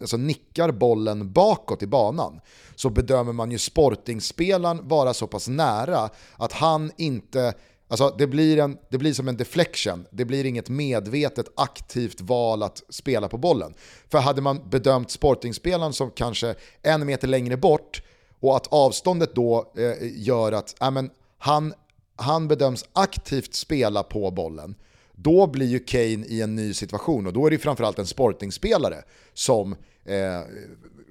alltså, 0.00 0.16
nickar 0.16 0.72
bollen 0.72 1.32
bakåt 1.32 1.82
i 1.82 1.86
banan 1.86 2.40
så 2.76 2.90
bedömer 2.90 3.32
man 3.32 3.50
ju 3.50 3.58
sportingspelaren 3.58 4.88
vara 4.88 5.14
så 5.14 5.26
pass 5.26 5.48
nära 5.48 6.10
att 6.36 6.52
han 6.52 6.92
inte 6.96 7.54
Alltså 7.88 8.14
det 8.18 8.26
blir, 8.26 8.58
en, 8.58 8.78
det 8.88 8.98
blir 8.98 9.12
som 9.12 9.28
en 9.28 9.36
deflection, 9.36 10.06
det 10.10 10.24
blir 10.24 10.46
inget 10.46 10.68
medvetet 10.68 11.46
aktivt 11.56 12.20
val 12.20 12.62
att 12.62 12.82
spela 12.88 13.28
på 13.28 13.38
bollen. 13.38 13.74
För 14.08 14.18
hade 14.18 14.42
man 14.42 14.70
bedömt 14.70 15.10
sportingspelaren 15.10 15.92
som 15.92 16.10
kanske 16.10 16.54
en 16.82 17.06
meter 17.06 17.28
längre 17.28 17.56
bort 17.56 18.02
och 18.40 18.56
att 18.56 18.66
avståndet 18.66 19.34
då 19.34 19.72
eh, 19.76 19.94
gör 20.00 20.52
att 20.52 20.82
äh, 20.82 20.90
men, 20.90 21.10
han, 21.38 21.74
han 22.16 22.48
bedöms 22.48 22.84
aktivt 22.92 23.54
spela 23.54 24.02
på 24.02 24.30
bollen, 24.30 24.74
då 25.12 25.46
blir 25.46 25.66
ju 25.66 25.78
Kane 25.78 26.26
i 26.26 26.42
en 26.42 26.56
ny 26.56 26.74
situation 26.74 27.26
och 27.26 27.32
då 27.32 27.46
är 27.46 27.50
det 27.50 27.58
framförallt 27.58 27.98
en 27.98 28.06
sportingspelare 28.06 29.02
som, 29.34 29.72
eh, 30.04 30.40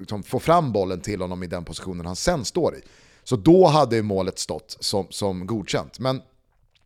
som 0.08 0.24
får 0.24 0.40
fram 0.40 0.72
bollen 0.72 1.02
till 1.02 1.22
honom 1.22 1.44
i 1.44 1.48
den 1.48 1.66
positionen 1.66 2.06
han 2.06 2.16
sen 2.16 2.46
står 2.46 2.76
i. 2.76 2.82
Så 3.24 3.36
då 3.36 3.68
hade 3.68 4.02
målet 4.02 4.40
stått 4.40 4.78
som, 4.80 5.08
som 5.10 5.48
godkänt. 5.48 6.00
Men 6.00 6.22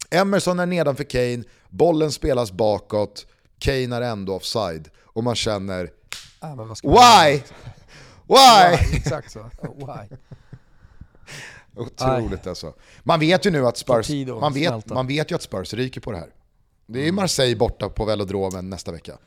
Emerson 0.09 0.59
är 0.59 0.65
nedanför 0.65 1.03
Kane, 1.03 1.43
bollen 1.69 2.11
spelas 2.11 2.51
bakåt, 2.51 3.25
Kane 3.59 3.95
är 3.95 4.01
ändå 4.01 4.35
offside 4.35 4.89
och 5.03 5.23
man 5.23 5.35
känner 5.35 5.89
ah, 6.39 6.55
Why? 6.83 7.41
Why? 8.27 8.77
Why? 8.77 8.97
Exakt 8.97 9.31
så. 9.31 9.39
Why? 9.61 10.17
Otroligt 11.75 12.47
alltså. 12.47 12.73
Man 13.03 13.19
vet 13.19 13.45
ju 13.45 13.51
nu 13.51 13.67
att 13.67 13.77
Spurs, 13.77 14.09
man 14.41 14.53
vet, 14.53 14.89
man 14.89 15.07
vet 15.07 15.31
ju 15.31 15.35
att 15.35 15.41
Spurs 15.41 15.73
ryker 15.73 16.01
på 16.01 16.11
det 16.11 16.17
här. 16.17 16.29
Det 16.85 17.07
är 17.07 17.11
Marseille 17.11 17.55
borta 17.55 17.89
på 17.89 18.05
velodromen 18.05 18.69
nästa 18.69 18.91
vecka. 18.91 19.17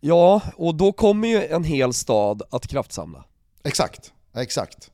Ja, 0.00 0.42
och 0.56 0.74
då 0.74 0.92
kommer 0.92 1.28
ju 1.28 1.46
en 1.46 1.64
hel 1.64 1.92
stad 1.92 2.42
att 2.50 2.66
kraftsamla. 2.66 3.24
Exakt, 3.62 4.12
exakt. 4.34 4.90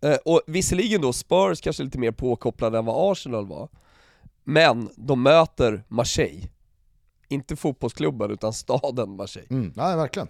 Eh, 0.00 0.16
och 0.24 0.42
visserligen 0.46 1.00
då 1.00 1.12
Spurs 1.12 1.60
kanske 1.60 1.82
lite 1.82 1.98
mer 1.98 2.12
påkopplade 2.12 2.78
än 2.78 2.84
vad 2.84 3.12
Arsenal 3.12 3.46
var. 3.46 3.68
Men 4.44 4.90
de 4.96 5.22
möter 5.22 5.84
Marseille. 5.88 6.48
Inte 7.28 7.56
fotbollsklubben 7.56 8.30
utan 8.30 8.52
staden 8.52 9.16
Marseille. 9.16 9.48
Mm, 9.50 9.72
nej, 9.76 9.96
verkligen. 9.96 10.28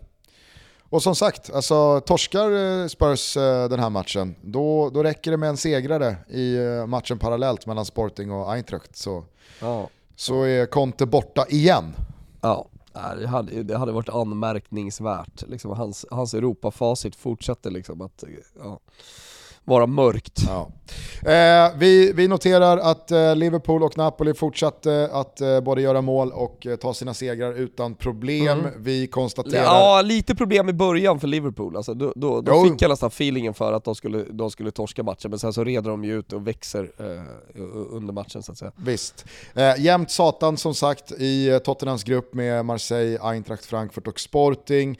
Och 0.90 1.02
som 1.02 1.14
sagt, 1.14 1.50
alltså, 1.50 2.00
torskar 2.00 2.80
eh, 2.82 2.86
Spurs 2.86 3.36
eh, 3.36 3.68
den 3.68 3.80
här 3.80 3.90
matchen, 3.90 4.34
då, 4.42 4.90
då 4.90 5.02
räcker 5.02 5.30
det 5.30 5.36
med 5.36 5.48
en 5.48 5.56
segrare 5.56 6.16
i 6.28 6.56
eh, 6.56 6.86
matchen 6.86 7.18
parallellt 7.18 7.66
mellan 7.66 7.84
Sporting 7.84 8.32
och 8.32 8.52
Eintracht. 8.52 8.96
Så, 8.96 9.24
ja. 9.60 9.88
så 10.16 10.42
är 10.42 10.66
Conte 10.66 11.06
borta 11.06 11.46
igen. 11.48 11.94
Ja, 12.40 12.68
det 12.92 13.26
hade, 13.26 13.62
det 13.62 13.78
hade 13.78 13.92
varit 13.92 14.08
anmärkningsvärt. 14.08 15.42
Liksom, 15.48 15.70
hans, 15.70 16.06
hans 16.10 16.34
Europafacit 16.34 17.16
fortsätter 17.16 17.70
liksom 17.70 18.00
att... 18.00 18.24
Ja 18.60 18.80
vara 19.68 19.86
mörkt. 19.86 20.42
Ja. 20.46 20.70
Eh, 21.22 21.72
vi, 21.78 22.12
vi 22.12 22.28
noterar 22.28 22.78
att 22.78 23.10
eh, 23.10 23.36
Liverpool 23.36 23.82
och 23.82 23.98
Napoli 23.98 24.34
fortsatte 24.34 25.08
att 25.12 25.40
eh, 25.40 25.60
både 25.60 25.82
göra 25.82 26.02
mål 26.02 26.32
och 26.32 26.66
eh, 26.66 26.76
ta 26.76 26.94
sina 26.94 27.14
segrar 27.14 27.52
utan 27.52 27.94
problem. 27.94 28.58
Mm. 28.58 28.70
Vi 28.78 29.06
konstaterar... 29.06 29.64
Ja, 29.64 30.02
lite 30.02 30.34
problem 30.34 30.68
i 30.68 30.72
början 30.72 31.20
för 31.20 31.28
Liverpool. 31.28 31.76
Alltså, 31.76 31.94
då 31.94 32.12
då, 32.16 32.40
då 32.40 32.64
fick 32.64 32.82
jag 32.82 32.88
nästan 32.88 33.08
feelingen 33.08 33.54
för 33.54 33.72
att 33.72 33.84
de 33.84 33.94
skulle, 33.94 34.24
de 34.30 34.50
skulle 34.50 34.70
torska 34.70 35.02
matchen, 35.02 35.30
men 35.30 35.38
sen 35.38 35.52
så 35.52 35.64
reder 35.64 35.90
de 35.90 36.04
ju 36.04 36.18
ut 36.18 36.32
och 36.32 36.46
växer 36.46 36.90
eh, 36.98 37.62
under 37.90 38.12
matchen 38.12 38.42
så 38.42 38.52
att 38.52 38.58
säga. 38.58 38.72
Visst. 38.76 39.24
Eh, 39.54 39.80
jämt 39.80 40.10
satan 40.10 40.56
som 40.56 40.74
sagt 40.74 41.12
i 41.12 41.48
eh, 41.48 41.58
Tottenhams 41.58 42.04
grupp 42.04 42.34
med 42.34 42.64
Marseille, 42.64 43.18
Eintracht 43.22 43.66
Frankfurt 43.66 44.06
och 44.06 44.20
Sporting. 44.20 44.98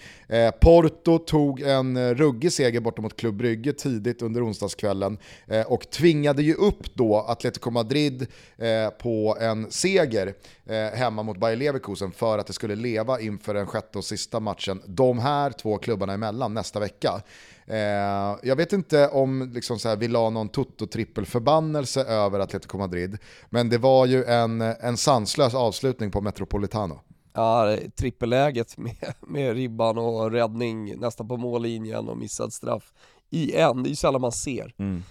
Porto 0.60 1.18
tog 1.18 1.60
en 1.60 2.14
ruggig 2.14 2.52
seger 2.52 2.80
borta 2.80 3.02
mot 3.02 3.16
Club 3.16 3.34
Brygge 3.34 3.72
tidigt 3.72 4.22
under 4.22 4.46
onsdagen 4.46 4.57
onsdagskvällen 4.58 5.18
eh, 5.46 5.66
och 5.66 5.90
tvingade 5.90 6.42
ju 6.42 6.54
upp 6.54 6.94
då 6.94 7.16
Atletico 7.16 7.70
Madrid 7.70 8.26
eh, 8.56 8.90
på 8.90 9.36
en 9.40 9.70
seger 9.70 10.34
eh, 10.66 10.98
hemma 10.98 11.22
mot 11.22 11.38
Bayer 11.38 11.56
Leverkusen 11.56 12.12
för 12.12 12.38
att 12.38 12.46
det 12.46 12.52
skulle 12.52 12.74
leva 12.74 13.20
inför 13.20 13.54
den 13.54 13.66
sjätte 13.66 13.98
och 13.98 14.04
sista 14.04 14.40
matchen 14.40 14.82
de 14.86 15.18
här 15.18 15.50
två 15.50 15.78
klubbarna 15.78 16.12
emellan 16.12 16.54
nästa 16.54 16.80
vecka. 16.80 17.22
Eh, 17.66 18.36
jag 18.42 18.56
vet 18.56 18.72
inte 18.72 19.08
om 19.08 19.50
liksom 19.54 19.78
så 19.78 19.88
här, 19.88 19.96
vi 19.96 20.08
la 20.08 20.30
någon 20.30 20.48
toto 20.48 20.86
trippel 20.86 21.26
förbannelse 21.26 22.04
över 22.04 22.40
Atletico 22.40 22.78
Madrid, 22.78 23.18
men 23.50 23.68
det 23.68 23.78
var 23.78 24.06
ju 24.06 24.24
en, 24.24 24.60
en 24.60 24.96
sanslös 24.96 25.54
avslutning 25.54 26.10
på 26.10 26.20
Metropolitano. 26.20 27.00
Ja, 27.32 27.76
trippelläget 27.96 28.78
med, 28.78 29.14
med 29.20 29.54
ribban 29.54 29.98
och 29.98 30.30
räddning 30.30 31.00
nästan 31.00 31.28
på 31.28 31.36
mållinjen 31.36 32.08
och 32.08 32.18
missad 32.18 32.52
straff 32.52 32.92
i 33.30 33.54
en, 33.54 33.82
det 33.82 33.88
är 33.88 33.90
ju 33.90 33.96
sällan 33.96 34.20
man 34.20 34.32
ser. 34.32 34.74
Mm. 34.78 35.02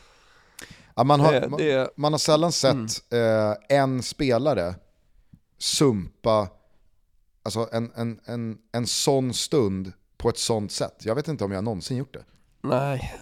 Ja, 0.96 1.04
man, 1.04 1.20
har, 1.20 1.32
det, 1.32 1.50
det, 1.58 1.90
man, 1.96 2.14
har 2.14 2.18
sällan 2.18 2.52
sett 2.52 3.12
mm. 3.12 3.50
eh, 3.50 3.56
en 3.70 4.04
spelare 4.04 4.76
sumpa 5.58 6.48
alltså 7.48 7.68
en, 7.72 7.92
en, 7.96 8.20
en, 8.26 8.58
en 8.72 8.88
sån 8.88 9.34
stund 9.34 9.94
på 10.18 10.30
ett 10.30 10.38
sånt 10.38 10.72
sätt. 10.72 11.06
Jag 11.06 11.16
vet 11.16 11.28
inte 11.28 11.44
om 11.44 11.52
jag 11.52 11.64
någonsin 11.64 11.98
gjort 11.98 12.14
det. 12.14 12.24
Nej, 12.62 13.14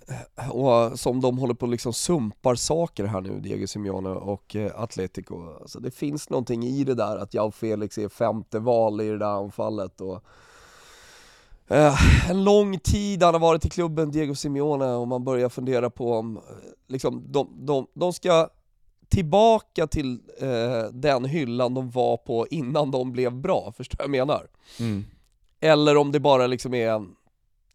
och 0.52 1.00
som 1.00 1.22
de 1.22 1.38
håller 1.38 1.54
på 1.54 1.66
liksom 1.66 1.94
sumpar 1.94 2.56
saker 2.56 3.06
här 3.06 3.22
nu, 3.22 3.40
Diego 3.40 3.68
Simeone 3.68 4.10
och 4.10 4.56
eh, 4.56 4.82
Atletico. 4.82 5.58
Alltså 5.62 5.80
det 5.80 5.92
finns 5.92 6.30
någonting 6.30 6.64
i 6.64 6.84
det 6.84 6.96
där 6.96 7.18
att 7.18 7.34
jag 7.34 7.46
och 7.46 7.56
Felix 7.56 7.98
är 7.98 8.10
femte 8.10 8.60
val 8.60 9.02
i 9.02 9.10
det 9.10 9.18
där 9.18 9.44
anfallet. 9.44 10.02
Och 10.02 10.24
Uh, 11.72 12.30
en 12.30 12.44
lång 12.44 12.80
tid 12.80 13.24
han 13.24 13.34
har 13.34 13.42
varit 13.42 13.66
i 13.66 13.70
klubben, 13.70 14.12
Diego 14.12 14.36
Simeone, 14.36 14.86
och 14.86 15.08
man 15.08 15.24
börjar 15.24 15.50
fundera 15.50 15.90
på 15.90 16.14
om 16.14 16.42
liksom, 16.88 17.24
de, 17.32 17.66
de, 17.66 17.88
de 17.94 18.14
ska 18.14 18.50
tillbaka 19.10 19.88
till 19.88 20.20
uh, 20.44 20.92
den 20.94 21.26
hyllan 21.26 21.74
de 21.74 21.90
var 21.90 22.18
på 22.18 22.48
innan 22.48 22.92
de 22.92 23.12
blev 23.12 23.34
bra, 23.34 23.74
förstår 23.78 24.02
jag 24.02 24.10
menar? 24.10 24.48
Mm. 24.80 25.06
Eller 25.60 25.98
om 25.98 26.12
det 26.12 26.20
bara 26.20 26.48
liksom 26.48 26.74
är 26.74 26.90
en 26.90 27.16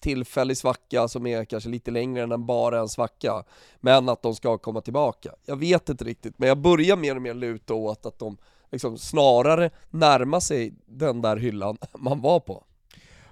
tillfällig 0.00 0.56
svacka 0.56 1.08
som 1.08 1.26
är 1.26 1.44
kanske 1.44 1.70
lite 1.70 1.90
längre 1.90 2.22
än 2.22 2.46
bara 2.46 2.80
en 2.80 2.88
svacka, 2.88 3.44
men 3.80 4.08
att 4.08 4.22
de 4.22 4.34
ska 4.34 4.58
komma 4.58 4.80
tillbaka. 4.80 5.34
Jag 5.46 5.56
vet 5.56 5.88
inte 5.88 6.04
riktigt, 6.04 6.38
men 6.38 6.48
jag 6.48 6.58
börjar 6.58 6.96
mer 6.96 7.16
och 7.16 7.22
mer 7.22 7.34
luta 7.34 7.74
åt 7.74 8.06
att 8.06 8.18
de 8.18 8.36
liksom 8.70 8.98
snarare 8.98 9.70
närmar 9.90 10.40
sig 10.40 10.74
den 10.86 11.22
där 11.22 11.36
hyllan 11.36 11.76
man 11.98 12.20
var 12.20 12.40
på. 12.40 12.64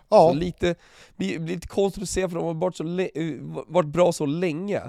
Ja. 0.09 0.29
Så 0.29 0.35
lite, 0.35 0.75
blir 1.17 1.39
lite 1.39 1.69
konstigt 1.69 2.03
att 2.03 2.09
se 2.09 2.29
för 2.29 2.37
de 2.37 2.45
har 2.45 2.55
varit, 2.55 2.77
så 2.77 2.99
eh, 2.99 3.35
varit 3.67 3.89
bra 3.89 4.13
så 4.13 4.27
länge. 4.27 4.83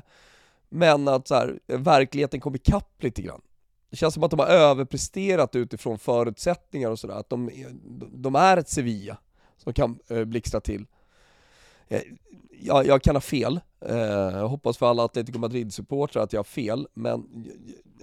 Men 0.70 1.08
att 1.08 1.28
så 1.28 1.36
här, 1.36 1.60
verkligheten 1.68 2.40
kom 2.40 2.56
ikapp 2.56 3.04
lite 3.04 3.22
grann. 3.22 3.42
Det 3.90 3.98
känns 3.98 4.14
som 4.14 4.24
att 4.24 4.32
de 4.32 4.40
har 4.40 4.48
överpresterat 4.48 5.56
utifrån 5.56 6.00
förutsättningar 6.00 6.90
och 6.90 7.00
sådär, 7.00 7.16
att 7.16 7.30
de, 7.30 7.52
de 8.12 8.36
är 8.36 8.58
ett 8.58 8.70
Sevilla 8.70 9.18
som 9.58 9.74
kan 9.74 10.00
eh, 10.08 10.24
blixtra 10.24 10.62
till. 10.62 10.86
Eh, 11.88 12.02
jag, 12.62 12.86
jag 12.86 13.02
kan 13.02 13.16
ha 13.16 13.22
fel, 13.22 13.60
eh, 13.86 13.98
jag 13.98 14.48
hoppas 14.48 14.78
för 14.78 14.86
alla 14.86 15.04
Atletico 15.04 15.40
Madrid-supportrar 15.40 16.24
att 16.24 16.34
jag 16.34 16.40
har 16.40 16.44
fel, 16.44 16.88
men 16.94 17.26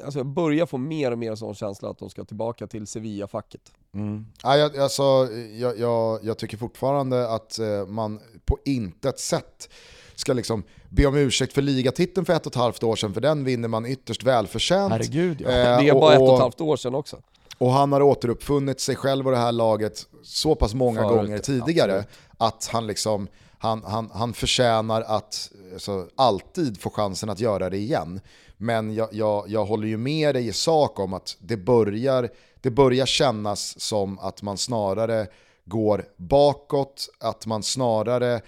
alltså 0.04 0.18
jag 0.18 0.26
börjar 0.26 0.66
få 0.66 0.78
mer 0.78 1.11
och 1.11 1.18
mer 1.18 1.34
sån 1.34 1.54
känsla 1.54 1.90
att 1.90 1.98
de 1.98 2.11
ska 2.11 2.24
tillbaka 2.24 2.66
till 2.66 2.86
Sevilla-facket. 2.86 3.72
Mm. 3.94 4.26
Ja, 4.42 4.57
jag, 4.57 4.78
alltså, 4.78 5.28
jag, 5.52 5.78
jag, 5.78 6.24
jag, 6.24 6.38
tycker 6.38 6.57
fortfarande 6.57 7.28
att 7.28 7.59
eh, 7.59 7.86
man 7.86 8.20
på 8.44 8.59
intet 8.64 9.18
sätt 9.18 9.68
ska 10.14 10.32
liksom 10.32 10.62
be 10.88 11.07
om 11.07 11.16
ursäkt 11.16 11.52
för 11.52 11.62
ligatiteln 11.62 12.26
för 12.26 12.32
ett 12.32 12.46
och 12.46 12.52
ett 12.52 12.57
halvt 12.57 12.82
år 12.82 12.96
sedan, 12.96 13.14
för 13.14 13.20
den 13.20 13.44
vinner 13.44 13.68
man 13.68 13.86
ytterst 13.86 14.22
välförtjänt. 14.22 14.92
Herregud 14.92 15.40
ja, 15.40 15.48
eh, 15.48 15.78
det 15.78 15.88
är 15.88 15.92
bara 15.92 16.04
och, 16.04 16.12
ett 16.12 16.20
och 16.20 16.34
ett 16.34 16.40
halvt 16.40 16.61
år 16.61 16.76
sedan 16.76 16.94
också. 16.94 17.16
Och 17.59 17.70
han 17.70 17.92
har 17.92 18.02
återuppfunnit 18.02 18.80
sig 18.80 18.96
själv 18.96 19.26
och 19.26 19.32
det 19.32 19.38
här 19.38 19.52
laget 19.52 20.07
så 20.22 20.54
pass 20.54 20.74
många 20.74 21.02
Förut, 21.02 21.16
gånger 21.16 21.38
tidigare 21.38 21.92
absolut. 21.92 22.09
att 22.38 22.68
han 22.72 22.86
liksom 22.86 23.28
han, 23.59 23.82
han, 23.84 24.11
han 24.14 24.32
förtjänar 24.32 25.02
att 25.02 25.52
alltså, 25.72 26.09
alltid 26.16 26.80
få 26.80 26.90
chansen 26.90 27.30
att 27.30 27.40
göra 27.40 27.70
det 27.70 27.76
igen. 27.76 28.20
Men 28.57 28.94
jag, 28.94 29.09
jag, 29.12 29.44
jag 29.48 29.64
håller 29.64 29.88
ju 29.88 29.96
med 29.96 30.34
dig 30.34 30.48
i 30.48 30.52
sak 30.52 30.98
om 30.98 31.14
att 31.14 31.36
det 31.40 31.57
börjar, 31.57 32.30
det 32.61 32.70
börjar 32.70 33.07
kännas 33.07 33.80
som 33.80 34.18
att 34.18 34.42
man 34.42 34.59
snarare 34.59 35.26
går 35.64 36.04
bakåt, 36.16 37.09
att 37.20 37.46
man 37.46 37.62
snarare 37.62 38.40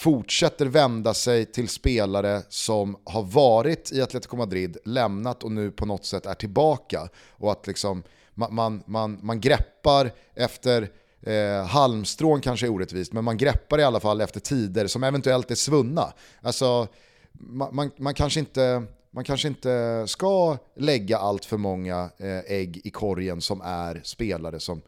fortsätter 0.00 0.66
vända 0.66 1.14
sig 1.14 1.44
till 1.44 1.68
spelare 1.68 2.42
som 2.48 2.96
har 3.04 3.22
varit 3.22 3.92
i 3.92 4.02
Atletico 4.02 4.36
Madrid, 4.36 4.76
lämnat 4.84 5.42
och 5.42 5.52
nu 5.52 5.70
på 5.70 5.86
något 5.86 6.04
sätt 6.04 6.26
är 6.26 6.34
tillbaka. 6.34 7.08
Och 7.30 7.52
att 7.52 7.66
liksom 7.66 8.02
man, 8.34 8.54
man, 8.54 8.82
man, 8.86 9.18
man 9.22 9.40
greppar 9.40 10.12
efter 10.34 10.90
eh, 11.22 11.66
halmstrån 11.66 12.40
kanske 12.40 12.66
är 12.66 12.70
orättvist, 12.70 13.12
men 13.12 13.24
man 13.24 13.36
greppar 13.36 13.78
i 13.78 13.84
alla 13.84 14.00
fall 14.00 14.20
efter 14.20 14.40
tider 14.40 14.86
som 14.86 15.04
eventuellt 15.04 15.50
är 15.50 15.54
svunna. 15.54 16.12
Alltså, 16.40 16.88
man, 17.32 17.74
man, 17.74 17.90
man, 17.96 18.14
kanske 18.14 18.40
inte, 18.40 18.82
man 19.10 19.24
kanske 19.24 19.48
inte 19.48 20.04
ska 20.06 20.58
lägga 20.76 21.18
allt 21.18 21.44
för 21.44 21.56
många 21.56 22.10
eh, 22.18 22.38
ägg 22.38 22.80
i 22.84 22.90
korgen 22.90 23.40
som 23.40 23.60
är 23.60 24.00
spelare 24.04 24.60
som 24.60 24.82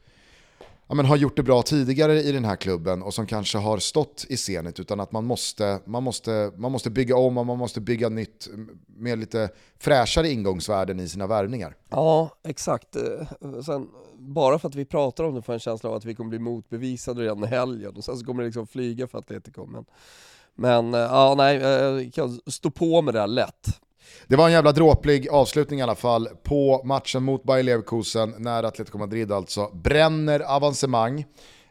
ja, 0.89 0.95
men 0.95 1.07
har 1.07 1.17
gjort 1.17 1.37
det 1.37 1.43
bra 1.43 1.63
tidigare 1.63 2.23
i 2.23 2.33
den 2.33 2.45
här 2.45 2.57
klubben 2.57 3.03
och 3.03 3.15
som 3.15 3.27
kanske 3.27 3.59
har 3.59 3.79
stått 3.79 4.27
i 4.29 4.37
scenet 4.37 4.81
utan 4.81 5.01
att 5.01 5.13
man 5.13 5.25
måste, 5.25 5.81
man 5.85 6.03
måste, 6.03 6.53
man 6.57 6.73
måste 6.73 6.91
bygga 6.91 7.17
om 7.17 7.39
och 7.39 7.47
man 7.47 7.59
måste 7.59 7.81
bygga 7.81 8.09
nytt 8.09 8.49
med 8.87 9.19
lite 9.19 9.49
fräschare 9.79 10.29
ingångsvärden 10.29 11.01
i 11.01 11.09
sina 11.09 11.27
värvningar. 11.27 11.77
Ja, 11.91 12.31
exakt. 12.45 12.97
Eh, 12.97 13.63
sen, 13.67 13.89
bara 14.19 14.59
för 14.59 14.69
att 14.69 14.75
vi 14.75 14.85
pratar 14.85 15.25
om 15.25 15.35
det 15.35 15.43
får 15.43 15.53
jag 15.53 15.57
en 15.57 15.61
känsla 15.61 15.91
av 15.91 15.97
att 15.97 16.05
vi 16.05 16.15
kommer 16.15 16.31
bli 16.31 16.39
motbevisade 16.39 17.23
redan 17.23 17.45
i 17.45 17.47
helgen 17.47 17.97
och 17.97 18.05
sen 18.05 18.17
så 18.17 18.27
kommer 18.27 18.43
det 18.43 18.47
liksom 18.47 18.67
flyga 18.67 19.07
för 19.07 19.19
Atletico. 19.19 19.67
Men, 19.67 19.85
men 20.55 20.95
eh, 20.95 21.01
ja, 21.01 21.35
nej, 21.37 21.57
eh, 21.57 21.63
jag 21.65 22.13
kan 22.13 22.41
stå 22.47 22.71
på 22.71 23.03
med 23.03 23.15
det 23.15 23.21
här 23.21 23.27
lätt. 23.27 23.81
Det 24.27 24.37
var 24.37 24.47
en 24.47 24.53
jävla 24.53 24.73
dråplig 24.73 25.29
avslutning 25.29 25.81
i 25.81 25.83
alla 25.83 25.95
fall 25.95 26.29
på 26.43 26.83
matchen 26.85 27.23
mot 27.23 27.45
Bayer 27.45 27.63
Leverkusen 27.63 28.35
när 28.39 28.63
Atletico 28.63 28.99
Madrid 28.99 29.33
alltså 29.33 29.71
bränner 29.75 30.41
avancemang. 30.41 31.21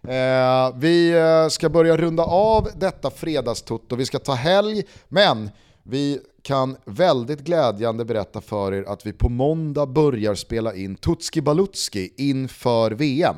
Eh, 0.08 0.76
vi 0.76 1.12
eh, 1.12 1.48
ska 1.48 1.70
börja 1.70 1.98
runda 1.98 2.24
av 2.24 2.68
detta 2.76 3.10
fredagstutto, 3.10 3.96
vi 3.96 4.06
ska 4.06 4.20
ta 4.20 4.34
helg, 4.34 4.84
men 5.08 5.50
vi 5.84 6.20
kan 6.44 6.78
väldigt 6.86 7.40
glädjande 7.40 8.06
berätta 8.06 8.42
för 8.42 8.74
er 8.74 8.84
att 8.84 9.06
vi 9.06 9.14
på 9.14 9.30
måndag 9.30 9.86
börjar 9.86 10.36
spela 10.36 10.74
in 10.74 10.96
Tutski 10.96 11.42
Balutski 11.42 12.14
inför 12.18 12.92
VM. 12.92 13.36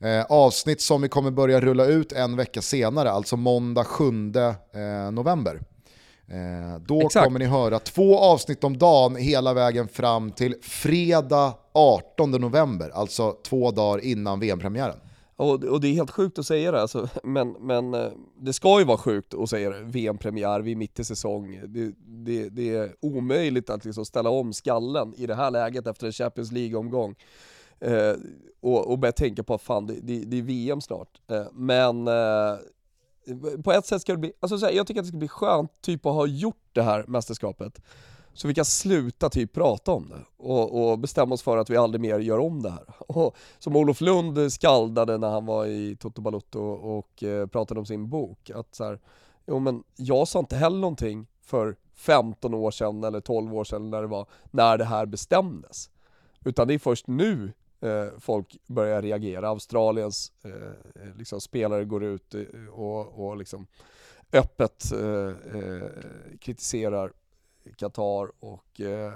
Eh, 0.00 0.24
avsnitt 0.24 0.80
som 0.80 1.02
vi 1.02 1.08
kommer 1.08 1.30
börja 1.30 1.60
rulla 1.60 1.86
ut 1.86 2.12
en 2.12 2.36
vecka 2.36 2.62
senare, 2.62 3.10
alltså 3.10 3.36
måndag 3.36 3.84
7 3.84 4.04
eh, 4.04 5.10
november. 5.12 5.60
Eh, 6.30 6.80
då 6.86 7.00
Exakt. 7.00 7.24
kommer 7.24 7.38
ni 7.38 7.44
höra 7.44 7.78
två 7.78 8.18
avsnitt 8.18 8.64
om 8.64 8.78
dagen 8.78 9.16
hela 9.16 9.54
vägen 9.54 9.88
fram 9.88 10.30
till 10.30 10.54
fredag 10.62 11.54
18 11.72 12.30
november, 12.30 12.90
alltså 12.94 13.32
två 13.32 13.70
dagar 13.70 14.04
innan 14.04 14.40
VM-premiären. 14.40 14.96
Och, 15.36 15.64
och, 15.64 15.80
det 15.80 15.88
är 15.88 15.92
helt 15.92 16.10
sjukt 16.10 16.38
att 16.38 16.46
säga 16.46 16.72
det, 16.72 16.80
alltså, 16.80 17.08
men, 17.22 17.56
men 17.60 17.94
eh, 17.94 18.08
det 18.40 18.52
ska 18.52 18.78
ju 18.78 18.84
vara 18.84 18.98
sjukt 18.98 19.34
att 19.34 19.50
säga 19.50 19.70
det, 19.70 19.82
VM-premiär, 19.82 20.60
vi 20.60 20.72
är 20.72 20.76
mitt 20.76 20.98
i 20.98 21.04
säsong. 21.04 21.60
Det, 21.66 21.92
det, 22.06 22.48
det 22.48 22.74
är 22.74 22.92
omöjligt 23.00 23.70
att 23.70 23.84
liksom 23.84 24.04
ställa 24.04 24.30
om 24.30 24.52
skallen 24.52 25.14
i 25.16 25.26
det 25.26 25.34
här 25.34 25.50
läget 25.50 25.86
efter 25.86 26.06
en 26.06 26.12
Champions 26.12 26.52
League-omgång. 26.52 27.14
Eh, 27.80 28.14
och, 28.60 28.90
och 28.90 28.98
börja 28.98 29.12
tänka 29.12 29.42
på 29.42 29.54
att 29.54 29.62
fan, 29.62 29.86
det, 29.86 29.94
det, 30.02 30.24
det 30.24 30.38
är 30.38 30.42
VM 30.42 30.80
snart. 30.80 31.20
Eh, 31.30 31.46
men 31.52 32.08
eh, 32.08 32.58
på 33.64 33.72
ett 33.72 33.86
sätt 33.86 34.02
ska 34.02 34.12
det 34.12 34.18
bli, 34.18 34.32
alltså 34.40 34.58
så 34.58 34.66
här, 34.66 34.72
jag 34.72 34.86
tycker 34.86 35.00
att 35.00 35.04
det 35.04 35.08
ska 35.08 35.18
bli 35.18 35.28
skönt 35.28 35.70
typ 35.80 36.06
att 36.06 36.14
ha 36.14 36.26
gjort 36.26 36.64
det 36.72 36.82
här 36.82 37.04
mästerskapet. 37.08 37.80
Så 38.32 38.48
vi 38.48 38.54
kan 38.54 38.64
sluta 38.64 39.30
typ 39.30 39.52
prata 39.52 39.92
om 39.92 40.08
det 40.08 40.24
och, 40.36 40.90
och, 40.90 40.98
bestämma 40.98 41.34
oss 41.34 41.42
för 41.42 41.56
att 41.56 41.70
vi 41.70 41.76
aldrig 41.76 42.00
mer 42.00 42.18
gör 42.18 42.38
om 42.38 42.62
det 42.62 42.70
här. 42.70 42.84
Och, 43.08 43.36
som 43.58 43.76
Olof 43.76 44.00
Lund 44.00 44.52
skaldade 44.52 45.18
när 45.18 45.28
han 45.28 45.46
var 45.46 45.66
i 45.66 45.96
Toto 45.96 46.20
Balutto 46.20 46.60
och, 46.60 46.98
och 46.98 47.22
eh, 47.22 47.46
pratade 47.46 47.80
om 47.80 47.86
sin 47.86 48.08
bok, 48.08 48.50
att 48.50 48.74
så 48.74 48.84
här, 48.84 49.00
jo 49.46 49.58
men 49.58 49.84
jag 49.96 50.28
sa 50.28 50.38
inte 50.38 50.56
heller 50.56 50.78
någonting 50.78 51.26
för 51.42 51.76
15 51.94 52.54
år 52.54 52.70
sedan 52.70 53.04
eller 53.04 53.20
12 53.20 53.54
år 53.54 53.64
sedan 53.64 53.90
när 53.90 54.00
det 54.00 54.06
var, 54.06 54.26
när 54.50 54.78
det 54.78 54.84
här 54.84 55.06
bestämdes. 55.06 55.90
Utan 56.44 56.68
det 56.68 56.74
är 56.74 56.78
först 56.78 57.06
nu 57.06 57.52
eh, 57.80 58.06
folk 58.18 58.56
börjar 58.66 59.02
reagera. 59.02 59.48
Australiens 59.48 60.32
eh, 60.44 61.16
liksom 61.18 61.40
spelare 61.40 61.84
går 61.84 62.04
ut 62.04 62.34
eh, 62.34 62.42
och, 62.72 63.26
och 63.26 63.36
liksom 63.36 63.66
öppet 64.32 64.92
eh, 64.92 65.58
eh, 65.58 65.88
kritiserar 66.40 67.12
Qatar 67.76 68.30
och 68.40 68.80
eh, 68.80 69.12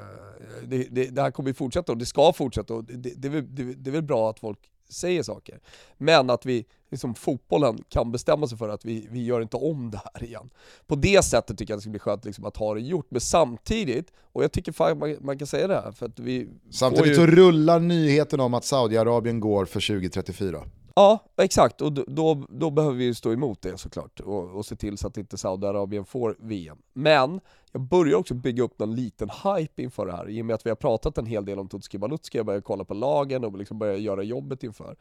det, 0.62 0.88
det, 0.90 1.04
det, 1.04 1.22
här 1.22 1.30
kommer 1.30 1.50
ju 1.50 1.54
fortsätta 1.54 1.92
och 1.92 1.98
det 1.98 2.06
ska 2.06 2.32
fortsätta 2.32 2.74
och 2.74 2.84
det, 2.84 3.14
det, 3.16 3.28
är 3.28 3.32
väl, 3.32 3.54
det, 3.54 3.90
är 3.90 3.92
väl 3.92 4.02
bra 4.02 4.30
att 4.30 4.40
folk 4.40 4.58
säger 4.92 5.22
saker. 5.22 5.60
Men 5.98 6.30
att 6.30 6.46
vi, 6.46 6.64
liksom 6.90 7.14
fotbollen 7.14 7.78
kan 7.88 8.12
bestämma 8.12 8.46
sig 8.46 8.58
för 8.58 8.68
att 8.68 8.84
vi, 8.84 9.08
vi 9.10 9.24
gör 9.24 9.40
inte 9.40 9.56
om 9.56 9.90
det 9.90 10.00
här 10.04 10.24
igen. 10.24 10.50
På 10.86 10.94
det 10.94 11.24
sättet 11.24 11.58
tycker 11.58 11.72
jag 11.72 11.76
att 11.76 11.80
det 11.80 11.82
ska 11.82 11.90
bli 11.90 11.98
skönt 11.98 12.24
liksom, 12.24 12.44
att 12.44 12.56
ha 12.56 12.74
det 12.74 12.80
gjort, 12.80 13.06
men 13.08 13.20
samtidigt, 13.20 14.12
och 14.32 14.44
jag 14.44 14.52
tycker 14.52 14.72
fan 14.72 14.98
man, 14.98 15.16
man 15.20 15.38
kan 15.38 15.46
säga 15.46 15.66
det 15.66 15.74
här, 15.74 15.92
för 15.92 16.06
att 16.06 16.18
vi 16.18 16.48
Samtidigt 16.70 17.10
ju... 17.10 17.14
så 17.14 17.26
rullar 17.26 17.80
nyheten 17.80 18.40
om 18.40 18.54
att 18.54 18.64
Saudiarabien 18.64 19.40
går 19.40 19.64
för 19.64 19.80
2034. 19.80 20.64
Ja, 20.94 21.18
exakt. 21.36 21.80
Och 21.80 21.92
då, 21.92 22.44
då, 22.48 22.70
behöver 22.70 22.96
vi 22.96 23.04
ju 23.04 23.14
stå 23.14 23.32
emot 23.32 23.62
det 23.62 23.78
såklart 23.78 24.20
och, 24.20 24.50
och 24.50 24.66
se 24.66 24.76
till 24.76 24.98
så 24.98 25.06
att 25.06 25.16
inte 25.16 25.38
Saudiarabien 25.38 26.04
får 26.04 26.36
VM. 26.38 26.78
Men 26.92 27.40
jag 27.72 27.82
börjar 27.82 28.16
också 28.16 28.34
bygga 28.34 28.62
upp 28.62 28.78
någon 28.78 28.94
liten 28.94 29.30
hype 29.44 29.82
inför 29.82 30.06
det 30.06 30.12
här, 30.12 30.28
i 30.28 30.42
och 30.42 30.46
med 30.46 30.54
att 30.54 30.66
vi 30.66 30.70
har 30.70 30.76
pratat 30.76 31.18
en 31.18 31.26
hel 31.26 31.44
del 31.44 31.58
om 31.58 31.68
Tutski 31.68 31.98
Balutski, 31.98 32.38
jag 32.38 32.46
börjar 32.46 32.60
kolla 32.60 32.84
på 32.84 32.94
lagen 32.94 33.44
och 33.44 33.58
liksom 33.58 33.78
börjar 33.78 33.96
göra 33.96 34.22
jobbet 34.22 34.62
inför. 34.62 34.96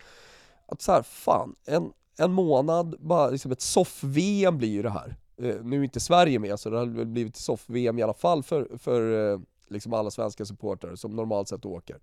Att 0.68 0.82
så 0.82 0.92
här, 0.92 1.02
fan, 1.02 1.56
en, 1.66 1.94
en 2.18 2.32
månad, 2.32 2.96
bara 3.00 3.30
liksom 3.30 3.52
ett 3.52 3.62
soff-VM 3.62 4.58
blir 4.58 4.70
ju 4.70 4.82
det 4.82 4.90
här. 4.90 5.16
Eh, 5.38 5.56
nu 5.64 5.80
är 5.80 5.84
inte 5.84 6.00
Sverige 6.00 6.40
med, 6.40 6.60
så 6.60 6.70
det 6.70 6.78
har 6.78 6.86
väl 6.86 7.06
blivit 7.06 7.36
soff-VM 7.36 8.00
i 8.00 8.02
alla 8.02 8.14
fall 8.14 8.44
för, 8.44 8.78
för 8.78 9.32
eh, 9.34 9.40
liksom 9.68 9.94
alla 9.94 10.12
svenska 10.12 10.46
supportrar 10.46 10.96
som 10.96 11.16
normalt 11.16 11.48
sett 11.48 11.66
åker. 11.66 12.00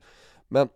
Men 0.48 0.68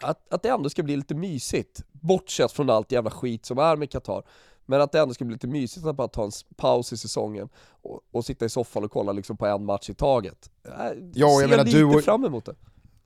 att, 0.00 0.32
att 0.32 0.42
det 0.42 0.48
ändå 0.48 0.70
ska 0.70 0.82
bli 0.82 0.96
lite 0.96 1.14
mysigt, 1.14 1.82
bortsett 1.92 2.52
från 2.52 2.70
allt 2.70 2.92
jävla 2.92 3.10
skit 3.10 3.46
som 3.46 3.58
är 3.58 3.76
med 3.76 3.90
Qatar. 3.90 4.22
Men 4.66 4.80
att 4.80 4.92
det 4.92 5.00
ändå 5.00 5.14
ska 5.14 5.24
bli 5.24 5.32
lite 5.32 5.46
mysigt 5.46 5.86
att 5.86 5.96
bara 5.96 6.08
ta 6.08 6.24
en 6.24 6.30
paus 6.56 6.92
i 6.92 6.96
säsongen 6.96 7.48
och, 7.82 8.00
och 8.10 8.24
sitta 8.24 8.44
i 8.44 8.48
soffan 8.48 8.84
och 8.84 8.90
kolla 8.90 9.12
liksom 9.12 9.36
på 9.36 9.46
en 9.46 9.64
match 9.64 9.90
i 9.90 9.94
taget. 9.94 10.50
Jag 10.62 10.72
ja, 11.14 11.40
jag 11.40 11.50
menar, 11.50 11.64
lite 11.64 11.78
du 11.78 11.84
och, 11.84 12.04
fram 12.04 12.24
emot 12.24 12.44
det. 12.44 12.54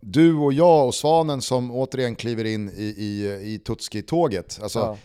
Du 0.01 0.35
och 0.35 0.53
jag 0.53 0.87
och 0.87 0.95
Svanen 0.95 1.43
som 1.43 1.71
återigen 1.71 2.17
kliver 2.17 2.45
in 2.45 2.69
i, 2.69 2.83
i, 2.83 3.27
i 3.55 3.59
Tutski-tåget. 3.59 4.59
Alltså, 4.63 4.79
ja 4.79 4.97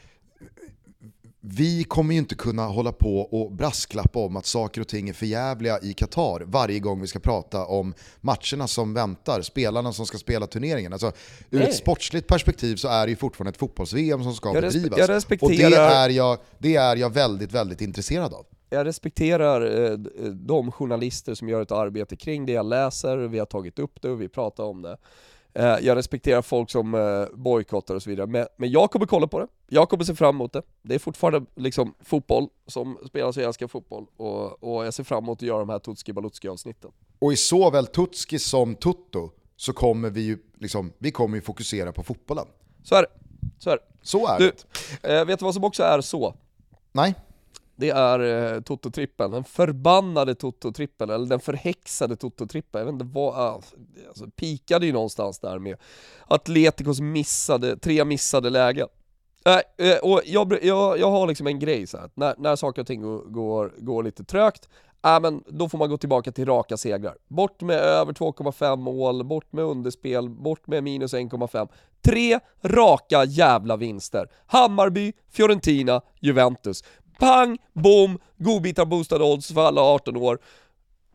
vi 1.54 1.84
kommer 1.84 2.14
ju 2.14 2.20
inte 2.20 2.36
kunna 2.36 2.66
hålla 2.66 2.92
på 2.92 3.20
och 3.20 3.52
brasklappa 3.52 4.20
om 4.20 4.36
att 4.38 4.46
saker 4.46 4.82
och 4.82 4.88
ting 4.88 5.10
är 5.10 5.14
förjävliga 5.14 5.80
i 5.80 5.94
Qatar 5.94 6.42
varje 6.46 6.80
gång 6.80 7.02
vi 7.02 7.08
ska 7.08 7.20
prata 7.20 7.66
om 7.66 7.94
matcherna 8.22 8.68
som 8.68 8.94
väntar, 8.94 9.42
spelarna 9.42 9.94
som 9.94 10.06
ska 10.06 10.18
spela 10.18 10.48
turneringen. 10.48 10.94
Alltså, 10.94 11.12
ur 11.50 11.62
ett 11.62 11.76
sportsligt 11.76 12.28
perspektiv 12.28 12.76
så 12.76 12.88
är 12.88 13.06
det 13.06 13.10
ju 13.10 13.16
fortfarande 13.16 13.50
ett 13.50 13.58
fotbolls-VM 13.58 14.24
som 14.24 14.34
ska 14.34 14.54
jag 14.54 14.62
bedrivas. 14.62 15.00
Jag 15.00 15.10
respekterar... 15.10 15.50
Och 15.50 15.62
det 15.62 15.76
är, 15.76 16.10
jag, 16.10 16.38
det 16.58 16.76
är 16.76 16.96
jag 16.96 17.14
väldigt, 17.14 17.52
väldigt 17.52 17.82
intresserad 17.82 18.34
av. 18.34 18.46
Jag 18.70 18.86
respekterar 18.86 19.92
eh, 19.92 19.98
de 20.32 20.72
journalister 20.72 21.34
som 21.34 21.50
gör 21.50 21.62
ett 21.62 21.72
arbete 21.72 22.16
kring 22.16 22.46
det 22.46 22.52
jag 22.52 22.66
läser, 22.66 23.18
vi 23.18 23.40
har 23.40 23.46
tagit 23.46 23.80
upp 23.80 24.02
det 24.02 24.10
och 24.10 24.22
vi 24.22 24.30
pratar 24.30 24.64
om 24.64 24.82
det. 24.82 24.98
Eh, 25.60 25.78
jag 25.82 25.96
respekterar 25.96 26.42
folk 26.42 26.70
som 26.70 26.96
eh, 26.96 27.38
bojkottar 27.38 27.96
och 27.96 28.04
så 28.04 28.10
vidare, 28.10 28.28
men, 28.28 28.48
men 28.58 28.72
jag 28.72 28.92
kommer 28.92 29.06
kolla 29.06 29.28
på 29.28 29.40
det. 29.40 29.48
Jag 29.68 29.90
kommer 29.90 30.04
se 30.04 30.16
fram 30.16 30.36
emot 30.36 30.54
det. 30.54 30.62
Det 30.82 30.96
är 30.96 31.00
fortfarande 31.00 31.46
liksom 31.56 31.94
fotboll 32.04 32.48
som 32.68 32.98
spelas 33.08 33.38
och 33.38 33.44
jag 33.44 33.48
älskar 33.48 33.68
fotboll 33.68 34.06
och, 34.18 34.64
och 34.64 34.86
jag 34.86 34.94
ser 34.94 35.04
fram 35.04 35.24
emot 35.24 35.38
att 35.38 35.48
göra 35.48 35.60
de 35.60 35.70
här 35.70 35.80
Tutski 35.80 36.14
Balutski 36.14 36.48
avsnitten. 36.48 36.92
Och 37.20 37.34
i 37.34 37.36
såväl 37.36 37.88
Tutski 37.88 38.40
som 38.40 38.76
Tutto 38.76 39.32
så 39.56 39.74
kommer 39.74 40.10
vi 40.10 40.22
ju 40.22 40.38
liksom, 40.60 40.94
vi 40.98 41.12
kommer 41.12 41.38
ju 41.38 41.42
fokusera 41.42 41.92
på 41.92 42.04
fotbollen. 42.04 42.46
Så 42.84 42.96
är 42.96 43.02
det. 43.02 43.10
Så 43.60 43.70
är 43.70 43.76
det. 43.76 43.84
Så 44.02 44.28
är 44.28 44.40
du, 44.40 44.52
det. 45.02 45.20
Eh, 45.20 45.26
vet 45.26 45.40
du 45.40 45.46
vad 45.46 45.54
som 45.54 45.64
också 45.64 45.84
är 45.84 46.02
så? 46.02 46.36
Nej 46.92 47.16
det 47.80 47.90
är 47.90 48.20
eh, 48.20 48.62
Toto-trippen, 48.62 49.32
den 49.32 49.44
förbannade 49.44 50.34
Toto-trippen, 50.34 51.12
eller 51.12 51.26
den 51.26 51.40
förhäxade 51.40 52.16
Toto-trippen, 52.16 52.80
jag 52.80 52.86
vet 52.86 52.94
inte 52.94 53.06
vad, 53.06 53.34
ah, 53.36 53.62
alltså, 54.08 54.26
pikade 54.36 54.86
ju 54.86 54.94
någonstans 54.94 55.40
där 55.40 55.60
med 55.60 55.78
Atleticos 56.28 57.00
missade, 57.00 57.78
tre 57.78 58.06
missade 58.06 58.50
lägen. 58.50 58.88
Äh, 59.46 59.98
och 60.02 60.22
jag, 60.26 60.64
jag, 60.64 61.00
jag 61.00 61.12
har 61.12 61.28
liksom 61.28 61.48
en 61.48 61.60
grej 61.60 61.88
så 61.88 61.98
här, 61.98 62.10
när, 62.14 62.36
när 62.38 62.56
saker 62.56 62.82
och 62.82 62.88
ting 62.88 63.02
går, 63.02 63.22
går, 63.26 63.74
går 63.78 64.04
lite 64.04 64.24
trögt, 64.24 64.70
äh, 65.06 65.20
men 65.20 65.44
då 65.48 65.70
får 65.70 65.78
man 65.78 65.90
gå 65.90 65.98
tillbaka 65.98 66.32
till 66.32 66.46
raka 66.46 66.78
segrar. 66.78 67.16
Bort 67.28 67.62
med 67.62 67.78
över 67.78 68.14
2,5 68.14 68.76
mål, 68.76 69.24
bort 69.26 69.54
med 69.54 69.66
underspel, 69.66 70.30
bort 70.30 70.68
med 70.68 70.84
minus 70.84 71.14
1,5. 71.14 71.68
Tre 72.02 72.40
raka 72.64 73.26
jävla 73.26 73.78
vinster. 73.78 74.28
Hammarby, 74.48 75.14
Fiorentina, 75.30 76.02
Juventus. 76.20 76.84
Pang, 77.20 77.58
bom, 77.74 78.20
godbitar 78.38 78.86
boostade 78.86 79.24
odds 79.24 79.54
för 79.54 79.62
alla 79.62 79.82
18 79.82 80.18
år. 80.18 80.40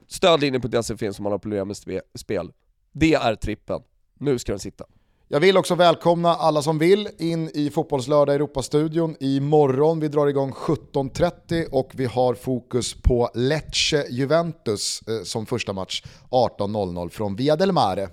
Stödlinjen.se 0.08 0.96
finns 0.96 1.18
om 1.18 1.22
man 1.22 1.32
har 1.32 1.38
problem 1.38 1.68
med 1.68 1.76
spel. 2.14 2.52
Det 2.92 3.14
är 3.14 3.34
trippen. 3.34 3.80
Nu 4.18 4.38
ska 4.38 4.52
den 4.52 4.58
sitta. 4.58 4.84
Jag 5.28 5.40
vill 5.40 5.56
också 5.56 5.74
välkomna 5.74 6.34
alla 6.34 6.62
som 6.62 6.78
vill 6.78 7.08
in 7.18 7.50
i 7.54 7.70
Fotbollslördag 7.70 8.34
Europastudion 8.34 9.16
imorgon. 9.20 10.00
Vi 10.00 10.08
drar 10.08 10.26
igång 10.26 10.52
17.30 10.52 11.70
och 11.72 11.90
vi 11.94 12.04
har 12.04 12.34
fokus 12.34 12.94
på 12.94 13.30
Lecce-Juventus 13.34 15.02
eh, 15.08 15.22
som 15.24 15.46
första 15.46 15.72
match 15.72 16.02
18.00 16.30 17.08
från 17.08 17.36
Via 17.36 17.56
del 17.56 17.72
Mare. 17.72 18.08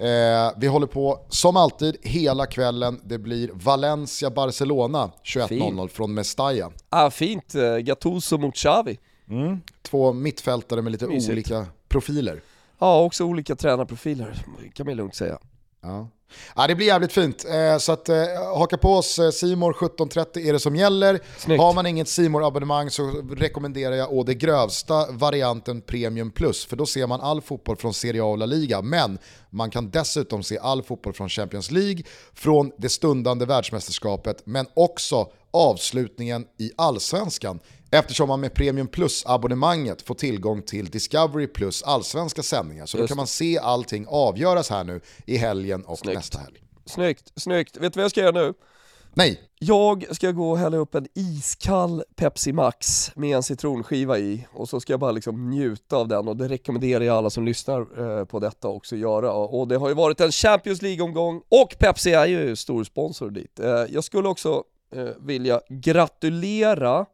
Eh, 0.00 0.52
vi 0.56 0.66
håller 0.66 0.86
på 0.86 1.26
som 1.28 1.56
alltid 1.56 1.96
hela 2.02 2.46
kvällen. 2.46 3.00
Det 3.04 3.18
blir 3.18 3.50
Valencia-Barcelona 3.52 5.10
21.00 5.24 5.88
från 5.88 6.14
Mestalla. 6.14 6.70
Ah, 6.88 7.10
fint, 7.10 7.54
eh, 7.54 7.76
Gattuso 7.76 8.38
mot 8.38 8.54
Xavi. 8.54 8.98
Mm. 9.28 9.60
Två 9.82 10.12
mittfältare 10.12 10.82
med 10.82 10.92
lite 10.92 11.06
Mysigt. 11.06 11.32
olika 11.32 11.66
profiler. 11.88 12.42
Ja, 12.78 13.00
också 13.02 13.24
olika 13.24 13.56
tränarprofiler 13.56 14.44
kan 14.74 14.86
man 14.86 14.96
lugnt 14.96 15.14
säga. 15.14 15.38
Ja. 15.82 16.10
Ja, 16.56 16.66
det 16.66 16.74
blir 16.74 16.86
jävligt 16.86 17.12
fint. 17.12 17.44
Eh, 17.44 17.78
så 17.78 17.92
att, 17.92 18.08
eh, 18.08 18.16
haka 18.56 18.78
på 18.78 18.94
oss, 18.94 19.18
eh, 19.18 19.30
Simor 19.30 19.72
17.30 19.72 20.48
är 20.48 20.52
det 20.52 20.60
som 20.60 20.76
gäller. 20.76 21.20
Snyggt. 21.38 21.60
Har 21.60 21.74
man 21.74 21.86
inget 21.86 22.08
simor 22.08 22.46
abonnemang 22.46 22.90
så 22.90 23.22
rekommenderar 23.36 23.94
jag 23.94 24.12
å 24.12 24.22
det 24.22 24.34
grövsta 24.34 25.06
varianten 25.10 25.80
Premium 25.80 26.30
Plus, 26.30 26.66
för 26.66 26.76
då 26.76 26.86
ser 26.86 27.06
man 27.06 27.20
all 27.20 27.40
fotboll 27.40 27.76
från 27.76 27.94
Serie 27.94 28.22
A 28.22 28.26
och 28.26 28.38
La 28.38 28.46
Liga, 28.46 28.82
men 28.82 29.18
man 29.50 29.70
kan 29.70 29.90
dessutom 29.90 30.42
se 30.42 30.58
all 30.58 30.82
fotboll 30.82 31.12
från 31.12 31.28
Champions 31.28 31.70
League, 31.70 32.02
från 32.34 32.72
det 32.78 32.88
stundande 32.88 33.46
världsmästerskapet, 33.46 34.42
men 34.44 34.66
också 34.74 35.28
avslutningen 35.50 36.46
i 36.58 36.70
allsvenskan. 36.76 37.60
Eftersom 37.92 38.28
man 38.28 38.40
med 38.40 38.54
Premium 38.54 38.88
Plus-abonnemanget 38.88 40.02
får 40.02 40.14
tillgång 40.14 40.62
till 40.62 40.86
Discovery 40.90 41.46
Plus 41.46 41.82
allsvenska 41.82 42.42
sändningar. 42.42 42.86
Så 42.86 42.96
då 42.96 43.02
Just 43.02 43.08
kan 43.10 43.16
man 43.16 43.26
se 43.26 43.58
allting 43.58 44.06
avgöras 44.08 44.70
här 44.70 44.84
nu 44.84 45.00
i 45.26 45.36
helgen 45.36 45.84
och 45.84 45.98
Snyggt. 45.98 46.16
nästa 46.16 46.38
helg. 46.38 46.58
Snyggt, 46.86 47.32
snyggt. 47.36 47.76
Vet 47.76 47.92
du 47.92 47.98
vad 47.98 48.04
jag 48.04 48.10
ska 48.10 48.20
göra 48.20 48.30
nu? 48.44 48.54
Nej, 49.14 49.40
Jag 49.58 50.06
ska 50.16 50.30
gå 50.30 50.50
och 50.50 50.58
hälla 50.58 50.76
upp 50.76 50.94
en 50.94 51.06
iskall 51.14 52.02
Pepsi 52.16 52.52
Max 52.52 53.10
med 53.16 53.36
en 53.36 53.42
citronskiva 53.42 54.18
i 54.18 54.46
och 54.52 54.68
så 54.68 54.80
ska 54.80 54.92
jag 54.92 55.00
bara 55.00 55.12
liksom 55.12 55.50
njuta 55.50 55.96
av 55.96 56.08
den 56.08 56.28
och 56.28 56.36
det 56.36 56.48
rekommenderar 56.48 57.04
jag 57.04 57.16
alla 57.16 57.30
som 57.30 57.44
lyssnar 57.44 57.80
eh, 58.20 58.24
på 58.24 58.38
detta 58.38 58.68
också 58.68 58.94
att 58.94 59.00
göra. 59.00 59.32
Och 59.32 59.68
det 59.68 59.76
har 59.76 59.88
ju 59.88 59.94
varit 59.94 60.20
en 60.20 60.32
Champions 60.32 60.82
League-omgång 60.82 61.42
och 61.48 61.74
Pepsi 61.78 62.12
är 62.12 62.26
ju 62.26 62.56
stor 62.56 62.84
sponsor 62.84 63.30
dit. 63.30 63.60
Eh, 63.60 63.66
Jag 63.68 64.04
skulle 64.04 64.28
också 64.28 64.64
eh, 64.96 65.04
vilja 65.20 65.60
gratulera 65.68 67.06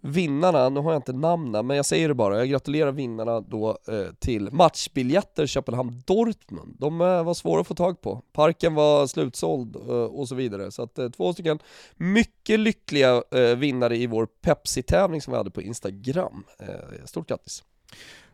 vinnarna, 0.00 0.68
nu 0.68 0.80
har 0.80 0.92
jag 0.92 0.98
inte 0.98 1.12
namnen 1.12 1.66
men 1.66 1.76
jag 1.76 1.86
säger 1.86 2.08
det 2.08 2.14
bara, 2.14 2.38
jag 2.38 2.48
gratulerar 2.48 2.92
vinnarna 2.92 3.40
då 3.40 3.78
eh, 3.88 4.14
till 4.18 4.48
matchbiljetter 4.52 5.46
Köpenhamn-Dortmund. 5.46 6.76
De 6.78 7.00
eh, 7.00 7.24
var 7.24 7.34
svåra 7.34 7.60
att 7.60 7.66
få 7.66 7.74
tag 7.74 8.00
på, 8.00 8.22
parken 8.32 8.74
var 8.74 9.06
slutsåld 9.06 9.76
eh, 9.76 9.82
och 9.90 10.28
så 10.28 10.34
vidare. 10.34 10.70
Så 10.70 10.82
att 10.82 10.98
eh, 10.98 11.08
två 11.08 11.32
stycken 11.32 11.58
mycket 11.96 12.60
lyckliga 12.60 13.22
eh, 13.30 13.56
vinnare 13.56 13.96
i 13.96 14.06
vår 14.06 14.26
Pepsi-tävling 14.26 15.20
som 15.22 15.30
vi 15.32 15.36
hade 15.36 15.50
på 15.50 15.62
Instagram. 15.62 16.44
Eh, 16.58 17.04
stort 17.04 17.28
grattis! 17.28 17.62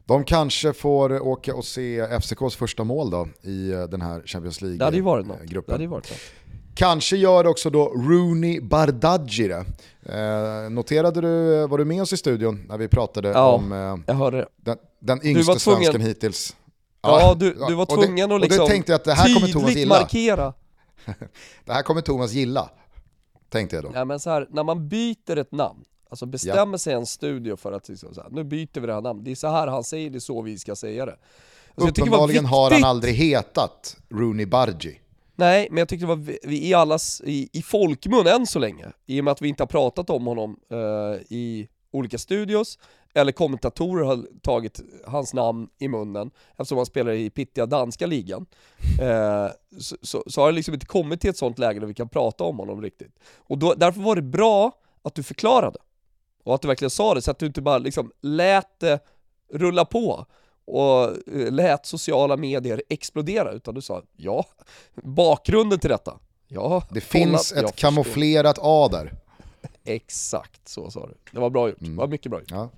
de 0.09 0.24
kanske 0.24 0.72
får 0.72 1.20
åka 1.22 1.55
och 1.55 1.64
se 1.64 2.01
FCKs 2.01 2.56
första 2.56 2.84
mål 2.84 3.10
då 3.10 3.28
i 3.43 3.68
den 3.90 4.01
här 4.01 4.22
Champions 4.26 4.59
Det 4.59 4.84
hade 4.84 4.97
ju 4.97 5.02
varit 5.02 5.26
något. 5.26 5.36
Det 5.36 5.40
League-gruppen. 5.40 5.72
hade 5.72 5.84
ju 5.84 5.90
varit 5.90 6.10
något. 6.10 6.20
Kanske 6.77 7.16
gör 7.16 7.47
också 7.47 7.70
då 7.70 7.89
Rooney 7.89 8.61
Bardghji 8.61 9.48
det. 9.48 9.65
Eh, 10.12 10.70
noterade 10.70 11.20
du, 11.20 11.61
eh, 11.62 11.69
var 11.69 11.78
du 11.78 11.85
med 11.85 12.03
oss 12.03 12.12
i 12.12 12.16
studion 12.16 12.65
när 12.69 12.78
vi 12.78 12.89
pratade 12.89 13.28
Ja. 13.28 13.53
om 13.53 13.73
eh, 13.73 13.97
Jag 14.07 14.15
hörde 14.15 14.48
den, 14.57 14.77
den 15.01 15.27
yngste 15.27 15.61
svensken 15.61 16.01
hittills? 16.01 16.57
Ja, 17.03 17.35
du, 17.35 17.55
du 17.69 17.74
var 17.74 17.82
och 17.82 17.89
tvungen 18.03 18.31
och 18.31 18.36
att 18.36 18.43
liksom 18.43 18.65
det 18.65 18.70
tänkte 18.70 18.93
jag 18.93 18.97
att 18.98 19.05
det 19.05 19.12
här 19.15 19.35
kommer 19.35 19.48
Thomas 19.53 19.74
gilla. 19.74 19.94
markera. 20.01 20.53
Det 21.65 21.73
här 21.73 21.82
kommer 21.82 22.01
Thomas 22.01 22.32
gilla, 22.32 22.70
tänkte 23.51 23.77
jag 23.77 23.85
då. 23.85 23.90
Ja, 23.94 24.05
men 24.05 24.20
så 24.20 24.31
här, 24.31 24.47
när 24.51 24.65
man 24.65 24.89
byter 24.89 25.36
ett 25.39 25.53
namn, 25.53 25.85
alltså 26.11 26.27
bestämmer 26.27 26.78
sig 26.78 26.94
en 26.94 27.07
studio 27.07 27.57
för 27.57 27.73
att 27.73 27.89
liksom 27.89 28.15
så 28.15 28.20
här, 28.20 28.31
nu 28.31 28.44
byter 28.44 28.81
vi 28.81 28.86
det 28.86 28.94
här 28.94 29.01
namnet, 29.01 29.24
det 29.24 29.31
är 29.31 29.35
så 29.35 29.48
här 29.48 29.66
han 29.66 29.85
säger 29.85 30.11
det, 30.11 30.19
är 30.19 30.20
så 30.20 30.43
vi 30.43 30.59
ska 30.59 30.77
säga 30.77 31.07
det. 31.07 31.16
Alltså, 31.74 32.03
Uppenbarligen 32.03 32.44
har 32.47 32.70
han 32.70 32.85
aldrig 32.85 33.15
hetat 33.15 33.97
Rooney 34.11 34.47
Bardghji. 34.47 35.01
Nej, 35.36 35.68
men 35.70 35.78
jag 35.78 35.88
tyckte 35.88 36.02
det 36.04 36.08
var 36.08 36.16
vi- 36.16 36.38
vi 36.44 36.68
i 36.68 36.74
allas, 36.74 37.22
i, 37.24 37.48
i 37.52 37.62
folkmun 37.62 38.26
än 38.26 38.46
så 38.46 38.58
länge, 38.58 38.92
i 39.06 39.20
och 39.20 39.24
med 39.24 39.32
att 39.32 39.42
vi 39.42 39.48
inte 39.48 39.62
har 39.62 39.68
pratat 39.68 40.10
om 40.10 40.26
honom 40.26 40.56
eh, 40.70 41.22
i 41.36 41.68
olika 41.90 42.18
studios, 42.18 42.78
eller 43.14 43.32
kommentatorer 43.32 44.04
har 44.04 44.26
tagit 44.42 44.80
hans 45.06 45.34
namn 45.34 45.68
i 45.78 45.88
munnen, 45.88 46.30
eftersom 46.50 46.76
han 46.76 46.86
spelar 46.86 47.12
i 47.12 47.30
pittiga 47.30 47.66
danska 47.66 48.06
ligan. 48.06 48.46
Eh, 49.02 49.48
så, 49.78 49.96
så, 50.02 50.24
så 50.26 50.40
har 50.40 50.46
det 50.48 50.54
liksom 50.54 50.74
inte 50.74 50.86
kommit 50.86 51.20
till 51.20 51.30
ett 51.30 51.36
sånt 51.36 51.58
läge 51.58 51.80
där 51.80 51.86
vi 51.86 51.94
kan 51.94 52.08
prata 52.08 52.44
om 52.44 52.58
honom 52.58 52.82
riktigt. 52.82 53.18
Och 53.36 53.58
då, 53.58 53.74
därför 53.74 54.00
var 54.00 54.16
det 54.16 54.22
bra 54.22 54.72
att 55.02 55.14
du 55.14 55.22
förklarade, 55.22 55.78
och 56.44 56.54
att 56.54 56.62
du 56.62 56.68
verkligen 56.68 56.90
sa 56.90 57.14
det, 57.14 57.22
så 57.22 57.30
att 57.30 57.38
du 57.38 57.46
inte 57.46 57.62
bara 57.62 57.78
liksom 57.78 58.12
lät 58.20 58.80
det 58.80 59.00
rulla 59.52 59.84
på 59.84 60.26
och 60.66 61.05
eh, 61.05 61.51
lät 61.52 61.86
sociala 61.86 62.36
medier 62.36 62.82
explodera, 62.88 63.52
utan 63.52 63.74
du 63.74 63.82
sa 63.82 64.02
ja, 64.16 64.47
bakgrunden 64.94 65.78
till 65.78 65.90
detta. 65.90 66.18
Ja, 66.48 66.82
Det 66.90 67.01
finns 67.01 67.52
ett 67.52 67.76
kamouflerat 67.76 68.59
A 68.62 68.88
där. 68.93 69.12
Exakt 69.84 70.68
så 70.68 70.90
sa 70.90 71.06
du. 71.06 71.14
Det 71.32 71.38
var 71.40 71.51
bra 71.51 71.68
gjort, 71.68 71.80
Mm. 71.80 71.93
det 71.93 71.98
var 72.01 72.09
mycket 72.09 72.30
bra 72.30 72.40
gjort. 72.40 72.51
Ja. 72.51 72.70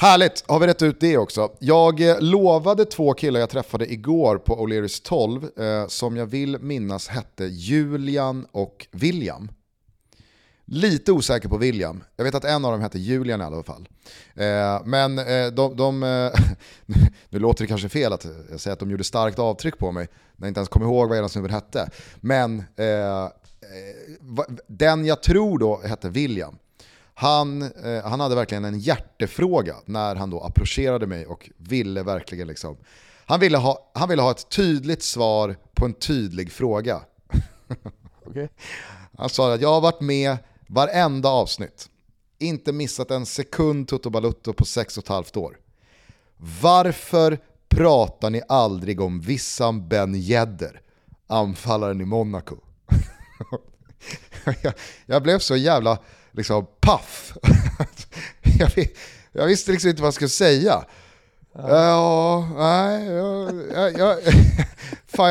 Härligt, 0.00 0.44
har 0.48 0.58
vi 0.60 0.66
rätt 0.66 0.82
ut 0.82 1.00
det 1.00 1.18
också. 1.18 1.52
Jag 1.58 2.00
eh, 2.10 2.20
lovade 2.20 2.84
två 2.84 3.14
killar 3.14 3.40
jag 3.40 3.50
träffade 3.50 3.92
igår 3.92 4.38
på 4.38 4.56
O'Learys 4.66 5.02
12, 5.04 5.58
eh, 5.58 5.86
som 5.86 6.16
jag 6.16 6.26
vill 6.26 6.58
minnas 6.58 7.08
hette 7.08 7.44
Julian 7.44 8.46
och 8.52 8.86
William. 8.90 9.48
Lite 10.68 11.12
osäker 11.12 11.48
på 11.48 11.56
William, 11.56 12.04
jag 12.16 12.24
vet 12.24 12.34
att 12.34 12.44
en 12.44 12.64
av 12.64 12.72
dem 12.72 12.80
hette 12.80 12.98
Julian 12.98 13.40
i 13.40 13.44
alla 13.44 13.62
fall. 13.62 13.88
Eh, 14.34 14.80
men 14.84 15.18
eh, 15.18 15.46
de, 15.46 15.76
de 15.76 16.02
eh, 16.02 16.32
nu 17.28 17.38
låter 17.38 17.64
det 17.64 17.68
kanske 17.68 17.88
fel 17.88 18.12
att 18.12 18.26
jag 18.50 18.60
säger 18.60 18.72
att 18.72 18.80
de 18.80 18.90
gjorde 18.90 19.04
starkt 19.04 19.38
avtryck 19.38 19.78
på 19.78 19.92
mig, 19.92 20.08
när 20.36 20.46
jag 20.46 20.50
inte 20.50 20.60
ens 20.60 20.68
kommer 20.68 20.86
ihåg 20.86 21.08
vad 21.08 21.18
ena 21.18 21.28
snubben 21.28 21.50
hette. 21.50 21.90
Men 22.20 22.64
eh, 22.76 23.24
eh, 23.24 23.30
den 24.66 25.06
jag 25.06 25.22
tror 25.22 25.58
då 25.58 25.80
hette 25.84 26.08
William, 26.08 26.58
han, 27.14 27.62
eh, 27.62 28.04
han 28.04 28.20
hade 28.20 28.34
verkligen 28.34 28.64
en 28.64 28.78
hjärtefråga 28.78 29.76
när 29.84 30.14
han 30.14 30.30
då 30.30 30.40
approcherade 30.40 31.06
mig 31.06 31.26
och 31.26 31.50
ville 31.56 32.02
verkligen 32.02 32.48
liksom, 32.48 32.76
han 33.26 33.40
ville 33.40 33.58
ha, 33.58 33.90
han 33.94 34.08
ville 34.08 34.22
ha 34.22 34.30
ett 34.30 34.48
tydligt 34.48 35.02
svar 35.02 35.56
på 35.74 35.84
en 35.84 35.94
tydlig 35.94 36.52
fråga. 36.52 37.00
Okej. 38.26 38.48
Han 39.18 39.28
sa 39.28 39.54
att 39.54 39.60
jag 39.60 39.72
har 39.72 39.80
varit 39.80 40.00
med 40.00 40.36
varenda 40.66 41.28
avsnitt, 41.28 41.88
inte 42.38 42.72
missat 42.72 43.10
en 43.10 43.26
sekund 43.26 43.88
Toto 43.88 44.10
Balutto 44.10 44.52
på 44.52 44.64
sex 44.64 44.98
och 44.98 45.04
ett 45.04 45.08
halvt 45.08 45.36
år. 45.36 45.58
Varför 46.62 47.38
pratar 47.68 48.30
ni 48.30 48.42
aldrig 48.48 49.00
om 49.00 49.20
Wissam 49.20 49.88
Ben 49.88 50.14
Yedder, 50.14 50.80
anfallaren 51.26 52.00
i 52.00 52.04
Monaco? 52.04 52.56
jag, 54.62 54.72
jag 55.06 55.22
blev 55.22 55.38
så 55.38 55.56
jävla 55.56 55.98
liksom 56.32 56.66
paff. 56.80 57.32
jag, 58.58 58.70
jag 59.32 59.46
visste 59.46 59.72
liksom 59.72 59.90
inte 59.90 60.02
vad 60.02 60.06
jag 60.06 60.14
skulle 60.14 60.28
säga. 60.28 60.84
Ja, 61.52 62.48
nej, 62.56 63.06
jag, 63.06 63.98
jag, 63.98 64.18
fan, 65.06 65.30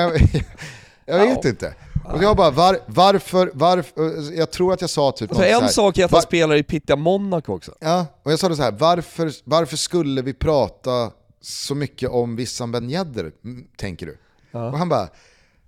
jag, 1.06 1.20
vet 1.20 1.46
inte. 1.46 1.74
Och 2.14 2.24
jag 2.24 2.38
bara, 2.38 2.52
var, 2.52 2.80
varför, 2.86 3.52
varför, 3.54 4.34
jag 4.38 4.52
tror 4.52 4.74
att 4.74 4.82
jag 4.82 4.90
sa 4.90 5.12
typ 5.12 5.32
Alltså 5.32 5.46
en 5.46 5.62
här, 5.62 5.68
sak 5.68 5.98
är 5.98 6.06
att 6.06 6.12
han 6.12 6.22
spelar 6.22 6.56
i 6.56 6.64
pittiga 6.64 6.96
Monaco 6.96 7.54
också. 7.54 7.72
Ja, 7.80 8.06
och 8.24 8.32
jag 8.32 8.40
sa 8.40 8.50
det 8.50 8.56
så 8.56 8.62
här, 8.64 8.72
varför, 8.72 9.32
varför 9.44 9.78
skulle 9.78 10.22
vi 10.22 10.34
prata 10.34 11.12
så 11.42 11.76
mycket 11.76 12.10
om 12.10 12.36
Wissam 12.36 12.72
Ben 12.72 12.90
Yedder, 12.90 13.32
tänker 13.78 14.06
du? 14.06 14.18
Och 14.52 14.78
han 14.78 14.90
bara, 14.90 15.08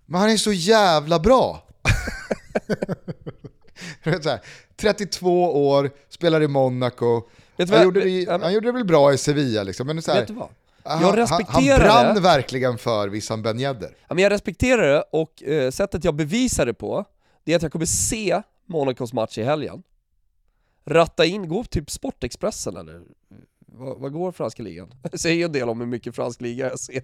men 0.06 0.22
han 0.22 0.30
är 0.30 0.38
så 0.38 0.52
jävla 0.52 1.20
bra. 1.20 1.64
Här, 4.02 4.40
32 4.78 5.68
år, 5.70 5.92
spelar 6.10 6.44
i 6.44 6.48
Monaco, 6.48 7.22
han 7.58 7.68
vad- 7.68 7.84
gjorde, 7.84 8.00
det, 8.00 8.10
ja, 8.10 8.40
han 8.42 8.54
gjorde 8.54 8.68
det 8.68 8.72
väl 8.72 8.86
bra 8.86 9.14
i 9.14 9.18
Sevilla 9.18 9.64
liksom, 9.64 9.88
men 9.88 10.02
så 10.02 10.12
här, 10.12 10.28
Han, 10.88 11.02
Jag 11.02 11.08
han, 11.08 11.16
respekterar 11.16 11.88
han 11.88 12.04
brann 12.04 12.16
det. 12.16 12.22
verkligen 12.22 12.78
för 12.78 13.08
Wissam 13.10 13.42
Ben 13.42 13.60
Yedder. 13.60 13.96
Ja, 14.08 14.16
men 14.16 14.24
jag 14.24 14.32
respekterar 14.32 14.88
det 14.88 15.04
och 15.12 15.44
eh, 15.44 15.72
sättet 15.72 16.04
jag 16.04 16.16
bevisar 16.16 16.66
det 16.66 16.74
på, 16.74 17.06
det 17.44 17.52
är 17.52 17.56
att 17.56 17.62
jag 17.62 17.72
kommer 17.72 17.86
se 17.86 18.42
Monacos 18.66 19.14
match 19.14 19.38
i 19.38 19.44
helgen. 19.44 19.84
Ratta 20.86 21.26
in, 21.26 21.48
gå 21.50 21.64
typ 21.64 21.92
Sportexpressen 21.92 22.78
eller 22.78 23.02
vad, 23.78 24.00
vad 24.00 24.14
går 24.14 24.32
franska 24.32 24.64
ligan? 24.64 24.94
Det 25.12 25.18
säger 25.18 25.46
en 25.46 25.52
del 25.52 25.70
om 25.70 25.80
hur 25.80 25.88
mycket 25.88 26.16
fransk 26.16 26.42
liga 26.42 26.70
jag 26.70 26.80
ser. 26.80 27.04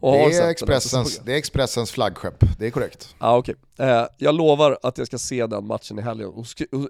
Det 0.00 0.34
är, 0.36 0.48
Expressens, 0.50 1.18
det 1.24 1.32
är 1.32 1.36
Expressens 1.36 1.90
flaggskepp, 1.90 2.44
det 2.58 2.66
är 2.66 2.70
korrekt. 2.70 3.14
Ja 3.18 3.36
okej. 3.36 3.54
Eh, 3.78 4.04
jag 4.18 4.34
lovar 4.34 4.78
att 4.82 4.98
jag 4.98 5.06
ska 5.06 5.18
se 5.18 5.46
den 5.46 5.66
matchen 5.66 5.98
i 5.98 6.02
helgen. 6.02 6.32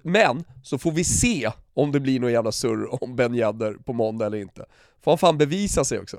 Men, 0.03 0.45
så 0.63 0.79
får 0.79 0.91
vi 0.93 1.05
se 1.05 1.51
om 1.75 1.93
det 1.93 2.01
blir 2.01 2.21
någon 2.21 2.33
jävla 2.33 2.53
surr 2.53 3.03
om 3.03 3.17
Ben 3.17 3.35
Yedder 3.35 3.75
på 3.85 3.93
måndag 3.93 4.27
eller 4.27 4.39
inte. 4.39 4.65
Får 5.05 5.11
han 5.11 5.19
fan 5.19 5.39
bevisa 5.39 5.85
sig 5.85 5.99
också. 6.01 6.17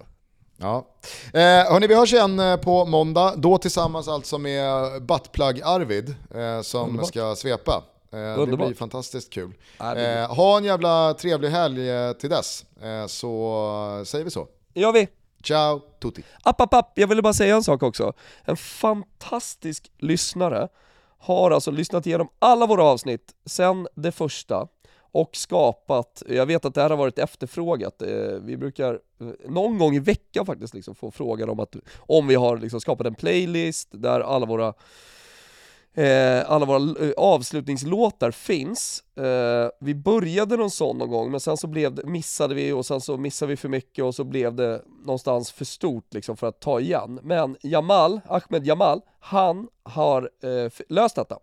Ja. 0.57 0.87
Eh, 1.33 1.41
hörni, 1.41 1.87
vi 1.87 1.95
hörs 1.95 2.13
igen 2.13 2.39
eh, 2.39 2.57
på 2.57 2.85
måndag, 2.85 3.33
då 3.37 3.57
tillsammans 3.57 4.07
alltså 4.07 4.37
med 4.37 5.03
Buttplug 5.05 5.61
Arvid 5.63 6.15
eh, 6.35 6.61
som 6.61 6.89
Underbart. 6.89 7.07
ska 7.07 7.35
svepa. 7.35 7.83
Eh, 8.15 8.21
det 8.21 8.41
Underbart. 8.41 8.67
blir 8.67 8.77
fantastiskt 8.77 9.29
kul. 9.29 9.53
Ja, 9.77 9.93
det 9.93 10.19
Eh, 10.19 10.35
ha 10.35 10.57
en 10.57 10.63
jävla 10.63 11.13
trevlig 11.13 11.49
helg 11.49 11.89
eh, 11.89 12.11
till 12.13 12.29
dess, 12.29 12.65
så 13.07 14.03
säger 14.05 14.25
vi 14.25 14.31
så. 14.31 14.47
Det 14.73 14.79
gör 14.79 14.91
vi. 14.93 15.07
Ciao 15.43 15.79
tutti. 15.79 16.23
App, 16.43 16.61
app, 16.61 16.73
app, 16.73 16.91
jag 16.95 17.07
ville 17.07 17.21
bara 17.21 17.33
säga 17.33 17.55
en 17.55 17.63
sak 17.63 17.83
också. 17.83 18.13
En 18.43 18.57
fantastisk 18.57 19.91
lyssnare 19.97 20.67
har 21.19 21.51
alltså 21.51 21.71
lyssnat 21.71 22.05
igenom 22.07 22.27
alla 22.39 22.65
våra 22.65 22.83
avsnitt 22.83 23.33
sen 23.45 23.87
det 23.95 24.11
första 24.11 24.67
och 25.11 25.29
skapat, 25.35 26.23
jag 26.29 26.45
vet 26.45 26.65
att 26.65 26.73
det 26.73 26.81
här 26.81 26.89
har 26.89 26.97
varit 26.97 27.19
efterfrågat, 27.19 28.01
vi 28.41 28.57
brukar 28.57 28.99
någon 29.47 29.77
gång 29.77 29.95
i 29.95 29.99
veckan 29.99 30.45
faktiskt 30.45 30.73
liksom 30.73 30.95
få 30.95 31.11
frågan 31.11 31.49
om 31.49 31.59
att 31.59 31.75
om 31.97 32.27
vi 32.27 32.35
har 32.35 32.57
liksom 32.57 32.81
skapat 32.81 33.07
en 33.07 33.15
playlist 33.15 33.89
där 33.91 34.19
alla 34.19 34.45
våra 34.45 34.73
Eh, 35.97 36.51
alla 36.51 36.65
våra 36.65 37.05
eh, 37.05 37.11
avslutningslåtar 37.17 38.31
finns. 38.31 39.03
Eh, 39.17 39.69
vi 39.79 39.95
började 39.95 40.57
någon 40.57 40.71
sån 40.71 40.97
någon 40.97 41.09
gång, 41.09 41.31
men 41.31 41.39
sen 41.39 41.57
så 41.57 41.67
blev 41.67 41.95
det, 41.95 42.05
missade 42.05 42.55
vi 42.55 42.71
och 42.71 42.85
sen 42.85 43.01
så 43.01 43.17
missade 43.17 43.49
vi 43.49 43.57
för 43.57 43.69
mycket 43.69 44.05
och 44.05 44.15
så 44.15 44.23
blev 44.23 44.55
det 44.55 44.81
någonstans 45.05 45.51
för 45.51 45.65
stort 45.65 46.13
liksom 46.13 46.37
för 46.37 46.47
att 46.47 46.59
ta 46.59 46.79
igen. 46.79 47.19
Men 47.23 47.57
Jamal, 47.61 48.21
Ahmed 48.27 48.67
Jamal, 48.67 49.01
han 49.19 49.67
har 49.83 50.29
eh, 50.43 50.71
löst 50.89 51.15
detta. 51.15 51.39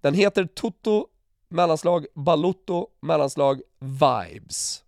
Den 0.00 0.14
heter 0.14 0.44
Toto 0.44 1.06
mellanslag 1.48 2.06
Balotto 2.14 2.86
mellanslag 3.00 3.60
Vibes. 3.78 4.82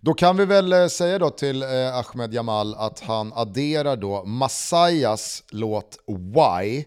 Då 0.00 0.14
kan 0.14 0.36
vi 0.36 0.44
väl 0.44 0.72
eh, 0.72 0.86
säga 0.86 1.18
då 1.18 1.30
till 1.30 1.62
eh, 1.62 1.68
Ahmed 1.68 2.34
Jamal 2.34 2.74
att 2.74 3.00
han 3.00 3.32
adderar 3.32 3.96
då 3.96 4.24
Masayas 4.24 5.44
låt 5.50 5.98
Why 6.06 6.84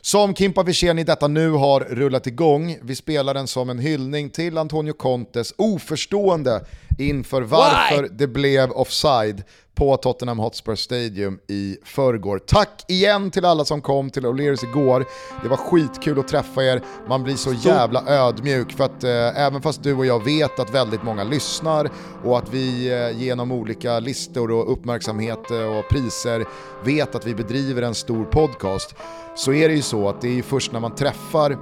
som 0.00 0.34
Kimpa 0.34 0.62
Wirsén 0.62 0.98
i 0.98 1.04
detta 1.04 1.28
nu 1.28 1.50
har 1.50 1.80
rullat 1.80 2.26
igång. 2.26 2.78
Vi 2.82 2.96
spelar 2.96 3.34
den 3.34 3.46
som 3.46 3.70
en 3.70 3.78
hyllning 3.78 4.30
till 4.30 4.58
Antonio 4.58 4.92
Contes 4.92 5.54
oförstående 5.56 6.64
inför 6.98 7.42
varför 7.42 8.02
Why? 8.02 8.08
det 8.12 8.26
blev 8.26 8.70
offside 8.70 9.44
på 9.80 9.96
Tottenham 9.96 10.38
Hotspur 10.38 10.74
Stadium 10.74 11.38
i 11.48 11.76
förrgår. 11.84 12.38
Tack 12.38 12.84
igen 12.88 13.30
till 13.30 13.44
alla 13.44 13.64
som 13.64 13.80
kom 13.80 14.10
till 14.10 14.26
O'Learys 14.26 14.64
igår. 14.64 15.04
Det 15.42 15.48
var 15.48 15.56
skitkul 15.56 16.18
att 16.18 16.28
träffa 16.28 16.64
er. 16.64 16.82
Man 17.08 17.22
blir 17.22 17.34
så 17.34 17.52
jävla 17.52 18.04
ödmjuk 18.06 18.72
för 18.72 18.84
att 18.84 19.04
eh, 19.04 19.40
även 19.40 19.62
fast 19.62 19.82
du 19.82 19.94
och 19.94 20.06
jag 20.06 20.24
vet 20.24 20.58
att 20.58 20.74
väldigt 20.74 21.02
många 21.02 21.24
lyssnar 21.24 21.90
och 22.24 22.38
att 22.38 22.54
vi 22.54 22.92
eh, 22.92 23.22
genom 23.22 23.52
olika 23.52 24.00
listor 24.00 24.50
och 24.50 24.72
uppmärksamhet 24.72 25.50
eh, 25.50 25.78
och 25.78 25.88
priser 25.90 26.44
vet 26.84 27.14
att 27.14 27.26
vi 27.26 27.34
bedriver 27.34 27.82
en 27.82 27.94
stor 27.94 28.24
podcast 28.24 28.94
så 29.36 29.52
är 29.52 29.68
det 29.68 29.74
ju 29.74 29.82
så 29.82 30.08
att 30.08 30.20
det 30.20 30.38
är 30.38 30.42
först 30.42 30.72
när 30.72 30.80
man 30.80 30.94
träffar 30.94 31.58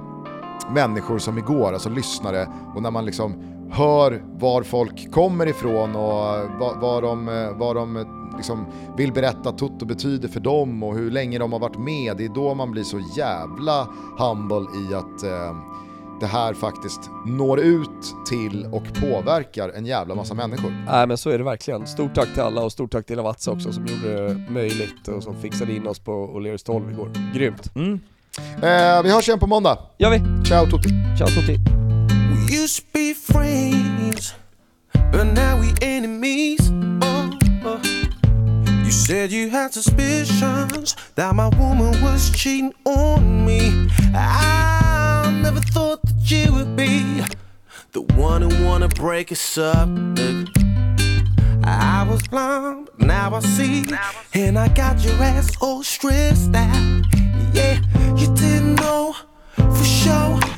människor 0.73 1.19
som 1.19 1.37
igår, 1.37 1.73
alltså 1.73 1.89
lyssnare, 1.89 2.47
och 2.75 2.81
när 2.81 2.91
man 2.91 3.05
liksom 3.05 3.58
hör 3.71 4.23
var 4.39 4.63
folk 4.63 5.11
kommer 5.11 5.47
ifrån 5.47 5.95
och 5.95 6.49
vad, 6.59 6.79
vad 6.81 7.03
de, 7.03 7.25
vad 7.57 7.75
de 7.75 8.05
liksom 8.37 8.65
vill 8.97 9.13
berätta 9.13 9.51
Toto 9.51 9.85
betyder 9.85 10.27
för 10.27 10.39
dem 10.39 10.83
och 10.83 10.95
hur 10.95 11.11
länge 11.11 11.39
de 11.39 11.51
har 11.53 11.59
varit 11.59 11.77
med. 11.79 12.17
Det 12.17 12.25
är 12.25 12.29
då 12.29 12.53
man 12.53 12.71
blir 12.71 12.83
så 12.83 13.01
jävla 13.17 13.87
humble 14.17 14.65
i 14.89 14.93
att 14.93 15.23
eh, 15.23 15.55
det 16.19 16.25
här 16.25 16.53
faktiskt 16.53 17.09
når 17.25 17.59
ut 17.59 18.15
till 18.29 18.65
och 18.65 18.83
påverkar 19.01 19.69
en 19.69 19.85
jävla 19.85 20.15
massa 20.15 20.33
människor. 20.33 20.85
Nej 20.85 21.07
men 21.07 21.17
så 21.17 21.29
är 21.29 21.37
det 21.37 21.43
verkligen. 21.43 21.87
Stort 21.87 22.15
tack 22.15 22.33
till 22.33 22.41
alla 22.41 22.63
och 22.63 22.71
stort 22.71 22.91
tack 22.91 23.05
till 23.05 23.17
Lavazza 23.17 23.51
också 23.51 23.73
som 23.73 23.85
gjorde 23.85 24.27
det 24.27 24.51
möjligt 24.51 25.07
och 25.07 25.23
som 25.23 25.35
fixade 25.35 25.73
in 25.73 25.87
oss 25.87 25.99
på 25.99 26.11
O'Learys 26.11 26.65
12 26.65 26.91
igår. 26.91 27.11
Grymt. 27.33 27.75
Mm. 27.75 27.99
Eh, 28.55 29.03
vi 29.03 29.11
hörs 29.11 29.27
igen 29.27 29.39
på 29.39 29.47
måndag. 29.47 29.77
gör 29.97 30.09
vi. 30.09 30.45
Ciao 30.45 30.65
Tutti. 30.65 30.89
Ciao 31.17 31.27
Tutti. 31.27 31.88
Used 32.69 32.85
to 32.85 32.93
be 32.93 33.13
friends, 33.13 34.35
but 34.93 35.23
now 35.23 35.59
we 35.59 35.73
enemies. 35.81 36.69
Oh, 37.01 37.31
oh. 37.63 37.81
You 38.85 38.91
said 38.91 39.31
you 39.31 39.49
had 39.49 39.73
suspicions 39.73 40.95
that 41.15 41.33
my 41.33 41.47
woman 41.47 41.99
was 42.03 42.29
cheating 42.29 42.71
on 42.85 43.43
me. 43.43 43.89
I 44.13 45.35
never 45.41 45.61
thought 45.61 46.03
that 46.03 46.29
you 46.29 46.53
would 46.53 46.75
be 46.75 47.23
the 47.91 48.01
one 48.01 48.43
who 48.43 48.63
wanna 48.63 48.89
break 48.89 49.31
us 49.31 49.57
up. 49.57 49.89
I 51.63 52.05
was 52.07 52.21
blind, 52.27 52.89
but 52.99 53.07
now 53.07 53.33
I 53.33 53.39
see, 53.39 53.83
and 54.35 54.59
I 54.59 54.67
got 54.67 55.03
your 55.03 55.15
ass 55.15 55.57
all 55.59 55.81
stressed 55.81 56.53
out. 56.53 57.03
Yeah, 57.51 57.79
you 58.15 58.27
didn't 58.35 58.75
know 58.75 59.15
for 59.55 59.83
sure 59.83 60.48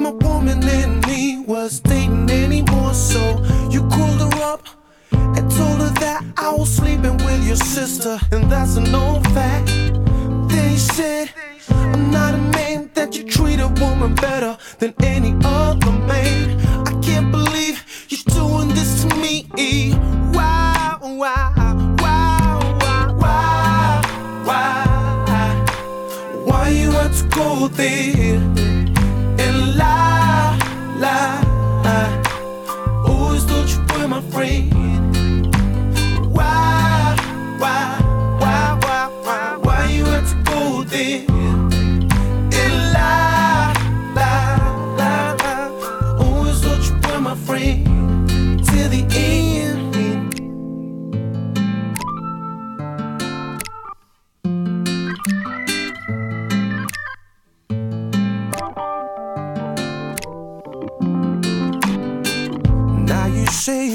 my 0.00 0.10
woman 0.10 0.62
and 0.62 1.06
me 1.06 1.44
was 1.46 1.80
dating 1.80 2.30
anymore. 2.30 2.94
So 2.94 3.20
you 3.70 3.86
called 3.88 4.20
her 4.20 4.42
up 4.42 4.66
and 5.12 5.50
told 5.50 5.80
her 5.80 5.92
that 6.00 6.24
I 6.36 6.52
was 6.52 6.74
sleeping 6.74 7.16
with 7.18 7.46
your 7.46 7.56
sister, 7.56 8.18
and 8.32 8.50
that's 8.50 8.76
an 8.76 8.94
old 8.94 9.24
fact. 9.32 9.66
Then 10.48 10.72
you 10.72 10.78
said, 10.78 11.30
I'm 11.70 12.10
not 12.10 12.34
a 12.34 12.38
man 12.38 12.90
that 12.94 13.16
you 13.16 13.24
treat 13.24 13.60
a 13.60 13.68
woman 13.68 14.14
better 14.14 14.56
than 14.78 14.94
any 15.02 15.34
other 15.44 15.92
man. 15.92 16.60
I 16.86 16.92
can't 17.02 17.30
believe 17.30 17.84
you're 18.08 18.34
doing 18.34 18.68
this 18.68 19.04
to 19.04 19.14
me. 19.16 19.46
Why, 20.32 20.96
why, 21.00 21.52
why? 21.98 22.36
Why 26.44 26.68
you 26.68 26.90
had 26.90 27.12
to 27.12 27.24
go 27.28 27.68
there 27.68 28.55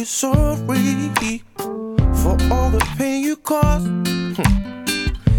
you're 0.02 0.08
sorry 0.08 1.44
for 2.24 2.36
all 2.52 2.72
the 2.72 2.84
pain 2.98 3.24
you 3.24 3.36
caused. 3.36 3.86
Hmm. 3.86 4.84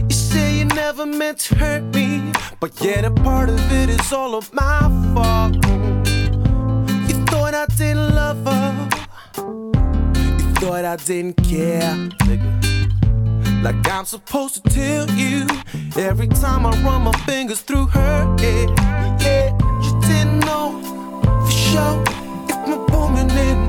You 0.08 0.14
say 0.14 0.58
you 0.58 0.66
never 0.66 1.04
meant 1.04 1.38
to 1.38 1.56
hurt 1.56 1.82
me, 1.92 2.30
but 2.60 2.80
yet 2.80 3.04
a 3.04 3.10
part 3.10 3.48
of 3.48 3.72
it 3.72 3.88
is 3.88 4.12
all 4.12 4.36
of 4.36 4.54
my 4.54 4.82
fault. 5.14 5.54
You 7.08 7.16
thought 7.26 7.54
I 7.54 7.66
didn't 7.76 8.14
love 8.14 8.44
her, 8.46 8.88
you 10.38 10.54
thought 10.60 10.84
I 10.84 10.94
didn't 10.94 11.42
care, 11.42 11.96
Like 13.64 13.88
I'm 13.90 14.04
supposed 14.04 14.54
to 14.54 14.70
tell 14.70 15.10
you 15.10 15.44
every 15.96 16.28
time 16.28 16.66
I 16.66 16.70
run 16.84 17.02
my 17.02 17.16
fingers 17.26 17.62
through 17.62 17.86
her 17.86 18.36
head. 18.38 18.68
Yeah, 19.24 19.58
you 19.82 20.00
didn't 20.02 20.38
know 20.46 20.80
for 21.46 21.50
sure 21.50 22.21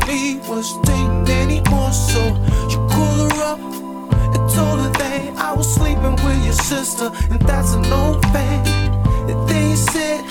me 0.08 0.40
was 0.48 0.78
dating 0.82 1.28
anymore. 1.30 1.92
So 1.92 2.22
you 2.70 2.78
call 2.88 3.30
her 3.30 3.44
up 3.44 3.60
and 3.60 4.44
told 4.56 4.80
her 4.84 4.92
that 5.00 5.36
I 5.38 5.54
was 5.54 5.74
sleeping 5.74 6.16
with 6.24 6.46
your 6.46 6.54
sister, 6.54 7.12
and 7.32 7.42
that's 7.42 7.74
an 7.74 7.86
old 7.92 8.22
fact. 8.34 8.68
And 9.30 9.50
then 9.50 9.72
you 9.72 9.78
said, 9.78 10.22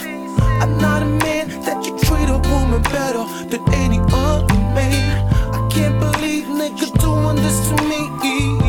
I'm 0.62 0.78
not 0.78 1.02
a 1.02 1.06
man 1.06 1.48
that 1.62 1.84
you 1.84 1.96
treat 1.98 2.28
a 2.28 2.38
woman 2.50 2.82
better 2.82 3.24
than 3.50 3.62
any 3.74 4.00
other 4.12 4.54
man. 4.76 5.28
I 5.54 5.68
can't 5.68 5.98
believe 5.98 6.46
nigga 6.46 6.86
doing 7.00 7.36
this 7.36 7.68
to 7.68 7.84
me. 7.84 8.61